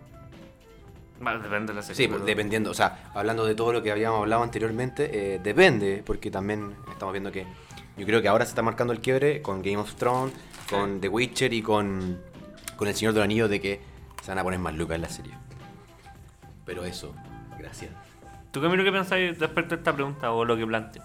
Bueno, 1.23 1.39
depende 1.41 1.73
de 1.73 1.77
la 1.77 1.83
serie. 1.83 1.97
Sí, 2.07 2.12
pero- 2.12 2.25
dependiendo. 2.25 2.70
O 2.70 2.75
sea, 2.75 3.11
hablando 3.14 3.45
de 3.47 3.55
todo 3.55 3.73
lo 3.73 3.83
que 3.83 3.91
habíamos 3.93 4.20
hablado 4.20 4.43
anteriormente, 4.43 5.35
eh, 5.35 5.39
depende, 5.43 6.03
porque 6.05 6.31
también 6.31 6.75
estamos 6.91 7.12
viendo 7.12 7.31
que 7.31 7.47
yo 7.97 8.05
creo 8.07 8.20
que 8.20 8.29
ahora 8.29 8.45
se 8.45 8.51
está 8.51 8.62
marcando 8.62 8.93
el 8.93 9.01
quiebre 9.01 9.41
con 9.43 9.62
Game 9.62 9.77
of 9.79 9.95
Thrones, 9.95 10.35
con 10.68 11.01
The 11.01 11.09
Witcher 11.09 11.53
y 11.53 11.62
con, 11.62 12.18
con 12.77 12.89
El 12.89 12.95
Señor 12.95 13.14
del 13.14 13.23
Anillo 13.23 13.49
de 13.49 13.61
que 13.61 13.81
se 14.23 14.31
van 14.31 14.39
a 14.39 14.43
poner 14.43 14.59
más 14.59 14.75
lucas 14.75 14.97
en 14.97 15.03
la 15.03 15.09
serie. 15.09 15.33
Pero 16.64 16.85
eso, 16.85 17.14
gracias. 17.59 17.91
¿Tú, 18.51 18.61
Camilo, 18.61 18.85
qué 18.85 18.93
pensáis 18.93 19.39
respecto 19.39 19.75
a 19.75 19.79
esta 19.79 19.95
pregunta 19.95 20.33
o 20.33 20.45
lo 20.45 20.57
que 20.57 20.66
planteo? 20.66 21.03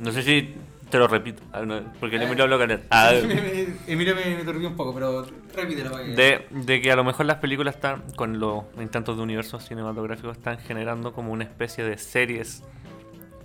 No 0.00 0.12
sé 0.12 0.22
si 0.22 0.54
te 0.90 0.98
lo 0.98 1.08
repito, 1.08 1.42
ah, 1.52 1.62
no, 1.62 1.80
porque 1.98 2.16
el 2.16 2.22
Emilio 2.22 2.44
habló 2.44 2.58
caleta. 2.58 2.84
Ah, 2.90 3.12
Emilio 3.86 4.14
me, 4.14 4.44
me 4.44 4.66
un 4.66 4.76
poco, 4.76 4.94
pero 4.94 5.26
repítelo 5.54 5.90
para 5.90 6.04
que... 6.04 6.10
de, 6.12 6.46
de 6.50 6.80
que 6.80 6.92
a 6.92 6.96
lo 6.96 7.04
mejor 7.04 7.26
las 7.26 7.38
películas 7.38 7.74
están, 7.74 8.02
con 8.16 8.38
los 8.38 8.64
intentos 8.78 9.16
de 9.16 9.22
universos 9.22 9.64
cinematográficos, 9.64 10.36
están 10.36 10.58
generando 10.58 11.12
como 11.12 11.32
una 11.32 11.44
especie 11.44 11.84
de 11.84 11.98
series 11.98 12.62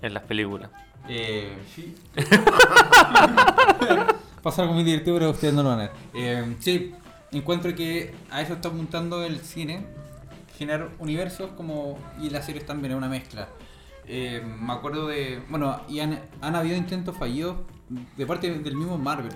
en 0.02 0.14
las 0.14 0.24
películas. 0.24 0.70
Eh, 1.08 1.58
sí. 1.74 1.96
Pasa 4.44 4.62
algo 4.62 4.74
muy 4.74 4.84
divertido, 4.84 5.18
pero 5.18 5.32
ustedes 5.32 5.54
no 5.54 5.64
lo 5.64 5.70
van 5.70 5.80
a 5.80 5.82
ver. 5.84 5.92
Eh, 6.14 6.56
sí, 6.60 6.94
encuentro 7.32 7.74
que 7.76 8.14
a 8.30 8.42
eso 8.42 8.54
está 8.54 8.70
apuntando 8.70 9.24
el 9.24 9.40
cine. 9.40 9.86
Generar 10.58 10.90
universos 11.00 11.52
como... 11.52 11.98
Y 12.22 12.30
las 12.30 12.46
series 12.46 12.66
también 12.66 12.92
es 12.92 12.98
una 12.98 13.10
mezcla. 13.10 13.50
Eh, 14.12 14.42
me 14.60 14.74
acuerdo 14.74 15.08
de... 15.08 15.40
Bueno, 15.50 15.82
y 15.88 16.00
han, 16.00 16.20
han 16.42 16.56
habido 16.56 16.76
intentos 16.76 17.16
fallidos 17.16 17.58
de 18.18 18.26
parte 18.26 18.50
del 18.52 18.76
mismo 18.76 18.98
Marvel. 18.98 19.32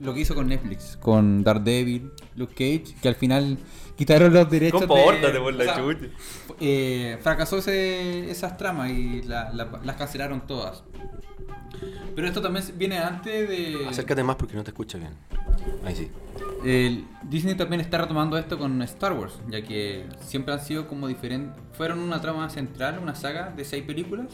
Lo 0.00 0.14
que 0.14 0.20
hizo 0.20 0.36
con 0.36 0.46
Netflix. 0.46 0.96
Con 1.02 1.42
Daredevil, 1.42 2.12
Luke 2.36 2.54
Cage, 2.54 2.94
que 3.02 3.08
al 3.08 3.16
final 3.16 3.58
quitaron 3.96 4.32
los 4.32 4.48
derechos 4.48 4.82
Compórtate 4.82 5.32
de... 5.32 5.40
por 5.40 5.52
la 5.52 5.62
o 5.62 5.66
sea, 5.66 5.76
chucha. 5.76 6.06
eh, 6.60 7.18
fracasó 7.20 7.58
ese- 7.58 8.30
esas 8.30 8.56
tramas 8.56 8.90
y 8.92 9.22
la- 9.22 9.52
la- 9.52 9.80
las 9.82 9.96
cancelaron 9.96 10.46
todas. 10.46 10.84
Pero 12.14 12.26
esto 12.26 12.42
también 12.42 12.64
viene 12.76 12.98
antes 12.98 13.48
de... 13.48 13.86
Acércate 13.88 14.22
más 14.24 14.36
porque 14.36 14.56
no 14.56 14.64
te 14.64 14.70
escucha 14.70 14.98
bien. 14.98 15.12
Ahí 15.84 15.94
sí. 15.94 16.10
El- 16.64 17.04
Disney 17.22 17.54
también 17.54 17.80
está 17.80 17.98
retomando 17.98 18.36
esto 18.38 18.58
con 18.58 18.80
Star 18.82 19.12
Wars, 19.12 19.34
ya 19.48 19.62
que 19.62 20.06
siempre 20.20 20.52
han 20.54 20.60
sido 20.60 20.88
como 20.88 21.06
diferentes... 21.06 21.52
Fueron 21.72 22.00
una 22.00 22.20
trama 22.20 22.48
central, 22.50 22.98
una 23.00 23.14
saga 23.14 23.50
de 23.50 23.64
seis 23.64 23.84
películas, 23.84 24.26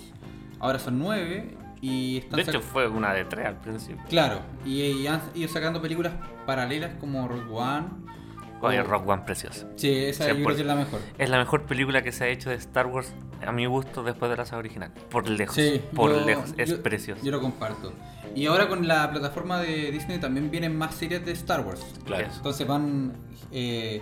ahora 0.60 0.78
son 0.78 0.98
nueve 0.98 1.56
y 1.82 2.18
están... 2.18 2.36
De 2.36 2.42
hecho, 2.42 2.60
sac- 2.60 2.62
fue 2.62 2.88
una 2.88 3.12
de 3.12 3.24
tres 3.26 3.46
al 3.46 3.60
principio. 3.60 4.02
Claro, 4.08 4.40
y, 4.64 4.80
y 4.80 5.06
han 5.06 5.20
ido 5.34 5.48
sacando 5.48 5.82
películas 5.82 6.14
paralelas 6.46 6.92
como 6.98 7.28
Rogue 7.28 7.50
One. 7.52 7.86
Oye, 8.68 8.80
o- 8.80 8.84
Rock 8.84 9.08
One 9.08 9.22
preciosa. 9.24 9.66
Sí, 9.76 9.90
esa 9.90 10.28
yo 10.28 10.34
100%. 10.34 10.44
creo 10.44 10.56
que 10.56 10.60
es 10.62 10.66
la 10.66 10.74
mejor. 10.74 11.00
Es 11.18 11.30
la 11.30 11.38
mejor 11.38 11.62
película 11.62 12.02
que 12.02 12.12
se 12.12 12.24
ha 12.24 12.28
hecho 12.28 12.50
de 12.50 12.56
Star 12.56 12.86
Wars, 12.86 13.12
a 13.46 13.52
mi 13.52 13.66
gusto, 13.66 14.02
después 14.02 14.30
de 14.30 14.36
la 14.36 14.44
saga 14.46 14.58
original. 14.60 14.92
Por 15.10 15.28
lejos. 15.28 15.54
Sí, 15.56 15.80
por 15.94 16.10
yo- 16.12 16.24
lejos. 16.24 16.54
Es 16.56 16.70
yo- 16.70 16.82
precioso. 16.82 17.22
Yo 17.24 17.30
lo 17.30 17.40
comparto. 17.40 17.92
Y 18.34 18.46
ahora 18.46 18.68
con 18.68 18.88
la 18.88 19.10
plataforma 19.10 19.60
de 19.60 19.90
Disney 19.92 20.18
también 20.18 20.50
vienen 20.50 20.76
más 20.76 20.94
series 20.94 21.24
de 21.24 21.32
Star 21.32 21.60
Wars. 21.60 21.84
Claro. 22.04 22.28
Entonces 22.34 22.66
van 22.66 23.12
eh, 23.52 24.00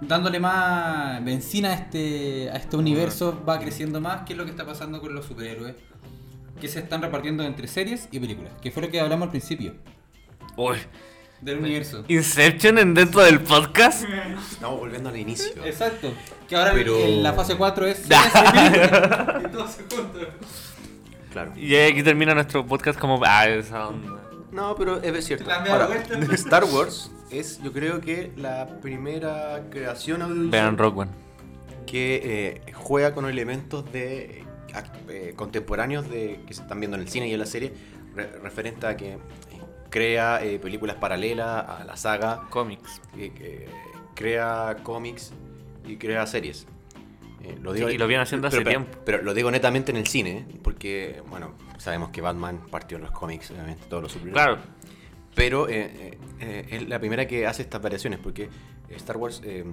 dándole 0.00 0.40
más 0.40 1.22
benzina 1.24 1.70
a 1.70 1.74
este, 1.74 2.48
a 2.50 2.56
este 2.56 2.76
universo, 2.76 3.42
va 3.46 3.58
creciendo 3.58 4.00
más, 4.00 4.22
que 4.22 4.32
es 4.32 4.38
lo 4.38 4.44
que 4.44 4.50
está 4.50 4.64
pasando 4.64 5.00
con 5.00 5.14
los 5.14 5.26
superhéroes, 5.26 5.74
que 6.58 6.68
se 6.68 6.78
están 6.78 7.02
repartiendo 7.02 7.42
entre 7.42 7.66
series 7.68 8.08
y 8.10 8.18
películas, 8.18 8.52
que 8.62 8.70
fue 8.70 8.82
lo 8.82 8.90
que 8.90 9.00
hablamos 9.00 9.26
al 9.26 9.30
principio 9.30 9.74
Uy. 10.56 10.76
Del 11.40 11.58
universo. 11.58 12.04
Inception 12.08 12.78
en 12.78 12.94
dentro 12.94 13.22
del 13.22 13.40
podcast. 13.40 14.04
Estamos 14.50 14.78
volviendo 14.80 15.08
al 15.08 15.16
inicio. 15.16 15.64
Exacto. 15.64 16.12
Que 16.48 16.56
ahora 16.56 16.72
Pero- 16.74 16.98
en 16.98 17.22
la 17.22 17.32
fase 17.32 17.56
4 17.56 17.86
es 17.86 18.04
y. 18.06 18.10
Claro. 21.32 21.52
Y 21.56 21.76
aquí 21.76 22.02
termina 22.02 22.34
nuestro 22.34 22.66
podcast 22.66 22.98
como. 22.98 23.20
Ah, 23.24 23.46
esa 23.48 23.88
onda. 23.88 24.20
No, 24.52 24.74
pero 24.74 25.00
es 25.00 25.24
cierto. 25.24 25.46
La 25.48 25.60
media 25.60 25.74
Ahora, 25.74 25.86
vuelta. 25.86 26.18
Star 26.34 26.64
Wars 26.64 27.10
es, 27.30 27.62
yo 27.62 27.72
creo 27.72 28.00
que 28.00 28.32
la 28.36 28.66
primera 28.80 29.62
creación 29.70 30.22
audiovisual 30.22 30.50
Vean 30.50 30.76
Rock 30.76 30.96
One. 30.98 31.10
que 31.86 32.20
eh, 32.66 32.72
juega 32.74 33.14
con 33.14 33.26
elementos 33.26 33.90
de 33.92 34.42
act- 34.74 35.08
eh, 35.08 35.34
contemporáneos 35.36 36.10
de 36.10 36.40
que 36.48 36.54
se 36.54 36.62
están 36.62 36.80
viendo 36.80 36.96
en 36.96 37.02
el 37.04 37.08
cine 37.08 37.28
y 37.28 37.32
en 37.32 37.38
la 37.38 37.46
serie 37.46 37.72
re- 38.16 38.32
referente 38.42 38.88
a 38.88 38.96
que 38.96 39.12
eh, 39.12 39.18
crea 39.90 40.42
eh, 40.42 40.58
películas 40.58 40.96
paralelas 40.96 41.68
a 41.68 41.84
la 41.84 41.96
saga, 41.96 42.42
eh, 43.18 43.30
que 43.34 43.66
crea 44.14 44.76
cómics 44.82 45.32
y 45.86 45.96
crea 45.96 46.26
series. 46.26 46.66
Eh, 47.42 47.56
lo 47.60 47.72
digo, 47.72 47.88
Sí, 47.88 47.94
y 47.94 47.98
lo 47.98 48.06
vienen 48.06 48.22
haciendo 48.22 48.48
hace 48.48 48.58
pero- 48.58 48.70
tiempo. 48.70 48.98
Pero 49.04 49.22
lo 49.22 49.34
digo 49.34 49.50
netamente 49.50 49.90
en 49.90 49.96
el 49.96 50.06
cine, 50.06 50.46
porque, 50.62 51.22
bueno, 51.28 51.54
sabemos 51.78 52.10
que 52.10 52.20
Batman 52.20 52.60
partió 52.70 52.98
en 52.98 53.04
los 53.04 53.12
cómics, 53.12 53.50
obviamente, 53.50 53.84
todos 53.88 54.02
los 54.02 54.12
superhéroes. 54.12 54.44
Claro. 54.44 54.62
Pero 55.34 55.68
eh, 55.68 55.74
eh, 55.94 56.18
eh, 56.40 56.66
es 56.70 56.88
la 56.88 56.98
primera 56.98 57.26
que 57.26 57.46
hace 57.46 57.62
estas 57.62 57.80
variaciones, 57.80 58.18
porque 58.18 58.48
Star 58.96 59.16
Wars, 59.16 59.40
eh, 59.44 59.64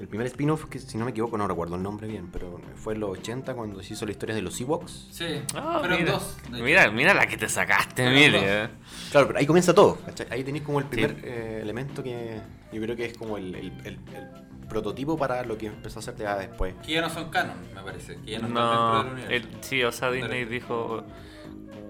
el 0.00 0.08
primer 0.08 0.26
spin-off, 0.28 0.66
que 0.66 0.78
si 0.78 0.98
no 0.98 1.04
me 1.04 1.10
equivoco, 1.12 1.36
no 1.38 1.46
recuerdo 1.48 1.76
el 1.76 1.82
nombre 1.82 2.06
bien, 2.06 2.28
pero 2.32 2.60
fue 2.76 2.94
en 2.94 3.00
los 3.00 3.10
80 3.10 3.54
cuando 3.54 3.82
se 3.82 3.94
hizo 3.94 4.04
la 4.04 4.12
historia 4.12 4.34
de 4.34 4.42
los 4.42 4.60
Ewoks. 4.60 5.08
Sí, 5.10 5.40
Ah, 5.54 5.76
fueron 5.80 6.00
mira. 6.00 6.12
dos. 6.12 6.36
Mira, 6.50 6.90
mira 6.90 7.14
la 7.14 7.26
que 7.26 7.36
te 7.36 7.48
sacaste, 7.48 8.02
eh. 8.06 8.68
Claro, 9.10 9.26
pero 9.28 9.38
ahí 9.38 9.46
comienza 9.46 9.74
todo. 9.74 9.96
¿cachai? 10.04 10.26
Ahí 10.30 10.44
tenéis 10.44 10.64
como 10.64 10.78
el 10.78 10.84
primer 10.86 11.12
Sí. 11.12 11.20
eh, 11.24 11.60
elemento 11.62 12.02
que 12.02 12.40
yo 12.72 12.80
creo 12.82 12.94
que 12.96 13.06
es 13.06 13.16
como 13.16 13.38
el, 13.38 13.54
el- 13.54 13.72
el- 13.84 13.98
el 14.14 14.68
prototipo 14.68 15.16
para 15.16 15.44
lo 15.44 15.56
que 15.56 15.66
empezó 15.66 15.98
a 15.98 16.00
hacer 16.00 16.16
ya 16.16 16.36
después. 16.36 16.74
Que 16.84 16.92
ya 16.92 17.00
no 17.00 17.08
son 17.08 17.30
canon, 17.30 17.56
me 17.74 17.80
parece. 17.82 18.16
Que 18.24 18.32
ya 18.32 18.38
no, 18.40 18.48
No, 18.48 18.60
están 18.60 19.04
dentro 19.06 19.24
del 19.26 19.32
el, 19.34 19.42
universo. 19.44 19.68
sí, 19.68 19.82
o 19.84 19.92
sea, 19.92 20.10
Disney 20.10 20.44
dijo. 20.44 21.04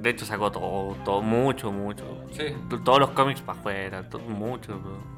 De 0.01 0.11
hecho, 0.11 0.27
sacó 0.27 0.53
todo, 0.53 0.95
todo 1.05 1.23
mucho, 1.23 1.73
mucho. 1.73 2.05
Sí. 2.31 2.45
T- 2.69 2.79
Todos 2.85 3.01
los 3.01 3.11
cómics 3.11 3.41
para 3.41 3.59
afuera, 3.59 4.09
todo, 4.09 4.21
mucho. 4.23 4.79
bro. 4.79 5.16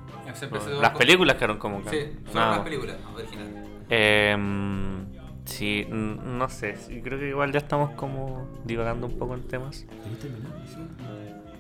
Las 0.81 0.93
va- 0.93 0.99
películas 0.99 1.37
quedaron 1.37 1.59
como 1.59 1.79
Sí, 1.81 1.85
canon, 1.85 2.01
son 2.27 2.35
nada 2.35 2.49
las 2.49 2.59
más. 2.59 2.65
películas 2.65 2.97
originales. 3.15 3.55
Em, 3.91 5.07
sí, 5.45 5.87
no 5.91 6.49
sé, 6.49 6.77
sí, 6.77 7.01
creo 7.03 7.19
que 7.19 7.29
igual 7.29 7.53
ya 7.53 7.59
estamos 7.59 7.91
como 7.93 8.47
divagando 8.65 9.07
un 9.07 9.19
poco 9.19 9.35
en 9.35 9.43
temas. 9.49 9.87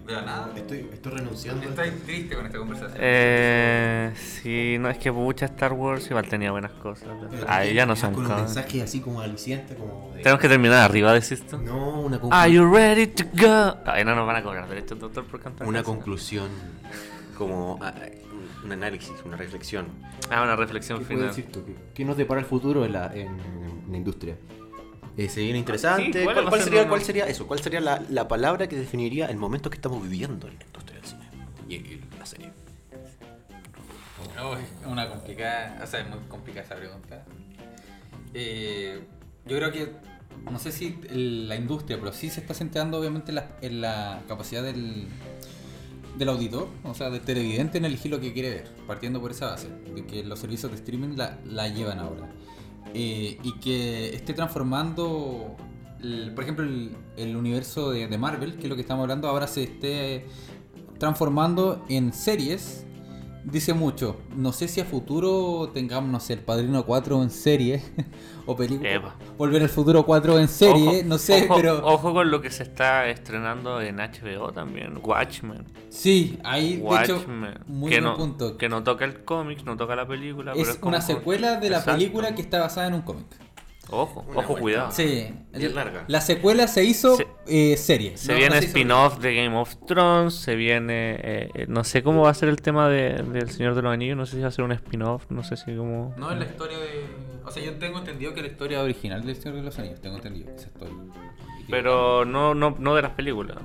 De 0.07 0.15
la 0.15 0.23
nada. 0.23 0.51
Estoy, 0.57 0.89
estoy 0.91 1.13
renunciando. 1.13 1.69
Estoy 1.69 1.91
triste 1.91 2.35
con 2.35 2.47
esta 2.47 2.57
conversación. 2.59 2.99
Eh, 2.99 4.11
sí, 4.17 4.77
no 4.81 4.89
es 4.89 4.97
que 4.97 5.11
mucha 5.13 5.45
Star 5.47 5.75
Wars 5.75 6.07
igual 6.11 6.27
tenía 6.27 6.51
buenas 6.51 6.73
cosas. 6.73 7.09
Ahí 7.47 7.75
ya 7.75 7.85
no 7.85 7.95
son 7.95 8.15
Con 8.15 8.25
un 8.25 8.37
mensaje 8.37 8.81
así 8.81 9.01
como 9.01 9.21
aliciente, 9.21 9.75
como 9.75 10.11
de... 10.15 10.23
Tenemos 10.23 10.41
que 10.41 10.49
terminar 10.49 10.79
arriba, 10.83 11.13
decís 11.13 11.47
tú. 11.47 11.59
No, 11.59 12.01
una, 12.01 12.19
conclu- 12.19 12.31
Are 12.33 12.51
you 12.51 12.75
ready 12.75 13.07
to 13.09 13.25
go? 13.35 13.77
Ay, 13.85 14.03
no 14.07 14.15
nos 14.15 14.27
van 14.27 14.37
a 14.37 14.43
cobrar 14.43 14.67
derechos, 14.67 14.99
doctor, 14.99 15.25
por 15.25 15.41
cantar. 15.41 15.69
una 15.69 15.83
conclusión, 15.83 16.49
como 17.37 17.79
ah, 17.83 17.93
un 18.65 18.73
análisis, 18.73 19.13
una 19.25 19.37
reflexión. 19.37 19.87
Ah, 20.31 20.43
una 20.43 20.57
reflexión 20.57 20.99
¿Qué 21.01 21.05
puedes 21.05 21.19
final. 21.21 21.37
decir 21.37 21.53
tú? 21.53 21.65
¿Qué- 21.65 21.77
¿Qué 21.95 22.05
nos 22.05 22.17
depara 22.17 22.41
el 22.41 22.47
futuro 22.47 22.85
en 22.85 22.93
la, 22.93 23.07
en, 23.15 23.29
en 23.29 23.85
la 23.91 23.97
industria? 23.97 24.37
Eh, 25.17 25.29
se 25.29 25.41
viene 25.41 25.59
interesante. 25.59 26.05
Sí, 26.07 26.25
¿cuál 26.25 26.35
¿Cuál, 26.35 26.37
va 26.37 26.41
a 26.41 26.51
cuál 26.51 26.61
ser 26.61 26.69
sería, 26.73 26.89
¿Cuál 26.89 27.03
sería 27.03 27.27
eso? 27.27 27.47
¿Cuál 27.47 27.61
sería 27.61 27.81
la, 27.81 28.03
la 28.09 28.29
palabra 28.29 28.69
que 28.69 28.77
definiría 28.77 29.27
el 29.27 29.37
momento 29.37 29.69
que 29.71 29.77
estamos 29.77 30.03
viviendo 30.03 30.47
en 30.47 30.57
la 30.59 30.65
industria 30.65 30.97
del 31.01 31.05
cine 31.09 31.29
y, 31.69 31.75
y 31.75 32.01
la 32.19 32.25
serie? 32.27 32.53
Uy, 34.39 34.59
una 34.91 35.09
complicada, 35.09 35.81
o 35.83 35.87
sea, 35.87 36.01
es 36.01 36.09
muy 36.09 36.19
complicada 36.29 36.65
esa 36.67 36.77
pregunta. 36.77 37.25
Eh, 38.35 39.01
yo 39.47 39.57
creo 39.57 39.73
que, 39.73 39.93
no 40.51 40.59
sé 40.61 40.71
si 40.71 40.99
el- 41.11 41.49
la 41.49 41.57
industria, 41.57 41.99
pero 41.99 42.13
sí 42.13 42.31
se 42.31 42.41
está 42.41 42.55
centrando 42.55 42.99
obviamente 43.01 43.31
en 43.33 43.37
la, 43.37 43.51
en 43.61 43.81
la 43.81 44.21
capacidad 44.29 44.63
del, 44.63 45.09
del 46.19 46.29
auditor, 46.31 46.69
o 46.85 46.95
sea, 46.95 47.11
del 47.11 47.21
televidente 47.23 47.79
en 47.79 47.85
elegir 47.85 48.11
lo 48.11 48.21
que 48.21 48.33
quiere 48.33 48.51
ver, 48.51 48.69
partiendo 48.87 49.21
por 49.21 49.31
esa 49.31 49.47
base, 49.47 49.69
de 49.95 50.05
que 50.05 50.25
los 50.25 50.39
servicios 50.39 50.71
de 50.73 50.77
streaming 50.79 51.17
la, 51.17 51.39
la 51.47 51.69
llevan 51.69 52.01
ahora. 52.01 52.29
Eh, 52.93 53.39
y 53.43 53.53
que 53.61 54.15
esté 54.15 54.35
transformando, 54.35 55.57
por 56.35 56.43
ejemplo, 56.43 56.65
el, 56.65 56.97
el 57.17 57.37
universo 57.37 57.91
de, 57.91 58.09
de 58.09 58.19
Marvel, 58.19 58.57
que 58.57 58.65
es 58.65 58.69
lo 58.69 58.75
que 58.75 58.83
estamos 58.83 59.03
hablando, 59.03 59.29
ahora 59.29 59.47
se 59.47 59.63
esté 59.63 60.27
transformando 60.99 61.85
en 61.89 62.13
series, 62.13 62.85
dice 63.45 63.75
mucho. 63.75 64.17
No 64.37 64.53
sé 64.53 64.69
si 64.69 64.81
a 64.81 64.85
futuro 64.85 65.71
tengamos, 65.73 66.11
no 66.11 66.21
sé, 66.21 66.35
el 66.35 66.41
Padrino 66.41 66.85
4 66.85 67.23
en 67.23 67.31
serie 67.31 67.83
o 68.47 68.57
película. 68.57 68.91
Epa. 68.91 69.15
Volver 69.37 69.63
al 69.63 69.69
futuro 69.69 70.05
4 70.05 70.39
en 70.39 70.49
serie, 70.49 70.89
Ojo, 71.01 71.07
no 71.09 71.19
sé, 71.19 71.45
ojo- 71.45 71.57
pero. 71.57 71.87
Ojo 71.87 72.13
con 72.13 72.31
lo 72.31 72.41
que 72.41 72.51
se 72.51 72.63
está 72.63 73.09
estrenando 73.09 73.81
en 73.81 73.97
HBO 73.97 74.53
también, 74.53 74.99
Watchmen. 75.03 75.65
Sí, 75.91 76.39
ahí, 76.45 76.77
de 76.77 77.03
hecho, 77.03 77.17
Watchmen. 77.17 77.59
muy 77.67 77.91
que, 77.91 78.01
buen 78.01 78.05
no, 78.05 78.17
punto. 78.17 78.57
que 78.57 78.69
no 78.69 78.83
toca 78.83 79.05
el 79.05 79.25
cómic, 79.25 79.65
no 79.65 79.77
toca 79.77 79.97
la 79.97 80.07
película. 80.07 80.53
pero 80.55 80.71
es 80.71 80.77
como- 80.77 80.91
una 80.91 81.01
secuela 81.01 81.57
de 81.61 81.71
la 81.71 81.79
Exacto. 81.79 81.99
película 81.99 82.35
que 82.35 82.43
está 82.43 82.61
basada 82.61 82.87
en 82.89 82.95
un 82.95 83.03
cómic. 83.03 83.27
Ojo, 83.91 84.21
Una 84.29 84.41
ojo, 84.41 84.49
vuelta. 84.49 84.61
cuidado. 84.61 84.91
Sí, 84.93 85.35
Bien 85.57 85.75
larga. 85.75 86.05
la 86.09 86.21
secuela 86.21 86.69
se 86.69 86.85
hizo 86.85 87.17
Se- 87.17 87.27
eh, 87.49 87.77
serie. 87.77 88.17
Se 88.17 88.33
no- 88.33 88.39
viene 88.39 88.57
no 88.57 88.67
spin-off 88.67 89.19
de 89.19 89.35
Game 89.35 89.57
of 89.57 89.75
Thrones, 89.87 90.35
se 90.35 90.55
viene... 90.57 91.13
eh, 91.23 91.51
eh, 91.55 91.67
no 91.69 91.83
sé 91.85 92.03
cómo 92.03 92.23
va 92.23 92.31
a 92.31 92.35
ser 92.35 92.49
el 92.49 92.61
tema 92.61 92.89
de, 92.89 93.15
del 93.23 93.51
Señor 93.51 93.75
de 93.75 93.83
los 93.83 93.93
Anillos, 93.93 94.17
no 94.17 94.27
sé 94.27 94.37
si 94.37 94.43
va 94.43 94.49
a 94.49 94.53
ser 94.53 94.65
un 94.65 94.73
spin-off, 94.73 95.25
no 95.31 95.43
sé 95.45 95.57
si 95.57 95.75
como... 95.77 96.15
No, 96.17 96.31
es 96.31 96.39
la 96.39 96.45
historia 96.45 96.79
de. 96.79 97.07
O 97.45 97.51
sea, 97.51 97.63
yo 97.63 97.75
tengo 97.77 97.99
entendido 97.99 98.35
que 98.35 98.43
la 98.43 98.49
historia 98.49 98.83
original 98.83 99.25
del 99.25 99.37
Señor 99.37 99.57
de 99.57 99.63
los 99.63 99.79
Anillos, 99.79 100.01
tengo 100.01 100.17
entendido. 100.17 100.51
Pero 101.71 102.25
no, 102.25 102.55
no, 102.55 102.77
no 102.79 102.95
de 102.95 103.03
las 103.03 103.13
películas. 103.13 103.57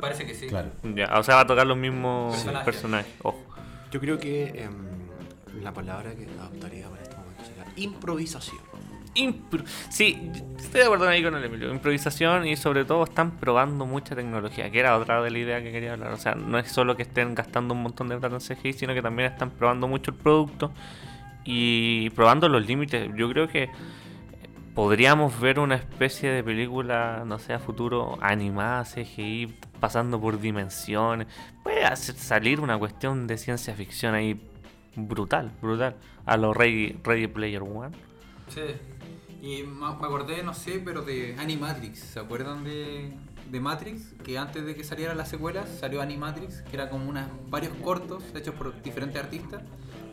Parece 0.00 0.26
que 0.26 0.34
sí. 0.34 0.46
Claro. 0.46 0.70
Ya, 0.94 1.18
o 1.18 1.22
sea, 1.22 1.36
va 1.36 1.40
a 1.42 1.46
tocar 1.46 1.66
los 1.66 1.76
mismos 1.76 2.34
Personajes. 2.34 2.64
personajes. 2.64 3.12
Ojo. 3.22 3.38
Yo 3.90 4.00
creo 4.00 4.18
que 4.18 4.46
em, 4.62 5.62
la 5.62 5.72
palabra 5.74 6.14
que 6.14 6.26
adoptaría 6.40 6.88
para 6.88 7.02
este 7.02 7.16
momento 7.16 7.44
sería 7.44 7.66
improvisación. 7.76 8.60
Sí, 9.88 10.30
estoy 10.56 10.80
de 10.80 10.84
acuerdo 10.84 11.08
ahí 11.08 11.22
con 11.22 11.34
el 11.34 11.44
Emilio. 11.44 11.70
Improvisación 11.70 12.46
y 12.46 12.56
sobre 12.56 12.84
todo 12.84 13.04
están 13.04 13.32
probando 13.32 13.84
mucha 13.86 14.14
tecnología, 14.14 14.70
que 14.70 14.78
era 14.78 14.96
otra 14.96 15.20
de 15.22 15.30
la 15.30 15.38
idea 15.38 15.62
que 15.62 15.72
quería 15.72 15.92
hablar. 15.94 16.12
O 16.12 16.16
sea, 16.16 16.34
no 16.34 16.58
es 16.58 16.70
solo 16.70 16.96
que 16.96 17.02
estén 17.02 17.34
gastando 17.34 17.74
un 17.74 17.82
montón 17.82 18.08
de 18.08 18.16
plata 18.16 18.36
en 18.36 18.40
CGI, 18.40 18.72
sino 18.72 18.94
que 18.94 19.02
también 19.02 19.32
están 19.32 19.50
probando 19.50 19.88
mucho 19.88 20.12
el 20.12 20.16
producto 20.16 20.72
y 21.44 22.10
probando 22.10 22.48
los 22.48 22.66
límites. 22.66 23.10
Yo 23.16 23.28
creo 23.28 23.48
que 23.48 23.68
podríamos 24.74 25.38
ver 25.40 25.58
una 25.58 25.74
especie 25.74 26.30
de 26.30 26.44
película, 26.44 27.24
no 27.26 27.38
sé, 27.38 27.52
a 27.52 27.58
futuro 27.58 28.16
animada, 28.20 28.84
CGI, 28.84 29.54
pasando 29.80 30.20
por 30.20 30.40
dimensiones. 30.40 31.26
Puede 31.62 31.84
hacer 31.84 32.14
salir 32.14 32.60
una 32.60 32.78
cuestión 32.78 33.26
de 33.26 33.38
ciencia 33.38 33.74
ficción 33.74 34.14
ahí 34.14 34.40
brutal, 34.94 35.50
brutal. 35.60 35.96
A 36.26 36.36
los 36.36 36.56
Ready, 36.56 36.98
Ready 37.02 37.26
Player 37.26 37.62
One. 37.62 37.90
Sí. 38.48 38.62
Y 39.42 39.62
me 39.62 39.86
acordé, 39.86 40.42
no 40.42 40.52
sé, 40.52 40.82
pero 40.84 41.02
de 41.02 41.34
Animatrix. 41.38 41.98
¿Se 41.98 42.20
acuerdan 42.20 42.62
de, 42.64 43.12
de 43.50 43.60
Matrix? 43.60 44.12
Que 44.22 44.36
antes 44.36 44.64
de 44.64 44.74
que 44.74 44.84
saliera 44.84 45.14
la 45.14 45.24
secuela 45.24 45.66
salió 45.66 46.02
Animatrix, 46.02 46.62
que 46.62 46.76
era 46.76 46.90
como 46.90 47.08
unas, 47.08 47.28
varios 47.48 47.72
cortos 47.82 48.22
hechos 48.34 48.54
por 48.54 48.82
diferentes 48.82 49.22
artistas, 49.22 49.62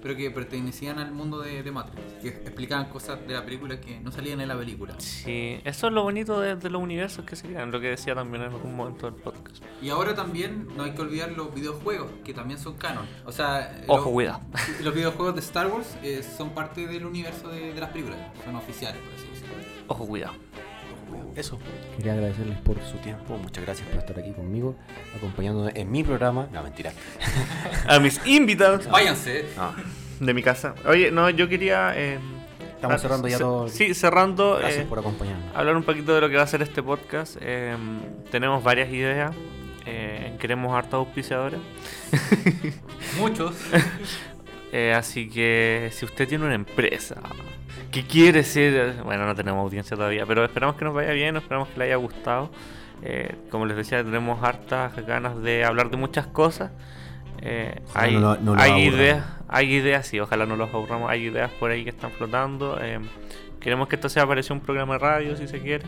pero 0.07 0.17
que 0.17 0.31
pertenecían 0.31 0.99
al 0.99 1.11
mundo 1.11 1.41
de, 1.41 1.63
de 1.63 1.69
Matrix. 1.69 2.01
Que 2.21 2.29
explicaban 2.29 2.85
cosas 2.87 3.19
de 3.27 3.33
la 3.33 3.43
película 3.43 3.77
que 3.81 3.99
no 3.99 4.09
salían 4.09 4.39
en 4.39 4.47
la 4.47 4.57
película. 4.57 4.95
Sí, 4.99 5.59
eso 5.65 5.87
es 5.87 5.93
lo 5.93 6.03
bonito 6.03 6.39
de, 6.39 6.55
de 6.55 6.69
los 6.69 6.81
universos 6.81 7.25
que 7.25 7.35
se 7.35 7.45
crean, 7.49 7.71
lo 7.71 7.81
que 7.81 7.87
decía 7.89 8.15
también 8.15 8.43
en 8.43 8.53
algún 8.53 8.73
momento 8.73 9.11
del 9.11 9.19
podcast. 9.21 9.61
Y 9.81 9.89
ahora 9.89 10.15
también 10.15 10.65
no 10.77 10.83
hay 10.83 10.91
que 10.91 11.01
olvidar 11.01 11.33
los 11.33 11.53
videojuegos, 11.53 12.07
que 12.23 12.33
también 12.33 12.57
son 12.57 12.75
canon. 12.77 13.05
O 13.25 13.33
sea, 13.33 13.83
Ojo, 13.87 14.03
los- 14.05 14.13
cuidado. 14.13 14.39
Los 14.81 14.93
videojuegos 14.95 15.35
de 15.35 15.41
Star 15.41 15.67
Wars 15.67 15.97
eh, 16.03 16.23
son 16.23 16.51
parte 16.51 16.87
del 16.87 17.05
universo 17.05 17.49
de, 17.49 17.73
de 17.73 17.79
las 17.81 17.89
películas, 17.89 18.17
son 18.45 18.55
oficiales, 18.55 19.01
por 19.01 19.13
así 19.13 19.27
decirlo. 19.27 19.55
Ojo, 19.87 20.07
cuidado. 20.07 20.33
Eso. 21.35 21.59
Quería 21.95 22.13
agradecerles 22.13 22.57
por 22.59 22.81
su 22.83 22.97
tiempo. 22.97 23.37
Muchas 23.37 23.63
gracias 23.63 23.87
por 23.89 23.99
estar 23.99 24.17
aquí 24.19 24.31
conmigo, 24.31 24.75
acompañándome 25.15 25.71
en 25.75 25.91
mi 25.91 26.03
programa. 26.03 26.47
No, 26.51 26.63
mentira. 26.63 26.91
A 27.87 27.99
mis 27.99 28.19
invitados 28.25 28.87
Váyanse. 28.89 29.45
No. 29.55 29.73
de 30.25 30.33
mi 30.33 30.41
casa. 30.41 30.73
Oye, 30.85 31.11
no, 31.11 31.29
yo 31.29 31.47
quería... 31.47 31.93
eh, 31.95 32.19
Estamos 32.75 32.97
ah, 32.97 32.99
cerrando 32.99 33.27
ya 33.27 33.37
todo. 33.39 33.67
Sí, 33.69 33.93
cerrando. 33.95 34.57
Gracias 34.59 34.83
eh, 34.83 34.87
por 34.87 34.99
acompañarnos. 34.99 35.55
hablar 35.55 35.75
un 35.75 35.81
poquito 35.83 36.13
de 36.13 36.21
lo 36.21 36.29
que 36.29 36.35
va 36.37 36.43
a 36.43 36.47
ser 36.47 36.61
este 36.61 36.83
podcast. 36.83 37.35
Eh, 37.41 37.75
tenemos 38.29 38.63
varias 38.63 38.89
ideas. 38.89 39.35
eh, 39.87 40.35
queremos 40.39 40.75
hartos 40.75 40.93
auspiciadores. 40.99 41.59
Muchos. 43.19 43.55
Eh, 44.73 44.93
así 44.93 45.29
que 45.29 45.89
si 45.93 46.03
usted 46.03 46.27
tiene 46.27 46.43
una 46.45 46.53
empresa 46.55 47.15
que 47.91 48.03
quiere 48.03 48.43
ser, 48.43 49.01
bueno, 49.03 49.25
no 49.25 49.35
tenemos 49.35 49.61
audiencia 49.61 49.95
todavía, 49.95 50.25
pero 50.25 50.43
esperamos 50.43 50.75
que 50.75 50.85
nos 50.85 50.93
vaya 50.93 51.11
bien, 51.13 51.35
esperamos 51.37 51.69
que 51.69 51.79
le 51.79 51.85
haya 51.85 51.95
gustado. 51.95 52.51
Eh, 53.03 53.35
como 53.49 53.65
les 53.65 53.77
decía, 53.77 54.03
tenemos 54.03 54.43
hartas 54.43 54.95
ganas 55.05 55.41
de 55.41 55.63
hablar 55.63 55.89
de 55.89 55.97
muchas 55.97 56.27
cosas. 56.27 56.71
Eh, 57.41 57.79
hay 57.93 58.15
no 58.17 58.35
no 58.37 58.55
ideas, 58.79 59.23
hay 59.47 59.73
ideas, 59.73 60.07
sí, 60.07 60.19
ojalá 60.19 60.45
no 60.45 60.55
los 60.55 60.73
aburramos. 60.73 61.09
Hay 61.09 61.25
ideas 61.25 61.51
por 61.59 61.71
ahí 61.71 61.83
que 61.83 61.91
están 61.91 62.11
flotando. 62.11 62.79
eh, 62.81 62.99
queremos 63.59 63.87
que 63.87 63.95
esto 63.95 64.09
sea 64.09 64.25
parecido 64.25 64.55
a 64.55 64.57
un 64.59 64.63
programa 64.63 64.93
de 64.93 64.99
radio, 64.99 65.37
si 65.37 65.47
se 65.47 65.59
quiere. 65.59 65.85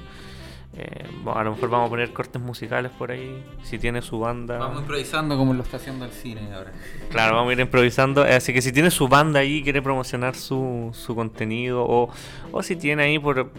Eh, 0.77 1.03
a 1.25 1.43
lo 1.43 1.51
mejor 1.55 1.69
vamos 1.69 1.87
a 1.87 1.89
poner 1.89 2.13
cortes 2.13 2.39
musicales 2.41 2.91
por 2.91 3.11
ahí, 3.11 3.43
si 3.63 3.79
tiene 3.79 4.01
su 4.03 4.19
banda. 4.19 4.59
Vamos 4.59 4.81
improvisando 4.81 5.35
como 5.35 5.53
lo 5.53 5.63
está 5.63 5.77
haciendo 5.77 6.05
el 6.05 6.11
cine 6.11 6.53
ahora. 6.53 6.71
Claro, 7.09 7.35
vamos 7.35 7.49
a 7.49 7.53
ir 7.53 7.59
improvisando. 7.59 8.25
eh, 8.25 8.35
Así 8.35 8.53
que 8.53 8.61
si 8.61 8.71
tiene 8.71 8.91
su 8.91 9.07
banda 9.07 9.39
ahí 9.39 9.57
y 9.57 9.63
quiere 9.63 9.81
promocionar 9.81 10.35
su, 10.35 10.91
su 10.93 11.15
contenido, 11.15 11.83
o, 11.85 12.09
o 12.51 12.63
si 12.63 12.75
tiene 12.75 13.03
ahí 13.03 13.17
por 13.19 13.51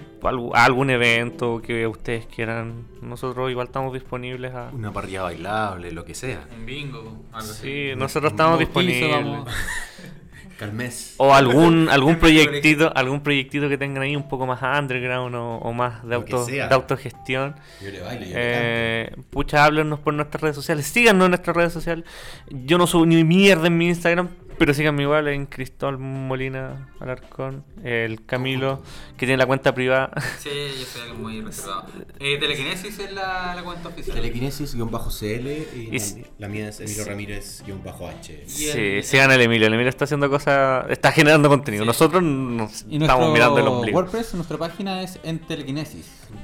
algún 0.55 0.91
evento 0.91 1.61
que 1.61 1.87
ustedes 1.89 2.27
quieran, 2.27 2.87
nosotros 3.03 3.51
igual 3.51 3.67
estamos 3.67 3.93
disponibles 3.93 4.55
a. 4.55 4.71
Una 4.73 4.93
parrilla 4.93 5.23
bailable, 5.23 5.91
lo 5.91 6.05
que 6.05 6.15
sea. 6.15 6.47
Un 6.57 6.65
bingo, 6.65 7.25
algo 7.33 7.53
Sí, 7.53 7.91
nosotros 7.97 8.33
estamos 8.33 8.59
disponibles. 8.61 9.13
Calmés. 10.61 11.15
O 11.17 11.33
algún 11.33 11.89
algún 11.91 12.17
proyectito, 12.17 12.93
algún 12.95 13.23
proyectito 13.23 13.67
que 13.71 13.79
tengan 13.79 14.03
ahí 14.03 14.15
un 14.15 14.29
poco 14.29 14.47
más 14.47 14.61
underground 14.61 15.35
o, 15.35 15.57
o 15.57 15.73
más 15.73 16.07
de 16.07 16.17
auto, 16.17 16.45
de 16.45 16.63
autogestión. 16.63 17.57
Yo 17.81 17.91
le 17.91 18.01
bailo, 18.01 18.27
yo 18.27 18.33
le 18.33 18.35
Eh, 18.37 19.17
pucha, 19.31 19.65
háblenos 19.65 20.01
por 20.01 20.13
nuestras 20.13 20.43
redes 20.43 20.57
sociales. 20.57 20.85
Síganos 20.85 21.25
en 21.25 21.31
nuestras 21.31 21.57
redes 21.57 21.73
sociales. 21.73 22.05
Yo 22.51 22.77
no 22.77 22.87
subo 22.87 23.07
ni 23.07 23.25
mierda 23.25 23.69
en 23.69 23.79
mi 23.79 23.89
Instagram, 23.89 24.29
pero 24.61 24.75
síganme 24.75 25.05
igual 25.05 25.27
en 25.29 25.47
Cristóbal 25.47 25.97
Molina 25.97 26.91
Alarcón, 27.01 27.65
el 27.83 28.27
Camilo, 28.27 28.83
que 29.17 29.25
tiene 29.25 29.39
la 29.39 29.47
cuenta 29.47 29.75
privada. 29.75 30.11
Sí, 30.39 30.51
yo 30.79 30.85
soy 30.85 31.03
algo 31.09 31.15
muy 31.23 31.41
reservado. 31.41 31.87
Eh, 32.19 32.37
Telekinesis 32.39 32.99
es 32.99 33.11
la, 33.13 33.55
la 33.57 33.63
cuenta 33.63 33.89
oficial. 33.89 34.19
Telequinesis-CL 34.19 35.49
y, 35.75 35.97
Y 35.97 36.27
la 36.39 36.49
mía 36.49 36.69
es 36.69 36.81
Emilio 36.81 37.05
Ramírez-H. 37.07 38.45
Y 38.47 38.51
Sí, 38.51 38.69
el- 38.71 39.03
sigan 39.03 39.31
al 39.31 39.41
Emilio. 39.41 39.67
El 39.67 39.73
Emilio 39.73 39.89
está 39.89 40.05
haciendo 40.05 40.29
cosas, 40.29 40.85
está 40.91 41.11
generando 41.11 41.49
contenido. 41.49 41.85
Sí. 41.85 41.87
Nosotros 41.87 42.23
nos 42.23 42.85
Y 42.87 43.01
estamos 43.01 43.33
mirando 43.33 43.59
el 43.61 43.67
ombligo. 43.67 43.99
WordPress, 43.99 44.35
nuestra 44.35 44.59
página 44.59 45.03
es 45.03 45.19
en. 45.23 45.41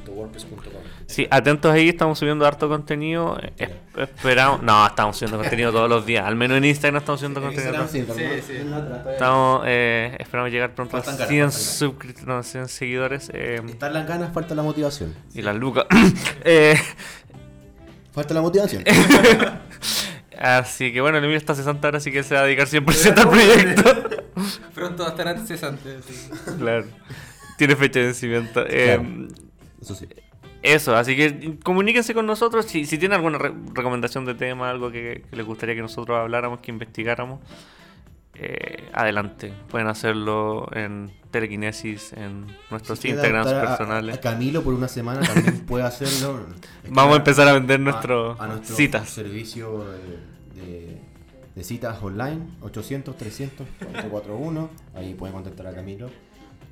.wordpress.com 0.08 0.60
Sí, 1.06 1.26
atentos 1.30 1.72
ahí, 1.72 1.90
estamos 1.90 2.18
subiendo 2.18 2.46
harto 2.46 2.68
contenido. 2.68 3.38
Esperamos. 3.96 4.62
No, 4.62 4.86
estamos 4.86 5.16
subiendo 5.16 5.38
contenido 5.38 5.70
todos 5.70 5.88
los 5.88 6.04
días. 6.06 6.24
Al 6.24 6.34
menos 6.36 6.56
en 6.58 6.64
Instagram 6.64 7.00
estamos 7.00 7.20
subiendo 7.20 7.40
contenido. 7.40 7.86
Todos- 8.06 8.18
Sí, 8.18 8.24
sí. 8.46 8.52
Estamos, 9.12 9.62
eh, 9.66 10.16
esperamos 10.18 10.50
llegar 10.50 10.74
pronto 10.74 10.96
a 10.96 11.02
Faltan 11.02 11.16
ganas, 11.16 11.28
100, 11.28 11.50
faltan 11.52 11.60
suscriptores, 11.62 12.26
no, 12.26 12.42
100 12.42 12.68
seguidores. 12.68 13.30
eh, 13.34 13.60
Están 13.68 13.92
las 13.92 14.06
ganas, 14.06 14.32
falta 14.32 14.54
la 14.54 14.62
motivación. 14.62 15.14
y 15.34 15.42
las 15.42 15.56
lucas. 15.56 15.86
Eh, 16.44 16.76
Falta 18.12 18.32
la 18.34 18.40
motivación. 18.40 18.82
así 20.38 20.92
que 20.92 21.00
bueno, 21.00 21.18
el 21.18 21.24
Emilio 21.24 21.38
está 21.38 21.54
cesante 21.54 21.86
ahora, 21.86 21.98
así 21.98 22.10
que 22.12 22.22
se 22.22 22.34
va 22.34 22.40
a 22.40 22.44
dedicar 22.44 22.66
100% 22.66 23.18
al 23.18 23.28
proyecto. 23.28 24.08
Pronto 24.74 25.02
va 25.02 25.08
a 25.08 25.12
estar 25.12 25.46
cesante. 25.46 25.98
sí. 26.02 26.30
claro. 26.58 26.86
Tiene 27.58 27.74
fecha 27.76 28.00
de 28.00 28.04
vencimiento. 28.06 28.64
Eh, 28.68 28.98
Claro. 28.98 29.28
Eso 29.80 29.94
sí. 29.94 30.06
Eso, 30.62 30.96
así 30.96 31.14
que 31.16 31.58
comuníquense 31.62 32.12
con 32.12 32.26
nosotros 32.26 32.66
si, 32.66 32.86
si 32.86 32.98
tienen 32.98 33.16
alguna 33.16 33.38
re- 33.38 33.52
recomendación 33.72 34.24
de 34.24 34.34
tema, 34.34 34.68
algo 34.68 34.90
que, 34.90 35.22
que 35.30 35.36
les 35.36 35.46
gustaría 35.46 35.74
que 35.74 35.80
nosotros 35.82 36.18
habláramos, 36.18 36.60
que 36.60 36.70
investigáramos. 36.72 37.40
Eh, 38.38 38.88
adelante, 38.92 39.52
pueden 39.68 39.88
hacerlo 39.88 40.68
en 40.72 41.10
Telekinesis, 41.30 42.12
en 42.14 42.46
nuestros 42.70 42.98
Si 42.98 43.08
Instagrams 43.08 43.50
a- 43.52 43.60
personales. 43.60 44.16
A, 44.16 44.20
Camilo 44.20 44.62
por 44.62 44.74
una 44.74 44.88
semana 44.88 45.20
también 45.20 45.66
puede 45.66 45.84
hacerlo. 45.84 46.46
Vamos 46.88 47.14
a 47.14 47.16
empezar 47.18 47.48
a 47.48 47.52
vender 47.52 47.80
a- 47.80 47.84
nuestro, 47.84 48.40
a 48.40 48.46
nuestro 48.46 48.76
citas. 48.76 49.08
servicio 49.08 49.84
de, 50.54 50.60
de- 50.62 51.00
de 51.54 51.64
citas 51.64 52.02
online 52.02 52.40
800 52.60 53.16
300 53.16 53.66
441 53.78 54.68
ahí 54.94 55.14
pueden 55.14 55.32
contactar 55.34 55.66
a 55.68 55.74
Camilo 55.74 56.10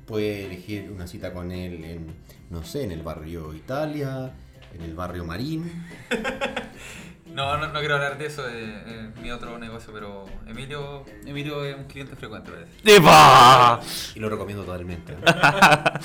puede 0.05 0.45
elegir 0.45 0.91
una 0.91 1.07
cita 1.07 1.33
con 1.33 1.51
él 1.51 1.83
en 1.83 2.05
no 2.51 2.63
sé 2.63 2.83
en 2.83 2.91
el 2.91 3.01
barrio 3.01 3.51
Italia 3.55 4.31
en 4.75 4.81
el 4.83 4.93
barrio 4.93 5.25
Marín 5.25 5.71
No, 7.35 7.57
no, 7.57 7.67
no 7.67 7.79
quiero 7.79 7.95
hablar 7.95 8.17
de 8.17 8.27
eso, 8.27 8.43
de 8.43 9.11
mi 9.21 9.29
otro 9.29 9.59
negocio, 9.59 9.91
pero 9.93 10.25
Emilio, 10.47 11.03
Emilio 11.25 11.65
es 11.65 11.75
un 11.75 11.83
cliente 11.83 12.15
frecuente, 12.15 12.49
parece. 12.49 12.71
¡Epa! 12.85 13.81
y 14.15 14.19
lo 14.21 14.29
recomiendo 14.29 14.63
totalmente 14.63 15.11
¿eh? 15.11 15.17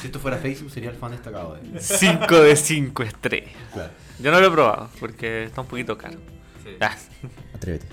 si 0.00 0.08
esto 0.08 0.18
fuera 0.18 0.38
Facebook 0.38 0.72
sería 0.72 0.90
el 0.90 0.96
fan 0.96 1.12
destacado 1.12 1.54
de 1.54 1.60
él 1.60 1.80
5 1.80 2.40
de 2.40 2.56
5 2.56 3.02
estrellas. 3.04 3.52
claro. 3.72 3.92
Yo 4.18 4.32
no 4.32 4.40
lo 4.40 4.46
he 4.48 4.50
probado 4.50 4.90
porque 4.98 5.44
está 5.44 5.60
un 5.60 5.68
poquito 5.68 5.96
caro. 5.96 6.18
Sí. 6.64 6.76
Ah, 6.80 6.96
Atrévete. 7.54 7.86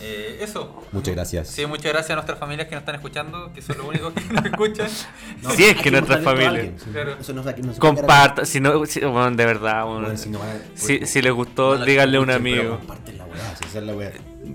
Eh, 0.00 0.38
eso. 0.42 0.82
Muchas 0.92 1.14
gracias. 1.14 1.48
Sí, 1.48 1.64
muchas 1.64 1.90
gracias 1.92 2.10
a 2.10 2.14
nuestras 2.16 2.38
familias 2.38 2.68
que 2.68 2.74
nos 2.74 2.82
están 2.82 2.96
escuchando, 2.96 3.52
que 3.54 3.62
son 3.62 3.78
los 3.78 3.86
únicos 3.86 4.12
que 4.12 4.32
nos 4.32 4.44
escuchan. 4.44 4.88
Si 5.56 5.64
es 5.64 5.76
hay 5.76 5.82
que 5.82 5.90
nuestra 5.90 6.16
mostrarle 6.16 6.16
esto 6.16 6.28
a 6.28 6.32
familia. 6.34 6.48
alguien, 6.48 6.78
sí. 6.78 6.90
Claro. 6.90 7.16
No 7.62 7.72
no 7.72 7.78
Comparta, 7.78 8.44
si 8.44 8.60
no, 8.60 8.84
si- 8.86 9.00
bueno, 9.00 9.30
de 9.30 9.46
verdad, 9.46 9.84
bueno, 9.84 10.00
Bueno, 10.02 10.16
si 10.18 10.28
no 10.28 10.40
si, 10.74 11.06
si 11.06 11.22
les 11.22 11.32
gustó, 11.32 11.78
no 11.78 11.84
díganle 11.84 12.18
a 12.18 12.20
un 12.20 12.30
amigo. 12.30 12.78
Comparten 12.78 13.18
la 13.18 13.24
weá, 13.24 13.56
si 13.56 13.64
esa 13.64 13.78
es 13.78 13.84
la 13.84 13.94
weá. 13.94 14.12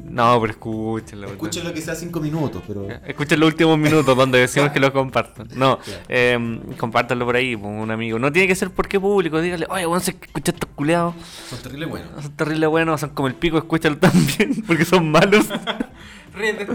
No, 0.09 0.39
pero 0.41 0.51
escúchenlo. 0.51 1.27
Escuchen 1.27 1.63
lo 1.63 1.73
que 1.73 1.81
sea 1.81 1.95
cinco 1.95 2.19
minutos, 2.19 2.61
pero. 2.68 2.88
Escuchen 3.05 3.39
los 3.39 3.47
últimos 3.47 3.77
minutos 3.77 4.15
donde 4.15 4.39
decimos 4.39 4.69
que 4.73 4.80
lo 4.80 4.91
compartan. 4.93 5.47
No, 5.55 5.80
Claro. 5.80 5.99
eh, 6.09 6.59
compártanlo 6.77 7.26
por 7.26 7.35
ahí, 7.35 7.55
pues, 7.55 7.72
un 7.72 7.91
amigo. 7.91 8.19
No 8.19 8.31
tiene 8.31 8.47
que 8.47 8.55
ser 8.55 8.72
porque 8.72 8.99
público, 8.99 9.39
díganle, 9.41 9.68
oye, 9.69 9.85
bueno, 9.85 9.99
se 10.01 10.11
escucha 10.11 10.51
estos 10.51 10.69
culeados, 10.76 11.15
Son 11.49 11.59
terrible 11.61 11.85
buenos. 11.85 12.23
son 12.23 12.31
terrible 12.35 12.68
buenos, 12.68 12.99
son 13.01 13.09
como 13.11 13.27
el 13.27 13.35
pico, 13.35 13.57
escúchalo 13.57 13.97
también, 13.99 14.63
porque 14.68 14.85
son 14.85 15.09
malos. 15.11 15.47
Ríete 16.34 16.68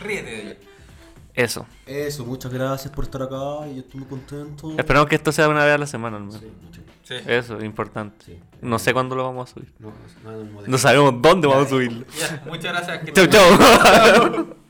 ríete 0.00 0.30
de 0.30 0.40
ellos. 0.42 0.56
Eso. 1.34 1.66
Eso, 1.86 2.26
muchas 2.26 2.52
gracias 2.52 2.92
por 2.92 3.04
estar 3.04 3.22
acá 3.22 3.66
y 3.70 3.76
yo 3.76 3.80
estoy 3.80 4.00
muy 4.00 4.08
contento. 4.08 4.74
Esperamos 4.76 5.08
que 5.08 5.16
esto 5.16 5.32
sea 5.32 5.48
una 5.48 5.64
vez 5.64 5.74
a 5.74 5.78
la 5.78 5.86
semana, 5.86 6.16
al 6.18 6.24
menos. 6.24 6.40
Sí, 6.40 6.50
Sí. 7.02 7.14
Eso, 7.26 7.58
es 7.58 7.64
importante. 7.64 8.24
Sí. 8.24 8.38
No 8.60 8.78
sé 8.78 8.92
cuándo 8.92 9.16
lo 9.16 9.24
vamos 9.24 9.50
a 9.50 9.54
subir. 9.54 9.72
No, 9.80 9.92
no, 10.24 10.30
no, 10.30 10.44
no, 10.44 10.66
No 10.66 10.78
sabemos 10.78 11.20
dónde 11.20 11.48
vamos 11.48 11.66
a 11.66 11.68
subirlo. 11.68 12.06
Ya, 12.18 12.42
muchas 12.46 12.72
gracias. 12.72 13.12
Chau, 13.12 13.26
chau. 13.26 14.56